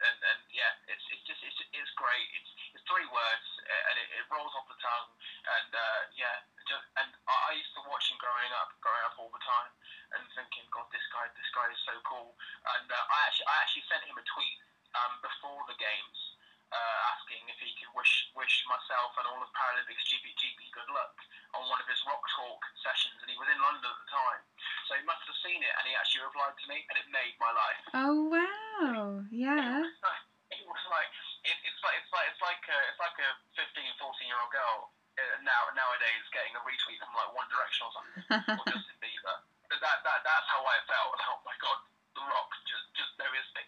and, 0.03 0.17
and 0.21 0.41
yeah, 0.53 0.73
it's, 0.93 1.05
it's 1.13 1.25
just 1.25 1.41
it's, 1.41 1.61
it's 1.73 1.93
great. 1.97 2.29
It's, 2.37 2.51
it's 2.77 2.85
three 2.85 3.07
words 3.09 3.47
and 3.67 3.95
it, 3.99 4.09
it 4.21 4.25
rolls 4.31 4.53
off 4.55 4.67
the 4.69 4.79
tongue. 4.79 5.09
And 5.47 5.71
uh, 5.73 6.01
yeah, 6.15 6.37
just, 6.69 6.87
and 7.01 7.11
I, 7.27 7.37
I 7.49 7.51
used 7.57 7.73
to 7.79 7.83
watch 7.89 8.07
him 8.11 8.19
growing 8.21 8.53
up, 8.61 8.75
growing 8.83 9.05
up 9.07 9.17
all 9.19 9.33
the 9.33 9.43
time, 9.43 9.73
and 10.15 10.23
thinking, 10.35 10.67
God, 10.71 10.87
this 10.95 11.05
guy, 11.11 11.27
this 11.35 11.51
guy 11.55 11.67
is 11.71 11.81
so 11.87 11.95
cool. 12.07 12.35
And 12.77 12.87
uh, 12.89 12.97
I 12.97 13.19
actually, 13.31 13.49
I 13.49 13.57
actually 13.65 13.87
sent 13.91 14.03
him 14.07 14.17
a 14.19 14.27
tweet 14.27 14.59
um, 14.95 15.13
before 15.25 15.61
the 15.67 15.77
games 15.79 16.36
uh, 16.73 16.99
asking 17.15 17.43
if 17.47 17.59
he 17.63 17.71
could 17.79 17.93
wish 17.95 18.31
wish 18.35 18.67
myself 18.67 19.15
and 19.19 19.27
all 19.31 19.39
of 19.39 19.51
Paralympics 19.55 20.05
GB, 20.11 20.27
GB 20.35 20.61
good 20.75 20.91
luck 20.91 21.15
on 21.55 21.63
one 21.71 21.79
of 21.79 21.89
his 21.89 22.01
rock 22.07 22.23
talk 22.37 22.61
sessions, 22.83 23.17
and 23.23 23.31
he 23.31 23.39
was 23.39 23.49
in 23.49 23.59
London 23.63 23.87
at 23.87 23.99
the 24.03 24.09
time, 24.11 24.43
so 24.91 24.99
he 24.99 25.05
must 25.07 25.23
have 25.25 25.39
seen 25.47 25.63
it, 25.63 25.75
and 25.79 25.85
he 25.89 25.95
actually 25.95 26.27
replied 26.27 26.57
to 26.59 26.67
me, 26.69 26.83
and 26.91 26.97
it 26.99 27.07
made 27.15 27.35
my 27.39 27.53
life. 27.55 27.83
Oh 27.95 28.17
wow! 28.31 29.25
Yeah. 29.31 29.87
It 29.87 29.89
was 29.89 30.03
like, 30.03 30.23
it 30.53 30.65
was 30.67 30.85
like 30.91 31.11
it, 31.47 31.57
it's 31.63 31.83
like 31.83 31.97
it's 32.03 32.13
like 32.13 32.29
it's 32.31 32.43
like 32.43 32.65
a, 32.67 32.79
it's 32.91 33.01
like 33.03 33.19
a 33.23 33.31
15, 33.55 34.03
14 34.03 34.31
year 34.31 34.39
old 34.43 34.53
girl 34.53 34.91
uh, 35.17 35.39
now 35.43 35.63
nowadays 35.73 36.25
getting 36.35 36.53
a 36.59 36.63
retweet 36.67 37.01
from 37.01 37.15
like 37.17 37.31
One 37.33 37.49
Direction 37.49 37.89
or 37.89 37.93
something 37.95 38.21
or 38.61 38.67
Justin 38.75 38.99
Bieber. 39.01 39.37
But 39.71 39.79
that 39.81 40.05
that 40.05 40.21
that's 40.23 40.49
how 40.51 40.63
I 40.67 40.79
felt. 40.87 41.15
Oh 41.27 41.41
my 41.47 41.57
god, 41.63 41.79
The 42.15 42.23
Rock 42.27 42.51
just 42.67 42.87
just 42.99 43.13
there 43.19 43.33
is 43.35 43.47
me. 43.55 43.63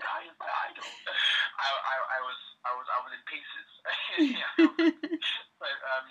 Is 0.00 0.36
my 0.40 0.48
idol. 0.68 0.88
I, 1.60 1.68
I, 1.68 1.96
I 2.16 2.18
was 2.24 2.40
I 2.64 2.72
was 2.76 2.86
I 2.88 2.98
was 3.04 3.12
in 3.12 3.22
pieces. 3.28 3.68
So 5.60 5.68
um 5.68 6.08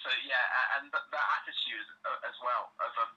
so 0.00 0.08
yeah, 0.24 0.76
and 0.80 0.88
that, 0.88 1.04
that 1.12 1.26
attitude 1.40 1.84
as 2.24 2.36
well 2.40 2.72
of 2.80 2.92
um 2.96 3.12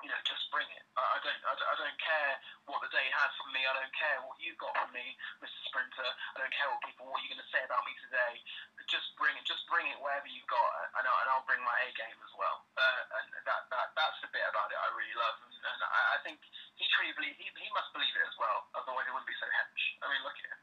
you 0.00 0.08
know 0.08 0.16
just 0.24 0.48
bring 0.48 0.64
it. 0.72 0.84
I, 0.96 1.04
I 1.04 1.18
don't 1.20 1.36
I, 1.44 1.52
don't- 1.52 1.68
I 1.68 1.76
don't 1.84 2.00
care 2.00 2.32
what 2.64 2.80
the 2.80 2.88
day 2.96 3.04
has 3.12 3.28
for 3.36 3.48
me. 3.52 3.60
I 3.68 3.76
don't 3.76 3.92
care 3.92 4.18
what 4.24 4.40
you 4.40 4.56
got 4.56 4.72
from 4.80 4.88
me, 4.96 5.04
Mr. 5.44 5.58
Sprinter. 5.68 6.08
I 6.36 6.36
don't 6.40 6.54
care 6.56 6.68
what 6.72 6.80
people 6.88 7.04
what 7.12 7.20
you're 7.20 7.36
going 7.36 7.44
to 7.44 7.52
say 7.52 7.60
about 7.68 7.84
me 7.84 7.92
today. 8.00 8.40
Just 8.88 9.12
bring 9.20 9.36
it. 9.36 9.44
Just 9.48 9.64
bring 9.68 9.84
it 9.88 9.96
wherever 10.00 10.28
you've 10.28 10.48
got, 10.48 10.68
and 11.00 11.04
I'll, 11.08 11.18
and 11.24 11.28
I'll 11.32 11.46
bring 11.48 11.60
my 11.64 11.76
A 11.84 11.88
game 11.96 12.18
as 12.24 12.32
well. 12.36 12.60
Uh, 12.76 13.02
and 13.20 13.26
that, 13.48 13.60
that 13.72 13.88
that's 13.96 14.18
the 14.24 14.28
bit 14.32 14.44
about 14.48 14.68
it 14.72 14.76
I 14.80 14.88
really 14.96 15.16
love, 15.16 15.36
and, 15.48 15.54
and 15.60 15.80
I, 15.84 16.00
I 16.16 16.18
think 16.24 16.40
he 16.76 16.84
truly 16.96 17.12
believe 17.16 17.36
he, 17.40 17.48
he 17.52 17.68
must 17.76 17.88
believe 17.96 18.12
it 18.16 18.24
as 18.26 18.36
well. 18.40 18.68
Otherwise, 18.76 19.06
he 19.08 19.12
wouldn't 19.16 19.28
be 19.28 19.36
so 19.40 19.48
hench. 19.48 19.82
I 20.00 20.04
mean, 20.12 20.22
look 20.24 20.36
at 20.40 20.48
him. 20.52 20.60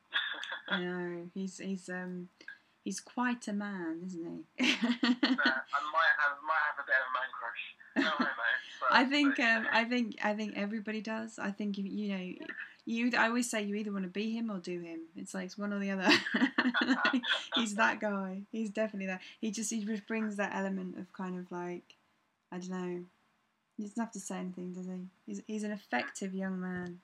I 0.70 0.76
know 0.78 1.10
he's 1.50 1.68
he's 1.68 1.90
um 1.90 2.30
he's 2.84 3.00
quite 3.00 3.48
a 3.48 3.54
man, 3.54 4.02
isn't 4.06 4.24
he? 4.24 4.66
Uh, 4.66 4.76
I 4.76 4.98
might 5.02 6.16
have 6.20 6.38
might 6.46 6.66
have 6.66 6.80
a 6.80 6.86
bit 6.86 6.96
of 7.00 7.08
a 7.08 7.14
man 7.16 7.30
crush. 7.38 7.76
No, 7.98 8.26
no. 8.26 8.32
But, 8.82 8.98
I 8.98 9.04
think 9.04 9.36
but, 9.36 9.44
um, 9.46 9.68
I 9.74 9.84
think 9.84 10.16
I 10.24 10.34
think 10.34 10.54
everybody 10.56 11.02
does. 11.02 11.38
I 11.38 11.52
think 11.52 11.78
if, 11.78 11.86
you 11.86 12.18
know 12.18 12.34
you. 12.86 13.12
I 13.18 13.28
always 13.28 13.50
say 13.50 13.62
you 13.62 13.76
either 13.76 13.92
want 13.92 14.06
to 14.06 14.10
be 14.10 14.32
him 14.32 14.50
or 14.50 14.58
do 14.58 14.80
him. 14.80 15.02
It's 15.18 15.34
like 15.34 15.46
it's 15.46 15.58
one 15.58 15.74
or 15.74 15.80
the 15.80 15.92
other. 15.92 16.08
He's 17.56 17.76
that 17.76 18.00
guy. 18.00 18.44
He's 18.54 18.70
definitely 18.70 19.08
that. 19.08 19.20
He 19.42 19.52
just 19.52 19.70
he 19.70 19.84
just 19.84 20.08
brings 20.08 20.38
that 20.38 20.56
element 20.56 20.98
of 20.98 21.12
kind 21.12 21.38
of 21.38 21.52
like 21.52 21.96
I 22.54 22.60
don't 22.60 22.70
know. 22.70 23.04
He 23.76 23.84
doesn't 23.84 24.02
have 24.02 24.14
to 24.14 24.20
say 24.20 24.38
anything, 24.38 24.72
does 24.72 24.86
he? 24.86 25.08
He's 25.26 25.42
he's 25.46 25.64
an 25.64 25.72
effective 25.72 26.34
young 26.34 26.62
man. 26.62 27.00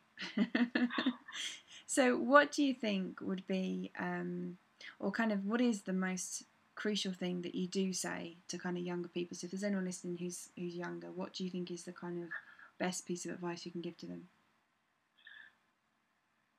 So, 1.87 2.17
what 2.17 2.51
do 2.51 2.63
you 2.63 2.73
think 2.73 3.21
would 3.21 3.45
be, 3.47 3.91
um, 3.99 4.57
or 4.99 5.11
kind 5.11 5.31
of, 5.31 5.45
what 5.45 5.61
is 5.61 5.83
the 5.83 5.93
most 5.93 6.43
crucial 6.75 7.13
thing 7.13 7.41
that 7.43 7.55
you 7.55 7.67
do 7.67 7.93
say 7.93 8.37
to 8.49 8.57
kind 8.57 8.77
of 8.77 8.83
younger 8.83 9.07
people? 9.07 9.37
So, 9.37 9.45
if 9.45 9.51
there's 9.51 9.63
anyone 9.63 9.85
listening 9.85 10.17
who's 10.17 10.49
who's 10.57 10.75
younger, 10.75 11.11
what 11.11 11.33
do 11.33 11.43
you 11.43 11.49
think 11.49 11.71
is 11.71 11.83
the 11.83 11.93
kind 11.93 12.23
of 12.23 12.29
best 12.77 13.05
piece 13.05 13.25
of 13.25 13.31
advice 13.31 13.65
you 13.65 13.71
can 13.71 13.81
give 13.81 13.97
to 13.97 14.05
them? 14.05 14.27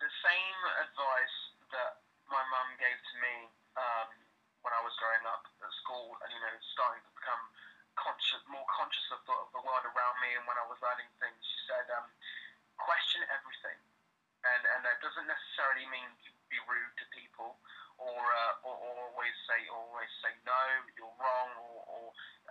the 0.06 0.12
same 0.22 0.60
advice 0.86 1.36
that 1.72 2.04
my 2.28 2.42
mum 2.52 2.68
gave 2.78 2.94
to 2.94 3.14
me 3.18 3.34
um, 3.74 4.10
when 4.62 4.70
I 4.70 4.80
was 4.84 4.92
growing 5.00 5.24
up 5.26 5.42
at 5.58 5.72
school 5.82 6.14
and, 6.22 6.30
you 6.30 6.40
know, 6.42 6.54
starting 6.76 7.02
to 7.02 7.12
become 7.16 7.42
conscious, 7.96 8.42
more 8.46 8.66
conscious 8.70 9.06
of 9.10 9.20
the, 9.24 9.34
of 9.34 9.50
the 9.56 9.62
world 9.64 9.82
around 9.82 10.16
me 10.20 10.36
and 10.36 10.44
when 10.44 10.58
I 10.60 10.66
was 10.68 10.78
learning 10.84 11.08
things. 11.18 11.40
She 11.42 11.60
said, 11.66 11.90
um, 11.96 12.06
question 12.78 13.24
everything. 13.32 13.78
That 14.86 15.02
doesn't 15.02 15.26
necessarily 15.26 15.82
mean 15.90 16.06
you 16.22 16.30
be 16.46 16.62
rude 16.62 16.94
to 17.02 17.06
people 17.10 17.58
or, 17.98 18.22
uh, 18.22 18.54
or, 18.62 18.78
or 18.78 18.92
always 19.10 19.34
say 19.50 19.66
always 19.66 20.06
say 20.22 20.30
no, 20.46 20.62
you're 20.94 21.10
wrong, 21.18 21.50
or, 21.58 21.82
or 21.90 22.04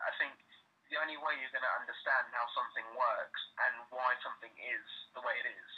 I 0.03 0.11
think 0.19 0.35
the 0.91 0.99
only 0.99 1.15
way 1.15 1.39
you're 1.39 1.55
going 1.55 1.63
to 1.63 1.75
understand 1.79 2.27
how 2.35 2.43
something 2.51 2.83
works 2.91 3.41
and 3.63 3.87
why 3.87 4.19
something 4.19 4.51
is 4.51 4.87
the 5.15 5.23
way 5.23 5.31
it 5.39 5.47
is 5.47 5.71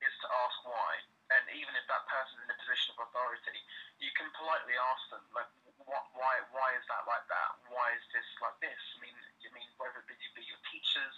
is 0.00 0.14
to 0.24 0.28
ask 0.32 0.56
why. 0.64 0.90
And 1.28 1.44
even 1.60 1.76
if 1.76 1.84
that 1.92 2.08
person's 2.08 2.40
in 2.40 2.50
a 2.50 2.58
position 2.58 2.96
of 2.96 3.12
authority, 3.12 3.60
you 4.00 4.10
can 4.16 4.32
politely 4.32 4.74
ask 4.76 5.04
them, 5.12 5.24
like, 5.36 5.48
what, 5.84 6.08
why, 6.16 6.40
why 6.56 6.72
is 6.76 6.84
that 6.88 7.04
like 7.04 7.24
that? 7.28 7.50
Why 7.68 7.92
is 7.94 8.04
this 8.16 8.26
like 8.40 8.56
this? 8.64 8.82
I 8.96 9.04
mean, 9.04 9.16
I 9.16 9.50
mean, 9.52 9.68
whether 9.76 10.00
it 10.00 10.08
be 10.08 10.44
your 10.44 10.62
teachers 10.72 11.16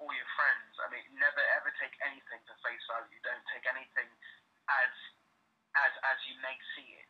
or 0.00 0.10
your 0.16 0.30
friends. 0.34 0.72
I 0.80 0.88
mean, 0.88 1.04
never 1.20 1.44
ever 1.60 1.70
take 1.76 1.92
anything 2.00 2.40
for 2.48 2.56
face 2.64 2.80
value. 2.88 3.20
Don't 3.20 3.44
take 3.52 3.68
anything 3.68 4.08
as 4.66 4.92
as 5.76 5.92
as 6.08 6.18
you 6.26 6.34
may 6.40 6.56
see 6.74 6.96
it. 6.96 7.06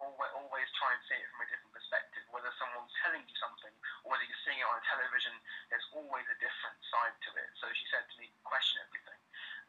Always, 0.00 0.32
always 0.34 0.66
try 0.80 0.90
and 0.90 1.02
see 1.06 1.14
it 1.14 1.28
from 1.30 1.46
a 1.46 1.48
different 1.52 1.70
perspective. 1.76 2.24
Whether 2.34 2.50
someone's 2.58 2.90
telling 3.04 3.22
you 3.22 3.36
something 3.38 3.70
or 4.02 4.16
whether 4.16 4.26
you're 4.26 4.42
seeing 4.42 4.58
it 4.58 4.66
on 4.66 4.74
a 4.74 4.84
television, 4.88 5.30
there's 5.70 5.86
always 5.94 6.26
a 6.26 6.38
different 6.42 6.74
side 6.90 7.14
to 7.14 7.30
it. 7.38 7.50
So 7.62 7.70
she 7.70 7.86
said 7.86 8.02
to 8.10 8.16
me, 8.18 8.34
question 8.42 8.82
everything. 8.82 9.20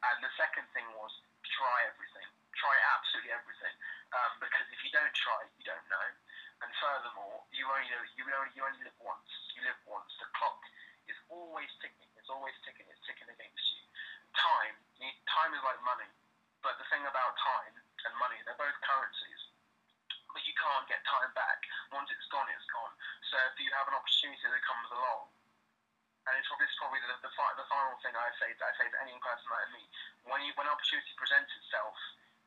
And 0.10 0.26
the 0.26 0.34
second 0.34 0.66
thing 0.74 0.90
was 0.98 1.14
try 1.46 1.86
everything. 1.86 2.26
Try 2.58 2.74
absolutely 2.98 3.30
everything. 3.36 3.76
Um, 4.16 4.32
because 4.42 4.66
if 4.74 4.82
you 4.82 4.90
don't 4.90 5.14
try, 5.14 5.46
you 5.60 5.66
don't 5.70 5.86
know. 5.92 6.08
And 6.66 6.70
furthermore, 6.82 7.46
you 7.54 7.70
only 7.70 7.86
you 8.18 8.26
only 8.26 8.52
you 8.58 8.64
only 8.66 8.82
live 8.90 8.98
once. 9.04 9.30
You 9.54 9.68
live 9.70 9.78
once. 9.86 10.10
The 10.18 10.26
clock 10.34 10.64
is 11.06 11.20
always 11.30 11.70
ticking. 11.78 12.13
It's 12.24 12.32
always 12.32 12.56
ticking. 12.64 12.88
It's 12.88 13.04
ticking 13.04 13.28
against 13.28 13.68
you. 13.76 13.84
Time. 14.32 14.80
You, 14.96 15.12
time 15.28 15.52
is 15.52 15.60
like 15.60 15.76
money. 15.84 16.08
But 16.64 16.80
the 16.80 16.88
thing 16.88 17.04
about 17.04 17.36
time 17.36 17.76
and 17.76 18.16
money, 18.16 18.40
they're 18.48 18.56
both 18.56 18.80
currencies. 18.80 19.42
But 20.32 20.40
you 20.48 20.56
can't 20.56 20.88
get 20.88 21.04
time 21.04 21.36
back. 21.36 21.60
Once 21.92 22.08
it's 22.16 22.24
gone, 22.32 22.48
it's 22.48 22.64
gone. 22.72 22.96
So 23.28 23.36
if 23.52 23.60
you 23.60 23.68
have 23.76 23.92
an 23.92 24.00
opportunity 24.00 24.40
that 24.40 24.64
comes 24.64 24.88
along, 24.96 25.36
and 26.24 26.40
it's 26.40 26.48
probably, 26.48 26.64
it's 26.64 26.80
probably 26.80 27.04
the, 27.04 27.28
the, 27.28 27.34
fi- 27.36 27.58
the 27.60 27.68
final 27.68 28.00
thing 28.00 28.16
I 28.16 28.32
say, 28.40 28.56
I 28.56 28.72
say 28.80 28.88
to 28.88 29.00
any 29.04 29.20
person 29.20 29.48
like 29.52 29.68
me, 29.76 29.84
when 30.24 30.40
you 30.48 30.56
when 30.56 30.72
opportunity 30.72 31.12
presents 31.20 31.52
itself, 31.60 31.92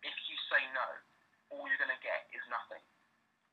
if 0.01 0.17
you 0.25 0.37
say 0.49 0.65
no, 0.73 0.89
all 1.53 1.69
you're 1.69 1.77
going 1.77 1.93
to 1.93 2.01
get 2.01 2.33
is 2.33 2.41
nothing. 2.49 2.81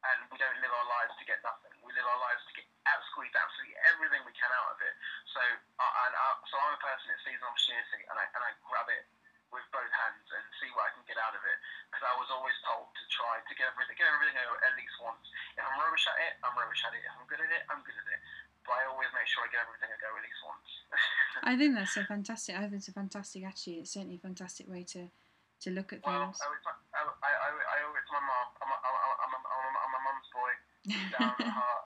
And 0.07 0.31
we 0.31 0.39
don't 0.39 0.55
live 0.63 0.71
our 0.71 0.87
lives 0.87 1.19
to 1.19 1.27
get 1.27 1.43
nothing. 1.43 1.75
We 1.83 1.91
live 1.91 2.07
our 2.07 2.21
lives 2.23 2.47
to 2.47 2.53
get 2.55 2.67
out, 2.87 3.01
squeeze 3.13 3.33
absolutely 3.35 3.75
everything 3.91 4.21
we 4.27 4.33
can 4.35 4.51
out 4.51 4.75
of 4.75 4.79
it. 4.83 4.93
So, 5.31 5.41
uh, 5.41 6.03
and 6.07 6.13
uh, 6.13 6.35
so 6.47 6.55
I'm 6.59 6.75
a 6.75 6.81
person 6.81 7.11
that 7.11 7.19
sees 7.23 7.39
an 7.39 7.47
opportunity 7.47 8.01
and 8.07 8.17
I 8.17 8.25
and 8.35 8.41
I 8.43 8.51
grab 8.67 8.87
it 8.91 9.05
with 9.53 9.63
both 9.69 9.91
hands 9.93 10.25
and 10.33 10.43
see 10.57 10.67
what 10.73 10.89
I 10.89 10.91
can 10.97 11.05
get 11.05 11.21
out 11.21 11.37
of 11.37 11.43
it. 11.45 11.57
Because 11.87 12.03
I 12.09 12.13
was 12.17 12.29
always 12.33 12.57
told 12.65 12.89
to 12.89 13.03
try 13.13 13.37
to 13.37 13.53
get 13.53 13.69
everything, 13.69 13.95
get 13.95 14.09
everything 14.09 14.33
out 14.41 14.57
at 14.65 14.73
least 14.73 14.97
once. 14.97 15.23
If 15.53 15.61
I'm 15.61 15.77
rubbish 15.77 16.05
at 16.09 16.17
it, 16.25 16.33
I'm 16.41 16.57
rubbish 16.57 16.81
at 16.83 16.97
it. 16.97 17.05
If 17.05 17.13
I'm 17.13 17.27
good 17.29 17.41
at 17.45 17.51
it, 17.53 17.63
I'm 17.69 17.81
good 17.85 17.93
at 17.93 18.07
it. 18.09 18.21
But 18.65 18.81
I 18.81 18.89
always 18.89 19.11
make 19.13 19.29
sure 19.29 19.45
I 19.45 19.49
give 19.53 19.61
everything 19.61 19.91
a 19.93 19.97
go 20.01 20.09
at 20.09 20.23
least 20.25 20.41
once. 20.41 20.69
I 21.49 21.53
think 21.53 21.71
that's 21.77 21.95
a 21.99 22.03
fantastic. 22.09 22.57
I 22.57 22.65
think 22.65 22.81
it's 22.81 22.89
a 22.89 22.97
fantastic 22.97 23.45
attitude. 23.45 23.85
It's 23.85 23.93
certainly 23.93 24.17
a 24.17 24.23
fantastic 24.23 24.65
way 24.65 24.83
to 24.97 25.11
to 25.63 25.69
look 25.71 25.95
at 25.95 26.03
well, 26.03 26.33
things. 26.33 26.43
I, 26.43 26.49
I, 26.99 27.01
I, 27.07 27.31
I, 27.31 27.49
I 27.55 27.77
owe 27.87 27.95
it 27.95 28.03
to 28.03 28.11
my 28.11 28.23
mum. 28.23 28.47
I'm 28.59 28.67
a, 28.67 28.77
I'm 28.83 28.95
a, 28.95 29.13
I'm 29.23 29.31
a, 29.31 29.39
I'm 29.39 29.63
a, 29.63 29.79
I'm 29.79 29.93
a 29.95 30.01
mum's 30.03 30.27
boy. 30.35 30.51
Down 31.15 31.35
the 31.39 31.51
heart. 31.55 31.82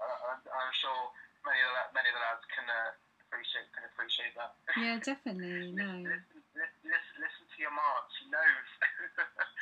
Sure 0.81 1.11
many 1.47 1.63
of 1.63 1.71
the, 1.71 1.83
many 1.95 2.07
of 2.11 2.15
the 2.19 2.23
lads 2.23 2.45
can 2.51 2.67
uh, 2.67 2.91
appreciate 3.23 3.67
can 3.71 3.83
appreciate 3.87 4.33
that. 4.35 4.51
yeah, 4.75 4.99
definitely. 5.11 5.71
No. 5.71 6.03
Listen, 6.03 6.83
listen, 6.91 7.15
listen, 7.23 7.43
to 7.47 7.57
your 7.63 7.71
mom. 7.71 8.03
She 8.19 8.27
knows. 8.27 8.67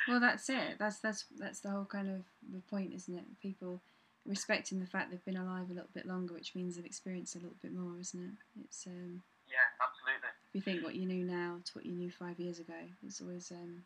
Well, 0.06 0.20
that's 0.20 0.46
it. 0.50 0.78
That's 0.78 0.98
that's 1.02 1.26
that's 1.34 1.60
the 1.66 1.70
whole 1.70 1.84
kind 1.84 2.06
of 2.06 2.22
the 2.46 2.62
point, 2.70 2.94
isn't 2.94 3.10
it? 3.10 3.26
People 3.42 3.82
respecting 4.22 4.78
the 4.78 4.86
fact 4.86 5.10
they've 5.10 5.24
been 5.24 5.36
alive 5.36 5.66
a 5.66 5.74
little 5.74 5.90
bit 5.94 6.06
longer, 6.06 6.34
which 6.34 6.54
means 6.54 6.76
they've 6.76 6.86
experienced 6.86 7.34
a 7.34 7.42
little 7.42 7.58
bit 7.58 7.74
more, 7.74 7.98
isn't 7.98 8.22
it? 8.22 8.62
It's 8.62 8.86
um, 8.86 9.22
yeah, 9.50 9.66
absolutely. 9.82 10.30
if 10.30 10.54
you 10.54 10.62
think 10.62 10.86
what 10.86 10.94
you 10.94 11.10
knew 11.10 11.26
now 11.26 11.58
to 11.58 11.70
what 11.74 11.86
you 11.86 11.98
knew 11.98 12.10
five 12.10 12.38
years 12.38 12.62
ago, 12.62 12.78
it's 13.02 13.20
always 13.20 13.50
um, 13.50 13.82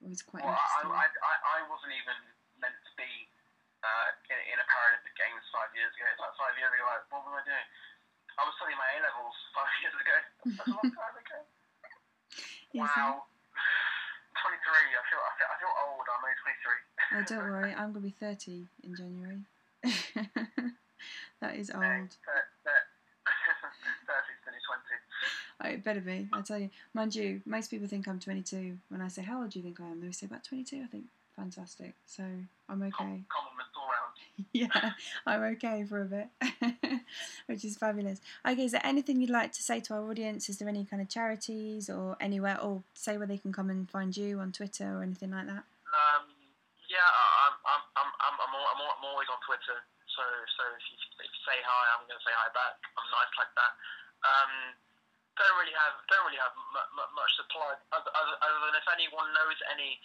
always 0.00 0.24
quite 0.24 0.40
Well, 0.40 0.56
interesting. 0.56 0.96
I, 0.96 1.04
I, 1.04 1.34
I 1.60 1.68
wasn't 1.68 1.92
even 1.92 2.16
meant 2.56 2.80
to 2.80 2.92
be 2.96 3.28
uh, 3.84 4.15
in, 4.50 4.58
a 4.58 4.66
Paralympic 4.66 5.14
Games 5.18 5.42
five 5.50 5.70
years 5.74 5.90
ago. 5.94 6.06
It's 6.10 6.20
like 6.22 6.34
five 6.38 6.54
years 6.58 6.70
ago, 6.70 6.84
like, 6.86 7.04
what 7.10 7.22
was 7.26 7.34
I 7.40 7.42
doing? 7.46 7.68
I 8.36 8.42
was 8.44 8.54
studying 8.60 8.78
my 8.78 8.88
A 8.94 8.98
levels 9.02 9.36
five 9.56 9.72
years 9.82 9.96
ago. 9.96 10.16
That's 10.56 10.70
a 10.70 10.76
long 10.76 10.90
time 10.94 11.16
ago. 11.18 11.38
Yes, 12.74 12.90
wow. 12.98 13.24
23. 14.42 14.68
I 14.68 15.02
feel, 15.08 15.22
I 15.22 15.32
feel, 15.38 15.48
I 15.48 15.56
feel 15.56 15.72
old. 15.86 16.04
I'm 16.12 16.20
only 16.20 16.36
23. 16.44 16.76
Oh, 17.16 17.22
don't 17.24 17.48
worry, 17.56 17.72
I'm 17.72 17.92
gonna 17.92 18.04
be 18.04 18.10
thirty 18.20 18.68
in 18.84 18.92
January. 18.94 19.40
that 21.40 21.56
is 21.56 21.70
old. 21.70 22.12
thir- 22.20 22.50
thir- 22.64 22.86
30's 23.24 24.44
nearly 24.44 24.60
20. 24.60 25.64
Oh, 25.64 25.68
it 25.72 25.84
better 25.84 26.00
be. 26.00 26.28
I 26.34 26.42
tell 26.42 26.58
you, 26.58 26.68
mind 26.92 27.14
you, 27.14 27.40
most 27.46 27.70
people 27.70 27.88
think 27.88 28.06
I'm 28.08 28.18
22. 28.20 28.76
When 28.90 29.00
I 29.00 29.08
say 29.08 29.22
how 29.22 29.40
old 29.40 29.50
do 29.50 29.58
you 29.58 29.62
think 29.64 29.80
I 29.80 29.84
am, 29.84 30.00
they 30.02 30.10
say 30.12 30.26
about 30.26 30.44
22. 30.44 30.82
I 30.84 30.86
think 30.86 31.04
fantastic. 31.36 31.94
So 32.06 32.24
I'm 32.68 32.82
okay. 32.82 33.22
All 33.36 33.52
yeah, 34.52 34.92
I'm 35.24 35.56
okay 35.56 35.84
for 35.88 36.02
a 36.02 36.08
bit, 36.08 36.28
which 37.48 37.64
is 37.64 37.76
fabulous. 37.76 38.20
Okay, 38.44 38.64
is 38.68 38.72
there 38.72 38.84
anything 38.84 39.20
you'd 39.20 39.32
like 39.32 39.52
to 39.56 39.62
say 39.62 39.80
to 39.88 39.94
our 39.96 40.04
audience? 40.10 40.48
Is 40.52 40.58
there 40.60 40.68
any 40.68 40.84
kind 40.84 41.00
of 41.00 41.08
charities 41.08 41.88
or 41.88 42.16
anywhere, 42.20 42.60
or 42.60 42.82
say 42.92 43.16
where 43.16 43.26
they 43.26 43.38
can 43.40 43.52
come 43.52 43.70
and 43.72 43.88
find 43.88 44.12
you 44.16 44.40
on 44.40 44.52
Twitter 44.52 44.84
or 44.92 45.02
anything 45.02 45.32
like 45.32 45.48
that? 45.48 45.64
Um, 45.88 46.28
yeah, 46.92 47.00
I'm, 47.48 47.56
I'm, 47.64 47.82
I'm, 47.96 48.10
I'm, 48.28 48.36
I'm, 48.44 48.52
al- 48.60 48.70
I'm, 48.76 48.80
al- 48.84 48.96
I'm 49.00 49.04
always 49.08 49.28
on 49.32 49.40
Twitter. 49.48 49.80
So, 50.12 50.20
so 50.56 50.62
if 50.76 50.84
you, 50.84 50.96
if 51.24 51.28
you 51.32 51.40
say 51.48 51.56
hi, 51.64 51.82
I'm 51.96 52.04
going 52.04 52.20
to 52.20 52.24
say 52.24 52.32
hi 52.36 52.48
back. 52.52 52.76
I'm 52.92 53.08
nice 53.08 53.32
like 53.40 53.52
that. 53.56 53.72
Um, 54.20 54.52
don't 55.40 55.56
really 55.60 55.76
have, 55.76 55.96
don't 56.12 56.24
really 56.28 56.40
have 56.40 56.52
m- 56.56 56.92
m- 56.96 57.12
much 57.16 57.32
to 57.40 57.44
plug 57.52 57.76
other, 57.92 58.12
other, 58.12 58.36
other 58.44 58.60
than 58.68 58.74
if 58.80 58.84
anyone 58.92 59.28
knows 59.36 59.56
any, 59.72 59.96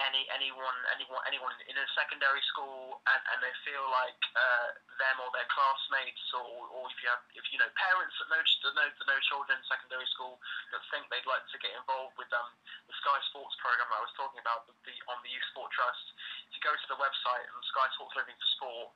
any, 0.00 0.24
anyone, 0.32 0.78
anyone, 0.94 1.22
anyone 1.28 1.54
in 1.68 1.76
a 1.76 1.86
secondary 1.94 2.40
school, 2.50 2.98
and, 3.06 3.22
and 3.34 3.38
they 3.44 3.54
feel 3.62 3.84
like 3.92 4.18
uh, 4.34 4.68
them 4.98 5.16
or 5.20 5.30
their 5.36 5.46
classmates, 5.52 6.24
or, 6.34 6.66
or 6.72 6.88
if 6.88 6.96
you 7.04 7.08
have, 7.12 7.22
if 7.36 7.44
you 7.52 7.58
know 7.60 7.68
parents 7.76 8.14
that 8.18 8.28
know, 8.32 8.40
that 8.40 8.74
know, 8.74 8.88
that 8.88 9.06
know 9.06 9.20
children 9.28 9.60
in 9.60 9.64
secondary 9.68 10.08
school 10.16 10.40
that 10.72 10.82
think 10.90 11.06
they'd 11.12 11.28
like 11.28 11.44
to 11.52 11.58
get 11.60 11.72
involved 11.76 12.16
with 12.16 12.30
um, 12.32 12.48
the 12.88 12.94
Sky 13.04 13.18
Sports 13.30 13.54
program 13.60 13.88
I 13.92 14.00
was 14.02 14.12
talking 14.16 14.40
about 14.40 14.66
the, 14.66 14.74
the, 14.88 14.94
on 15.12 15.20
the 15.22 15.30
Youth 15.30 15.46
Sport 15.52 15.70
Trust. 15.76 16.06
If 16.48 16.58
you 16.58 16.62
go 16.64 16.72
to 16.72 16.88
the 16.90 16.98
website 16.98 17.44
and 17.46 17.56
Sky 17.70 17.86
Sports 17.94 18.14
Living 18.16 18.36
for 18.38 18.50
Sport, 18.58 18.88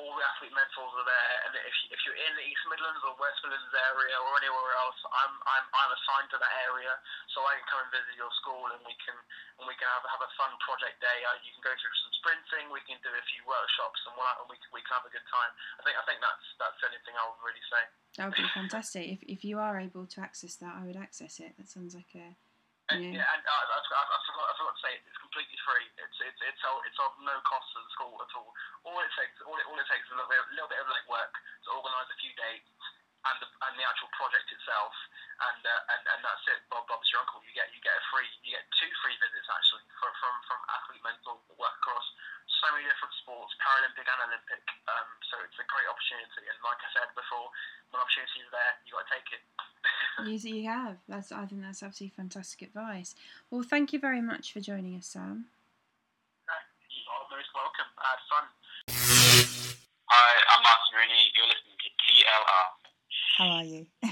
all 0.00 0.12
the 0.16 0.24
athlete 0.24 0.54
mentors 0.56 0.92
are 0.96 1.08
there. 1.08 1.34
And 1.44 1.52
if, 1.58 1.74
you, 1.84 1.86
if 1.92 2.00
you're 2.08 2.16
in 2.16 2.32
the 2.36 2.44
East 2.48 2.64
Midlands 2.68 3.02
or 3.04 3.12
West 3.20 3.40
Midlands 3.44 3.74
area 3.76 4.16
or 4.16 4.32
anywhere 4.40 4.72
else, 4.80 4.96
I'm, 5.04 5.34
I'm, 5.44 5.66
I'm 5.68 5.90
assigned 5.92 6.30
to 6.32 6.38
that 6.40 6.54
area, 6.64 6.92
so 7.36 7.44
I 7.44 7.60
can 7.60 7.66
come 7.68 7.80
and 7.84 7.90
visit 7.92 8.16
your 8.16 8.32
school 8.40 8.72
and 8.72 8.80
we 8.88 8.96
can 9.04 9.16
and 9.60 9.68
we 9.68 9.76
can 9.76 9.86
have, 9.86 10.02
have 10.08 10.24
a 10.24 10.32
fun 10.40 10.52
project 10.64 10.96
day. 11.04 11.18
Uh, 11.28 11.36
you 11.44 11.52
can 11.52 11.62
go 11.62 11.74
through 11.76 11.94
some 12.02 12.12
sprinting. 12.18 12.72
We 12.72 12.80
can 12.88 12.98
do 13.04 13.12
a 13.12 13.24
few 13.30 13.44
workshops 13.44 14.00
and, 14.08 14.16
and 14.16 14.48
we, 14.48 14.56
can, 14.58 14.70
we 14.72 14.80
can 14.82 14.96
have 14.96 15.06
a 15.06 15.12
good 15.12 15.26
time. 15.28 15.52
I 15.78 15.82
think 15.84 15.94
I 16.00 16.04
think 16.08 16.18
that's 16.24 16.46
that's 16.56 16.80
anything 16.88 17.14
I 17.14 17.24
would 17.28 17.42
really 17.44 17.64
say. 17.68 17.82
That 18.16 18.24
would 18.32 18.40
be 18.40 18.48
fantastic. 18.50 19.04
If, 19.06 19.20
if 19.28 19.40
you 19.44 19.60
are 19.60 19.76
able 19.76 20.08
to 20.08 20.18
access 20.24 20.56
that, 20.64 20.72
I 20.72 20.88
would 20.88 20.98
access 20.98 21.38
it. 21.38 21.54
That 21.60 21.68
sounds 21.68 21.94
like 21.94 22.10
a 22.16 22.32
Yeah. 23.00 23.32
and 23.32 23.42
uh, 23.44 23.64
I 23.72 23.78
forgot 24.26 24.76
to 24.76 24.82
say 24.82 24.92
it's 25.00 25.20
completely 25.20 25.58
free. 25.64 25.86
It's 25.96 26.18
it's 26.20 26.40
it's 26.42 26.62
all, 26.66 26.80
it's 26.84 26.98
of 27.00 27.16
no 27.22 27.36
cost 27.46 27.68
to 27.72 27.78
the 27.80 27.90
school 27.96 28.16
at 28.20 28.32
all. 28.36 28.50
All 28.84 28.98
it 29.00 29.12
takes 29.16 29.36
all 29.46 29.56
it, 29.56 29.64
all 29.68 29.78
it 29.78 29.88
takes 29.88 30.04
is 30.08 30.12
a 30.12 30.16
little 30.20 30.28
bit, 30.28 30.40
little 30.52 30.70
bit 30.70 30.80
of 30.82 30.88
legwork 30.90 31.32
to 31.32 31.68
organise 31.72 32.08
a 32.10 32.18
few 32.20 32.32
dates 32.36 32.68
and 33.22 33.36
the 33.38 33.48
and 33.48 33.74
the 33.78 33.84
actual 33.86 34.10
project 34.18 34.50
itself, 34.50 34.94
and 35.50 35.62
uh, 35.62 35.92
and 35.94 36.02
and 36.16 36.20
that's 36.26 36.44
it. 36.50 36.60
Bob 36.66 36.86
Bob's 36.90 37.06
your 37.14 37.22
uncle. 37.22 37.38
You 37.46 37.54
get 37.54 37.70
you 37.70 37.78
get 37.82 37.94
a 37.94 38.04
free 38.10 38.26
you 38.42 38.54
get 38.54 38.66
two 38.78 38.90
free 39.02 39.14
visits 39.22 39.46
actually 39.46 39.86
from 39.98 40.12
from 40.18 40.34
from 40.50 40.60
athlete 40.70 41.02
mentors 41.06 41.42
that 41.46 41.58
work 41.58 41.76
across 41.82 42.06
so 42.62 42.66
many 42.74 42.86
different 42.86 43.14
sports, 43.22 43.50
Paralympic 43.58 44.06
and 44.06 44.20
Olympic. 44.26 44.62
Um, 44.86 45.08
so 45.30 45.34
it's 45.42 45.58
a 45.58 45.66
great 45.66 45.88
opportunity. 45.90 46.46
And 46.46 46.58
like 46.62 46.78
I 46.78 46.90
said 46.94 47.10
before, 47.14 47.50
when 47.90 47.98
opportunity 47.98 48.38
is 48.42 48.50
there, 48.54 48.72
you 48.86 48.94
got 48.94 49.02
to 49.06 49.10
take 49.10 49.28
it. 49.34 49.42
you, 50.30 50.36
you 50.38 50.66
have. 50.70 50.98
That's 51.10 51.34
I 51.34 51.46
think 51.46 51.62
that's 51.62 51.82
absolutely 51.82 52.14
fantastic 52.14 52.62
advice. 52.70 53.14
Well, 53.50 53.66
thank 53.66 53.90
you 53.90 53.98
very 53.98 54.22
much 54.22 54.54
for 54.54 54.62
joining 54.62 54.94
us, 54.98 55.10
Sam. 55.10 55.50
You 56.90 57.02
are 57.08 57.24
most 57.30 57.50
welcome. 57.54 57.88
I 57.98 58.06
had 58.14 58.22
fun. 58.30 58.44
Hi, 60.06 60.32
I'm 60.54 60.62
Martin 60.62 60.92
Rooney. 60.92 61.32
You're 61.32 61.48
listening 61.48 61.78
to 61.82 61.90
TLR. 62.04 62.81
How 63.38 63.48
are 63.48 63.64
you? 63.64 63.86
I'm 64.04 64.10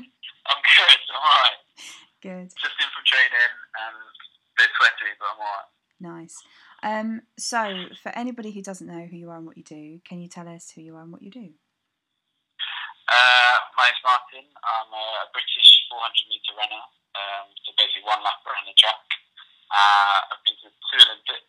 good. 0.00 1.00
I'm 1.12 1.20
alright. 1.20 1.60
Good. 2.24 2.48
Just 2.56 2.76
in 2.80 2.88
from 2.88 3.04
training 3.04 3.52
and 3.76 3.96
a 4.00 4.54
bit 4.56 4.72
sweaty, 4.80 5.12
but 5.20 5.28
I'm 5.28 5.40
alright. 5.44 5.70
Nice. 6.00 6.36
Um, 6.80 7.20
so, 7.36 7.92
for 8.00 8.12
anybody 8.16 8.52
who 8.52 8.64
doesn't 8.64 8.88
know 8.88 9.04
who 9.04 9.16
you 9.16 9.28
are 9.28 9.36
and 9.36 9.44
what 9.44 9.56
you 9.56 9.64
do, 9.64 10.00
can 10.08 10.20
you 10.20 10.28
tell 10.28 10.48
us 10.48 10.72
who 10.72 10.80
you 10.80 10.96
are 10.96 11.04
and 11.04 11.12
what 11.12 11.20
you 11.20 11.30
do? 11.30 11.52
Uh, 13.06 13.56
my 13.76 13.92
name's 13.92 14.00
Martin. 14.00 14.48
I'm 14.48 14.88
a 14.92 15.28
British 15.36 15.68
400 15.92 16.32
metre 16.32 16.56
runner. 16.56 16.84
Um, 17.16 17.52
so 17.60 17.76
basically 17.76 18.08
one 18.08 18.24
lap 18.24 18.40
around 18.44 18.68
the 18.68 18.76
track. 18.76 19.04
Uh, 19.68 20.32
I've 20.32 20.44
been 20.48 20.56
to 20.64 20.68
two 20.72 21.00
Olympics, 21.04 21.48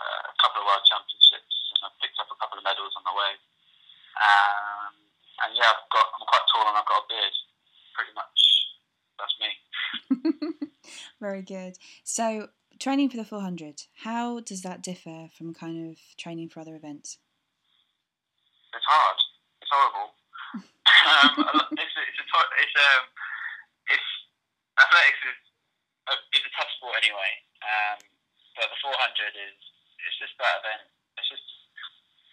uh, 0.00 0.32
a 0.32 0.36
couple 0.40 0.64
of 0.64 0.68
World 0.68 0.84
Championships, 0.88 1.54
and 1.76 1.92
I've 1.92 1.96
picked 2.00 2.16
up 2.20 2.32
a 2.32 2.36
couple 2.40 2.56
of 2.56 2.64
medals 2.64 2.92
on 2.96 3.04
the 3.04 3.12
way. 3.12 3.32
Um, 4.20 5.07
and 5.44 5.50
yeah, 5.56 5.70
I've 5.70 5.90
got, 5.92 6.06
I'm 6.14 6.26
quite 6.26 6.46
tall 6.52 6.66
and 6.68 6.76
I've 6.78 6.86
got 6.88 7.04
a 7.04 7.08
beard. 7.08 7.36
Pretty 7.94 8.14
much, 8.14 8.38
that's 9.18 9.36
me. 9.42 9.50
Very 11.20 11.42
good. 11.42 11.78
So, 12.04 12.48
training 12.78 13.10
for 13.10 13.16
the 13.16 13.24
400, 13.24 13.82
how 14.04 14.40
does 14.40 14.62
that 14.62 14.82
differ 14.82 15.28
from 15.36 15.54
kind 15.54 15.90
of 15.90 15.98
training 16.16 16.48
for 16.48 16.60
other 16.60 16.76
events? 16.76 17.18
It's 18.74 18.86
hard. 18.86 19.18
It's 19.62 19.70
horrible. 19.72 20.14
um, 20.54 21.32
lo- 21.58 21.72
it's 21.74 21.96
a, 21.98 22.02
it's 22.06 22.20
a 22.22 22.26
to- 22.26 22.54
it's 22.62 22.76
um 22.78 23.04
it's 23.92 24.08
athletics 24.80 25.22
is 25.28 25.38
a, 26.08 26.14
is 26.36 26.44
a 26.46 26.52
tough 26.56 26.70
sport 26.78 26.96
anyway. 27.00 27.32
Um, 27.64 27.98
but 28.56 28.68
the 28.72 28.78
400 28.80 29.34
is 29.36 29.56
it's 30.04 30.18
just 30.20 30.36
that 30.40 30.62
event. 30.62 30.84
It's 31.20 31.28
just 31.28 31.44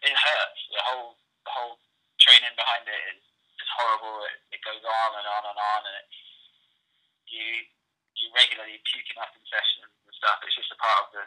it 0.05 0.15
hurts. 0.15 0.61
The 0.71 0.83
whole 0.85 1.17
the 1.43 1.51
whole 1.55 1.75
training 2.21 2.55
behind 2.55 2.87
it 2.87 3.01
is 3.15 3.21
just 3.57 3.71
horrible. 3.75 4.23
It, 4.29 4.59
it 4.59 4.61
goes 4.63 4.83
on 4.83 5.09
and 5.19 5.27
on 5.27 5.43
and 5.49 5.59
on, 5.59 5.81
and 5.87 5.95
it's 6.05 6.19
you 7.31 7.67
you 8.15 8.31
regularly 8.31 8.79
puking 8.87 9.19
up 9.19 9.35
in 9.35 9.43
sessions 9.47 9.91
and 9.91 10.13
stuff. 10.15 10.39
It's 10.43 10.55
just 10.55 10.71
a 10.71 10.79
part 10.79 10.99
of 11.03 11.07
the 11.15 11.23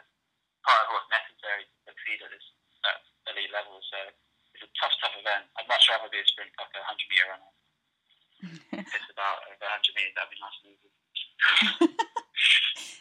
part 0.65 0.81
of 0.85 0.97
what's 0.97 1.09
necessary 1.13 1.65
to 1.65 1.75
succeed 1.85 2.19
at 2.25 2.29
this 2.33 2.45
at 2.89 2.97
elite 3.29 3.53
level. 3.53 3.77
So 3.89 3.97
it's 4.57 4.65
a 4.65 4.71
tough, 4.75 4.95
tough 4.99 5.15
event. 5.15 5.47
I'd 5.55 5.69
much 5.71 5.87
rather 5.87 6.09
be 6.11 6.19
a 6.19 6.25
sprint 6.27 6.51
like 6.59 6.73
a 6.75 6.83
hundred 6.83 7.07
meter 7.07 7.27
runner. 7.29 7.51
It's 8.75 9.11
about 9.11 9.45
over 9.47 9.67
hundred 9.67 9.93
meters. 9.95 10.15
That'd 10.17 10.33
be 10.33 10.39
nice 10.41 10.57
and 10.63 10.71
easy. 10.75 10.91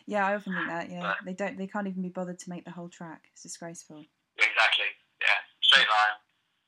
yeah, 0.07 0.27
I 0.27 0.35
often 0.37 0.55
think 0.55 0.68
that. 0.79 0.91
Yeah, 0.91 1.15
they 1.27 1.35
don't. 1.35 1.59
They 1.59 1.67
can't 1.67 1.87
even 1.87 2.03
be 2.03 2.09
bothered 2.09 2.39
to 2.39 2.51
make 2.51 2.65
the 2.65 2.71
whole 2.71 2.89
track. 2.89 3.27
It's 3.33 3.43
disgraceful. 3.43 3.99
Exactly. 4.39 4.91
Yeah. 5.21 5.41
Straight 5.63 5.91
line. 5.91 6.17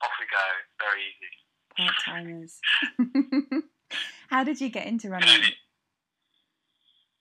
Off 0.03 0.11
we 0.19 0.27
go. 0.27 0.45
Very 0.83 1.03
easy. 1.07 1.31
Part 1.79 1.95
timers. 2.03 2.59
how 4.35 4.43
did 4.43 4.61
you 4.61 4.69
get 4.69 4.87
into 4.87 5.11
running? 5.11 5.29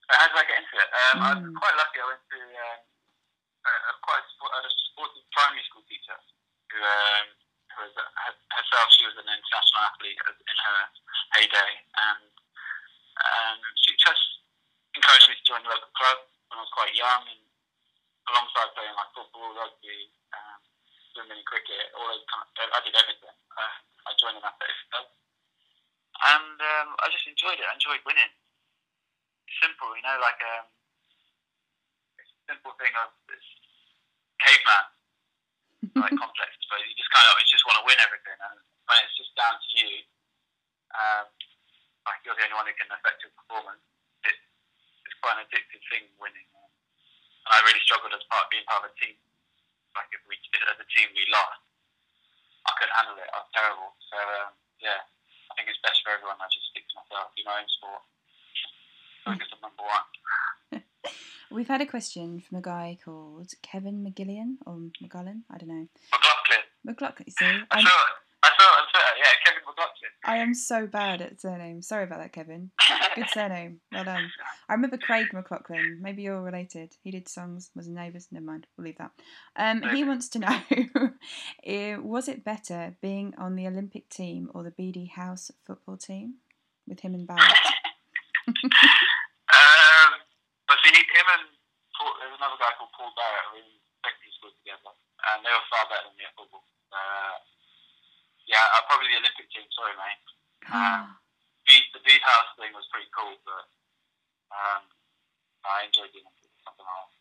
How 0.09 0.25
did 0.25 0.37
I 0.41 0.45
get 0.49 0.57
into 0.57 0.75
it? 0.81 0.89
Um, 0.89 1.17
I 1.21 1.29
was 1.37 1.43
Mm. 1.45 1.53
I 1.53 2.05
went 2.09 2.23
to 2.33 2.39
um, 2.41 2.79
a, 3.61 3.69
a 3.69 3.93
quite 4.01 4.25
sport, 4.33 4.51
a 4.57 4.61
sportive 4.89 5.27
primary 5.35 5.61
school 5.69 5.85
teacher 5.85 6.17
who, 6.73 6.79
um, 6.81 7.25
who 7.75 7.77
was 7.85 7.93
her- 7.93 8.41
herself. 8.57 8.87
She 8.95 9.05
was 9.05 9.13
an 9.21 9.29
international 9.29 9.81
athlete 9.85 10.17
in 10.17 10.57
her 10.65 10.81
heyday, 11.37 11.71
and 11.93 12.31
um, 13.21 13.59
she 13.85 13.93
just 13.99 14.25
encouraged 14.97 15.29
me 15.29 15.35
to 15.37 15.45
join 15.45 15.61
the 15.61 15.69
local 15.69 15.91
club 15.93 16.17
when 16.49 16.57
I 16.57 16.65
was 16.65 16.73
quite 16.73 16.93
young, 16.97 17.21
and 17.29 17.41
alongside 18.33 18.73
playing 18.73 18.95
like 18.97 19.13
football, 19.13 19.53
rugby, 19.53 20.09
um, 20.33 20.59
swimming, 21.13 21.37
swimming 21.37 21.39
and 21.41 21.47
cricket, 21.49 21.93
all 21.93 22.09
those 22.09 22.25
kind 22.29 22.45
of, 22.45 22.69
I 22.73 22.79
did 22.81 22.95
everything. 22.97 23.37
Uh, 23.53 23.75
I 24.07 24.09
joined 24.17 24.37
an 24.41 24.45
athletics 24.45 24.83
club, 24.89 25.07
and 26.33 26.57
um, 26.57 26.89
I 27.01 27.05
just 27.13 27.27
enjoyed 27.29 27.59
it. 27.59 27.67
I 27.67 27.75
enjoyed 27.77 28.01
winning. 28.07 28.33
It's 29.49 29.57
simple, 29.61 29.89
you 29.97 30.05
know, 30.05 30.17
like 30.21 30.39
um, 30.45 30.65
it's 32.21 32.29
a 32.29 32.39
simple 32.53 32.73
thing 32.77 32.93
of 33.01 33.09
this 33.27 33.45
caveman 34.39 34.85
like 35.97 36.15
complex, 36.15 36.51
but 36.69 36.79
you 36.85 36.93
just 36.95 37.09
kind 37.11 37.23
of 37.27 37.39
you 37.39 37.47
just 37.49 37.65
want 37.67 37.79
to 37.81 37.85
win 37.87 37.97
everything, 38.03 38.35
and 38.35 38.57
when 38.87 38.97
it's 39.03 39.15
just 39.19 39.31
down 39.35 39.55
to 39.57 39.67
you, 39.79 40.05
um, 40.95 41.25
like 42.07 42.19
you're 42.23 42.35
the 42.35 42.45
only 42.45 42.55
one 42.55 42.67
who 42.67 42.75
can 42.77 42.91
affect 42.93 43.23
your 43.25 43.31
performance. 43.35 43.81
It, 44.27 44.35
it's 45.07 45.17
quite 45.23 45.39
an 45.39 45.47
addictive 45.49 45.81
thing 45.89 46.07
winning, 46.19 46.45
and 46.51 47.51
I 47.51 47.63
really 47.65 47.81
struggled 47.83 48.13
as 48.13 48.23
part 48.29 48.47
being 48.53 48.67
part 48.69 48.85
of 48.85 48.91
a 48.91 48.95
team. 48.99 49.17
Like 49.97 50.11
if 50.13 50.21
we 50.29 50.37
as 50.37 50.77
a 50.77 50.87
team 50.93 51.09
we 51.17 51.25
lost, 51.33 51.63
I 52.69 52.71
couldn't 52.77 52.93
handle 52.93 53.17
it. 53.17 53.27
I 53.33 53.37
was 53.41 53.49
terrible. 53.55 53.91
So 54.13 54.17
um, 54.45 54.51
yeah, 54.83 55.01
I 55.49 55.51
think 55.57 55.71
it's 55.73 55.81
best 55.81 56.05
for 56.05 56.13
everyone. 56.13 56.37
I 56.37 56.47
just 56.53 56.69
stick 56.69 56.85
to 56.91 56.95
myself, 57.01 57.33
do 57.33 57.41
my 57.47 57.57
own 57.59 57.69
sport. 57.71 58.03
Focus 59.25 59.49
on 59.57 59.59
number 59.63 59.83
one. 59.83 60.05
We've 61.49 61.57
had 61.73 61.81
a 61.81 61.85
question 61.85 62.39
from 62.41 62.57
a 62.57 62.61
guy 62.61 62.97
called 63.03 63.51
Kevin 63.61 64.03
McGillian 64.03 64.55
or 64.65 64.73
McGullen. 65.03 65.41
I 65.51 65.57
don't 65.57 65.69
know. 65.69 65.87
McLaughlin. 66.11 66.65
McLaughlin. 66.83 67.29
See, 67.29 67.45
I 67.45 67.65
I'm, 67.71 67.81
saw 67.81 67.89
it. 67.89 68.15
I 68.41 68.49
saw 68.57 68.65
it 68.65 68.81
on 68.81 68.87
Twitter. 68.91 69.15
Yeah, 69.19 69.25
Kevin 69.45 69.61
McLaughlin. 69.67 70.11
I 70.25 70.37
am 70.37 70.53
so 70.53 70.87
bad 70.87 71.21
at 71.21 71.41
surnames. 71.41 71.87
Sorry 71.87 72.03
about 72.05 72.19
that, 72.19 72.33
Kevin. 72.33 72.71
Good 73.15 73.29
surname. 73.33 73.81
Well 73.91 74.03
done. 74.03 74.31
I 74.67 74.73
remember 74.73 74.97
Craig 74.97 75.27
McLachlan. 75.33 75.99
Maybe 75.99 76.23
you're 76.23 76.41
related. 76.41 76.93
He 77.03 77.11
did 77.11 77.27
songs, 77.27 77.69
was 77.75 77.87
in 77.87 77.93
Neighbours. 77.93 78.27
Never 78.31 78.45
mind. 78.45 78.67
We'll 78.77 78.85
leave 78.85 78.97
that. 78.97 79.11
Um, 79.55 79.83
he 79.93 80.03
wants 80.03 80.29
to 80.29 80.39
know 80.39 80.59
eh, 81.63 81.97
was 81.97 82.27
it 82.27 82.43
better 82.43 82.95
being 83.01 83.33
on 83.37 83.55
the 83.55 83.67
Olympic 83.67 84.09
team 84.09 84.49
or 84.53 84.63
the 84.63 84.71
BD 84.71 85.11
House 85.11 85.51
football 85.67 85.97
team 85.97 86.35
with 86.87 87.01
him 87.01 87.13
and 87.13 87.27
Barrett? 87.27 87.43
Um, 89.49 90.21
but 90.69 90.77
see, 90.85 90.93
him 90.93 91.27
and 91.37 91.49
Paul, 91.97 92.15
there's 92.21 92.37
another 92.37 92.55
guy 92.69 92.77
called 92.77 92.93
Paul 92.93 93.09
Barrett 93.17 93.49
who 93.49 93.57
were 93.57 93.65
in 93.65 93.81
secondary 94.05 94.33
school 94.37 94.53
together, 94.61 94.93
and 94.93 95.41
they 95.41 95.49
were 95.49 95.65
far 95.73 95.89
better 95.89 96.05
than 96.05 96.17
me 96.21 96.29
at 96.29 96.37
football. 96.37 96.61
Uh, 96.93 97.41
yeah, 98.45 98.61
uh, 98.77 98.85
probably 98.85 99.09
the 99.09 99.17
Olympic 99.25 99.49
team. 99.49 99.65
Sorry, 99.73 99.97
mate. 99.97 100.21
Um, 100.69 101.17
beat, 101.65 101.89
the 101.97 102.03
beat 102.05 102.21
house 102.21 102.53
thing 102.53 102.69
was 102.77 102.85
pretty 102.93 103.09
cool, 103.09 103.33
but 103.41 103.65
um, 104.53 104.85
I 105.65 105.89
enjoyed 105.89 106.13
doing 106.13 106.29
something 106.61 106.85
else. 106.85 107.15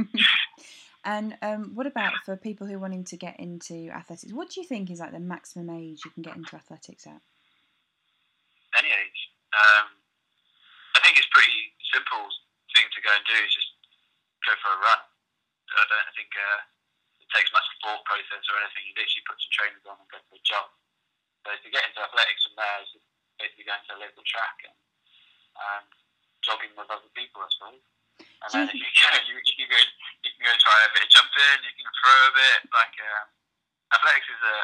and 1.04 1.36
um, 1.44 1.76
what 1.76 1.84
about 1.84 2.16
for 2.24 2.40
people 2.40 2.66
who 2.66 2.80
are 2.80 2.86
wanting 2.88 3.04
to 3.12 3.20
get 3.20 3.36
into 3.36 3.92
athletics? 3.92 4.32
What 4.32 4.48
do 4.48 4.60
you 4.60 4.66
think 4.66 4.88
is 4.88 5.00
like 5.00 5.12
the 5.12 5.20
maximum 5.20 5.68
age 5.68 6.08
you 6.08 6.10
can 6.12 6.22
get 6.22 6.36
into 6.36 6.56
athletics 6.56 7.04
at? 7.04 7.20
Any 8.80 8.88
age. 8.88 9.20
Um, 9.52 9.92
I 10.96 11.04
think 11.04 11.20
it's 11.20 11.28
pretty 11.28 11.76
simple 11.92 12.32
thing 12.72 12.88
to 12.96 13.00
go 13.04 13.12
and 13.12 13.24
do 13.28 13.36
is 13.44 13.52
just 13.52 13.76
go 14.46 14.54
for 14.62 14.70
a 14.70 14.78
run. 14.78 15.02
I 15.66 15.84
don't 15.90 16.14
think 16.14 16.30
uh, 16.38 16.60
it 17.18 17.28
takes 17.34 17.50
much 17.50 17.66
thought 17.82 18.06
process 18.06 18.46
or 18.46 18.62
anything. 18.62 18.86
You 18.86 18.94
literally 18.94 19.26
put 19.26 19.42
some 19.42 19.52
trainers 19.52 19.84
on 19.90 19.98
and 19.98 20.08
go 20.08 20.22
for 20.30 20.38
a 20.38 20.44
jog. 20.46 20.70
So 21.42 21.50
to 21.66 21.74
get 21.74 21.82
into 21.82 21.98
athletics 21.98 22.46
from 22.46 22.54
there 22.54 22.78
is 22.86 22.94
basically 23.42 23.66
going 23.66 23.82
to 23.90 23.98
a 23.98 24.02
local 24.02 24.22
track 24.22 24.62
and 24.62 24.78
um, 25.58 25.84
jogging 26.46 26.70
with 26.78 26.86
other 26.86 27.10
people, 27.18 27.42
I 27.42 27.50
suppose. 27.50 27.82
And 28.22 28.50
then 28.54 28.66
if 28.72 28.78
you 28.78 28.86
go, 28.86 29.10
you, 29.26 29.34
you 29.42 29.54
can 29.58 29.66
go, 29.66 29.80
you 30.22 30.30
can 30.30 30.42
go 30.46 30.54
try 30.62 30.78
a 30.86 30.94
bit 30.94 31.02
of 31.02 31.10
jumping, 31.10 31.58
you 31.66 31.74
can 31.74 31.90
throw 31.98 32.18
a 32.30 32.32
bit. 32.38 32.60
Like 32.70 32.94
um, 33.02 33.26
athletics 33.90 34.30
is 34.30 34.42
a 34.46 34.58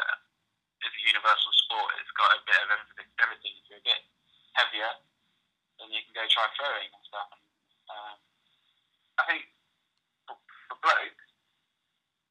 is 0.87 0.95
a 0.95 1.03
universal 1.11 1.51
sport. 1.67 1.95
It's 1.99 2.15
got 2.15 2.31
a 2.35 2.39
bit 2.47 2.59
of 2.63 2.69
everything. 2.71 3.07
everything. 3.19 3.53
If 3.59 3.65
you're 3.67 3.83
a 3.83 3.87
bit 3.87 4.01
heavier, 4.55 4.91
then 5.79 5.91
you 5.91 6.01
can 6.07 6.15
go 6.15 6.23
try 6.31 6.47
throwing 6.55 6.91
and 6.91 7.03
stuff. 7.07 7.29
And, 7.35 7.43
um, 7.91 8.15
I 9.19 9.23
think 9.29 9.43
for, 10.27 10.35
for 10.67 10.77
blokes, 10.83 11.27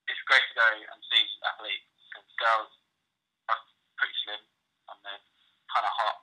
it's 0.09 0.23
great 0.29 0.45
to 0.53 0.55
go 0.57 0.69
and 0.69 1.01
see 1.09 1.25
athletes 1.47 1.89
because 2.11 2.29
girls 2.37 2.73
are 3.49 3.61
pretty 3.97 4.17
slim 4.27 4.43
and 4.93 4.99
they're 5.07 5.25
kind 5.73 5.87
of 5.89 5.93
hot. 5.97 6.19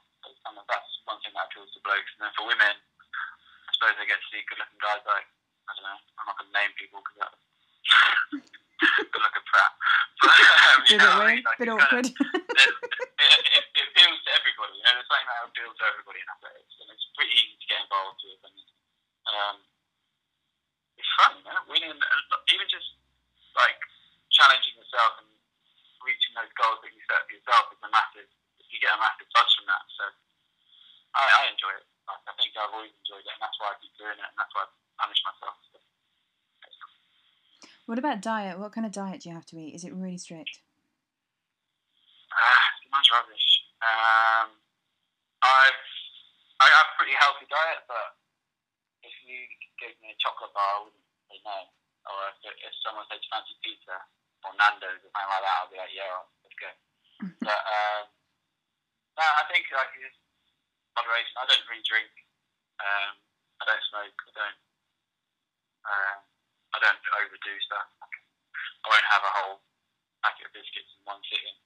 And 0.45 0.53
that's 0.69 0.91
one 1.09 1.17
thing 1.25 1.33
that 1.33 1.49
appeals 1.49 1.73
to 1.73 1.81
blokes. 1.81 2.11
And 2.17 2.29
then 2.29 2.33
for 2.37 2.45
women, 2.45 2.73
I 2.77 3.69
suppose 3.73 3.97
they 3.97 4.05
get 4.05 4.21
to 4.21 4.27
see 4.29 4.45
good-looking 4.45 4.81
guys 4.81 5.01
like 5.09 5.25
I 5.69 5.71
don't 5.77 5.85
know. 5.85 5.99
I'm 6.17 6.25
not 6.25 6.37
going 6.41 6.49
to 6.49 6.57
name 6.57 6.73
people 6.81 6.97
because 7.05 7.17
that's 7.21 7.41
good-looking 9.13 9.45
prat. 9.49 9.73
But 10.19 10.35
um, 10.35 10.83
you 10.91 10.97
know 10.99 11.13
what 11.15 11.31
I 11.31 11.39
mean? 11.39 11.43
Like, 11.47 11.57
bit 11.63 11.71
it's 11.71 11.79
kinda- 11.79 11.79
awkward. 11.79 12.07
it, 12.11 12.71
it, 13.23 13.41
it, 13.55 13.63
it 13.71 13.83
appeals 13.87 14.19
to 14.27 14.31
everybody. 14.35 14.73
You 14.75 14.83
know, 14.83 14.93
there's 14.99 15.07
something 15.07 15.29
that 15.31 15.47
appeals 15.47 15.75
to 15.79 15.85
everybody 15.87 16.19
in 16.19 16.27
athletics, 16.27 16.75
and 16.83 16.87
it's 16.91 17.07
pretty 17.15 17.31
easy 17.39 17.55
to 17.55 17.65
get 17.71 17.79
involved 17.87 18.19
with. 18.27 18.41
And 18.43 18.57
um, 19.31 19.55
it's 20.99 21.11
fun, 21.15 21.39
you 21.39 21.47
know, 21.47 21.63
winning, 21.71 21.95
even 21.95 22.67
just 22.67 22.99
like 23.55 23.79
challenging 24.35 24.75
yourself 24.75 25.23
and 25.23 25.29
reaching 26.03 26.35
those 26.35 26.51
goals 26.59 26.83
that 26.83 26.91
you 26.91 26.99
set 27.07 27.23
for 27.23 27.33
yourself 27.33 27.63
is 27.71 27.79
a 27.79 27.89
massive. 27.89 28.29
You 28.69 28.77
get 28.77 28.93
a 28.93 28.99
massive 29.01 29.29
buzz 29.33 29.49
from 29.57 29.65
that. 29.67 29.83
So 29.97 30.03
I, 31.17 31.23
I 31.25 31.41
enjoy 31.49 31.73
it. 31.73 31.85
Like, 32.05 32.23
I 32.25 32.33
think 32.37 32.53
I've 32.57 32.73
always 32.73 32.93
enjoyed 32.93 33.25
it, 33.25 33.33
and 33.33 33.41
that's 33.41 33.57
why 33.61 33.73
I 33.73 33.77
keep 33.81 33.93
doing 33.97 34.17
it, 34.17 34.29
and 34.29 34.37
that's 34.37 34.53
why 34.53 34.65
I 34.65 34.69
punish 34.97 35.21
myself. 35.25 35.57
So, 35.69 35.77
What 37.85 37.97
about 38.01 38.21
diet? 38.21 38.57
What 38.57 38.73
kind 38.73 38.85
of 38.85 38.93
diet 38.93 39.21
do 39.21 39.29
you 39.29 39.35
have 39.35 39.45
to 39.53 39.57
eat? 39.57 39.77
Is 39.77 39.85
it 39.85 39.93
really 39.93 40.17
strict? 40.17 40.61
Ah, 42.33 42.65
mine's 42.93 43.09
rubbish. 43.09 43.47
Um, 43.81 44.57
I've 45.41 45.83
I 46.59 46.67
have 46.75 46.91
a 46.91 46.95
pretty 46.99 47.15
healthy 47.15 47.47
diet, 47.47 47.87
but 47.87 48.19
if 49.01 49.15
you 49.23 49.47
gave 49.79 49.95
me 50.03 50.11
a 50.11 50.17
chocolate 50.19 50.51
bar, 50.51 50.83
I 50.83 50.91
wouldn't 50.91 51.07
say 51.31 51.39
no. 51.47 51.57
Or 52.09 52.19
if, 52.35 52.51
if 52.67 52.73
someone 52.83 53.07
said 53.07 53.23
fancy 53.31 53.55
pizza 53.63 53.95
or 54.43 54.51
Nando's 54.59 54.99
or 54.99 55.09
something 55.13 55.31
like 55.31 55.43
that, 55.47 55.57
I'd 55.63 55.71
be 55.71 55.79
like, 55.79 55.93
yeah, 55.95 56.19
let's 56.43 56.57
go. 56.59 56.69
but 57.47 57.61
um, 57.63 58.03
no, 59.19 59.27
I 59.27 59.43
think 59.51 59.67
like 59.75 59.91
moderation. 60.95 61.35
I 61.35 61.45
don't 61.51 61.67
really 61.67 61.83
drink. 61.83 62.07
Um, 62.79 63.19
I 63.59 63.63
don't 63.67 63.83
smoke. 63.91 64.15
I 64.15 64.31
don't. 64.31 64.59
Um, 65.83 66.19
I 66.71 66.77
don't 66.79 67.01
overdo 67.19 67.53
stuff. 67.67 67.87
I 67.99 68.85
won't 68.87 69.09
have 69.11 69.23
a 69.27 69.33
whole 69.35 69.59
packet 70.23 70.47
of 70.47 70.55
biscuits 70.55 70.91
in 70.95 71.03
one 71.03 71.19
sitting 71.27 71.57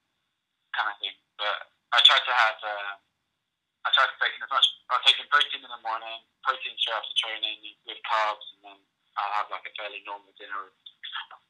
kind 0.74 0.90
of 0.90 0.98
thing. 0.98 1.14
But 1.38 1.70
I 1.94 2.02
try 2.02 2.18
to 2.18 2.34
have, 2.34 2.58
uh, 2.64 2.94
I 3.86 3.90
try 3.94 4.06
to 4.10 4.18
take 4.18 4.34
in 4.38 4.46
as 4.46 4.54
much, 4.54 4.66
I'll 4.90 5.04
take 5.06 5.20
in 5.22 5.30
protein 5.30 5.62
in 5.62 5.70
the 5.70 5.84
morning, 5.86 6.26
protein 6.42 6.74
straight 6.80 6.98
after 6.98 7.14
training 7.20 7.62
with 7.86 8.02
carbs, 8.08 8.48
and 8.58 8.62
then 8.66 8.80
I'll 9.20 9.36
have 9.44 9.54
like 9.54 9.68
a 9.70 9.74
fairly 9.78 10.02
normal 10.08 10.34
dinner 10.40 10.72
with, 10.72 10.78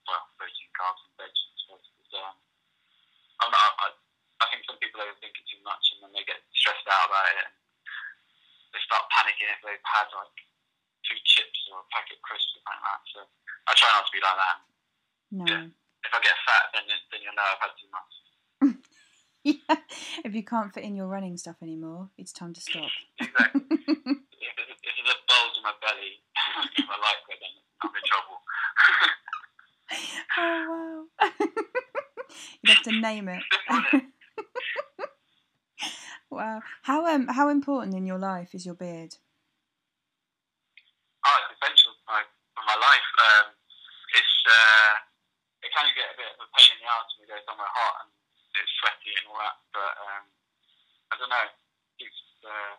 well, 0.10 0.24
protein, 0.36 0.72
carbs, 0.76 1.00
and 1.08 1.16
veg. 1.16 1.32
I 1.32 1.56
suppose. 1.64 1.86
Because, 1.96 2.14
um, 2.20 2.36
I'm 3.44 3.52
not, 3.52 3.72
I, 3.80 3.88
I 4.44 4.48
think 4.52 4.68
some 4.68 4.80
people 4.84 4.99
overthink 4.99 5.40
it 5.40 5.48
too 5.48 5.61
much, 5.64 5.95
and 5.95 6.03
then 6.03 6.11
they 6.11 6.28
get 6.28 6.44
stressed 6.52 6.84
out 6.91 7.07
about 7.07 7.32
it, 7.32 7.38
and 7.48 7.53
they 8.76 8.82
start 8.84 9.07
panicking 9.14 9.48
if 9.48 9.64
they've 9.64 9.88
had 9.88 10.11
like 10.11 10.36
two 11.07 11.20
chips 11.24 11.60
or 11.72 11.84
a 11.84 11.88
packet 11.91 12.20
of 12.20 12.24
crisps 12.28 12.60
or 12.60 12.64
something 12.64 12.76
like 12.76 12.84
that. 12.84 13.02
So 13.11 13.20
I 13.68 13.72
try 13.76 13.90
not 13.95 14.06
to 14.07 14.14
be 14.14 14.24
like 14.24 14.40
that. 14.40 14.57
No. 15.32 15.45
Yeah. 15.48 15.65
If 16.03 16.11
I 16.11 16.20
get 16.20 16.36
fat, 16.44 16.64
then 16.76 16.86
then 16.91 17.20
you'll 17.24 17.38
know 17.40 17.48
I've 17.48 17.64
had 17.64 17.74
too 17.80 17.90
much. 17.91 18.14
Yeah. 19.44 19.76
If 20.24 20.34
you 20.34 20.44
can't 20.44 20.74
fit 20.74 20.86
in 20.86 20.95
your 20.95 21.07
running 21.07 21.36
stuff 21.36 21.57
anymore, 21.61 22.10
it's 22.18 22.32
time 22.32 22.53
to 22.53 22.61
stop. 22.61 22.88
Exactly. 23.20 23.61
if, 23.70 24.56
there's, 24.56 24.72
if 24.72 24.94
there's 24.95 25.11
a 25.11 25.20
bulge 25.28 25.57
in 25.57 25.64
my 25.64 25.74
belly 25.84 26.24
in 26.80 26.86
my 26.88 26.95
life, 26.95 27.20
then 27.28 27.38
I'm 27.84 27.90
in 27.91 28.03
trouble. 28.07 28.40
oh 30.38 31.06
wow. 31.20 31.30
You'd 32.64 32.74
have 32.74 32.84
to 32.84 33.02
name 33.02 33.28
it. 33.28 33.44
Wow. 36.30 36.62
How 36.84 37.06
um 37.08 37.28
how 37.28 37.50
important 37.50 37.96
in 37.96 38.06
your 38.06 38.20
life 38.20 38.54
is 38.56 38.66
your 38.66 38.76
beard? 38.76 39.16
oh, 41.24 41.36
it's 41.44 41.56
essential 41.56 41.96
for 42.04 42.06
my, 42.12 42.22
for 42.56 42.64
my 42.68 42.78
life. 42.78 43.10
Um, 43.20 43.48
it's 44.14 44.36
uh, 44.46 44.94
it 45.64 45.72
of 45.88 45.96
get 45.96 46.12
a 46.12 46.18
bit 46.20 46.30
of 46.36 46.44
a 46.44 46.48
pain 46.60 46.76
in 46.76 46.80
the 46.84 46.88
ass 46.92 47.08
when 47.16 47.26
we 47.26 47.32
go 47.32 47.40
somewhere 47.48 47.72
hot 47.72 48.06
and 48.06 48.12
it's 48.60 48.72
sweaty 48.84 49.16
and 49.16 49.26
all 49.32 49.40
that. 49.40 49.58
But 49.72 49.94
um, 50.04 50.24
I 51.10 51.14
don't 51.18 51.32
know. 51.32 51.48
Keeps 51.98 52.20
uh, 52.44 52.76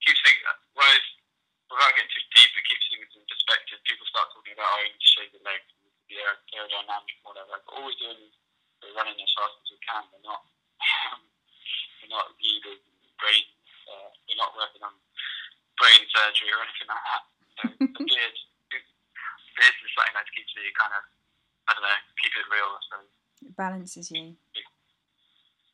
keeps 0.00 0.20
things. 0.22 0.40
Whereas 0.78 1.04
without 1.68 1.92
getting 1.98 2.12
too 2.14 2.24
deep, 2.32 2.52
it 2.54 2.64
keeps 2.70 2.86
things 2.88 3.10
in 3.18 3.26
perspective. 3.26 3.82
People 3.84 4.06
start 4.08 4.30
talking 4.32 4.54
about 4.54 4.70
oh, 4.70 4.80
you 4.86 4.94
need 4.94 5.02
to 5.02 5.12
shave 5.18 5.30
your 5.34 5.44
legs, 5.44 5.66
you 5.74 5.90
need 5.90 5.98
to 5.98 6.06
be 6.06 6.16
aerodynamic, 6.54 7.16
whatever. 7.26 7.58
But 7.66 7.72
all 7.74 7.84
we're 7.90 8.00
doing 8.00 8.22
is 8.22 8.34
we're 8.86 8.94
running 8.94 9.18
as 9.18 9.32
fast 9.34 9.58
as 9.58 9.68
we 9.74 9.78
can. 9.82 10.02
We're 10.14 10.22
not 10.22 10.46
we're 12.06 12.12
not 12.14 12.30
leaders, 12.38 12.78
brain. 13.18 13.44
Uh, 13.90 14.10
we're 14.30 14.38
not 14.38 14.54
working 14.54 14.82
on 14.86 14.94
brain 15.74 16.02
surgery 16.14 16.50
or 16.54 16.62
anything 16.62 16.86
like 16.90 17.04
that. 17.10 17.22
So 17.58 17.62
the 17.82 18.06
beard, 18.06 18.36
beard 18.70 19.76
is 19.82 19.92
something 19.98 20.14
that 20.14 20.26
keeps 20.30 20.54
you 20.54 20.70
kind 20.78 20.94
of 20.94 21.02
I 21.66 21.74
don't 21.74 21.82
know, 21.82 21.98
keep 22.22 22.30
it 22.38 22.46
real. 22.46 22.70
Suppose. 22.86 23.10
It 23.42 23.54
balances 23.58 24.06
you. 24.14 24.38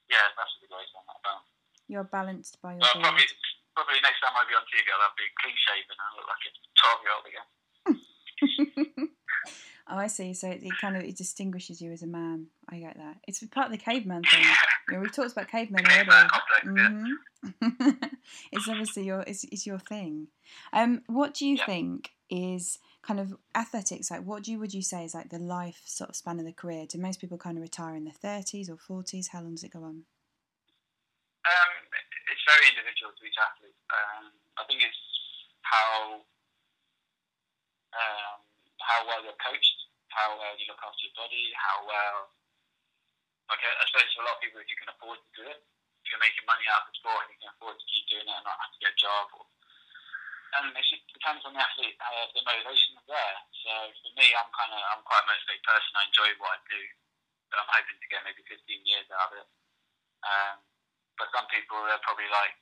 Yeah, 0.09 0.24
that's 0.36 0.52
a 0.56 0.64
good 0.64 0.72
way 0.72 0.80
to 0.84 0.89
say 0.89 1.05
that. 1.05 1.20
About. 1.20 1.44
You're 1.89 2.09
balanced 2.09 2.56
by 2.64 2.76
your 2.76 2.80
Well, 2.80 2.97
beard. 2.97 3.05
probably, 3.12 3.28
probably 3.76 4.01
next 4.01 4.20
time 4.24 4.32
I'll 4.36 4.48
be 4.48 4.56
on 4.56 4.64
TV, 4.72 4.89
I'll 4.89 5.12
be 5.20 5.28
clean 5.44 5.56
shaven 5.68 5.93
and 5.93 6.01
I 6.01 6.10
look 6.16 6.28
like 6.32 6.44
a 6.48 6.51
twelve-year-old 6.80 7.26
again. 7.28 7.48
oh, 9.93 9.98
I 9.98 10.06
see. 10.09 10.35
So 10.35 10.48
it, 10.48 10.62
it 10.62 10.78
kind 10.81 10.97
of 10.97 11.02
it 11.02 11.16
distinguishes 11.16 11.81
you 11.81 11.93
as 11.93 12.02
a 12.02 12.06
man. 12.06 12.47
I 12.69 12.78
get 12.78 12.97
that. 12.97 13.19
It's 13.28 13.44
part 13.47 13.66
of 13.66 13.73
the 13.73 13.78
caveman 13.78 14.23
thing. 14.23 14.43
You 14.89 14.94
know, 14.94 15.01
we've 15.02 15.12
talked 15.14 15.32
about 15.32 15.48
cavemen 15.48 15.85
already. 15.85 16.10
Caveman 16.10 16.28
complex, 16.28 16.64
yeah. 16.64 16.89
hmm 16.89 17.94
it's 18.52 18.69
obviously 18.69 19.05
your 19.05 19.24
it's, 19.27 19.44
it's 19.44 19.66
your 19.66 19.78
thing. 19.78 20.28
Um, 20.73 21.02
what 21.09 21.35
do 21.35 21.47
you 21.47 21.56
Yeah. 21.56 21.66
think 21.66 22.10
is 22.31 22.78
kind 23.02 23.19
of 23.19 23.35
athletics? 23.55 24.10
Like, 24.10 24.23
what 24.24 24.44
do 24.44 24.52
you 24.52 24.59
would 24.60 24.73
you 24.73 24.82
say 24.82 25.05
is 25.05 25.12
like 25.14 25.31
the 25.31 25.39
life 25.40 25.82
sort 25.85 26.10
of 26.10 26.16
span 26.16 26.39
of 26.39 26.47
the 26.47 26.52
career? 26.52 26.86
Do 26.86 26.98
most 26.98 27.20
people 27.20 27.39
kind 27.39 27.59
of 27.59 27.62
retire 27.62 27.97
in 27.97 28.05
their 28.05 28.14
thirties 28.14 28.70
or 28.70 28.77
forties? 28.78 29.28
How 29.28 29.40
long 29.43 29.55
does 29.56 29.64
it 29.64 29.73
go 29.73 29.82
on? 29.82 30.05
Um, 31.43 31.73
it's 32.31 32.44
very 32.47 32.62
individual 32.70 33.10
to 33.10 33.23
each 33.27 33.35
athlete. 33.43 33.74
Um, 33.90 34.31
I 34.56 34.62
think 34.70 34.82
it's 34.86 35.02
how 35.66 36.23
um, 37.93 38.39
how 38.78 39.02
well 39.06 39.23
you're 39.24 39.39
coached, 39.43 39.78
how 40.12 40.36
well 40.36 40.55
you 40.60 40.68
look 40.68 40.80
after 40.84 41.02
your 41.09 41.16
body, 41.16 41.51
how 41.56 41.84
well. 41.89 42.28
Okay, 43.52 43.72
I 43.72 43.82
suppose 43.89 44.09
for 44.12 44.22
a 44.22 44.26
lot 44.28 44.36
of 44.39 44.43
people, 44.44 44.60
if 44.60 44.68
you 44.68 44.78
can 44.78 44.93
afford 44.93 45.18
to 45.18 45.30
do 45.36 45.44
it, 45.48 45.60
if 46.05 46.06
you're 46.12 46.22
making 46.22 46.44
money 46.47 46.64
out 46.68 46.84
of 46.84 46.93
the 46.93 46.97
sport 47.01 47.26
and 47.26 47.30
you 47.34 47.40
can 47.40 47.52
afford 47.52 47.76
to 47.76 47.86
keep 47.89 48.05
doing 48.09 48.28
it 48.28 48.36
and 48.36 48.44
not 48.44 48.60
have 48.60 48.72
to 48.72 48.80
get 48.80 48.94
a 48.94 49.01
job, 49.01 49.26
or, 49.36 49.44
and 50.56 50.72
it 50.72 50.84
just 50.84 51.09
depends 51.12 51.43
on 51.48 51.56
the 51.56 51.62
athlete, 51.64 51.97
uh, 51.97 52.28
the 52.36 52.44
motivation 52.44 52.97
is 53.01 53.06
there. 53.09 53.36
So 53.64 53.72
for 54.05 54.12
me, 54.20 54.28
I'm 54.36 54.51
kind 54.52 54.72
of 54.72 54.80
I'm 54.93 55.02
quite 55.05 55.24
a 55.24 55.30
motivated 55.32 55.64
person. 55.64 55.97
I 55.97 56.09
enjoy 56.09 56.30
what 56.40 56.56
I 56.56 56.59
do, 56.68 56.82
but 57.48 57.56
I'm 57.64 57.72
hoping 57.72 57.98
to 58.01 58.09
get 58.12 58.24
maybe 58.28 58.44
15 58.44 58.60
years 58.84 59.09
out 59.12 59.32
of 59.32 59.40
it. 59.40 59.48
Um, 60.22 60.56
but 61.16 61.32
some 61.32 61.48
people, 61.48 61.80
they're 61.89 62.05
probably 62.05 62.28
like 62.28 62.56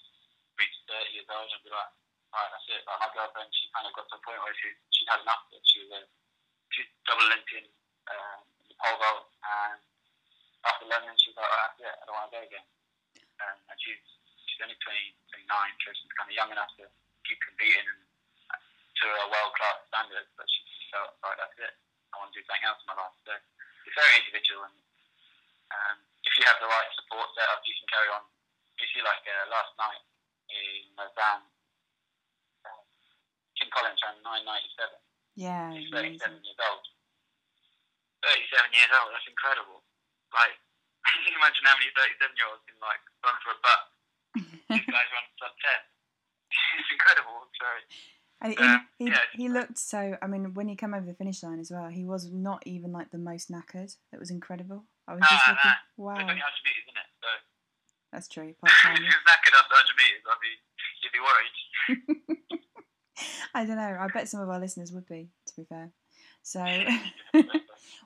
reach 0.59 0.75
30 0.87 1.17
years 1.17 1.29
old 1.31 1.51
and 1.51 1.63
be 1.67 1.71
like, 1.73 1.93
right, 2.35 2.51
that's 2.51 2.69
it. 2.71 2.83
Like 2.87 3.01
my 3.03 3.11
girlfriend, 3.15 3.51
she 3.55 3.71
kind 3.75 3.87
of 3.87 3.95
got 3.95 4.07
to 4.07 4.17
a 4.19 4.23
point 4.23 4.43
where 4.43 4.55
she 4.55 4.71
she'd 4.95 5.11
had 5.11 5.23
enough 5.23 5.43
of 5.51 5.59
it. 5.59 5.65
She 5.67 5.83
was 5.87 6.07
she's 6.75 6.91
double 7.07 7.27
um, 7.27 7.43
in 7.51 8.67
the 8.71 8.77
pole 8.79 8.99
vault, 8.99 9.27
and 9.43 9.81
after 10.67 10.87
London, 10.87 11.15
she 11.19 11.31
was 11.33 11.39
like, 11.39 11.51
right, 11.51 11.63
that's 11.71 11.81
it. 11.83 11.97
I 11.97 12.03
don't 12.07 12.17
want 12.17 12.29
to 12.31 12.37
go 12.37 12.43
again. 12.43 12.67
Um, 13.41 13.57
and 13.73 13.77
she's 13.81 14.03
she's 14.47 14.61
only 14.61 14.77
20, 14.77 15.17
29, 15.49 15.49
so 15.81 15.89
she's 15.97 16.15
kind 16.19 16.29
of 16.29 16.37
young 16.37 16.51
enough 16.53 16.71
to 16.77 16.85
keep 17.25 17.41
competing 17.41 17.87
to 17.87 19.07
a 19.09 19.27
world 19.33 19.53
class 19.57 19.81
standard. 19.89 20.27
But 20.37 20.47
she 20.51 20.61
felt, 20.93 21.17
right, 21.25 21.39
that's 21.39 21.57
it. 21.59 21.75
I 22.13 22.21
want 22.21 22.35
to 22.35 22.39
do 22.39 22.45
something 22.45 22.67
else 22.67 22.83
in 22.85 22.89
my 22.93 22.99
life. 22.99 23.17
So 23.25 23.33
it's 23.35 23.97
very 23.97 24.15
individual, 24.21 24.69
and 24.69 24.77
um, 25.73 25.97
if 26.27 26.33
you 26.37 26.45
have 26.45 26.61
the 26.61 26.69
right 26.69 26.91
support 26.99 27.33
set 27.35 27.49
up, 27.49 27.65
you 27.65 27.75
can 27.75 27.89
carry 27.89 28.09
on. 28.13 28.23
You 28.77 28.89
see, 28.93 29.03
like 29.05 29.25
uh, 29.25 29.45
last 29.53 29.73
night 29.77 30.03
in 30.49 30.89
Lausanne, 30.97 31.45
Kim 33.61 33.69
Collins 33.69 34.01
ran 34.01 34.17
997. 34.25 35.10
Yeah, 35.41 35.73
He's 35.73 35.89
amazing. 35.89 36.21
37 36.21 36.45
years 36.45 36.61
old. 36.69 36.85
37 38.21 38.77
years 38.77 38.93
old, 38.93 39.09
that's 39.17 39.25
incredible. 39.25 39.81
Like, 40.37 40.53
can 41.09 41.25
you 41.25 41.33
imagine 41.41 41.65
how 41.65 41.81
many 41.81 41.89
37 41.97 42.37
year 42.37 42.49
olds 42.53 42.61
can, 42.69 42.77
like, 42.85 43.01
run 43.25 43.37
for 43.41 43.57
a 43.57 43.59
buck? 43.65 43.83
These 44.77 44.85
guys 44.85 45.09
run 45.17 45.27
sub 45.41 45.57
10. 45.57 45.73
It's 46.85 46.93
incredible. 46.93 47.49
It's 47.49 47.57
very, 47.57 47.83
And 48.45 48.51
Um, 48.61 48.85
he, 49.01 49.07
yeah. 49.09 49.25
he 49.33 49.47
looked 49.49 49.79
so. 49.81 50.17
I 50.21 50.27
mean, 50.29 50.53
when 50.53 50.69
he 50.69 50.77
came 50.77 50.93
over 50.93 51.07
the 51.09 51.17
finish 51.17 51.41
line 51.43 51.59
as 51.61 51.71
well, 51.73 51.89
he 51.89 52.05
was 52.05 52.29
not 52.31 52.61
even 52.69 52.93
like 52.93 53.11
the 53.11 53.19
most 53.23 53.49
knackered. 53.51 53.97
That 54.13 54.21
was 54.21 54.29
incredible. 54.31 54.85
I 55.09 55.15
was 55.17 55.25
just 55.25 55.41
Ah, 55.41 55.51
looking. 55.57 55.73
It's 55.73 55.97
Wow, 55.97 56.21
only 56.21 56.37
100 56.37 56.67
metres, 56.69 56.85
isn't 56.85 57.01
it? 57.01 57.11
So, 57.23 57.29
that's 58.13 58.29
true. 58.29 58.53
Part 58.61 58.73
if 58.73 58.81
time. 58.85 58.97
he 59.01 59.09
was 59.09 59.25
knackered 59.25 59.57
after 59.57 59.73
100 59.73 59.97
metres, 60.05 60.25
I'd 60.29 60.43
be, 60.45 60.53
you'd 61.01 61.17
be 61.17 61.23
worried. 61.25 61.57
I 63.55 63.65
don't 63.65 63.77
know. 63.77 63.97
I 63.99 64.09
bet 64.13 64.29
some 64.29 64.41
of 64.41 64.49
our 64.49 64.61
listeners 64.61 64.93
would 64.93 65.07
be. 65.07 65.29
To 65.47 65.57
be 65.57 65.65
fair, 65.65 65.91
so 66.43 66.65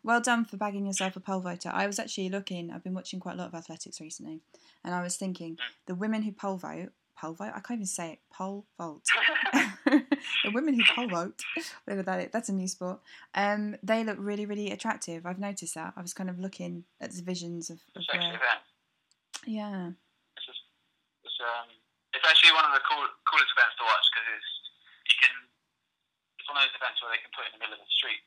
well 0.02 0.20
done 0.20 0.44
for 0.44 0.56
bagging 0.56 0.86
yourself 0.86 1.16
a 1.16 1.20
pole 1.20 1.40
vaulter. 1.40 1.70
I 1.72 1.86
was 1.86 1.98
actually 1.98 2.28
looking. 2.28 2.70
I've 2.70 2.84
been 2.84 2.94
watching 2.94 3.20
quite 3.20 3.34
a 3.34 3.38
lot 3.38 3.48
of 3.48 3.54
athletics 3.54 4.00
recently, 4.00 4.40
and 4.84 4.94
I 4.94 5.02
was 5.02 5.16
thinking 5.16 5.58
the 5.86 5.94
women 5.94 6.22
who 6.22 6.32
pole 6.32 6.56
vote, 6.56 6.90
pole 7.18 7.34
vault. 7.34 7.52
I 7.54 7.60
can't 7.60 7.78
even 7.78 7.86
say 7.86 8.12
it. 8.12 8.18
Pole 8.32 8.66
vault. 8.78 9.04
the 9.84 10.50
women 10.52 10.74
who 10.74 10.82
pole 10.94 11.08
vote, 11.08 11.42
whatever 11.84 12.02
that 12.02 12.20
is, 12.20 12.30
that's 12.32 12.48
a 12.48 12.52
new 12.52 12.68
sport. 12.68 13.00
Um, 13.34 13.76
they 13.82 14.04
look 14.04 14.16
really, 14.18 14.46
really 14.46 14.70
attractive. 14.70 15.26
I've 15.26 15.38
noticed 15.38 15.74
that. 15.74 15.94
I 15.96 16.02
was 16.02 16.14
kind 16.14 16.30
of 16.30 16.38
looking 16.38 16.84
at 17.00 17.12
the 17.12 17.22
visions 17.22 17.70
of, 17.70 17.80
of 17.96 18.02
where. 18.12 18.20
event. 18.20 18.62
Yeah. 19.46 19.90
It's 20.36 20.46
just, 20.46 20.60
it's 21.24 21.38
um, 21.40 21.68
it's 22.14 22.24
actually 22.26 22.52
one 22.54 22.64
of 22.64 22.72
the 22.72 22.82
cool, 22.88 23.04
coolest 23.30 23.52
events 23.56 23.76
to 23.78 23.84
watch 23.84 24.06
because 24.10 24.28
it's. 24.38 24.53
It's 26.44 26.52
one 26.52 26.60
of 26.60 26.68
those 26.68 26.76
events 26.76 27.00
where 27.00 27.08
they 27.08 27.24
can 27.24 27.32
put 27.32 27.48
it 27.48 27.56
in 27.56 27.56
the 27.56 27.62
middle 27.64 27.80
of 27.80 27.88
the 27.88 27.88
street. 27.88 28.20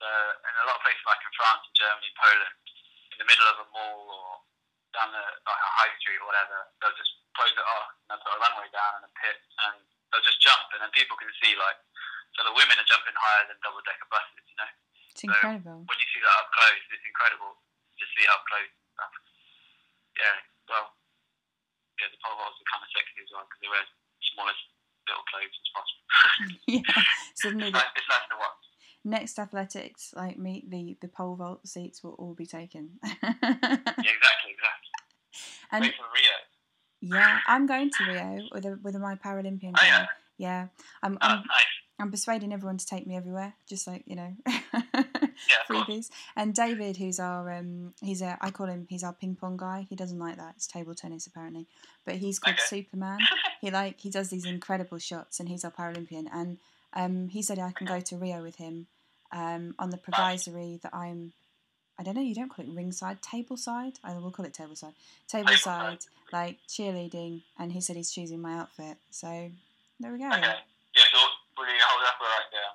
So, 0.00 0.08
in 0.08 0.52
a 0.56 0.64
lot 0.64 0.80
of 0.80 0.84
places 0.88 1.04
like 1.04 1.20
in 1.20 1.36
France 1.36 1.60
and 1.68 1.76
Germany, 1.76 2.08
Poland, 2.16 2.56
in 3.12 3.18
the 3.20 3.28
middle 3.28 3.44
of 3.44 3.60
a 3.60 3.66
mall 3.76 4.08
or 4.08 4.28
down 4.96 5.12
the 5.12 5.20
like 5.20 5.60
a 5.60 5.72
high 5.76 5.92
street 6.00 6.16
or 6.24 6.32
whatever, 6.32 6.64
they'll 6.80 6.96
just 6.96 7.12
close 7.36 7.52
it 7.52 7.60
off 7.60 7.92
and 7.92 8.08
they'll 8.08 8.24
put 8.24 8.32
a 8.32 8.40
runway 8.40 8.72
down 8.72 8.96
and 8.96 9.04
a 9.04 9.12
pit 9.20 9.36
and 9.68 9.84
they'll 9.84 10.24
just 10.24 10.40
jump 10.40 10.64
and 10.72 10.80
then 10.80 10.88
people 10.96 11.12
can 11.20 11.28
see 11.44 11.52
like. 11.60 11.76
So 12.32 12.40
the 12.48 12.56
women 12.56 12.80
are 12.80 12.88
jumping 12.88 13.12
higher 13.12 13.44
than 13.44 13.60
double 13.60 13.84
decker 13.84 14.08
buses, 14.08 14.48
you 14.48 14.56
know. 14.56 14.72
It's 15.12 15.20
incredible. 15.20 15.84
When 15.84 15.98
you 16.00 16.08
see 16.08 16.24
that 16.24 16.36
up 16.40 16.48
close, 16.56 16.80
it's 16.88 17.04
incredible. 17.04 17.60
Just 18.00 18.16
see 18.16 18.24
up 18.32 18.40
close. 18.48 18.72
stuff. 18.96 19.12
Yeah, 20.16 20.40
well, 20.72 20.96
yeah, 22.00 22.08
the 22.08 22.16
pole 22.24 22.40
vaults 22.40 22.56
are 22.56 22.68
kind 22.72 22.80
of 22.80 22.88
sexy 22.96 23.20
as 23.20 23.28
well 23.28 23.44
because 23.44 23.60
they 23.60 23.68
wear 23.68 23.84
smallest 24.32 24.71
little 25.08 25.24
clothes 25.30 25.56
as 25.62 25.70
possible. 25.74 26.58
yeah. 26.68 27.02
Suddenly, 27.34 27.68
it's, 27.68 27.74
nice, 27.74 27.84
it's 27.96 28.08
nice 28.08 28.28
to 28.30 28.36
watch. 28.36 28.62
next 29.04 29.38
athletics 29.38 30.12
like 30.16 30.38
me, 30.38 30.64
the 30.68 30.96
the 31.00 31.08
pole 31.08 31.36
vault 31.36 31.66
seats 31.66 32.02
will 32.02 32.12
all 32.18 32.34
be 32.34 32.46
taken. 32.46 32.98
Yeah, 33.02 34.10
exactly, 34.18 34.52
exactly. 34.56 34.90
and 35.72 35.82
Wait 35.82 35.94
for 35.96 36.06
Rio. 36.14 37.16
yeah, 37.16 37.40
I'm 37.46 37.66
going 37.66 37.90
to 37.90 38.04
Rio 38.04 38.46
with 38.52 38.64
a, 38.66 38.78
with 38.82 38.94
my 38.96 39.14
Paralympian. 39.16 39.74
Oh, 39.76 39.84
yeah. 39.84 40.06
Yeah, 40.38 40.66
I'm, 41.02 41.14
Oh, 41.20 41.26
I'm 41.26 41.38
nice. 41.38 41.74
I'm 42.00 42.10
persuading 42.10 42.52
everyone 42.52 42.78
to 42.78 42.86
take 42.86 43.06
me 43.06 43.16
everywhere, 43.16 43.54
just 43.68 43.86
like 43.86 44.02
you 44.06 44.16
know, 44.16 44.32
Yeah, 44.46 44.52
of 44.52 44.90
course. 44.92 45.51
Freebies. 45.72 46.10
And 46.36 46.54
David, 46.54 46.96
who's 46.96 47.18
our 47.18 47.50
um, 47.52 47.94
he's 48.02 48.22
a 48.22 48.38
I 48.40 48.50
call 48.50 48.66
him 48.66 48.86
he's 48.88 49.04
our 49.04 49.12
ping 49.12 49.36
pong 49.36 49.56
guy. 49.56 49.86
He 49.88 49.96
doesn't 49.96 50.18
like 50.18 50.36
that. 50.36 50.54
It's 50.56 50.66
table 50.66 50.94
tennis 50.94 51.26
apparently, 51.26 51.66
but 52.04 52.16
he's 52.16 52.38
called 52.38 52.56
Okay. 52.56 52.62
Superman. 52.64 53.20
he 53.60 53.70
like 53.70 54.00
he 54.00 54.10
does 54.10 54.30
these 54.30 54.44
incredible 54.46 54.98
shots, 54.98 55.40
and 55.40 55.48
he's 55.48 55.64
our 55.64 55.70
Paralympian. 55.70 56.26
And 56.32 56.58
um, 56.94 57.28
he 57.28 57.42
said 57.42 57.58
I 57.58 57.72
can 57.72 57.86
go 57.86 58.00
to 58.00 58.16
Rio 58.16 58.42
with 58.42 58.56
him 58.56 58.86
um, 59.32 59.74
on 59.78 59.90
the 59.90 59.98
provisory 59.98 60.78
that 60.82 60.94
I'm. 60.94 61.32
I 61.98 62.02
don't 62.02 62.14
know. 62.16 62.22
You 62.22 62.34
don't 62.34 62.48
call 62.48 62.64
it 62.64 62.70
ringside, 62.74 63.20
table 63.22 63.56
side. 63.56 63.98
I 64.02 64.14
will 64.14 64.30
call 64.30 64.46
it 64.46 64.54
table 64.54 64.74
side. 64.74 64.94
Table 65.28 65.54
side, 65.54 65.98
like 66.32 66.58
cheerleading, 66.66 67.42
and 67.58 67.70
he 67.70 67.80
said 67.80 67.96
he's 67.96 68.10
choosing 68.10 68.40
my 68.40 68.54
outfit. 68.58 68.96
So 69.10 69.50
there 70.00 70.10
we 70.10 70.18
go. 70.18 70.26
Okay. 70.28 70.40
Yeah, 70.40 71.08
so 71.12 71.18
will 71.56 71.68
you 71.68 71.80
hold 71.80 72.04
up 72.04 72.20
like 72.20 72.52
a, 72.52 72.66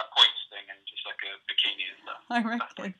a 0.00 0.04
points 0.16 0.40
thing 0.48 0.64
and 0.68 0.80
just 0.88 1.04
like 1.04 1.20
a 1.28 1.36
bikini 1.44 1.92
and 1.92 1.98
stuff? 2.04 2.16
I 2.32 2.46
reckon. 2.46 2.94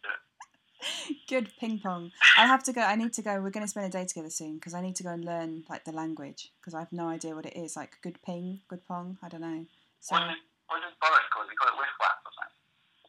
Good 1.28 1.55
ping 1.61 1.78
pong. 1.78 2.11
I'll 2.36 2.51
have 2.51 2.65
to 2.65 2.73
go. 2.73 2.82
I 2.82 2.97
need 2.97 3.12
to 3.15 3.23
go. 3.23 3.39
We're 3.39 3.55
going 3.55 3.62
to 3.62 3.70
spend 3.70 3.86
a 3.86 3.94
day 3.94 4.02
together 4.07 4.31
soon 4.31 4.59
because 4.59 4.74
I 4.74 4.81
need 4.81 4.97
to 4.97 5.07
go 5.07 5.15
and 5.15 5.23
learn 5.23 5.62
like 5.70 5.85
the 5.85 5.93
language 5.93 6.51
because 6.59 6.74
I 6.74 6.81
have 6.81 6.90
no 6.90 7.07
idea 7.07 7.36
what 7.36 7.47
it 7.47 7.55
is. 7.55 7.77
Like 7.77 8.02
good 8.02 8.19
ping, 8.27 8.66
good 8.66 8.82
pong. 8.89 9.19
I 9.23 9.28
don't 9.28 9.47
know. 9.47 9.66
So 10.01 10.19
what, 10.19 10.27
does, 10.27 10.43
what 10.66 10.82
does 10.82 10.97
Boris 10.98 11.31
call 11.31 11.47
it? 11.47 11.52
He 11.52 11.57
call 11.61 11.70
it 11.70 11.78
whiff 11.78 11.94
or 11.94 12.32
something? 12.35 12.59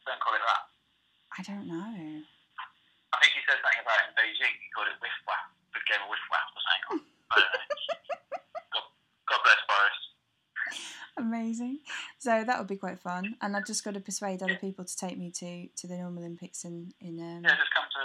Don't 0.06 0.20
call 0.22 0.36
it 0.38 0.44
that. 0.46 0.62
I 1.32 1.42
don't 1.42 1.66
know. 1.66 1.90
I 1.90 3.16
think 3.18 3.34
he 3.34 3.42
said 3.50 3.58
something 3.58 3.82
about 3.82 3.98
it 3.98 4.06
in 4.12 4.14
Beijing. 4.14 4.52
He 4.52 4.68
called 4.76 4.86
it 4.92 5.00
whiff 5.02 5.18
whap. 5.26 5.50
Good 5.74 5.86
game 5.90 6.06
of 6.06 6.12
whiff 6.12 6.22
or 6.22 6.62
something. 6.62 7.02
I 7.32 7.34
don't 7.40 7.50
know. 7.50 7.82
God, 8.78 8.86
God 9.26 9.40
bless 9.42 9.60
Boris. 9.66 9.98
Amazing. 11.22 11.78
So 12.18 12.42
that 12.44 12.58
would 12.58 12.66
be 12.66 12.76
quite 12.76 12.98
fun. 12.98 13.36
And 13.40 13.56
I've 13.56 13.64
just 13.66 13.84
got 13.84 13.94
to 13.94 14.00
persuade 14.00 14.42
other 14.42 14.56
people 14.56 14.84
to 14.84 14.96
take 14.96 15.16
me 15.16 15.30
to 15.38 15.68
to 15.68 15.86
the 15.86 15.96
Normal 15.96 16.24
Olympics 16.24 16.64
in 16.64 16.92
in. 17.00 17.20
Um, 17.20 17.42
Yeah, 17.44 17.54
just 17.56 17.72
come 17.72 17.86
to 17.94 18.02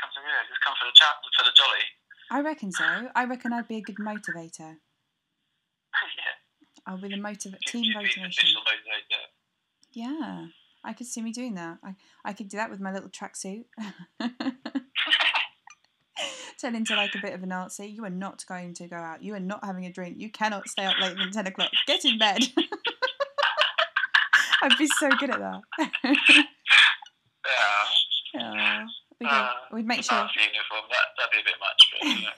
come 0.00 0.10
to 0.14 0.20
Rio. 0.20 0.38
Just 0.48 0.60
come 0.64 0.74
for 0.80 0.86
the 0.86 0.94
chat 0.94 1.16
for 1.36 1.44
the 1.44 1.50
jolly. 1.54 1.84
I 2.30 2.40
reckon 2.40 2.70
so. 2.72 3.10
I 3.14 3.24
reckon 3.24 3.52
I'd 3.52 3.66
be 3.68 3.76
a 3.78 3.82
good 3.82 3.96
motivator. 3.96 4.78
yeah. 6.18 6.34
I'll 6.86 6.98
be 7.00 7.08
the 7.08 7.16
motiv- 7.16 7.58
team 7.66 7.92
motivation. 7.92 8.48
motivator. 8.54 9.24
Yeah, 9.92 10.46
I 10.84 10.92
could 10.92 11.06
see 11.06 11.22
me 11.22 11.32
doing 11.32 11.54
that. 11.54 11.78
I, 11.82 11.94
I 12.24 12.32
could 12.34 12.48
do 12.48 12.56
that 12.56 12.70
with 12.70 12.80
my 12.80 12.92
little 12.92 13.08
tracksuit. 13.08 13.64
Turn 16.64 16.74
into 16.74 16.96
like 16.96 17.14
a 17.14 17.18
bit 17.20 17.34
of 17.34 17.42
a 17.42 17.46
Nazi. 17.46 17.88
You 17.88 18.06
are 18.06 18.10
not 18.10 18.42
going 18.48 18.72
to 18.72 18.88
go 18.88 18.96
out. 18.96 19.22
You 19.22 19.34
are 19.34 19.40
not 19.40 19.62
having 19.62 19.84
a 19.84 19.92
drink. 19.92 20.16
You 20.18 20.30
cannot 20.30 20.66
stay 20.66 20.86
up 20.86 20.98
later 20.98 21.16
than 21.16 21.30
10 21.30 21.46
o'clock. 21.48 21.70
Get 21.86 22.06
in 22.06 22.16
bed. 22.18 22.40
I'd 24.62 24.78
be 24.78 24.86
so 24.98 25.10
good 25.20 25.28
at 25.28 25.40
that. 25.40 25.60
Yeah. 28.34 28.86
We 29.20 29.26
go, 29.26 29.32
Uh, 29.32 29.50
we'd 29.72 29.86
make 29.86 30.02
sure. 30.02 30.18
Uniform. 30.18 30.82
That 30.90 31.06
that'd 31.18 31.30
be 31.30 31.38
a 31.38 31.44
bit 31.44 31.54
much, 31.60 31.92
but 31.92 32.08
you 32.08 32.14
know. 32.24 32.30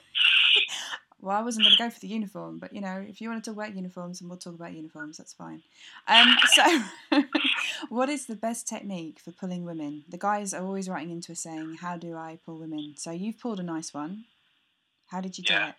Well, 1.27 1.35
I 1.37 1.41
wasn't 1.41 1.65
going 1.65 1.75
to 1.75 1.83
go 1.83 1.89
for 1.89 1.99
the 1.99 2.07
uniform, 2.07 2.57
but 2.57 2.71
you 2.73 2.79
know, 2.79 3.03
if 3.05 3.19
you 3.19 3.27
wanted 3.27 3.43
to 3.43 3.51
wear 3.51 3.67
uniforms, 3.67 4.21
and 4.21 4.29
we'll 4.29 4.39
talk 4.39 4.53
about 4.55 4.71
uniforms, 4.71 5.17
that's 5.17 5.33
fine. 5.33 5.61
Um, 6.07 6.37
so, 6.55 6.83
what 7.89 8.07
is 8.07 8.27
the 8.27 8.35
best 8.37 8.65
technique 8.65 9.19
for 9.19 9.31
pulling 9.31 9.65
women? 9.65 10.05
The 10.07 10.17
guys 10.17 10.53
are 10.53 10.63
always 10.63 10.87
writing 10.87 11.11
into 11.11 11.33
us 11.33 11.41
saying, 11.41 11.79
"How 11.81 11.97
do 11.97 12.15
I 12.15 12.39
pull 12.45 12.55
women?" 12.57 12.93
So 12.95 13.11
you've 13.11 13.39
pulled 13.41 13.59
a 13.59 13.63
nice 13.63 13.93
one. 13.93 14.23
How 15.07 15.19
did 15.19 15.37
you 15.37 15.43
do 15.43 15.53
it? 15.53 15.75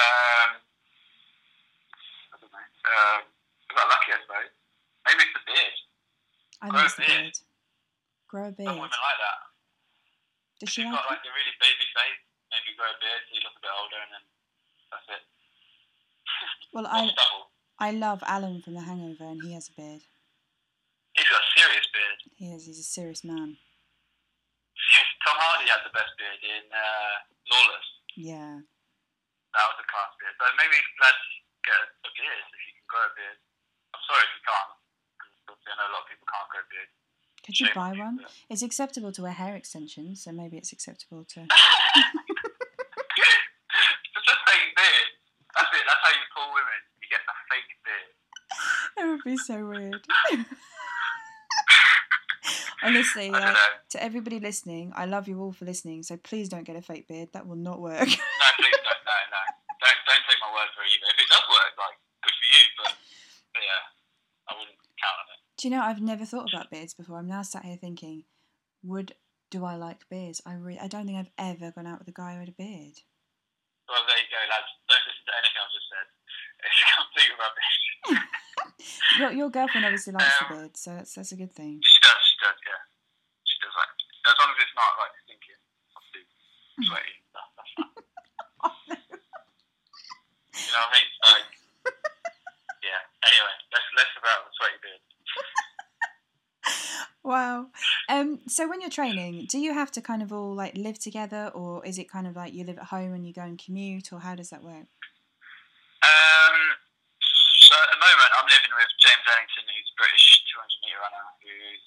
Um, 0.00 0.50
I 2.32 2.36
don't 2.40 2.48
know. 2.48 2.56
Um, 2.56 3.20
I 3.68 3.72
got 3.76 3.84
lucky, 3.92 4.16
I 4.16 4.18
suppose. 4.24 4.48
Maybe 5.04 5.20
it's 5.28 5.34
the 5.36 5.44
beard. 5.44 5.76
I 6.62 6.68
Grow 6.72 6.80
think 6.80 6.80
a 6.80 6.86
it's 6.88 6.96
the 6.96 7.02
beard. 7.04 7.20
beard. 7.20 7.36
Grow 8.32 8.44
a 8.44 8.48
Some 8.48 8.56
beard. 8.56 8.80
women 8.80 8.96
like 8.96 9.20
that. 9.20 9.40
Does 10.60 10.70
she 10.72 10.84
like 10.88 10.92
got 10.96 11.04
it? 11.04 11.10
like 11.20 11.24
a 11.28 11.32
really 11.36 11.52
baby 11.60 11.84
face, 11.92 12.23
maybe 12.54 12.78
grow 12.78 12.86
a 12.86 12.98
beard 13.02 13.22
so 13.26 13.30
you 13.34 13.42
look 13.42 13.58
a 13.58 13.62
bit 13.66 13.74
older, 13.74 13.98
and 13.98 14.12
then 14.14 14.24
that's 14.94 15.08
it. 15.10 15.22
Well, 16.70 16.86
I. 16.90 17.10
I 17.74 17.90
love 17.90 18.22
Alan 18.22 18.62
from 18.62 18.78
The 18.78 18.86
Hangover, 18.86 19.26
and 19.26 19.42
he 19.42 19.50
has 19.58 19.66
a 19.66 19.74
beard. 19.74 20.06
He's 21.18 21.26
got 21.26 21.42
a 21.42 21.50
serious 21.58 21.90
beard. 21.90 22.18
He 22.38 22.54
is. 22.54 22.70
He's 22.70 22.78
a 22.78 22.86
serious 22.86 23.26
man. 23.26 23.58
Tom 25.26 25.36
Hardy 25.40 25.66
had 25.66 25.82
the 25.82 25.90
best 25.90 26.14
beard 26.14 26.38
in 26.44 26.70
uh, 26.70 27.16
Lawless. 27.50 27.88
Yeah. 28.14 28.62
That 29.56 29.66
was 29.70 29.78
a 29.80 29.86
class 29.90 30.12
beard. 30.22 30.36
So 30.38 30.46
maybe 30.54 30.78
let's 31.02 31.24
get 31.66 31.74
a, 31.82 32.10
beard 32.14 32.38
if 32.46 32.62
you 32.62 32.72
can 32.78 32.86
grow 32.86 33.02
a 33.08 33.12
beard. 33.16 33.38
I'm 33.96 34.02
sorry 34.06 34.22
if 34.22 34.32
you 34.38 34.42
can't. 34.46 34.72
I 35.50 35.72
know 35.80 35.88
a 35.88 35.92
lot 35.98 36.04
of 36.04 36.10
people 36.12 36.26
can't 36.30 36.48
grow 36.52 36.62
a 36.62 36.68
beard. 36.70 36.90
Could 37.44 37.60
you 37.60 37.68
Shame. 37.68 37.76
buy 37.76 37.90
one? 37.96 38.24
It's 38.48 38.62
acceptable 38.64 39.12
to 39.12 39.20
wear 39.24 39.36
hair 39.36 39.56
extensions, 39.56 40.22
so 40.24 40.32
maybe 40.32 40.56
it's 40.56 40.72
acceptable 40.72 41.24
to. 41.36 41.44
Just 44.14 44.28
a 44.30 44.36
fake 44.48 44.72
beard. 44.72 45.08
That's 45.52 45.72
it. 45.72 45.84
That's 45.84 46.02
how 46.04 46.12
you 46.12 46.24
pull 46.32 46.48
women. 46.52 46.80
You 47.00 47.08
get 47.12 47.20
a 47.20 47.33
fake 47.50 47.72
beard. 47.84 48.10
That 48.96 49.06
would 49.10 49.24
be 49.24 49.36
so 49.36 49.66
weird. 49.66 50.06
Honestly, 52.84 53.30
like, 53.30 53.56
to 53.90 54.02
everybody 54.02 54.38
listening, 54.38 54.92
I 54.94 55.06
love 55.06 55.26
you 55.26 55.40
all 55.40 55.52
for 55.52 55.64
listening, 55.64 56.02
so 56.02 56.16
please 56.18 56.48
don't 56.48 56.64
get 56.64 56.76
a 56.76 56.82
fake 56.82 57.08
beard. 57.08 57.30
That 57.32 57.46
will 57.46 57.56
not 57.56 57.80
work. 57.80 57.98
No, 57.98 58.04
please 58.04 58.78
don't. 58.84 59.02
No, 59.08 59.16
no. 59.32 59.42
Don't, 59.80 60.00
don't 60.06 60.24
take 60.28 60.38
my 60.38 60.52
word 60.52 60.68
for 60.76 60.84
it 60.84 60.92
either. 60.92 61.08
If 61.10 61.18
it 61.18 61.28
does 61.32 61.46
work, 61.48 61.72
like, 61.80 61.96
good 62.22 62.36
for 62.36 62.48
you, 62.52 62.64
but, 62.76 62.92
but 63.54 63.62
yeah, 63.64 63.82
I 64.46 64.52
wouldn't 64.54 64.78
count 65.00 65.18
on 65.18 65.32
it. 65.32 65.40
Do 65.56 65.68
you 65.68 65.72
know, 65.74 65.82
I've 65.82 66.02
never 66.02 66.24
thought 66.24 66.52
about 66.52 66.70
beards 66.70 66.94
before. 66.94 67.18
I'm 67.18 67.26
now 67.26 67.42
sat 67.42 67.64
here 67.64 67.78
thinking, 67.80 68.24
would 68.84 69.14
do 69.50 69.64
I 69.64 69.76
like 69.76 70.08
beards? 70.10 70.42
I 70.44 70.54
re- 70.54 70.82
I 70.82 70.88
don't 70.88 71.06
think 71.06 71.16
I've 71.16 71.30
ever 71.38 71.70
gone 71.70 71.86
out 71.86 72.00
with 72.00 72.08
a 72.08 72.16
guy 72.16 72.34
who 72.34 72.40
had 72.40 72.50
a 72.50 72.58
beard. 72.58 73.00
Well, 73.88 74.02
there 74.08 74.18
you 74.18 74.28
go, 74.28 74.40
lads. 74.50 74.66
Don't 74.90 75.04
listen 75.06 75.24
to 75.24 75.34
anything 75.40 75.60
I've 75.62 75.72
just 75.72 75.88
said. 75.88 76.06
Complete 77.14 77.30
rubbish. 77.38 77.78
Your, 79.18 79.30
your 79.32 79.50
girlfriend 79.50 79.86
obviously 79.86 80.12
likes 80.12 80.34
the 80.38 80.46
Um, 80.50 80.58
beard, 80.60 80.76
so 80.76 80.90
that's 80.98 81.14
that's 81.14 81.30
a 81.32 81.36
good 81.38 81.52
thing. 81.54 81.78
She 81.86 82.00
does, 82.02 82.20
she 82.26 82.36
does, 82.42 82.58
yeah. 82.66 82.82
She 83.46 83.56
does 83.62 83.70
like 83.78 83.94
as 84.26 84.34
long 84.42 84.50
as 84.50 84.58
it's 84.60 84.74
not 84.74 84.92
like 84.98 85.14
stinking, 85.24 85.60
obviously 85.94 86.26
sweaty 86.90 87.14
that's 87.32 87.54
fine. 87.54 88.98
you 90.58 90.70
know 90.74 90.82
what 90.84 90.90
I 90.90 90.98
mean? 90.98 91.08
Like 91.22 91.48
Yeah. 92.82 93.00
Anyway, 93.24 93.56
let's 93.72 93.88
less 93.96 94.12
about 94.18 94.40
the 94.44 94.52
sweaty 94.58 94.78
beard. 94.82 95.02
Wow. 97.24 97.72
Um. 98.12 98.44
So 98.52 98.68
when 98.68 98.84
you're 98.84 98.92
training, 98.92 99.48
do 99.48 99.56
you 99.56 99.72
have 99.72 99.88
to 99.96 100.04
kind 100.04 100.20
of 100.20 100.28
all 100.28 100.52
like 100.52 100.76
live 100.76 100.98
together, 101.00 101.48
or 101.56 101.80
is 101.88 101.96
it 101.96 102.04
kind 102.12 102.28
of 102.28 102.36
like 102.36 102.52
you 102.52 102.68
live 102.68 102.76
at 102.76 102.92
home 102.92 103.16
and 103.16 103.24
you 103.24 103.32
go 103.32 103.40
and 103.48 103.56
commute, 103.56 104.12
or 104.12 104.20
how 104.20 104.36
does 104.36 104.52
that 104.52 104.60
work? 104.60 104.84
Um 106.04 106.56
so 107.24 107.72
at 107.80 107.90
the 107.96 108.00
moment 108.04 108.28
I'm 108.36 108.44
living 108.44 108.76
with 108.76 108.92
James 109.00 109.24
Ellington 109.24 109.64
who's 109.72 109.88
a 109.88 109.96
British 109.96 110.44
two 110.52 110.60
hundred 110.60 110.76
metre 110.84 111.00
runner 111.00 111.24
who's 111.40 111.84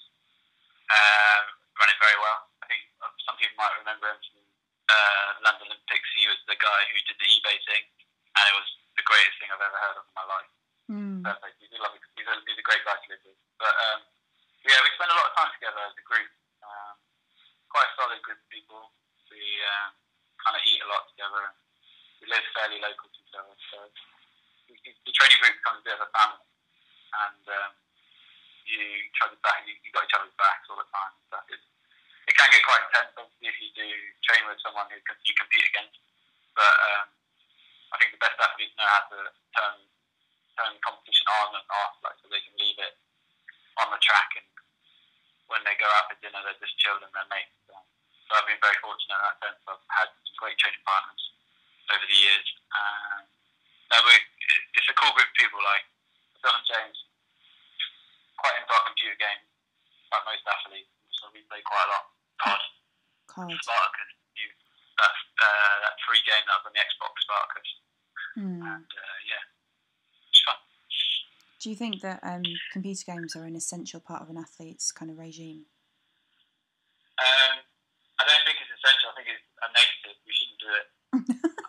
um, 0.90 1.44
running 1.78 1.98
very 2.02 2.18
well. 2.18 2.50
I 2.58 2.66
think 2.66 2.82
uh, 2.98 3.14
some 3.22 3.38
people 3.38 3.54
might 3.62 3.78
remember 3.78 4.10
him 4.10 4.18
from 4.18 4.42
uh, 4.90 5.28
London 5.46 5.70
Olympics. 5.70 6.08
He 6.18 6.26
was 6.26 6.40
the 6.50 6.58
guy 6.58 6.80
who 6.90 6.98
did 7.06 7.14
the 7.22 7.30
eBay 7.30 7.62
thing 7.62 7.86
and 8.34 8.42
it 8.50 8.54
was 8.58 8.66
the 8.98 9.06
greatest 9.06 9.38
thing 9.38 9.54
I've 9.54 9.62
ever 9.62 9.78
heard 9.78 10.02
of 10.02 10.04
in 10.10 10.14
my 10.18 10.26
life. 10.26 10.50
Mm. 10.90 11.22
perfect. 11.30 11.62
He's 11.62 11.70
a, 11.70 11.78
lovely, 11.78 12.02
he's, 12.18 12.26
a, 12.26 12.34
he's 12.42 12.58
a 12.58 12.66
great 12.66 12.82
guy 12.82 12.98
to 12.98 13.06
live 13.06 13.22
with. 13.22 13.38
But 13.62 13.70
um, 13.92 14.00
yeah, 14.66 14.82
we 14.82 14.90
spend 14.98 15.14
a 15.14 15.18
lot 15.20 15.30
of 15.30 15.34
time 15.38 15.52
together 15.54 15.78
as 15.86 15.94
a 15.94 16.02
group. 16.08 16.26
Um, 16.66 16.94
quite 17.70 17.86
a 17.86 17.94
solid 17.94 18.18
group 18.26 18.42
of 18.42 18.48
people. 18.50 18.90
We 19.30 19.38
um, 19.78 19.94
kind 20.42 20.58
of 20.58 20.62
eat 20.66 20.82
a 20.82 20.88
lot 20.90 21.06
together. 21.14 21.54
We 22.18 22.26
live 22.34 22.42
fairly 22.56 22.82
local 22.82 23.06
to 23.12 23.18
each 23.22 23.36
other, 23.38 23.54
so 23.70 23.78
we, 24.72 24.74
the 24.82 25.12
training 25.14 25.38
group 25.44 25.54
becomes 25.62 25.84
a 25.84 25.86
bit 25.86 25.96
of 26.00 26.08
a 26.08 26.10
family. 26.16 26.42
And 27.22 27.44
um, 27.54 27.70
you 28.68 28.80
each 29.08 29.20
other's 29.24 29.40
back. 29.46 29.64
You, 29.64 29.72
you 29.80 29.88
got 29.94 30.04
each 30.04 30.16
other's 30.18 30.34
backs 30.36 30.66
all 30.68 30.76
the 30.76 30.88
time. 30.92 31.12
and 31.16 31.24
stuff. 31.32 31.44
It's, 31.54 31.64
it 32.28 32.34
can 32.36 32.50
get 32.52 32.60
quite 32.66 32.82
intense, 32.90 33.14
obviously, 33.16 33.48
if 33.48 33.56
you 33.64 33.70
do 33.72 33.86
train 34.28 34.44
with 34.50 34.60
someone 34.60 34.90
who 34.92 34.98
com- 35.08 35.22
you 35.24 35.32
compete 35.38 35.64
against. 35.70 35.96
But 36.52 36.74
um, 36.92 37.06
I 37.94 38.02
think 38.02 38.12
the 38.12 38.20
best 38.20 38.36
athletes 38.36 38.74
know 38.76 38.84
how 38.90 39.02
to 39.16 39.18
turn 39.56 39.76
turn 40.58 40.74
competition 40.84 41.24
on 41.40 41.54
and 41.56 41.64
off, 41.70 41.94
like 42.04 42.18
so 42.20 42.26
they 42.28 42.42
can 42.44 42.52
leave 42.60 42.76
it 42.82 42.98
on 43.80 43.88
the 43.94 44.00
track, 44.04 44.34
and 44.36 44.44
when 45.48 45.62
they 45.64 45.72
go 45.80 45.86
out 45.96 46.10
for 46.12 46.18
dinner, 46.20 46.42
they're 46.44 46.58
just 46.60 46.74
chilled 46.82 46.98
and 47.00 47.08
they're 47.14 47.30
mates. 47.32 47.54
So, 47.70 47.72
so 48.26 48.30
I've 48.36 48.44
been 48.50 48.58
very 48.60 48.74
fortunate 48.84 49.16
in 49.16 49.22
that 49.24 49.38
sense. 49.40 49.62
I've 49.70 49.80
had 49.88 50.10
some 50.12 50.36
great 50.36 50.58
training 50.60 50.82
partners 50.84 51.22
over 51.94 52.04
the 52.04 52.18
years. 52.20 52.46
Um, 52.74 53.22
no, 53.88 53.96
we, 54.04 54.12
it- 54.18 54.66
it's 54.76 54.90
a 54.92 54.96
cool 54.98 55.14
group 55.16 55.30
of 55.30 55.36
people. 55.40 55.62
Like 55.62 55.86
Phil 56.42 56.52
and 56.52 56.66
James, 56.68 56.98
quite 58.38 58.58
into 58.58 58.72
our 58.74 58.84
computer 58.90 59.16
games, 59.18 59.46
like 60.12 60.24
most 60.26 60.44
athletes. 60.46 60.90
So 61.18 61.30
we 61.34 61.42
play 61.50 61.62
quite 61.66 61.86
a 61.86 61.90
lot. 61.94 62.04
COD, 62.42 62.62
Card. 63.30 63.50
Spartacus, 63.50 64.10
you, 64.38 64.46
that 64.98 65.14
uh, 65.38 65.74
that 65.86 65.94
free 66.06 66.22
game 66.26 66.44
that 66.50 66.62
was 66.62 66.66
on 66.70 66.74
the 66.74 66.82
Xbox, 66.82 67.14
Spartacus, 67.24 67.70
Mm. 68.38 68.62
and 68.62 68.86
uh, 68.86 69.18
yeah, 69.26 69.42
it's 70.30 70.42
fun. 70.46 70.54
Do 71.58 71.67
you 71.67 71.67
think 71.78 72.02
that 72.02 72.18
um, 72.26 72.42
computer 72.74 73.06
games 73.06 73.38
are 73.38 73.46
an 73.46 73.54
essential 73.54 74.02
part 74.02 74.22
of 74.22 74.28
an 74.28 74.36
athlete's 74.36 74.90
kind 74.90 75.10
of 75.10 75.16
regime? 75.16 75.70
Um, 77.18 77.62
I 78.18 78.22
don't 78.26 78.42
think 78.42 78.58
it's 78.58 78.74
essential. 78.74 79.10
I 79.10 79.14
think 79.14 79.30
it's 79.30 79.46
a 79.62 79.68
negative. 79.70 80.18
We 80.26 80.34
shouldn't 80.34 80.58
do 80.58 80.70
it. 80.74 80.86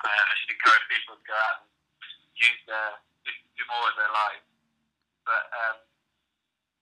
I, 0.01 0.13
I 0.13 0.33
should 0.41 0.53
encourage 0.57 0.85
people 0.89 1.13
to 1.13 1.25
go 1.25 1.37
out 1.37 1.57
and 1.61 1.69
use 2.33 2.61
their 2.65 2.97
do, 3.21 3.29
do 3.53 3.63
more 3.69 3.85
of 3.85 3.95
their 3.97 4.09
lives. 4.09 4.45
But 5.29 5.45
um, 5.53 5.77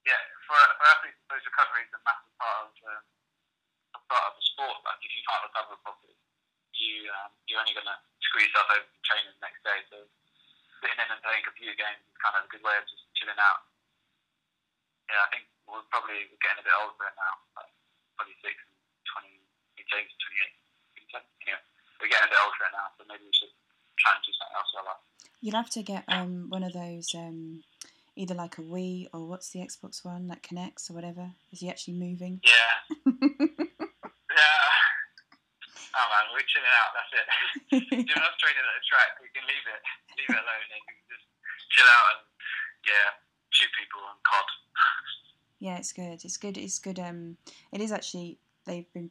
yeah, 0.08 0.24
for 0.48 0.56
for 0.56 0.86
athletes, 0.88 1.20
I 1.28 1.36
suppose 1.36 1.44
recovery 1.52 1.84
is 1.84 1.92
a 1.92 2.02
massive 2.08 2.36
part 2.40 2.58
of 2.64 2.72
um, 2.88 3.04
a 3.96 4.00
part 4.08 4.26
of 4.32 4.34
the 4.40 4.44
sport. 4.56 4.80
Like 4.88 5.04
if 5.04 5.12
you 5.12 5.24
can't 5.28 5.44
recover 5.52 5.76
properly, 5.84 6.16
you 6.72 7.12
um, 7.12 7.36
you're 7.52 7.60
only 7.60 7.76
going 7.76 7.92
to 7.92 8.00
screw 8.24 8.48
yourself 8.48 8.72
over 8.72 8.88
from 8.88 9.04
training 9.04 9.36
the 9.36 9.44
next 9.44 9.62
day. 9.68 9.80
So 9.92 10.08
sitting 10.80 11.00
in 11.00 11.12
and 11.12 11.22
playing 11.24 11.44
computer 11.44 11.76
games 11.76 12.04
is 12.08 12.16
kind 12.24 12.40
of 12.40 12.48
a 12.48 12.50
good 12.52 12.64
way 12.64 12.76
of 12.80 12.88
just 12.88 13.04
chilling 13.20 13.40
out. 13.40 13.68
Yeah, 15.12 15.24
I 15.24 15.28
think 15.32 15.48
we're 15.68 15.84
probably 15.92 16.28
we're 16.32 16.40
getting 16.44 16.64
a 16.64 16.68
bit 16.68 16.76
old 16.80 16.96
for 16.96 17.08
it 17.12 17.16
now. 17.20 17.36
Like 17.56 17.72
26 18.20 18.44
and 18.48 18.72
20, 19.28 19.48
James 19.88 20.12
is 20.12 20.20
28. 20.20 21.24
Anyway, 21.48 21.64
we're 22.04 22.12
getting 22.12 22.28
a 22.28 22.32
bit 22.32 22.42
old 22.44 22.54
for 22.60 22.68
it 22.68 22.76
now, 22.76 22.92
so 23.00 23.08
maybe 23.08 23.24
we 23.24 23.32
should 23.32 23.54
try 23.96 24.12
and 24.14 24.22
do 24.22 24.36
something 24.36 24.58
else 24.60 24.70
with 24.76 24.84
our 24.84 24.88
life. 24.92 25.04
You'll 25.40 25.47
have 25.58 25.70
to 25.72 25.84
get 25.84 26.04
um, 26.08 26.46
one 26.50 26.64
of 26.64 26.74
those, 26.74 27.14
um, 27.16 27.64
either 28.16 28.34
like 28.34 28.58
a 28.58 28.62
Wii 28.62 29.08
or 29.14 29.28
what's 29.28 29.50
the 29.52 29.60
Xbox 29.60 30.06
one 30.06 30.28
that 30.28 30.44
connects 30.44 30.90
or 30.90 30.94
whatever. 30.94 31.32
Is 31.52 31.60
he 31.60 31.70
actually 31.70 31.96
moving? 31.96 32.40
Yeah. 32.44 32.96
yeah. 33.06 34.68
Oh 35.98 36.08
man, 36.14 36.30
we're 36.30 36.46
chilling 36.46 36.76
out. 36.78 36.94
That's 36.94 37.14
it. 37.18 37.28
Do 37.90 38.14
enough 38.14 38.38
training 38.38 38.62
at 38.62 38.76
the 38.78 38.86
track. 38.86 39.18
We 39.18 39.34
can 39.34 39.46
leave 39.50 39.66
it, 39.66 39.82
leave 40.18 40.30
it 40.30 40.42
alone, 40.46 40.70
and 40.70 40.84
just 41.10 41.26
chill 41.74 41.90
out 41.90 42.06
and 42.14 42.22
yeah, 42.86 43.10
shoot 43.50 43.74
people 43.74 44.02
and 44.06 44.22
COD. 44.22 44.48
yeah, 45.60 45.78
it's 45.82 45.94
good. 45.94 46.22
It's 46.24 46.38
good. 46.38 46.58
It's 46.58 46.78
good. 46.80 47.00
Um, 47.00 47.38
it 47.74 47.82
is 47.82 47.92
actually. 47.92 48.38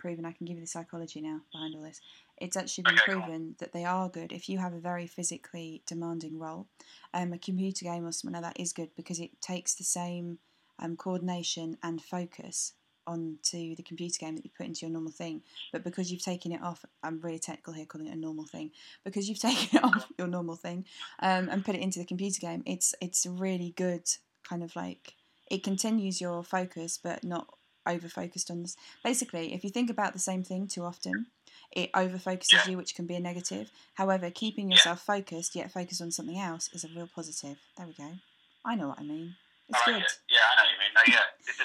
Proven. 0.07 0.25
I 0.25 0.31
can 0.31 0.47
give 0.47 0.55
you 0.55 0.63
the 0.63 0.69
psychology 0.69 1.21
now 1.21 1.41
behind 1.51 1.75
all 1.75 1.83
this. 1.83 2.01
It's 2.39 2.57
actually 2.57 2.85
been 2.85 2.95
Okay, 2.95 3.13
proven 3.13 3.57
that 3.59 3.73
they 3.73 3.85
are 3.85 4.09
good 4.09 4.31
if 4.31 4.49
you 4.49 4.59
have 4.59 4.73
a 4.73 4.79
very 4.79 5.09
physically 5.09 5.83
demanding 5.85 6.39
role. 6.39 6.69
Um, 7.13 7.33
a 7.33 7.39
computer 7.39 7.85
game 7.85 8.07
or 8.07 8.13
something 8.13 8.41
like 8.41 8.55
that 8.55 8.61
is 8.61 8.73
good 8.73 8.91
because 8.95 9.19
it 9.19 9.41
takes 9.41 9.75
the 9.75 9.83
same 9.83 10.39
um, 10.79 10.97
coordination 10.97 11.77
and 11.83 12.01
focus 12.01 12.75
onto 13.05 13.75
the 13.75 13.83
computer 13.83 14.19
game 14.21 14.37
that 14.37 14.45
you 14.45 14.51
put 14.57 14.67
into 14.67 14.87
your 14.87 14.93
normal 14.93 15.11
thing. 15.11 15.43
But 15.73 15.83
because 15.83 16.13
you've 16.13 16.23
taken 16.23 16.53
it 16.53 16.63
off, 16.63 16.85
I'm 17.03 17.21
really 17.21 17.41
technical 17.41 17.73
here 17.73 17.87
calling 17.87 18.07
it 18.07 18.15
a 18.15 18.17
normal 18.17 18.45
thing. 18.45 18.71
Because 19.03 19.29
you've 19.29 19.39
taken 19.51 19.79
it 19.79 19.85
off 19.85 20.07
your 20.17 20.29
normal 20.29 20.55
thing 20.55 20.85
um, 21.19 21.49
and 21.49 21.65
put 21.65 21.75
it 21.75 21.81
into 21.81 21.99
the 21.99 22.05
computer 22.05 22.41
game, 22.41 22.63
it's 22.65 22.95
it's 23.01 23.27
really 23.27 23.75
good 23.77 24.09
kind 24.49 24.63
of 24.63 24.77
like 24.77 25.15
it 25.51 25.65
continues 25.65 26.21
your 26.21 26.45
focus, 26.45 26.97
but 27.03 27.25
not 27.25 27.56
over 27.87 28.09
focused 28.09 28.51
on 28.51 28.63
this. 28.63 28.77
Basically, 29.05 29.55
if 29.55 29.65
you 29.65 29.71
think 29.71 29.91
about 29.91 30.13
the 30.13 30.19
same 30.19 30.43
thing 30.43 30.67
too 30.67 30.85
often, 30.85 31.27
it 31.73 31.91
over 31.95 32.19
focuses 32.19 32.53
Yeah. 32.65 32.71
you, 32.71 32.77
which 32.77 32.95
can 32.95 33.07
be 33.07 33.15
a 33.15 33.21
negative. 33.21 33.71
However, 33.95 34.31
keeping 34.31 34.71
Yeah. 34.71 34.77
yourself 34.77 35.01
focused 35.03 35.55
yet 35.55 35.71
focused 35.73 36.01
on 36.03 36.11
something 36.13 36.39
else 36.39 36.69
is 36.73 36.85
a 36.85 36.89
real 36.89 37.07
positive. 37.09 37.59
There 37.77 37.87
we 37.87 37.93
go. 37.95 38.19
I 38.65 38.75
know 38.75 38.89
what 38.89 38.99
I 38.99 39.03
mean. 39.03 39.37
It's 39.69 39.79
I 39.81 39.85
good. 39.87 40.03
it. 40.03 40.13
Yeah, 40.31 40.39
I 40.53 40.57
know 40.57 40.63
what 40.63 40.73
you 40.73 40.79
mean. 40.79 40.93
No, 40.95 41.03
yeah, 41.07 41.23
it's 41.39 41.47
just 41.59 41.61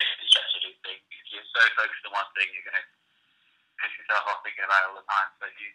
it's 0.00 0.22
a 0.24 0.26
stress 0.28 0.48
relief 0.60 0.76
thing. 0.84 0.96
If 1.10 1.32
you're 1.32 1.42
so 1.44 1.60
focused 1.76 2.04
on 2.06 2.12
one 2.12 2.24
thing, 2.36 2.48
you're 2.54 2.64
going 2.64 2.80
to 2.80 2.86
piss 3.80 3.92
yourself 3.98 4.24
off 4.28 4.42
thinking 4.44 4.64
about 4.64 4.80
it 4.84 4.88
all 4.92 4.96
the 5.00 5.08
time. 5.08 5.28
So 5.40 5.46
you 5.46 5.68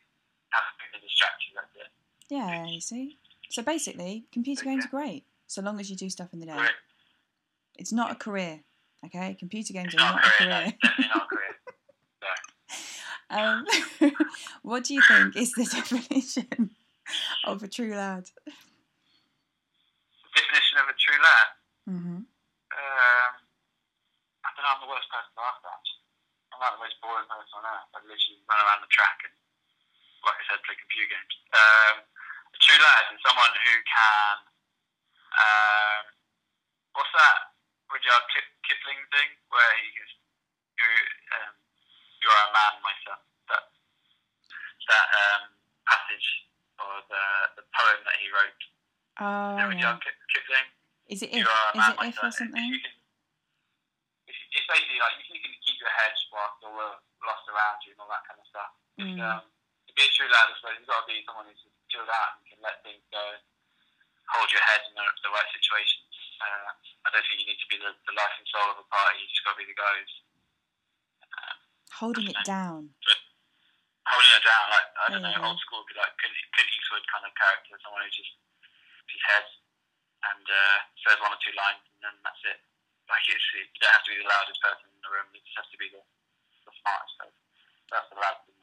have 0.50 0.64
something 0.70 0.90
to 0.94 1.00
distract 1.06 1.42
you, 1.46 1.54
that's 1.58 1.76
it. 1.78 1.92
Yeah, 2.30 2.66
you 2.66 2.82
see. 2.82 3.18
So 3.50 3.62
basically, 3.62 4.26
computer 4.32 4.66
games 4.66 4.86
are 4.86 4.90
great 4.90 5.26
so 5.48 5.62
long 5.62 5.80
as 5.80 5.90
you 5.90 5.96
do 5.96 6.10
stuff 6.10 6.34
in 6.34 6.40
the 6.40 6.46
day. 6.48 6.58
Great. 6.58 6.72
It's 7.78 7.92
not 7.92 8.12
a 8.12 8.16
career, 8.16 8.62
okay? 9.06 9.36
Computer 9.40 9.74
games 9.74 9.94
It's 9.94 10.02
are 10.02 10.06
not 10.14 10.16
not 10.16 10.26
a 10.26 10.28
a 10.28 10.32
career. 10.32 10.50
No, 10.50 10.72
definitely 10.82 11.10
not 11.14 11.24
a 11.24 11.28
career. 11.28 11.54
Um, 13.26 13.66
what 14.62 14.84
do 14.86 14.94
you 14.94 15.02
think 15.02 15.36
is 15.36 15.52
the 15.58 15.66
definition 15.74 16.70
of 17.46 17.64
a 17.64 17.68
true 17.68 17.90
lad? 17.96 18.30
The 18.46 20.30
definition 20.36 20.78
of 20.78 20.88
a 20.90 20.94
true 20.94 21.18
lad. 21.22 21.50
hmm 21.90 22.22
Um, 22.22 23.32
I 24.46 24.50
don't 24.54 24.62
know. 24.62 24.74
I'm 24.78 24.82
the 24.86 24.92
worst 24.94 25.10
person 25.10 25.34
to 25.34 25.42
ask 25.42 25.58
that. 25.66 25.84
I'm 26.54 26.62
like 26.62 26.74
the 26.78 26.84
most 26.86 26.98
boring 27.02 27.26
person 27.28 27.54
on 27.60 27.66
earth. 27.66 27.90
I 27.98 28.00
literally 28.06 28.40
run 28.46 28.62
around 28.62 28.86
the 28.86 28.94
track 28.94 29.18
and, 29.26 29.34
like 30.24 30.38
I 30.40 30.44
said, 30.48 30.62
play 30.64 30.78
computer 30.78 31.10
games. 31.18 31.34
Um, 31.52 31.96
a 32.06 32.58
true 32.62 32.78
lad 32.80 33.10
is 33.12 33.20
someone 33.26 33.52
who 33.58 33.74
can. 33.90 34.36
Um, 35.36 36.04
what's 36.96 37.12
that 37.18 37.55
Rudyard 37.92 38.26
Kip- 38.34 38.56
Kipling 38.66 39.02
thing 39.14 39.30
where 39.50 39.72
he 39.82 39.88
goes, 39.96 40.14
"You, 40.80 40.90
um, 41.38 41.54
you 42.22 42.28
are 42.30 42.44
a 42.50 42.52
man, 42.52 42.74
my 42.82 42.96
son." 43.06 43.20
That 43.50 43.64
that 44.90 45.08
um, 45.14 45.44
passage 45.86 46.28
or 46.82 46.94
the 47.08 47.24
the 47.62 47.66
poem 47.72 48.00
that 48.06 48.18
he 48.20 48.28
wrote. 48.34 48.62
Oh, 49.22 49.58
yeah. 49.58 49.70
Rudyard 49.70 50.02
Kip- 50.02 50.26
Kipling. 50.34 50.68
Is 51.08 51.22
it 51.22 51.32
if? 51.32 51.46
Is 51.46 51.78
man, 51.78 51.94
it 51.94 52.10
if 52.10 52.18
son. 52.18 52.26
or 52.26 52.32
something? 52.34 52.66
If 52.66 52.74
you 52.74 52.82
can, 52.82 52.96
if, 54.28 54.38
it's 54.58 54.68
basically 54.68 55.00
like 55.00 55.16
if 55.22 55.28
you 55.30 55.40
can 55.40 55.54
keep 55.62 55.78
your 55.78 55.94
head 55.94 56.14
whilst 56.34 56.60
all 56.66 56.76
the 56.76 56.92
lost 57.26 57.46
around 57.50 57.82
you 57.86 57.94
and 57.94 58.02
all 58.02 58.12
that 58.12 58.26
kind 58.26 58.40
of 58.42 58.48
stuff. 58.50 58.72
Mm. 58.96 59.20
um, 59.20 59.44
to 59.44 59.92
be 59.94 60.04
a 60.08 60.12
true 60.14 60.30
lad, 60.32 60.50
I 60.50 60.54
suppose 60.56 60.78
you've 60.80 60.88
got 60.88 61.04
to 61.04 61.10
be 61.10 61.22
someone 61.28 61.50
who's 61.52 61.62
chilled 61.92 62.10
out 62.10 62.40
and 62.40 62.44
can 62.48 62.60
let 62.64 62.80
things 62.86 63.04
go, 63.12 63.24
hold 64.32 64.50
your 64.54 64.64
head 64.64 64.82
in 64.88 64.94
the, 64.96 65.06
the 65.26 65.32
right 65.34 65.50
situations. 65.52 66.15
Uh, 66.42 66.72
I 67.06 67.08
don't 67.14 67.24
think 67.28 67.40
you 67.42 67.48
need 67.48 67.62
to 67.62 67.70
be 67.70 67.78
the, 67.80 67.92
the 68.06 68.14
life 68.16 68.36
and 68.40 68.48
soul 68.50 68.68
of 68.76 68.82
a 68.82 68.88
party. 68.90 69.22
You 69.24 69.28
just 69.32 69.44
got 69.46 69.56
to 69.56 69.62
be 69.62 69.68
the 69.70 69.78
guy 69.78 69.94
who's 70.00 70.16
um, 71.36 71.58
Holding 71.96 72.28
it 72.28 72.40
down. 72.44 72.92
holding 74.06 74.34
it 74.36 74.44
down. 74.46 74.66
Like 74.72 74.90
I 74.96 75.06
don't 75.16 75.24
you 75.24 75.32
know, 75.40 75.50
old 75.54 75.60
school, 75.64 75.82
like 75.96 76.14
Clint, 76.20 76.36
Clint 76.56 76.70
Eastwood 76.76 77.06
kind 77.08 77.26
of 77.26 77.32
character, 77.40 77.80
someone 77.82 78.04
who 78.04 78.12
just 78.12 78.34
his 79.10 79.24
head 79.32 79.46
and 80.34 80.46
uh, 80.50 80.78
says 81.06 81.22
one 81.22 81.30
or 81.32 81.40
two 81.40 81.54
lines 81.54 81.86
and 81.86 82.00
then 82.02 82.16
that's 82.26 82.42
it. 82.50 82.60
Like 83.06 83.22
it's, 83.30 83.46
it, 83.54 83.70
you 83.70 83.80
don't 83.86 83.94
have 83.94 84.06
to 84.10 84.12
be 84.12 84.20
the 84.20 84.28
loudest 84.28 84.60
person 84.66 84.90
in 84.90 85.00
the 85.06 85.12
room. 85.14 85.30
You 85.30 85.40
just 85.46 85.58
have 85.62 85.70
to 85.70 85.78
be 85.78 85.94
the, 85.94 86.02
the 86.66 86.74
smartest 86.82 87.14
person. 87.22 87.42
That's 87.94 88.10
the 88.10 88.18
thing. 88.18 88.58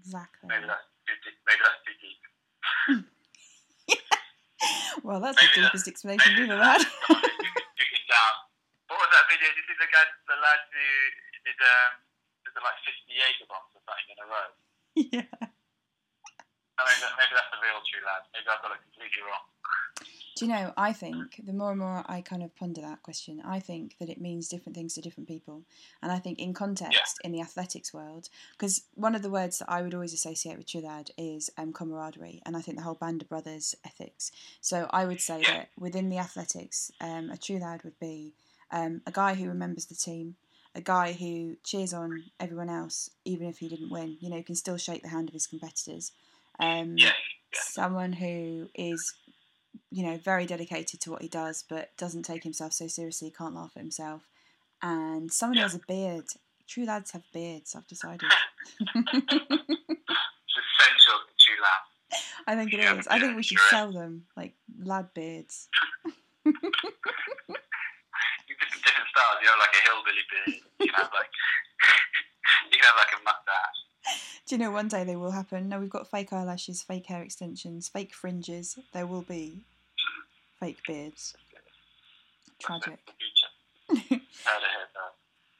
Exactly. 0.00 0.46
Maybe 0.48 0.64
that's 0.64 0.88
too 1.04 1.16
deep. 1.20 1.36
Maybe 1.44 1.60
that's 1.60 1.82
too 1.84 1.96
deep. 2.00 2.20
Well, 5.04 5.20
that's 5.20 5.36
Maybe 5.36 5.52
the 5.54 5.60
that- 5.68 5.72
deepest 5.76 5.88
explanation 5.88 6.32
we've 6.38 6.50
ever 6.50 6.64
had. 6.64 6.80
someone 7.06 7.22
who 7.22 7.44
can- 7.44 7.70
who 7.76 7.84
can 7.86 8.04
down. 8.08 8.34
What 8.88 8.98
was 9.02 9.10
that 9.12 9.26
video? 9.28 9.48
Did 9.52 9.60
you 9.60 9.64
see 9.68 9.76
the 9.78 9.90
guy, 9.92 10.04
the 10.30 10.38
lad 10.40 10.60
who 10.72 10.86
did 11.44 11.58
um, 11.60 11.92
did 12.46 12.54
like 12.62 12.78
50 12.86 13.12
Jaeger 13.12 13.46
bombs 13.50 13.70
or 13.76 13.82
something 13.84 14.08
in 14.10 14.18
a 14.22 14.26
row? 14.26 14.48
yeah. 15.12 15.55
That- 16.76 17.16
maybe 17.16 17.34
that's 17.34 17.50
the 17.50 17.58
real 17.62 17.80
true 17.90 18.04
lad. 18.04 18.22
Maybe 18.34 18.46
I've 18.48 18.62
got 18.62 18.72
it 18.72 18.82
completely 18.82 19.22
wrong. 19.22 19.40
Do 20.36 20.44
you 20.44 20.52
know, 20.52 20.74
I 20.76 20.92
think 20.92 21.40
the 21.42 21.54
more 21.54 21.70
and 21.70 21.80
more 21.80 22.04
I 22.06 22.20
kind 22.20 22.42
of 22.42 22.54
ponder 22.54 22.82
that 22.82 23.02
question, 23.02 23.40
I 23.42 23.58
think 23.58 23.96
that 23.98 24.10
it 24.10 24.20
means 24.20 24.48
different 24.48 24.76
things 24.76 24.92
to 24.94 25.00
different 25.00 25.28
people. 25.28 25.62
And 26.02 26.12
I 26.12 26.18
think 26.18 26.38
in 26.38 26.52
context, 26.52 27.18
in 27.24 27.32
the 27.32 27.40
athletics 27.40 27.94
world, 27.94 28.28
because 28.52 28.82
one 28.92 29.14
of 29.14 29.22
the 29.22 29.30
words 29.30 29.60
that 29.60 29.70
I 29.70 29.80
would 29.80 29.94
always 29.94 30.12
associate 30.12 30.58
with 30.58 30.66
true 30.66 30.82
lad 30.82 31.10
is 31.16 31.48
um, 31.56 31.72
camaraderie. 31.72 32.42
And 32.44 32.54
I 32.54 32.60
think 32.60 32.76
the 32.76 32.82
whole 32.84 32.96
band 32.96 33.22
of 33.22 33.30
brothers 33.30 33.74
ethics. 33.86 34.30
So 34.60 34.90
I 34.90 35.06
would 35.06 35.22
say 35.22 35.40
Yeah. 35.40 35.54
that 35.54 35.70
within 35.78 36.10
the 36.10 36.18
athletics, 36.18 36.90
um, 37.00 37.30
a 37.30 37.38
true 37.38 37.58
lad 37.58 37.82
would 37.82 37.98
be 37.98 38.34
um, 38.70 39.00
a 39.06 39.12
guy 39.12 39.36
who 39.36 39.48
remembers 39.48 39.86
the 39.86 39.94
team, 39.94 40.36
a 40.74 40.82
guy 40.82 41.14
who 41.14 41.56
cheers 41.64 41.94
on 41.94 42.24
everyone 42.38 42.68
else, 42.68 43.08
even 43.24 43.46
if 43.46 43.60
he 43.60 43.68
didn't 43.68 43.88
win, 43.90 44.18
you 44.20 44.28
know, 44.28 44.36
he 44.36 44.42
can 44.42 44.54
still 44.54 44.76
shake 44.76 45.02
the 45.02 45.08
hand 45.08 45.30
of 45.30 45.32
his 45.32 45.46
competitors. 45.46 46.12
Um, 46.58 46.96
Yeah. 46.96 47.06
Yeah. 47.06 47.60
someone 47.60 48.12
who 48.12 48.68
is 48.74 49.14
you 49.90 50.02
know 50.04 50.16
very 50.18 50.46
dedicated 50.46 51.00
to 51.02 51.10
what 51.10 51.22
he 51.22 51.28
does 51.28 51.62
but 51.68 51.96
doesn't 51.96 52.22
take 52.24 52.42
himself 52.44 52.72
so 52.72 52.86
seriously 52.86 53.30
can't 53.30 53.54
laugh 53.54 53.72
at 53.76 53.82
himself 53.82 54.22
and 54.82 55.32
someone 55.32 55.56
who 55.56 55.62
has 55.62 55.74
a 55.74 55.80
beard 55.86 56.24
true 56.66 56.84
lads 56.84 57.12
have 57.12 57.22
beards 57.32 57.74
i've 57.74 57.86
decided 57.86 58.30
It's 58.94 60.56
essential 60.62 61.18
to 61.28 61.34
true 61.38 61.60
lad. 61.62 61.82
i 62.46 62.54
think 62.56 62.72
it 62.72 62.80
Yeah, 62.80 62.98
is 62.98 63.06
i 63.08 63.18
think 63.20 63.36
we 63.36 63.42
should 63.42 63.58
sell 63.70 63.92
them 63.92 64.26
like 64.36 64.54
lad 64.82 65.08
beards 65.14 65.68
You 66.44 66.52
different, 68.48 68.82
different 68.84 69.08
styles. 69.12 69.38
You 69.42 69.48
have 69.50 69.58
like 69.60 69.74
a 69.74 69.82
hillbilly 69.86 70.24
beard. 70.30 70.62
You 70.80 70.86
can 70.86 70.94
have 70.94 71.10
like 71.12 71.30
you 72.72 72.78
can 72.78 72.86
have 72.86 72.96
like 72.96 73.12
a 73.12 73.20
mustache. 73.24 73.78
do 74.46 74.54
you 74.54 74.58
know 74.58 74.70
one 74.70 74.88
day 74.88 75.04
they 75.04 75.16
will 75.16 75.32
happen 75.32 75.68
no 75.68 75.78
we've 75.78 75.90
got 75.90 76.10
fake 76.10 76.32
eyelashes 76.32 76.82
fake 76.82 77.06
hair 77.06 77.22
extensions 77.22 77.88
fake 77.88 78.14
fringes 78.14 78.78
there 78.92 79.06
will 79.06 79.22
be 79.22 79.60
fake 80.60 80.78
beards 80.86 81.34
tragic 82.58 82.98
Future. 83.18 83.52
Heard 83.88 84.62
it 84.62 84.70
here 84.74 84.88
first. 84.92 85.16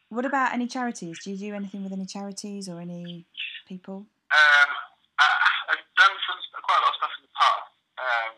what 0.09 0.25
about 0.25 0.53
any 0.53 0.67
charities 0.67 1.19
do 1.23 1.31
you 1.31 1.37
do 1.37 1.55
anything 1.55 1.83
with 1.83 1.93
any 1.93 2.07
charities 2.07 2.69
or 2.69 2.81
any 2.81 3.25
people 3.69 4.07
Um, 4.31 4.71
I, 5.19 5.27
I've 5.73 5.87
done 5.97 6.15
some, 6.27 6.41
quite 6.63 6.79
a 6.79 6.83
lot 6.83 6.93
of 6.93 6.99
stuff 6.99 7.15
in 7.19 7.23
the 7.25 7.35
past. 7.35 7.73
Um, 7.97 8.35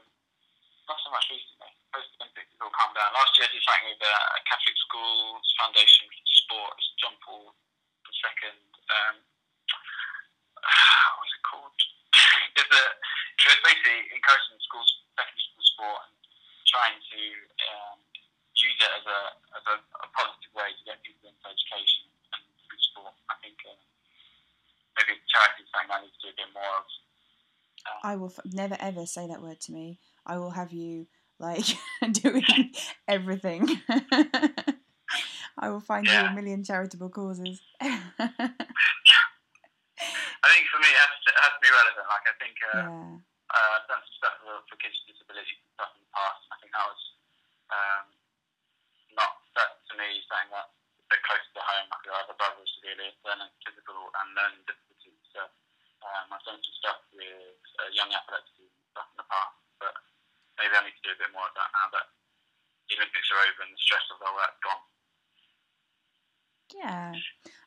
not 0.88 0.98
so 1.04 1.10
much 1.12 1.26
recently. 1.28 1.70
Post 1.92 2.12
Olympics, 2.20 2.52
it's 2.52 2.60
all 2.60 2.72
calmed 2.72 2.96
down. 2.96 3.12
Last 3.16 3.32
year, 3.36 3.48
I 3.48 3.52
did 3.52 3.64
something 3.64 3.88
with 3.92 4.02
uh, 4.04 4.36
a 4.36 4.40
Catholic 4.44 4.76
Schools 4.84 5.44
Foundation 5.56 6.04
Sports, 6.44 6.84
John 7.00 7.16
Paul 7.24 7.52
II. 8.08 8.52
Um, 8.92 9.16
what's 11.16 11.32
it 11.32 11.44
called? 11.44 11.72
It's 12.58 12.72
a, 13.44 13.52
it's 13.54 13.62
basically 13.62 13.98
encouraging 14.10 14.58
schools, 14.64 14.90
secondary 15.14 15.44
school 15.46 15.66
sport, 15.76 15.98
and 16.08 16.14
trying 16.66 16.98
to 16.98 17.20
um, 17.70 17.96
use 18.58 18.78
it 18.82 18.92
as 18.98 19.04
a 19.06 19.20
as 19.54 19.64
a, 19.70 19.76
a 19.78 20.08
positive 20.16 20.52
way 20.56 20.74
to 20.74 20.82
get 20.82 20.98
people 21.06 21.30
into 21.30 21.44
education 21.46 22.10
and 22.34 22.42
through 22.66 22.82
sport. 22.82 23.14
I 23.30 23.38
think. 23.38 23.58
Uh, 23.62 23.78
maybe 24.98 25.22
charity 25.30 25.62
is 25.62 25.70
something 25.70 25.94
I 25.94 26.02
need 26.02 26.14
to 26.18 26.22
do 26.26 26.34
a 26.34 26.38
bit 26.42 26.50
more 26.50 26.74
of. 26.82 26.86
Um, 27.86 27.98
I 28.02 28.14
will 28.18 28.34
f- 28.34 28.42
never 28.50 28.76
ever 28.82 29.06
say 29.06 29.26
that 29.30 29.42
word 29.42 29.60
to 29.70 29.72
me. 29.72 30.02
I 30.26 30.38
will 30.38 30.50
have 30.50 30.72
you 30.74 31.06
like 31.38 31.64
doing 32.12 32.74
everything. 33.06 33.68
I 35.58 35.70
will 35.70 35.80
find 35.80 36.06
you 36.06 36.14
a 36.14 36.34
million 36.34 36.62
charitable 36.62 37.10
causes. 37.10 37.62
I 37.80 37.90
think 40.54 40.70
for 40.70 40.78
me, 40.78 40.86
it 40.86 41.02
has 41.02 41.10
to, 41.18 41.30
it 41.34 41.40
has 41.42 41.52
to 41.58 41.62
be 41.62 41.70
relevant. 41.70 42.06
Like 42.06 42.26
I 42.26 42.34
think 42.38 42.56
uh, 42.62 42.78
yeah, 42.78 43.18
uh, 43.50 43.70
I've 43.78 43.88
done 43.90 44.02
some 44.06 44.18
stuff 44.18 44.36
for, 44.42 44.54
for 44.70 44.76
kids 44.78 44.94
with 45.02 45.18
disabilities 45.18 45.58
and 45.58 45.70
stuff 45.74 45.90
in 45.98 46.02
the 46.06 46.12
past, 46.14 46.46
and 46.46 46.50
I 46.54 46.56
think 46.62 46.70
that 46.74 46.86
was 46.86 47.02
um, 47.74 48.04
not 49.18 49.32
that 49.58 49.82
to 49.90 49.92
me 49.98 50.22
something 50.30 50.54
that 50.54 50.70
a 50.70 51.06
bit 51.10 51.24
close 51.24 51.42
to 51.56 51.62
home. 51.64 51.88
Like 51.90 52.04
I 52.06 52.22
have 52.22 52.30
a 52.30 52.36
brother 52.38 52.60
who's 52.60 52.70
severely 52.78 53.10
learning 53.24 53.50
physical 53.64 53.98
and 54.14 54.28
learning 54.36 54.62
difficulties. 54.68 55.18
So 55.32 55.40
um, 56.04 56.24
I've 56.30 56.44
done 56.44 56.60
some 56.60 56.76
stuff 56.76 57.00
with 57.16 57.58
uh, 57.80 57.88
young 57.96 58.12
epilepsy 58.12 58.68
and 58.68 58.86
stuff 58.92 59.08
in 59.12 59.18
the 59.24 59.28
past, 59.28 59.56
but 59.80 59.94
maybe 60.60 60.74
I 60.76 60.84
need 60.84 60.96
to 61.00 61.04
do 61.04 61.16
a 61.16 61.20
bit 61.20 61.32
more 61.32 61.48
of 61.48 61.54
that 61.56 61.72
now 61.72 61.88
that 61.96 62.06
the 62.92 63.00
Olympics 63.00 63.28
are 63.32 63.40
over 63.40 63.60
and 63.64 63.72
the 63.72 63.80
stress 63.80 64.04
of 64.12 64.20
our 64.20 64.34
work 64.36 64.54
gone. 64.60 64.84
yeah. 66.76 67.16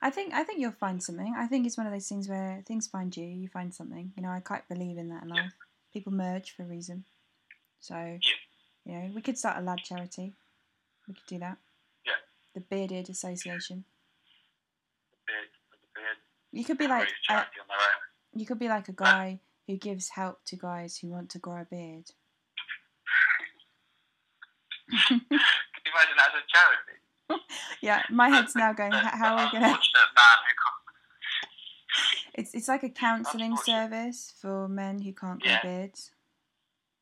I 0.01 0.09
think 0.09 0.33
I 0.33 0.45
think 0.45 0.61
you'll 0.61 0.70
find 0.81 1.01
something. 1.01 1.33
I 1.37 1.45
think 1.45 1.65
it's 1.65 1.77
one 1.77 1.85
of 1.85 1.93
those 1.93 2.09
things 2.09 2.27
where 2.27 2.63
things 2.65 2.87
find 2.87 3.15
you. 3.15 3.23
You 3.25 3.47
find 3.47 3.73
something. 3.73 4.11
You 4.17 4.23
know, 4.23 4.29
I 4.29 4.39
quite 4.41 4.67
believe 4.67 4.97
in 4.97 5.09
that 5.09 5.23
in 5.23 5.29
Yeah. 5.33 5.49
People 5.93 6.11
merge 6.11 6.51
for 6.51 6.63
a 6.63 6.65
reason. 6.65 7.05
So, 7.79 7.95
Yeah. 7.95 8.39
you 8.85 8.93
know, 8.93 9.15
we 9.15 9.21
could 9.21 9.37
start 9.37 9.57
a 9.57 9.61
lad 9.61 9.79
charity. 9.83 10.33
We 11.07 11.13
could 11.13 11.27
do 11.27 11.37
that. 11.39 11.59
Yeah. 12.03 12.19
The 12.55 12.61
Bearded 12.61 13.09
Association. 13.09 13.85
The 15.11 15.17
beard, 15.27 15.49
the 15.71 15.77
beard, 15.93 16.17
You 16.51 16.65
could 16.65 16.79
be 16.79 16.87
like 16.87 17.09
a, 17.09 17.13
charity 17.21 17.59
on 17.61 17.67
their 17.67 17.77
own. 17.77 18.39
You 18.39 18.45
could 18.47 18.59
be 18.59 18.67
like 18.67 18.89
a 18.89 18.93
guy 18.93 19.39
who 19.67 19.77
gives 19.77 20.09
help 20.09 20.43
to 20.45 20.55
guys 20.55 20.97
who 20.97 21.09
want 21.09 21.29
to 21.31 21.39
grow 21.39 21.61
a 21.61 21.65
beard. 21.65 22.11
Can 25.07 25.21
you 25.29 25.37
imagine 25.37 26.17
that 26.17 26.31
as 26.33 26.41
a 26.41 26.47
charity? 26.47 26.97
yeah, 27.81 28.03
my 28.09 28.29
head's 28.29 28.55
now 28.55 28.73
going. 28.73 28.91
How, 28.91 29.35
are 29.35 29.45
we 29.45 29.51
gonna? 29.51 29.67
Unfortunate 29.67 30.11
man. 30.15 30.37
It's 32.51 32.67
it's 32.67 32.67
like 32.67 32.83
a 32.83 32.89
counselling 32.91 33.55
service 33.55 34.33
for 34.43 34.67
men 34.67 34.99
who 34.99 35.13
can't 35.15 35.39
grow 35.41 35.51
Yeah. 35.51 35.61
beards, 35.63 36.11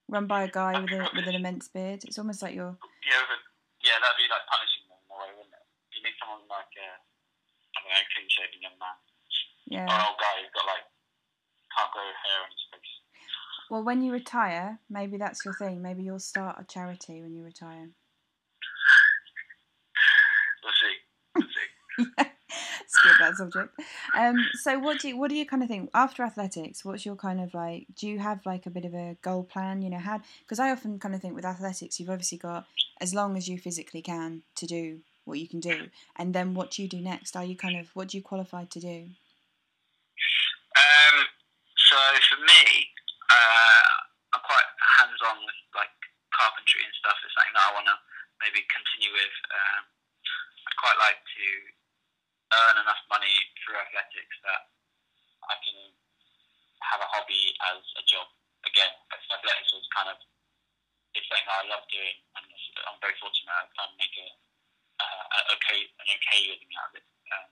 run 0.07 0.27
by 0.27 0.43
a 0.43 0.47
guy 0.47 0.79
with 0.79 0.91
a 0.91 1.09
with 1.15 1.25
an 1.25 1.33
immense 1.33 1.67
beard. 1.67 2.03
It's 2.05 2.19
almost 2.19 2.43
like 2.43 2.53
you're. 2.53 2.77
Yeah, 3.01 3.21
but, 3.25 3.41
yeah, 3.81 3.97
that'd 3.97 4.17
be 4.17 4.29
like 4.29 4.45
punishing 4.45 4.85
them 4.85 5.01
in 5.01 5.09
a 5.09 5.17
way, 5.17 5.29
wouldn't 5.33 5.53
it? 5.57 5.65
You 5.97 6.03
need 6.05 6.13
someone 6.21 6.45
like 6.53 6.69
uh, 6.77 7.01
I 7.01 7.81
don't 7.81 7.89
know, 7.89 8.05
clean 8.13 8.29
shaven 8.29 8.61
young 8.61 8.77
man, 8.77 8.97
or 9.73 9.89
an 9.89 10.05
old 10.05 10.19
guy 10.21 10.37
who's 10.37 10.53
got 10.53 10.69
like 10.69 10.85
can't 11.73 11.91
grow 11.97 12.05
hair 12.05 12.39
on 12.45 12.51
his 12.53 12.65
face. 12.69 12.93
Well, 13.71 13.83
when 13.83 14.03
you 14.03 14.11
retire, 14.13 14.77
maybe 14.87 15.17
that's 15.17 15.43
your 15.45 15.55
thing. 15.55 15.81
Maybe 15.81 16.03
you'll 16.03 16.19
start 16.21 16.61
a 16.61 16.63
charity 16.63 17.21
when 17.25 17.33
you 17.33 17.43
retire. 17.43 17.89
We'll 20.61 20.77
see. 20.77 20.95
We'll 21.33 21.49
see. 21.49 22.29
Skip 22.87 23.17
that 23.19 23.35
subject. 23.35 23.69
Um, 24.17 24.37
so 24.61 24.79
what 24.79 24.99
do 24.99 25.09
you 25.09 25.17
what 25.17 25.29
do 25.29 25.35
you 25.35 25.45
kind 25.45 25.63
of 25.63 25.69
think 25.69 25.89
after 25.93 26.23
athletics? 26.23 26.83
What's 26.83 27.05
your 27.05 27.15
kind 27.15 27.39
of 27.41 27.53
like? 27.53 27.87
Do 27.95 28.07
you 28.07 28.19
have 28.19 28.45
like 28.45 28.65
a 28.65 28.69
bit 28.69 28.85
of 28.85 28.93
a 28.93 29.17
goal 29.21 29.43
plan? 29.43 29.81
You 29.81 29.89
know, 29.89 29.99
how? 29.99 30.21
Because 30.41 30.59
I 30.59 30.71
often 30.71 30.99
kind 30.99 31.15
of 31.15 31.21
think 31.21 31.35
with 31.35 31.45
athletics, 31.45 31.99
you've 31.99 32.09
obviously 32.09 32.37
got 32.37 32.65
as 33.01 33.13
long 33.13 33.37
as 33.37 33.47
you 33.47 33.57
physically 33.57 34.01
can 34.01 34.43
to 34.55 34.65
do 34.65 34.99
what 35.25 35.39
you 35.39 35.47
can 35.47 35.59
do, 35.59 35.89
and 36.15 36.33
then 36.33 36.53
what 36.53 36.71
do 36.71 36.81
you 36.81 36.87
do 36.87 36.99
next? 36.99 37.35
Are 37.35 37.45
you 37.45 37.55
kind 37.55 37.77
of 37.77 37.87
what 37.93 38.09
do 38.09 38.17
you 38.17 38.23
qualify 38.23 38.65
to 38.65 38.79
do? 38.79 39.07
Um, 40.75 41.15
so 41.77 41.97
for 42.29 42.39
me, 42.41 42.63
uh, 43.29 43.89
I'm 44.33 44.43
quite 44.45 44.69
hands-on 44.99 45.37
with 45.45 45.59
like 45.77 45.93
carpentry 46.33 46.81
and 46.81 46.93
stuff. 46.97 47.17
It's 47.21 47.33
something 47.37 47.53
that 47.53 47.69
I 47.69 47.75
want 47.77 47.87
to 47.89 47.97
maybe 48.41 48.65
continue 48.67 49.13
with. 49.13 49.37
Um, 49.53 49.81
I'd 50.65 50.79
quite 50.81 50.97
like 50.97 51.21
to 51.21 51.45
earn 52.49 52.81
enough 52.81 53.01
money 53.09 53.37
through 53.61 53.77
athletics 53.77 54.35
that 54.41 54.73
I 55.45 55.55
can 55.61 55.77
have 56.81 57.01
a 57.05 57.09
hobby 57.13 57.53
as 57.69 57.81
a 58.01 58.03
job 58.09 58.25
again. 58.65 58.89
Because 59.05 59.29
athletics 59.29 59.71
was 59.77 59.85
kind 59.93 60.09
of 60.09 60.17
it's 61.13 61.25
something 61.29 61.45
that 61.45 61.61
I 61.65 61.69
love 61.69 61.77
doing, 61.91 62.17
and 62.37 62.45
I'm 62.87 62.99
very 63.03 63.17
fortunate 63.19 63.51
I 63.51 63.65
can 63.73 63.91
make 63.99 64.15
a, 64.17 64.27
uh, 65.01 65.25
a 65.35 65.39
okay 65.57 65.79
an 65.85 66.07
okay 66.17 66.39
living 66.53 66.71
out 66.79 66.89
of 66.93 67.01
it. 67.01 67.05
Um, 67.33 67.49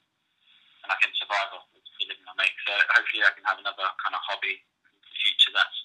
and 0.86 0.90
I 0.94 0.98
can 1.04 1.12
survive 1.18 1.52
off 1.58 1.68
the 1.74 1.82
living 2.08 2.24
I 2.26 2.34
make. 2.40 2.56
So 2.66 2.74
hopefully 2.96 3.22
I 3.26 3.34
can 3.36 3.44
have 3.50 3.60
another 3.60 3.88
kind 4.02 4.16
of 4.16 4.22
hobby 4.24 4.62
in 4.62 4.94
the 5.02 5.12
future 5.22 5.52
that's 5.54 5.80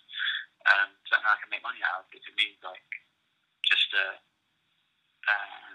um, 0.70 0.94
something 1.10 1.26
I 1.26 1.38
can 1.42 1.50
make 1.50 1.64
money 1.66 1.80
out 1.82 2.04
of. 2.04 2.12
If 2.14 2.22
it 2.22 2.36
means 2.38 2.60
like 2.62 2.84
just 3.66 3.88
a 3.98 4.06
uh, 5.26 5.70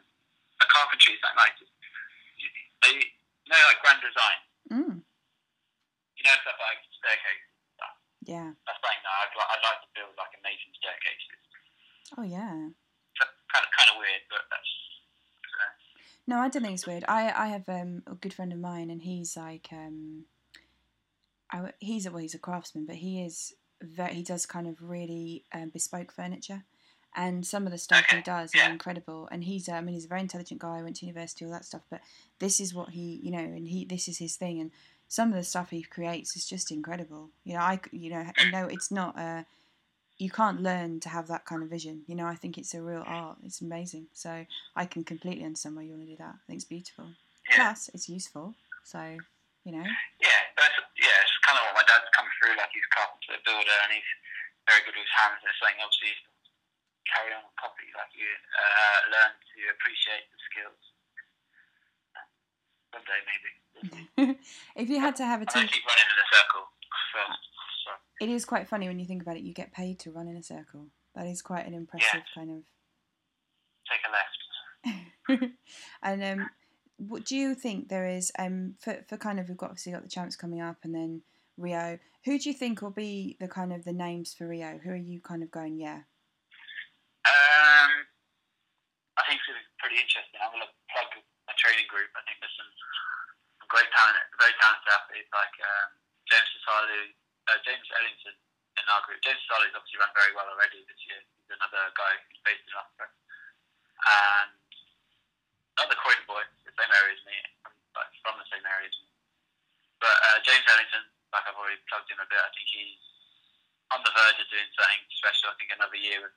a 0.61 0.65
carpentry 0.71 1.15
is 1.15 1.21
something 1.23 1.39
like 1.41 1.55
they 2.85 2.93
you 2.93 3.49
know 3.49 3.59
like 3.67 3.81
grand 3.83 4.01
design. 4.03 4.39
Mm, 4.67 4.95
You 5.01 6.23
know 6.27 6.35
stuff 6.43 6.59
like 6.59 6.79
staircases. 6.99 7.47
and 7.47 7.71
stuff. 7.79 7.95
yeah. 8.27 8.47
That's 8.67 8.79
something 8.83 9.01
that 9.07 9.15
I'd, 9.23 9.33
li- 9.33 9.49
I'd 9.55 9.63
like 9.63 9.79
to 9.87 9.89
build 9.95 10.13
like 10.19 10.33
amazing 10.39 10.71
staircases. 10.77 11.41
Oh 12.19 12.23
yeah. 12.27 12.51
So, 13.17 13.23
kind 13.51 13.63
of 13.65 13.71
kind 13.73 13.89
of 13.91 13.97
weird, 13.99 14.23
but 14.29 14.43
that's. 14.51 14.71
Uh, 15.57 15.71
No, 16.27 16.35
I 16.39 16.45
don't 16.57 16.65
think 16.65 16.75
it's 16.75 16.87
weird. 16.87 17.05
I 17.07 17.31
I 17.35 17.47
have 17.47 17.69
um, 17.69 18.03
a 18.07 18.15
good 18.15 18.33
friend 18.33 18.51
of 18.51 18.59
mine, 18.59 18.89
and 18.89 19.01
he's 19.01 19.37
like 19.37 19.67
um, 19.71 20.25
I, 21.51 21.71
he's 21.79 22.05
a 22.05 22.11
well, 22.11 22.21
he's 22.21 22.33
a 22.33 22.39
craftsman, 22.39 22.85
but 22.85 22.95
he 22.95 23.23
is 23.23 23.53
very 23.81 24.15
he 24.15 24.23
does 24.23 24.45
kind 24.45 24.67
of 24.67 24.81
really 24.81 25.45
um, 25.53 25.69
bespoke 25.69 26.11
furniture, 26.11 26.63
and 27.15 27.45
some 27.45 27.65
of 27.65 27.71
the 27.71 27.77
stuff 27.77 28.05
he 28.09 28.21
does 28.21 28.53
is 28.55 28.61
incredible. 28.67 29.27
And 29.31 29.43
he's 29.43 29.69
uh, 29.69 29.73
I 29.73 29.81
mean 29.81 29.93
he's 29.93 30.05
a 30.05 30.09
very 30.09 30.21
intelligent 30.21 30.59
guy. 30.59 30.81
Went 30.81 30.97
to 30.97 31.05
university, 31.05 31.45
all 31.45 31.51
that 31.51 31.65
stuff. 31.65 31.83
But 31.89 32.01
this 32.39 32.59
is 32.59 32.73
what 32.73 32.89
he 32.89 33.19
you 33.21 33.31
know, 33.31 33.39
and 33.39 33.67
he 33.67 33.85
this 33.85 34.07
is 34.07 34.17
his 34.17 34.35
thing. 34.35 34.59
And 34.59 34.71
some 35.07 35.29
of 35.29 35.35
the 35.35 35.43
stuff 35.43 35.69
he 35.69 35.83
creates 35.83 36.35
is 36.35 36.47
just 36.47 36.71
incredible. 36.71 37.29
You 37.43 37.53
know, 37.53 37.61
I 37.61 37.79
you 37.91 38.09
know 38.09 38.25
know 38.51 38.65
it's 38.65 38.91
not 38.91 39.17
uh 39.17 39.43
you 40.17 40.29
can't 40.31 40.61
learn 40.61 40.99
to 41.01 41.09
have 41.09 41.27
that 41.27 41.45
kind 41.45 41.61
of 41.61 41.69
vision. 41.69 42.01
You 42.07 42.15
know, 42.15 42.25
I 42.25 42.35
think 42.35 42.57
it's 42.57 42.73
a 42.73 42.81
real 42.81 43.03
art. 43.05 43.37
It's 43.45 43.61
amazing. 43.61 44.07
So 44.13 44.45
I 44.75 44.85
can 44.85 45.03
completely 45.03 45.45
understand 45.45 45.75
why 45.75 45.83
you 45.83 45.91
want 45.93 46.03
to 46.03 46.09
do 46.09 46.17
that. 46.17 46.35
I 46.35 46.43
think 46.47 46.57
it's 46.57 46.65
beautiful. 46.65 47.13
yeah. 47.49 47.69
Plus, 47.69 47.89
it's 47.93 48.09
useful. 48.09 48.55
So, 48.83 48.97
you 49.63 49.71
know, 49.77 49.85
Yeah, 50.17 50.41
that's, 50.57 50.73
yeah, 50.97 51.21
it's 51.21 51.37
kind 51.45 51.59
of 51.61 51.69
what 51.69 51.83
my 51.83 51.85
dad's 51.85 52.09
come 52.17 52.25
through. 52.41 52.57
Like 52.57 52.73
he's 52.73 52.81
a 52.89 52.93
carpenter, 52.97 53.37
builder, 53.45 53.77
and 53.85 53.91
he's 53.93 54.09
very 54.65 54.81
good 54.89 54.97
with 54.97 55.05
his 55.05 55.15
hands. 55.21 55.37
It's 55.45 55.53
something 55.61 55.77
obviously 55.85 56.09
you 56.09 56.17
carry 57.05 57.29
on 57.37 57.45
with 57.45 57.53
copy. 57.61 57.85
Like 57.93 58.09
you 58.17 58.25
uh, 58.25 58.99
learn 59.13 59.33
to 59.37 59.59
appreciate 59.77 60.25
the 60.33 60.39
skills. 60.49 60.81
One 62.95 63.03
day 63.05 63.21
maybe. 63.29 63.51
if 64.81 64.89
you 64.89 64.97
had 64.99 65.15
to 65.21 65.25
have 65.27 65.43
a 65.43 65.47
I 65.47 65.53
don't 65.53 65.69
team, 65.69 65.69
keep 65.69 65.85
running 65.85 66.09
in 66.09 66.17
a 66.17 66.27
circle 66.33 66.65
first. 67.13 67.45
So 67.87 68.25
it 68.25 68.29
is 68.29 68.45
quite 68.45 68.67
funny 68.67 68.87
when 68.87 68.99
you 68.99 69.05
think 69.05 69.21
about 69.21 69.37
it. 69.37 69.43
You 69.43 69.53
get 69.53 69.71
paid 69.71 69.99
to 69.99 70.11
run 70.11 70.27
in 70.27 70.35
a 70.35 70.43
circle. 70.43 70.87
That 71.15 71.25
is 71.27 71.41
quite 71.41 71.65
an 71.65 71.73
impressive 71.73 72.21
kind 72.35 72.51
of. 72.51 72.63
take 73.89 74.03
a 74.05 75.39
left. 75.39 75.53
and 76.03 76.23
um, 76.23 76.49
what 76.97 77.25
do 77.25 77.35
you 77.35 77.55
think 77.55 77.89
there 77.89 78.07
is 78.07 78.31
um 78.39 78.75
for 78.79 79.03
for 79.07 79.17
kind 79.17 79.39
of 79.39 79.49
we've 79.49 79.57
got 79.57 79.69
obviously 79.69 79.91
got 79.91 80.03
the 80.03 80.09
champs 80.09 80.35
coming 80.35 80.61
up 80.61 80.77
and 80.83 80.93
then 80.93 81.21
Rio. 81.57 81.97
Who 82.25 82.37
do 82.37 82.49
you 82.49 82.55
think 82.55 82.81
will 82.81 82.93
be 82.93 83.35
the 83.39 83.47
kind 83.47 83.73
of 83.73 83.83
the 83.83 83.93
names 83.93 84.33
for 84.33 84.47
Rio? 84.47 84.77
Who 84.83 84.91
are 84.91 84.95
you 84.95 85.19
kind 85.19 85.41
of 85.41 85.49
going? 85.49 85.79
Yeah, 85.81 86.05
Um, 87.25 87.91
I 89.17 89.25
think 89.25 89.41
it's 89.41 89.47
gonna 89.49 89.65
be 89.65 89.81
pretty 89.81 89.97
interesting. 89.97 90.37
I'm 90.37 90.53
going 90.53 90.61
to 90.61 90.73
plug 90.93 91.09
my 91.49 91.55
training 91.57 91.89
group. 91.89 92.13
I 92.13 92.21
think 92.29 92.37
there's 92.39 92.53
some, 92.61 92.69
great 93.73 93.89
talent, 93.91 94.15
very 94.37 94.53
talented 94.61 94.87
athletes 94.87 95.31
like 95.33 95.55
um, 95.65 95.89
James 96.29 96.47
Dasaolu, 96.55 97.01
uh, 97.47 97.59
James 97.63 97.87
Ellington 97.95 98.35
in 98.77 98.85
our 98.91 99.01
group. 99.07 99.19
James 99.23 99.41
Dasaolu's 99.47 99.73
obviously 99.73 99.99
run 99.99 100.13
very 100.13 100.31
well 100.37 100.47
already 100.47 100.83
this 100.85 101.01
year. 101.07 101.19
He's 101.19 101.55
another 101.55 101.91
guy 101.97 102.19
who's 102.27 102.41
based 102.45 102.63
in 102.67 102.73
Loughborough. 102.75 103.15
And 104.07 104.53
another 105.79 105.97
Croydon 105.97 106.27
boy, 106.29 106.43
the 106.67 106.75
same 106.75 106.91
area 106.93 107.17
as 107.17 107.23
me, 107.25 107.37
like, 107.97 108.11
from 108.21 108.37
the 108.37 108.47
same 108.51 108.63
area 108.63 108.87
as 108.87 108.97
me. 109.01 109.09
But 109.97 110.13
uh, 110.13 110.37
James 110.45 110.67
Ellington, 110.69 111.09
like 111.33 111.45
I've 111.49 111.57
already 111.57 111.81
plugged 111.89 112.11
him 112.11 112.21
a 112.21 112.27
bit, 112.29 112.37
I 112.37 112.51
think 112.53 112.69
he's 112.69 113.01
on 113.89 114.05
the 114.05 114.13
verge 114.13 114.37
of 114.37 114.47
doing 114.51 114.69
something 114.77 115.01
special. 115.17 115.49
I 115.49 115.57
think 115.57 115.73
another 115.73 115.97
year 115.97 116.21
with 116.21 116.35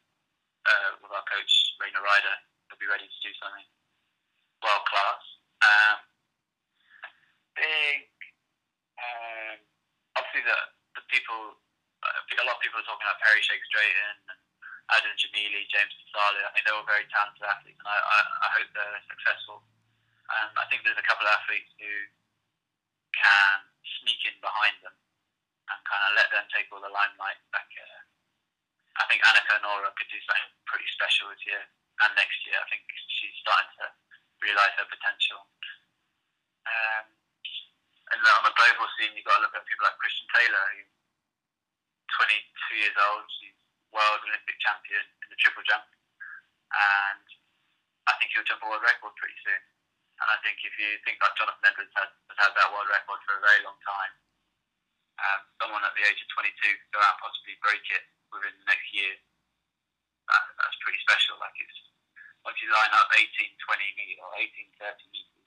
uh, 0.65 0.91
with 1.01 1.13
our 1.13 1.25
coach 1.25 1.77
Rana 1.81 2.01
Reider, 2.01 2.37
he'll 2.69 2.81
be 2.81 2.89
ready 2.89 3.09
to 3.09 3.21
do 3.25 3.33
something 3.41 3.65
world 4.61 4.85
class. 4.89 5.25
Um, 5.65 5.97
big, 7.57 8.09
um, 9.01 9.57
obviously 10.17 10.45
the 10.45 10.59
the 10.99 11.03
people, 11.09 11.59
think 12.27 12.41
a 12.41 12.47
lot 12.47 12.59
of 12.59 12.63
people 12.63 12.81
are 12.81 12.89
talking 12.89 13.07
about 13.07 13.21
Perri 13.23 13.43
Shakes-Drayton 13.43 14.41
Adam 14.91 15.15
Gemili, 15.15 15.63
James 15.71 15.95
Sali. 16.11 16.43
I 16.43 16.51
think 16.51 16.67
they're 16.67 16.75
all 16.75 16.87
very 16.87 17.07
talented 17.15 17.47
athletes, 17.47 17.79
and 17.79 17.87
I, 17.87 17.95
I, 17.95 18.19
I 18.27 18.49
hope 18.59 18.69
they're 18.75 19.03
successful. 19.07 19.63
Um, 20.31 20.51
I 20.59 20.67
think 20.67 20.83
there's 20.83 20.99
a 20.99 21.07
couple 21.07 21.27
of 21.27 21.35
athletes 21.35 21.71
who 21.79 21.95
can 23.15 23.59
sneak 24.03 24.19
in 24.27 24.35
behind 24.43 24.79
them 24.83 24.95
and 25.71 25.79
kind 25.87 26.03
of 26.11 26.19
let 26.19 26.31
them 26.35 26.47
take 26.51 26.71
all 26.75 26.83
the 26.83 26.91
limelight. 26.91 27.39
Like 27.55 27.71
uh, 27.71 28.01
I 28.99 29.07
think 29.07 29.23
Anyika 29.23 29.63
Onuora 29.63 29.95
could 29.95 30.11
do 30.11 30.19
something 30.27 30.55
pretty 30.67 30.87
special 30.95 31.31
this 31.31 31.43
year 31.47 31.63
and 31.63 32.11
next 32.19 32.39
year. 32.47 32.59
I 32.59 32.67
think 32.71 32.83
she's 32.91 33.35
starting 33.43 33.71
to 33.83 33.87
realise 34.43 34.75
her 34.79 34.87
potential. 34.91 35.47
Um, 36.67 37.07
and 38.11 38.19
on 38.27 38.43
the 38.43 38.55
global 38.59 38.91
scene, 38.99 39.15
you've 39.15 39.27
got 39.27 39.39
to 39.39 39.45
look 39.47 39.55
at 39.55 39.63
people 39.71 39.87
like 39.87 39.99
Christian 40.03 40.27
Taylor, 40.35 40.65
who's 40.75 40.91
22 42.27 42.83
years 42.83 42.97
old. 42.99 43.23
She's 43.39 43.55
world 43.95 44.23
Olympic 44.27 44.59
champion 44.59 45.03
in 45.03 45.29
the 45.31 45.39
triple 45.39 45.63
jump, 45.67 45.87
and 46.75 47.27
I 48.11 48.13
think 48.19 48.35
he'll 48.35 48.47
jump 48.47 48.63
a 48.63 48.69
world 48.71 48.83
record 48.83 49.15
pretty 49.15 49.39
soon. 49.47 49.63
And 50.21 50.29
I 50.29 50.37
think 50.43 50.59
if 50.67 50.75
you 50.77 50.99
think 51.07 51.23
like 51.23 51.39
Jonathan 51.39 51.65
Edwards 51.65 51.95
has, 51.97 52.11
has 52.11 52.39
had 52.39 52.53
that 52.59 52.71
world 52.75 52.91
record 52.91 53.23
for 53.25 53.39
a 53.39 53.43
very 53.43 53.63
long 53.63 53.79
time, 53.83 54.13
um, 55.23 55.41
someone 55.63 55.87
at 55.87 55.95
the 55.95 56.05
age 56.05 56.19
of 56.21 56.29
22 56.35 56.51
could 56.61 56.93
go 56.93 57.01
out 57.01 57.17
and 57.17 57.23
possibly 57.25 57.57
break 57.63 57.85
it 57.95 58.05
within 58.35 58.53
the 58.59 58.67
next 58.69 58.91
year. 58.93 59.15
That, 60.29 60.45
that's 60.61 60.79
pretty 60.83 61.01
special. 61.07 61.41
Like 61.41 61.57
it's 61.57 61.79
once 62.45 62.59
you 62.61 62.69
line 62.69 62.93
up 62.93 63.09
18, 63.17 63.27
20 63.33 63.97
meters 63.97 64.21
or 64.21 64.31
18, 64.35 64.71
30 64.77 65.15
meters, 65.15 65.47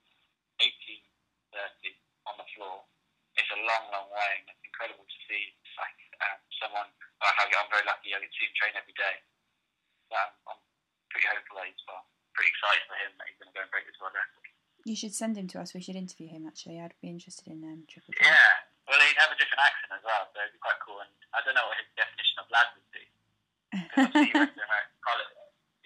18, 0.62 1.06
30 1.54 2.03
on 2.30 2.36
the 2.40 2.48
floor, 2.56 2.84
it's 3.36 3.50
a 3.52 3.60
long, 3.66 3.84
long 3.92 4.08
way, 4.14 4.32
and 4.40 4.48
it's 4.52 4.64
incredible 4.66 5.06
to 5.06 5.20
see. 5.28 5.54
Like 5.74 5.98
um, 6.22 6.38
someone 6.62 6.90
like 7.18 7.38
I, 7.42 7.50
I'm 7.50 7.70
very 7.74 7.82
lucky. 7.90 8.14
I 8.14 8.22
get 8.22 8.30
to 8.30 8.38
see 8.38 8.46
him 8.46 8.54
train 8.54 8.74
every 8.78 8.94
day. 8.94 9.16
So 10.10 10.14
I'm, 10.14 10.32
I'm 10.54 10.62
pretty 11.10 11.26
hopeful 11.26 11.58
that 11.58 11.66
he's 11.66 11.82
well, 11.90 12.06
pretty 12.38 12.54
excited 12.54 12.86
for 12.86 12.94
him 13.02 13.10
that 13.18 13.26
he's 13.26 13.38
going 13.42 13.50
to 13.50 13.56
go 13.58 13.66
and 13.66 13.72
break 13.74 13.90
this 13.90 13.98
world 13.98 14.14
record. 14.14 14.46
you 14.86 14.94
should 14.94 15.18
send 15.18 15.34
him 15.34 15.50
to 15.50 15.58
us. 15.58 15.74
We 15.74 15.82
should 15.82 15.98
interview 15.98 16.30
him. 16.30 16.46
Actually, 16.46 16.78
I'd 16.78 16.94
be 17.02 17.10
interested 17.10 17.50
in 17.50 17.66
um, 17.66 17.90
triple. 17.90 18.14
Yeah. 18.22 18.38
Well, 18.86 19.00
he'd 19.02 19.18
have 19.18 19.32
a 19.34 19.40
different 19.40 19.64
accent 19.66 19.96
as 19.96 20.04
well, 20.06 20.30
so 20.30 20.44
it'd 20.44 20.54
be 20.54 20.62
quite 20.62 20.78
cool. 20.86 21.02
And 21.02 21.10
I 21.34 21.42
don't 21.42 21.56
know 21.58 21.66
what 21.66 21.80
his 21.82 21.90
definition 21.98 22.38
of 22.38 22.46
lad 22.54 22.68
would 22.78 22.90
be. 22.94 23.04
Because 23.74 24.14
obviously 24.14 24.30
he 24.30 24.38
went 24.38 24.54
to 24.54 24.62
American 24.62 25.00
college. 25.02 25.34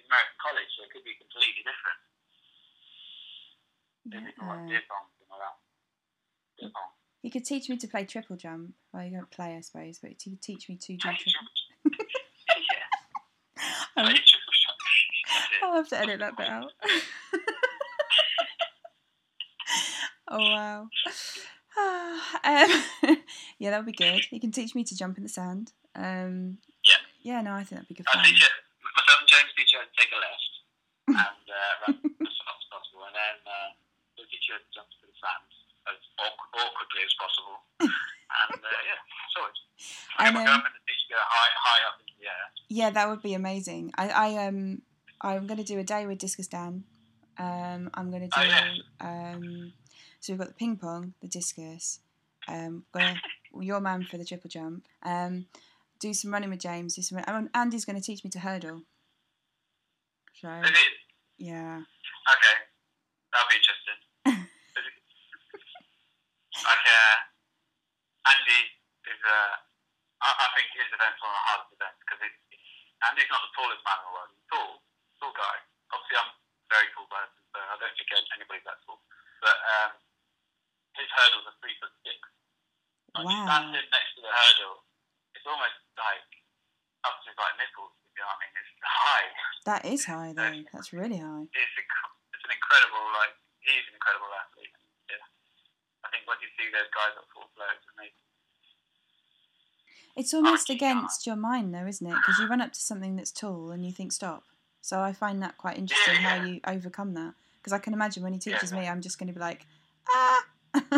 American 0.07 0.38
college, 0.39 0.69
so 0.76 0.80
it 0.88 0.91
could 0.91 1.05
be 1.07 1.15
completely 1.15 1.64
different. 1.64 1.99
Yeah. 4.07 4.23
beer 4.23 4.31
pong, 4.39 4.64
something 4.64 4.72
like 4.72 4.72
that. 4.72 4.80
Beer 4.80 4.88
pong. 4.88 5.59
You 7.23 7.31
could 7.31 7.45
teach 7.45 7.67
me 7.69 7.77
to 7.77 7.88
play 7.88 8.05
triple 8.05 8.35
jump. 8.38 8.73
Well, 8.93 9.03
you 9.03 9.11
don't 9.11 9.29
play, 9.31 9.55
I 9.55 9.61
suppose, 9.61 9.99
but 9.99 10.11
you 10.25 10.38
teach 10.41 10.69
me 10.69 10.77
to 10.77 10.93
do 10.93 10.97
Play 10.99 11.17
triple. 11.17 12.05
yeah. 12.47 13.63
I'll, 13.97 14.05
triple 14.05 14.53
shot. 14.53 14.75
I'll 15.63 15.73
have 15.75 15.89
to 15.89 15.99
edit 15.99 16.19
that 16.19 16.38
bit 16.38 16.47
out. 16.47 16.71
oh 20.29 20.38
wow. 20.39 20.81
um, 22.43 22.69
yeah, 23.59 23.71
that 23.71 23.77
would 23.79 23.85
be 23.85 23.91
good. 23.93 24.25
You 24.31 24.39
can 24.39 24.51
teach 24.51 24.73
me 24.75 24.84
to 24.85 24.95
jump 24.95 25.17
in 25.17 25.23
the 25.23 25.29
sand. 25.29 25.73
Um, 25.95 26.59
Yeah. 26.85 27.01
Yeah, 27.23 27.41
no, 27.41 27.51
I 27.53 27.63
think 27.65 27.81
that'd 27.81 27.88
be 27.89 27.95
good 27.95 28.05
I'll 28.13 28.23
teach 28.23 28.39
you, 28.39 28.47
myself 28.95 29.19
and 29.19 29.27
James 29.27 29.51
teach 29.57 29.73
you 29.73 29.79
how 29.79 29.85
to 29.85 29.91
take 29.99 30.11
a 30.15 30.19
left 30.21 30.53
and 31.07 31.45
uh, 31.49 31.73
run 31.84 31.95
as 32.27 32.38
fast 32.39 32.61
as 32.61 32.67
possible, 32.71 33.03
and 33.09 33.15
then 33.17 33.38
uh, 33.43 33.69
we'll 34.15 34.29
teach 34.31 34.47
you 34.47 34.55
how 34.55 34.61
to 34.63 34.69
jump 34.71 34.88
to 34.95 35.03
the 35.03 35.15
sand 35.19 35.49
as 35.91 35.99
awk- 36.23 36.45
awkwardly 36.57 37.01
as 37.05 37.13
possible. 37.19 37.57
And 38.27 38.59
uh, 38.59 38.67
yeah, 38.84 38.99
sorted. 39.34 39.55
I 40.19 40.27
I'm 40.27 40.34
know. 40.34 40.43
going 40.43 40.59
to 40.61 40.84
teach 40.85 41.03
you 41.09 41.15
to 41.15 41.21
high, 41.23 41.47
high 41.63 41.88
up 41.88 41.95
into 42.01 42.13
the 42.19 42.27
air. 42.27 42.45
Yeah, 42.67 42.89
that 42.89 43.07
would 43.09 43.21
be 43.21 43.34
amazing. 43.35 43.93
I, 43.97 44.09
I 44.09 44.45
um, 44.47 44.81
I'm 45.21 45.47
going 45.47 45.57
to 45.57 45.63
do 45.63 45.79
a 45.79 45.84
day 45.84 46.05
with 46.05 46.17
discus 46.19 46.45
Dan. 46.47 46.84
Um, 47.39 47.89
I'm 47.93 48.11
going 48.11 48.23
to 48.23 48.27
do 48.27 48.34
Oh, 48.35 48.43
yeah. 48.43 48.73
um, 48.99 49.71
so 50.19 50.34
we've 50.34 50.39
got 50.39 50.49
the 50.49 50.53
ping 50.55 50.75
pong, 50.75 51.13
the 51.21 51.29
discus. 51.29 51.99
Um, 52.49 52.84
got 52.91 53.03
a, 53.03 53.15
your 53.63 53.79
man 53.79 54.03
for 54.03 54.17
the 54.17 54.25
triple 54.25 54.49
jump. 54.49 54.85
Um, 55.03 55.45
do 56.01 56.13
some 56.13 56.34
running 56.34 56.49
with 56.49 56.59
James. 56.59 56.95
Do 56.95 57.01
some. 57.01 57.19
And 57.25 57.49
Andy's 57.55 57.85
going 57.85 57.95
to 57.99 58.03
teach 58.05 58.25
me 58.25 58.29
to 58.31 58.39
hurdle. 58.39 58.81
So 60.41 60.49
Is 60.49 60.69
it? 60.69 60.75
yeah, 61.38 61.77
Okay, 61.77 62.55
that'll 63.31 63.49
be. 63.49 63.55
Like, 66.65 66.85
uh, 66.88 67.15
Andy 68.34 68.61
is, 69.07 69.21
uh, 69.23 69.53
I, 70.23 70.29
I 70.34 70.47
think 70.57 70.67
his 70.73 70.89
event's 70.91 71.19
one 71.21 71.31
of 71.31 71.38
the 71.38 71.45
hardest 71.47 71.71
events 71.77 71.97
because 72.03 72.19
it, 72.25 72.34
Andy's 73.05 73.29
not 73.29 73.41
the 73.45 73.53
tallest 73.53 73.81
man 73.85 73.97
in 74.01 74.05
the 74.09 74.13
world. 74.13 74.29
He's 74.34 74.47
tall, 74.49 74.71
tall 75.21 75.34
guy. 75.38 75.57
Obviously, 75.93 76.17
I'm 76.17 76.31
a 76.34 76.35
very 76.73 76.88
tall 76.97 77.07
person, 77.07 77.39
so 77.53 77.57
I 77.61 77.75
don't 77.77 77.93
think 77.95 78.09
anybody's 78.35 78.65
that 78.65 78.81
tall. 78.84 78.99
But 79.39 79.57
um, 79.61 79.91
his 80.97 81.09
hurdles 81.13 81.45
are 81.45 81.57
three 81.61 81.77
foot 81.77 81.93
six. 82.01 82.17
Like, 83.13 83.25
Wow. 83.29 83.45
Standing 83.45 83.88
next 83.93 84.11
to 84.17 84.21
the 84.25 84.34
hurdle, 84.34 84.81
it's 85.38 85.45
almost 85.47 85.77
like 85.97 86.27
up 87.05 87.17
to 87.23 87.29
like 87.38 87.55
nipples. 87.61 87.93
You 88.17 88.25
know 88.25 88.29
what 88.34 88.41
I 88.41 88.49
mean? 88.49 88.53
It's 88.57 88.71
high. 88.81 89.27
that 89.69 89.81
is 89.85 90.01
high 90.05 90.31
though. 90.34 90.57
That's 90.73 90.89
really 90.93 91.21
high. 91.21 91.45
it's, 91.53 91.75
inc- 91.77 92.13
it's 92.34 92.45
an 92.45 92.53
incredible 92.53 93.05
like 93.17 93.34
he's 93.61 93.85
an 93.89 93.93
incredible 93.97 94.29
athlete. 94.34 94.73
Yeah, 96.18 96.26
think 96.26 96.27
when 96.27 96.38
you 96.41 96.49
see 96.57 96.65
those 96.73 96.89
guys 96.94 97.14
at 97.18 97.23
full 97.34 97.45
it's 97.53 97.85
amazing. 97.98 98.14
It's 100.15 100.34
almost 100.34 100.69
against 100.69 101.27
your 101.27 101.35
mind 101.35 101.73
though, 101.73 101.85
isn't 101.85 102.06
it? 102.06 102.15
Because 102.15 102.39
you 102.39 102.48
run 102.48 102.61
up 102.61 102.73
to 102.73 102.80
something 102.80 103.15
that's 103.15 103.31
tall 103.31 103.72
and 103.72 103.85
you 103.85 103.91
think 103.91 104.11
stop. 104.11 104.44
So 104.81 104.99
I 104.99 105.14
find 105.14 105.44
that 105.44 105.57
quite 105.57 105.77
interesting 105.77 106.15
how 106.15 106.35
yeah. 106.35 106.45
you 106.45 106.60
overcome 106.65 107.14
that. 107.14 107.34
Because 107.60 107.73
I 107.73 107.80
can 107.80 107.94
imagine 107.94 108.23
when 108.23 108.34
he 108.34 108.39
teaches 108.39 108.72
yeah. 108.72 108.80
me, 108.80 108.88
I'm 108.88 109.02
just 109.02 109.19
going 109.19 109.27
to 109.27 109.34
be 109.34 109.39
like, 109.39 109.65
ah, 110.10 110.45
no. 110.76 110.81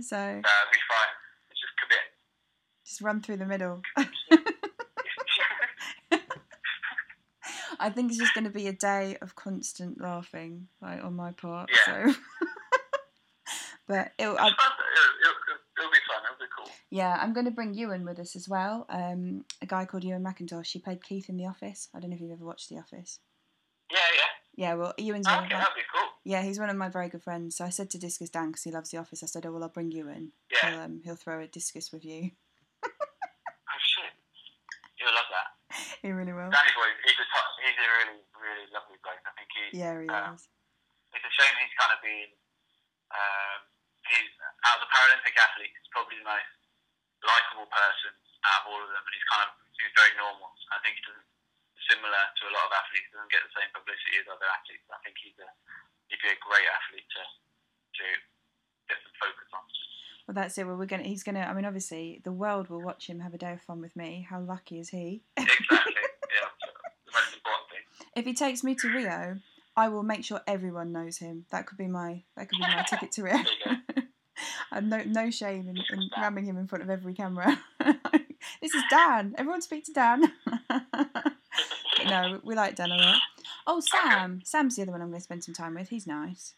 so 0.00 0.16
Uh, 0.16 0.40
be 0.40 0.78
fine. 0.88 1.12
Just 1.50 1.76
commit. 1.80 2.04
just 2.84 3.00
run 3.00 3.20
through 3.20 3.36
the 3.36 3.46
middle. 3.46 3.82
I 7.82 7.90
think 7.90 8.10
it's 8.10 8.18
just 8.18 8.34
going 8.34 8.44
to 8.44 8.50
be 8.50 8.68
a 8.68 8.72
day 8.72 9.16
of 9.20 9.34
constant 9.34 10.00
laughing, 10.00 10.68
like 10.80 11.02
on 11.02 11.14
my 11.16 11.32
part. 11.32 11.68
Yeah. 11.70 12.06
So, 12.06 12.14
but 13.88 14.12
it'll, 14.18 14.38
I, 14.38 14.46
it'll, 14.46 14.48
it'll, 14.48 15.34
it'll, 15.78 15.90
be 15.90 15.98
fun. 16.06 16.22
It'll 16.24 16.38
be 16.38 16.50
cool. 16.56 16.70
Yeah, 16.90 17.18
I'm 17.20 17.32
going 17.32 17.46
to 17.46 17.50
bring 17.50 17.74
Ewen 17.74 18.04
with 18.04 18.20
us 18.20 18.36
as 18.36 18.48
well. 18.48 18.86
Um, 18.88 19.44
a 19.60 19.66
guy 19.66 19.84
called 19.84 20.04
Ewen 20.04 20.22
MacIntosh. 20.22 20.68
He 20.68 20.78
played 20.78 21.02
Keith 21.02 21.28
in 21.28 21.36
The 21.36 21.46
Office. 21.46 21.88
I 21.92 21.98
don't 21.98 22.10
know 22.10 22.16
if 22.16 22.22
you've 22.22 22.30
ever 22.30 22.44
watched 22.44 22.68
The 22.68 22.78
Office. 22.78 23.18
Yeah, 23.90 23.98
yeah. 24.14 24.22
Yeah, 24.54 24.74
well, 24.74 24.94
Ewen's 24.98 25.26
one 25.26 25.44
Okay, 25.44 25.54
of 25.54 25.60
my, 25.60 25.66
cool. 25.92 26.08
yeah, 26.24 26.42
he's 26.42 26.60
one 26.60 26.70
of 26.70 26.76
my 26.76 26.88
very 26.88 27.08
good 27.08 27.22
friends. 27.22 27.56
So 27.56 27.64
I 27.64 27.70
said 27.70 27.90
to 27.90 27.98
Discus 27.98 28.30
Dan 28.30 28.48
because 28.48 28.62
he 28.62 28.70
loves 28.70 28.90
The 28.90 28.98
Office. 28.98 29.22
I 29.22 29.26
said, 29.26 29.46
"Oh 29.46 29.52
well, 29.52 29.62
I'll 29.62 29.70
bring 29.70 29.90
Ewen. 29.90 30.32
Yeah. 30.52 30.70
He'll 30.70 30.80
um, 30.80 31.00
he'll 31.04 31.16
throw 31.16 31.40
a 31.40 31.46
discus 31.46 31.90
with 31.90 32.04
you. 32.04 32.30
Oh 32.84 33.80
shit. 33.80 34.12
You'll 35.00 35.14
love 35.14 35.24
that. 35.30 35.91
he 36.06 36.10
really 36.10 36.34
will. 36.34 36.50
Danny 36.50 36.74
boy, 36.74 36.90
he's 37.06 37.14
a 37.14 37.26
top, 37.30 37.46
he's 37.62 37.78
a 37.78 37.86
really, 37.86 38.18
really 38.34 38.66
lovely 38.74 38.98
bloke. 39.06 39.22
I 39.22 39.32
think 39.38 39.48
he. 39.54 39.62
Yeah, 39.78 39.94
he 40.02 40.10
um, 40.10 40.34
is. 40.34 40.50
It's 41.14 41.22
a 41.22 41.34
shame 41.38 41.54
he's 41.62 41.76
kind 41.78 41.94
of 41.94 42.00
been. 42.02 42.30
Um, 43.14 43.58
he's 44.10 44.32
out 44.66 44.80
of 44.80 44.82
the 44.82 44.90
Paralympic 44.90 45.36
athletes. 45.38 45.78
He's 45.78 45.92
probably 45.94 46.18
the 46.18 46.26
most 46.26 46.50
likable 47.22 47.70
person 47.70 48.12
out 48.50 48.66
of 48.66 48.74
all 48.74 48.82
of 48.82 48.90
them, 48.90 48.98
and 48.98 49.14
he's 49.14 49.28
kind 49.30 49.46
of 49.46 49.54
he's 49.78 49.94
very 49.94 50.14
normal. 50.18 50.50
I 50.74 50.82
think 50.82 50.98
he 50.98 51.02
doesn't 51.06 51.30
similar 51.90 52.24
to 52.38 52.42
a 52.46 52.52
lot 52.54 52.66
of 52.70 52.72
athletes. 52.74 53.10
Doesn't 53.14 53.30
get 53.30 53.42
the 53.46 53.54
same 53.54 53.70
publicity 53.70 54.18
as 54.18 54.26
other 54.26 54.48
athletes. 54.48 54.86
I 54.90 54.98
think 55.06 55.14
he's 55.22 55.38
a 55.38 55.48
he'd 56.10 56.22
be 56.22 56.34
a 56.34 56.38
great 56.42 56.66
athlete 56.66 57.06
to 57.06 57.22
to 57.22 58.06
get 58.90 58.98
some 59.06 59.14
focus 59.22 59.50
on. 59.54 59.64
Well, 60.26 60.34
that's 60.34 60.56
it. 60.58 60.66
Well, 60.66 60.76
we're 60.76 60.86
gonna. 60.86 61.02
He's 61.02 61.22
gonna. 61.22 61.40
I 61.40 61.52
mean, 61.52 61.64
obviously, 61.64 62.20
the 62.24 62.32
world 62.32 62.68
will 62.68 62.80
watch 62.80 63.08
him 63.08 63.20
have 63.20 63.34
a 63.34 63.38
day 63.38 63.52
of 63.52 63.62
fun 63.62 63.80
with 63.80 63.96
me. 63.96 64.26
How 64.28 64.40
lucky 64.40 64.78
is 64.78 64.88
he? 64.88 65.22
Exactly. 65.36 65.66
yeah. 65.80 66.48
The 67.06 67.12
most 67.12 67.36
important 67.36 67.68
thing. 67.70 68.06
if 68.16 68.24
he 68.24 68.34
takes 68.34 68.62
me 68.62 68.74
to 68.76 68.88
Rio, 68.88 69.38
I 69.76 69.88
will 69.88 70.02
make 70.02 70.24
sure 70.24 70.40
everyone 70.46 70.92
knows 70.92 71.18
him. 71.18 71.46
That 71.50 71.66
could 71.66 71.78
be 71.78 71.88
my. 71.88 72.22
That 72.36 72.48
could 72.48 72.58
be 72.58 72.66
my 72.66 72.84
ticket 72.88 73.10
to 73.12 73.24
Rio. 73.24 73.38
I've 74.72 74.84
no 74.84 75.02
no 75.04 75.30
shame 75.30 75.68
in, 75.68 75.76
in 75.76 76.10
ramming 76.16 76.44
him 76.44 76.56
in 76.56 76.66
front 76.66 76.82
of 76.82 76.90
every 76.90 77.14
camera. 77.14 77.58
this 78.60 78.74
is 78.74 78.82
Dan. 78.90 79.34
Everyone 79.36 79.60
speak 79.60 79.84
to 79.86 79.92
Dan. 79.92 80.32
no, 82.06 82.40
we 82.44 82.54
like 82.54 82.76
Dan 82.76 82.90
a 82.90 82.96
lot. 82.96 83.20
Oh, 83.66 83.80
Sam. 83.80 84.40
Sam's 84.44 84.76
the 84.76 84.82
other 84.82 84.92
one 84.92 85.02
I'm 85.02 85.08
going 85.08 85.20
to 85.20 85.24
spend 85.24 85.44
some 85.44 85.54
time 85.54 85.74
with. 85.74 85.88
He's 85.88 86.06
nice. 86.06 86.54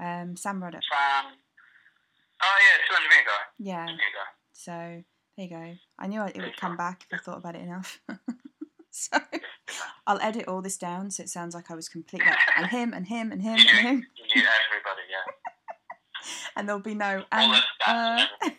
Um, 0.00 0.36
Sam 0.36 0.62
Ruddock. 0.62 0.82
Sam. 0.90 1.32
Oh 2.46 2.58
yeah, 2.60 2.86
200 2.86 3.08
meter 3.08 3.24
guy. 3.26 3.42
Yeah. 3.58 3.86
Meter. 3.86 4.26
So 4.52 4.72
there 5.36 5.46
you 5.46 5.48
go. 5.48 5.74
I 5.98 6.06
knew 6.06 6.22
it 6.22 6.36
would 6.36 6.56
come 6.56 6.76
back 6.76 7.06
if 7.10 7.20
I 7.20 7.22
thought 7.22 7.38
about 7.38 7.56
it 7.56 7.62
enough. 7.62 8.00
so 8.90 9.18
I'll 10.06 10.20
edit 10.20 10.46
all 10.46 10.60
this 10.62 10.76
down 10.76 11.10
so 11.10 11.22
it 11.22 11.28
sounds 11.30 11.54
like 11.54 11.70
I 11.70 11.74
was 11.74 11.88
completely 11.88 12.30
and 12.56 12.66
him 12.66 12.92
and 12.92 13.06
him 13.06 13.32
and 13.32 13.40
him 13.42 13.58
and 13.58 13.68
him, 13.86 14.06
You 14.16 14.42
knew 14.42 14.48
everybody, 14.68 15.02
yeah. 15.10 15.32
and 16.56 16.68
there'll 16.68 16.80
be 16.82 16.94
no 16.94 17.24
and 17.32 17.62
uh, 17.86 18.26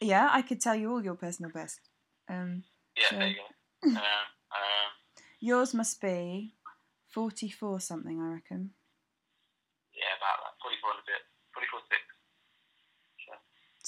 yeah, 0.00 0.28
I 0.32 0.42
could 0.42 0.60
tell 0.60 0.74
you 0.74 0.90
all 0.90 1.02
your 1.04 1.14
personal 1.14 1.50
best. 1.52 1.80
Um, 2.28 2.64
Yeah, 2.96 3.18
there 3.18 3.28
you 3.28 3.36
go. 3.36 3.88
Um, 3.90 3.96
um, 3.96 4.88
yours 5.40 5.72
must 5.72 6.00
be 6.02 6.54
forty-four 7.14 7.80
something, 7.80 8.20
I 8.20 8.34
reckon. 8.34 8.70
yeah, 9.96 10.12
about 10.18 10.44
that. 10.44 10.60
44 10.62 10.90
and 10.90 11.00
a 11.00 11.06
bit. 11.08 11.22
44 11.54 11.80
6. 11.80 12.00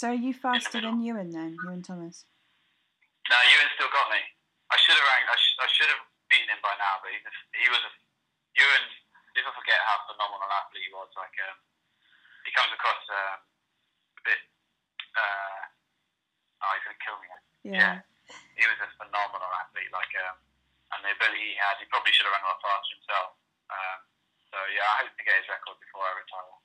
So 0.02 0.10
are 0.10 0.18
you 0.18 0.34
faster 0.34 0.82
than 0.82 0.98
Iwan 0.98 1.30
then, 1.30 1.54
Iwan 1.62 1.78
Thomas? 1.86 2.26
No, 3.30 3.38
Iwan 3.38 3.70
still 3.78 3.86
got 3.94 4.10
me. 4.10 4.18
I 4.74 4.74
should 4.74 4.98
have 4.98 5.06
ranked. 5.06 5.30
I, 5.30 5.38
sh- 5.38 5.58
I 5.62 5.68
should 5.70 5.90
have 5.94 6.02
beaten 6.26 6.50
him 6.50 6.58
by 6.58 6.74
now, 6.74 6.98
but 7.06 7.14
he, 7.14 7.22
just, 7.22 7.38
he 7.54 7.70
was 7.70 7.78
a 7.86 7.92
Iwan. 8.58 8.82
People 9.30 9.54
forget 9.54 9.78
how 9.86 10.02
phenomenal 10.10 10.50
athlete 10.58 10.82
he 10.82 10.90
was. 10.90 11.06
Like, 11.14 11.38
um, 11.46 11.54
he 12.42 12.50
comes 12.50 12.74
across 12.74 12.98
um, 13.14 13.46
a 14.18 14.22
bit. 14.26 14.42
Uh, 15.14 16.66
oh, 16.66 16.70
he's 16.74 16.82
gonna 16.82 16.98
kill 17.06 17.22
me. 17.22 17.30
Yeah. 17.62 18.02
he 18.58 18.66
was 18.66 18.82
a 18.82 18.90
phenomenal 18.98 19.54
athlete. 19.54 19.94
Like, 19.94 20.10
um, 20.18 20.34
and 20.98 21.06
the 21.06 21.14
ability 21.14 21.54
he 21.54 21.62
had, 21.62 21.78
he 21.78 21.86
probably 21.86 22.10
should 22.10 22.26
have 22.26 22.34
run 22.34 22.42
a 22.42 22.50
lot 22.50 22.58
faster 22.58 22.98
himself. 22.98 23.38
Um, 23.70 23.98
so 24.50 24.58
yeah, 24.74 24.82
I 24.82 25.06
hope 25.06 25.14
to 25.14 25.22
get 25.22 25.38
his 25.38 25.46
record 25.46 25.78
before 25.78 26.02
I 26.02 26.26
retire. 26.26 26.58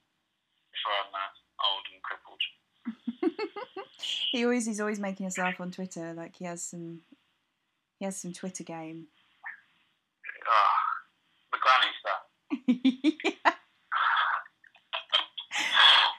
Before 0.73 1.05
I'm 1.05 1.13
uh, 1.13 1.69
old 1.69 1.85
and 1.93 2.01
crippled. 2.01 2.41
He 4.31 4.43
always 4.43 4.65
he's 4.65 4.79
always 4.79 4.99
making 4.99 5.25
us 5.25 5.37
laugh 5.37 5.59
on 5.59 5.71
Twitter. 5.71 6.13
Like 6.13 6.35
he 6.35 6.45
has 6.45 6.63
some 6.63 7.01
he 7.99 8.05
has 8.05 8.17
some 8.17 8.33
Twitter 8.33 8.63
game. 8.63 9.07
Oh, 10.47 10.77
the 11.51 11.59
granny 11.59 11.91
stuff. 11.99 12.21
yeah. 13.43 13.53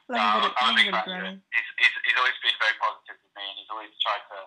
Love 0.08 0.16
a 0.16 0.40
No, 0.40 0.40
bit 0.40 0.50
of, 0.50 0.56
I'm 0.58 0.74
love 0.74 0.78
a 0.78 0.88
a 0.88 0.90
bit 0.90 0.94
of 0.98 1.04
granny. 1.04 1.34
He's, 1.52 1.68
he's, 1.78 1.94
he's 2.08 2.16
always 2.18 2.36
been 2.40 2.56
very 2.60 2.76
positive 2.80 3.16
with 3.20 3.32
me, 3.36 3.44
and 3.44 3.56
he's 3.60 3.68
always 3.68 3.92
tried 4.00 4.24
to, 4.32 4.38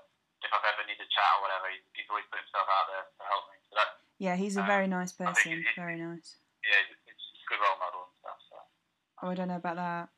if 0.41 0.49
I've 0.49 0.65
ever 0.73 0.81
needed 0.89 1.05
a 1.05 1.09
chat 1.13 1.29
or 1.37 1.45
whatever, 1.45 1.69
he's, 1.69 1.85
he's 1.93 2.09
always 2.09 2.25
put 2.33 2.41
himself 2.41 2.65
out 2.65 2.85
there 2.89 3.05
to 3.05 3.23
help 3.29 3.45
me. 3.53 3.57
So 3.69 3.73
that, 3.77 3.89
Yeah, 4.17 4.35
he's 4.41 4.57
a 4.57 4.65
Uh, 4.65 4.69
very 4.73 4.89
nice 4.89 5.13
person. 5.13 5.61
Very 5.77 6.01
nice. 6.01 6.41
yeah, 6.65 6.81
a 6.81 7.45
good 7.45 7.61
role 7.61 7.77
model 7.77 8.09
and 8.09 8.15
stuff. 8.25 8.39
So. 8.49 8.57
Oh, 9.21 9.29
I 9.29 9.33
don't 9.37 9.49
know 9.53 9.61
about 9.61 9.77
that. 9.77 10.09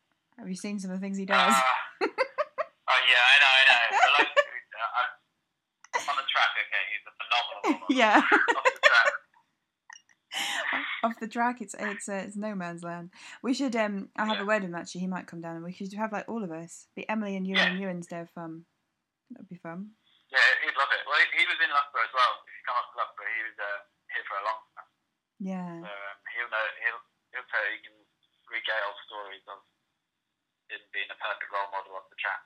Have 0.44 0.50
you 0.52 0.56
seen 0.60 0.76
some 0.80 0.92
of 0.92 1.00
the 1.00 1.04
things 1.04 1.16
he 1.18 1.24
Uh, 1.24 1.32
does? 1.40 1.56
oh 2.04 3.02
yeah, 3.08 3.24
I 3.32 3.36
know, 3.40 3.54
I 3.56 3.64
know. 3.64 3.84
But 3.96 4.12
like, 4.20 4.32
uh, 4.36 6.12
on 6.12 6.16
the 6.20 6.28
track, 6.28 6.52
okay, 6.60 6.84
he's 6.92 7.06
a 7.08 7.14
phenomenal 7.16 7.60
model. 7.64 7.88
yeah. 7.96 8.20
Off 8.20 8.68
the 8.76 8.84
track, 8.84 9.08
off 11.08 11.16
the 11.24 11.32
track. 11.32 11.56
It's 11.64 11.76
it's 11.80 12.10
uh, 12.12 12.28
it's 12.28 12.36
no 12.36 12.56
man's 12.56 12.84
land. 12.84 13.12
We 13.40 13.54
should 13.56 13.76
um. 13.80 14.10
I'll 14.20 14.28
have 14.28 14.44
Yeah. 14.44 14.44
a 14.44 14.50
word 14.52 14.62
with 14.68 14.72
him 14.72 14.76
actually. 14.76 15.02
He 15.02 15.08
might 15.08 15.28
come 15.32 15.40
down 15.40 15.56
and 15.56 15.64
we 15.64 15.72
should 15.72 15.94
have 15.96 16.12
like 16.12 16.28
all 16.28 16.44
of 16.44 16.52
us. 16.52 16.88
Be 16.96 17.08
Emily 17.08 17.38
and 17.40 17.48
you 17.48 17.56
Yeah. 17.56 17.72
and 17.72 17.80
Iwan's 17.80 18.08
day 18.12 18.20
of 18.20 18.30
fun. 18.36 18.66
That'd 19.32 19.48
be 19.48 19.56
fun. 19.64 19.96
Yeah, 20.34 20.44
he'd 20.66 20.76
love 20.76 20.90
it. 20.92 21.06
Well, 21.08 21.22
he, 21.24 21.40
he 21.40 21.46
was 21.48 21.62
in 21.62 21.70
Loughborough 21.72 22.04
as 22.10 22.14
well. 22.14 22.34
If 22.44 22.52
you 22.58 22.62
come 22.68 22.78
up 22.82 22.90
to 22.92 22.98
Loughborough, 23.00 23.32
he 23.38 23.42
was 23.48 23.58
uh, 23.62 23.80
here 24.12 24.26
for 24.28 24.38
a 24.42 24.46
long 24.50 24.60
time. 24.76 24.90
Yeah. 25.40 25.72
So 25.86 25.94
um, 25.94 26.18
he'll 26.36 26.52
know. 26.52 26.66
He'll 26.84 27.02
he'll 27.32 27.48
tell. 27.54 27.64
He 27.70 27.80
can 27.86 27.96
regale 28.52 28.92
stories 29.08 29.46
of 29.48 29.62
him 30.74 30.82
being 30.92 31.08
a 31.14 31.18
perfect 31.22 31.50
role 31.54 31.70
model 31.70 31.94
off 31.96 32.10
the 32.10 32.18
track. 32.18 32.46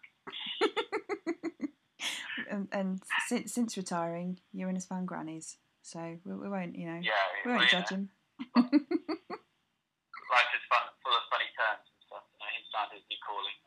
and 2.52 2.68
and 2.72 3.02
since 3.28 3.54
since 3.54 3.78
retiring, 3.78 4.40
Iwan 4.54 4.76
has 4.76 4.86
found 4.86 5.08
grannies, 5.08 5.58
so 5.82 5.99
we, 6.26 6.34
we 6.36 6.49
won't 6.49 6.76
you 6.76 6.86
know 6.88 6.99
Yeah, 7.02 7.16
we 7.45 7.52
well, 7.52 7.60
won't 7.60 7.72
yeah. 7.72 7.80
judge 7.80 7.90
him. 7.90 8.10
Life 8.56 10.52
is 10.54 10.66
fun, 10.68 10.84
full 11.02 11.16
of 11.16 11.24
funny 11.32 11.49
turns 11.56 11.88
and 11.88 11.99
stuff. 12.06 12.28
You 12.36 12.40
know, 12.44 12.52
he's 12.52 12.70
found 12.76 12.91
his 12.91 13.04
new 13.08 13.20
calling. 13.24 13.58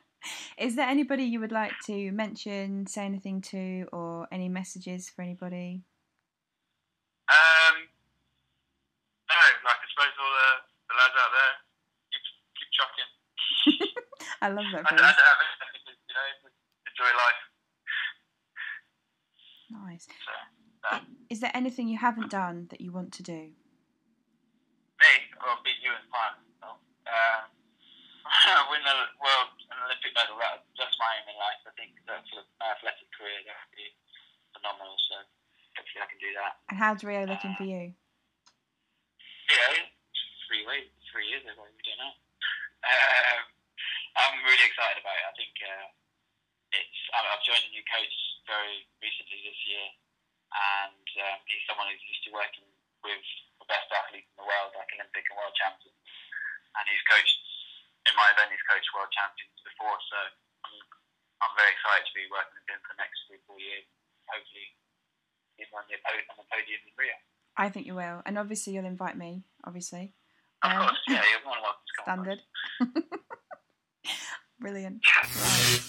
Is 0.58 0.76
there 0.76 0.88
anybody 0.88 1.24
you 1.24 1.40
would 1.40 1.52
like 1.52 1.72
to 1.86 2.12
mention, 2.12 2.86
say 2.86 3.04
anything 3.04 3.40
to, 3.52 3.86
or 3.92 4.26
any 4.32 4.48
messages 4.48 5.08
for 5.08 5.22
anybody? 5.22 5.82
Um, 7.28 7.88
no, 9.30 9.36
like 9.64 9.80
I 9.80 9.86
suppose 9.88 10.12
all 10.20 10.32
the, 10.32 10.50
the 10.90 10.94
lads 10.98 11.16
out 11.16 11.32
there 11.32 11.54
keep 12.10 12.24
keep 12.58 12.70
chucking. 12.74 13.10
I 14.40 14.48
love 14.48 14.64
that 14.72 14.88
I, 14.88 14.88
I, 14.88 14.96
don't 14.96 15.04
have 15.04 15.40
anything 15.68 16.00
you 16.08 16.14
know, 16.16 16.48
enjoy 16.88 17.12
life. 17.12 17.42
Nice. 19.70 20.08
So, 20.08 20.32
no. 20.90 21.04
Is 21.28 21.40
there 21.40 21.52
anything 21.52 21.88
you 21.88 21.98
haven't 21.98 22.30
done 22.30 22.66
that 22.70 22.80
you 22.80 22.90
want 22.90 23.12
to 23.20 23.22
do? 23.22 23.52
Me, 24.98 25.12
I'll 25.44 25.60
beat 25.62 25.76
you 25.84 25.92
in. 25.92 26.04
So, 26.60 26.72
um, 26.72 27.42
win 28.72 28.80
the 28.80 28.96
world 29.20 29.52
and 29.70 29.78
Olympic 29.84 30.12
medal. 30.16 30.40
That, 30.40 30.64
that's 30.74 30.96
my 30.96 31.10
aim 31.20 31.28
in 31.28 31.36
life. 31.36 31.60
I 31.68 31.72
think 31.76 32.00
that 32.08 32.24
for 32.32 32.42
my 32.58 32.72
athletic 32.72 33.12
career, 33.12 33.44
that 33.44 33.56
would 33.60 33.76
be 33.76 33.92
phenomenal. 34.56 34.96
So 35.08 35.20
hopefully 35.76 36.00
I 36.00 36.08
can 36.08 36.20
do 36.20 36.32
that. 36.40 36.64
And 36.72 36.76
how's 36.80 37.04
Rio 37.04 37.28
looking 37.28 37.54
for 37.60 37.68
you? 37.68 37.92
Yeah, 39.52 39.84
three 40.46 40.64
weeks, 40.64 40.94
three 41.10 41.26
years 41.28 41.42
ago, 41.42 41.66
we 41.66 41.82
don't 41.82 42.00
know. 42.00 42.14
Um, 42.86 43.59
I'm 44.20 44.44
really 44.44 44.66
excited 44.68 45.00
about 45.00 45.16
it. 45.16 45.24
I 45.26 45.34
think 45.36 45.54
uh, 45.64 45.86
it's. 46.76 46.98
I've 47.16 47.44
joined 47.46 47.64
a 47.66 47.72
new 47.72 47.84
coach 47.88 48.14
very 48.44 48.84
recently 49.00 49.40
this 49.46 49.60
year, 49.66 49.86
and 50.52 51.06
um, 51.24 51.38
he's 51.48 51.64
someone 51.66 51.88
who's 51.88 52.04
used 52.04 52.24
to 52.28 52.32
working 52.36 52.66
with 53.00 53.24
the 53.64 53.66
best 53.70 53.88
athletes 53.92 54.28
in 54.32 54.36
the 54.40 54.46
world, 54.48 54.76
like 54.76 54.90
Olympic 54.96 55.24
and 55.30 55.36
world 55.40 55.56
champions. 55.56 55.96
And 56.76 56.84
he's 56.86 57.02
coached 57.08 57.40
in 58.06 58.14
my 58.14 58.28
event. 58.36 58.52
He's 58.54 58.62
coached 58.68 58.90
world 58.94 59.10
champions 59.10 59.56
before, 59.64 59.96
so 60.12 60.18
I'm, 60.68 60.76
I'm 61.42 61.54
very 61.58 61.72
excited 61.74 62.04
to 62.06 62.14
be 62.14 62.28
working 62.30 62.60
with 62.60 62.68
him 62.70 62.80
for 62.84 62.92
the 62.94 63.00
next 63.02 63.18
three, 63.26 63.40
four 63.48 63.58
years. 63.58 63.88
Hopefully, 64.30 64.68
he's 65.58 65.70
on 65.74 65.82
the, 65.90 65.96
on 66.30 66.36
the 66.38 66.46
podium 66.46 66.80
in 66.86 66.92
Rio. 66.94 67.16
I 67.58 67.66
think 67.72 67.88
you 67.88 67.96
will, 67.98 68.22
and 68.28 68.38
obviously 68.38 68.76
you'll 68.76 68.86
invite 68.86 69.18
me. 69.18 69.42
Obviously, 69.66 70.14
Of 70.62 70.70
Um, 70.70 70.78
course, 70.86 71.02
yeah, 71.10 71.24
you're 71.26 71.42
more 71.44 71.56
than 71.58 71.66
welcome 71.66 71.86
to 71.88 71.94
come. 71.98 72.06
on. 72.06 72.24
standard. 72.30 72.40
Brilliant. 74.60 75.02
Right. 75.36 75.80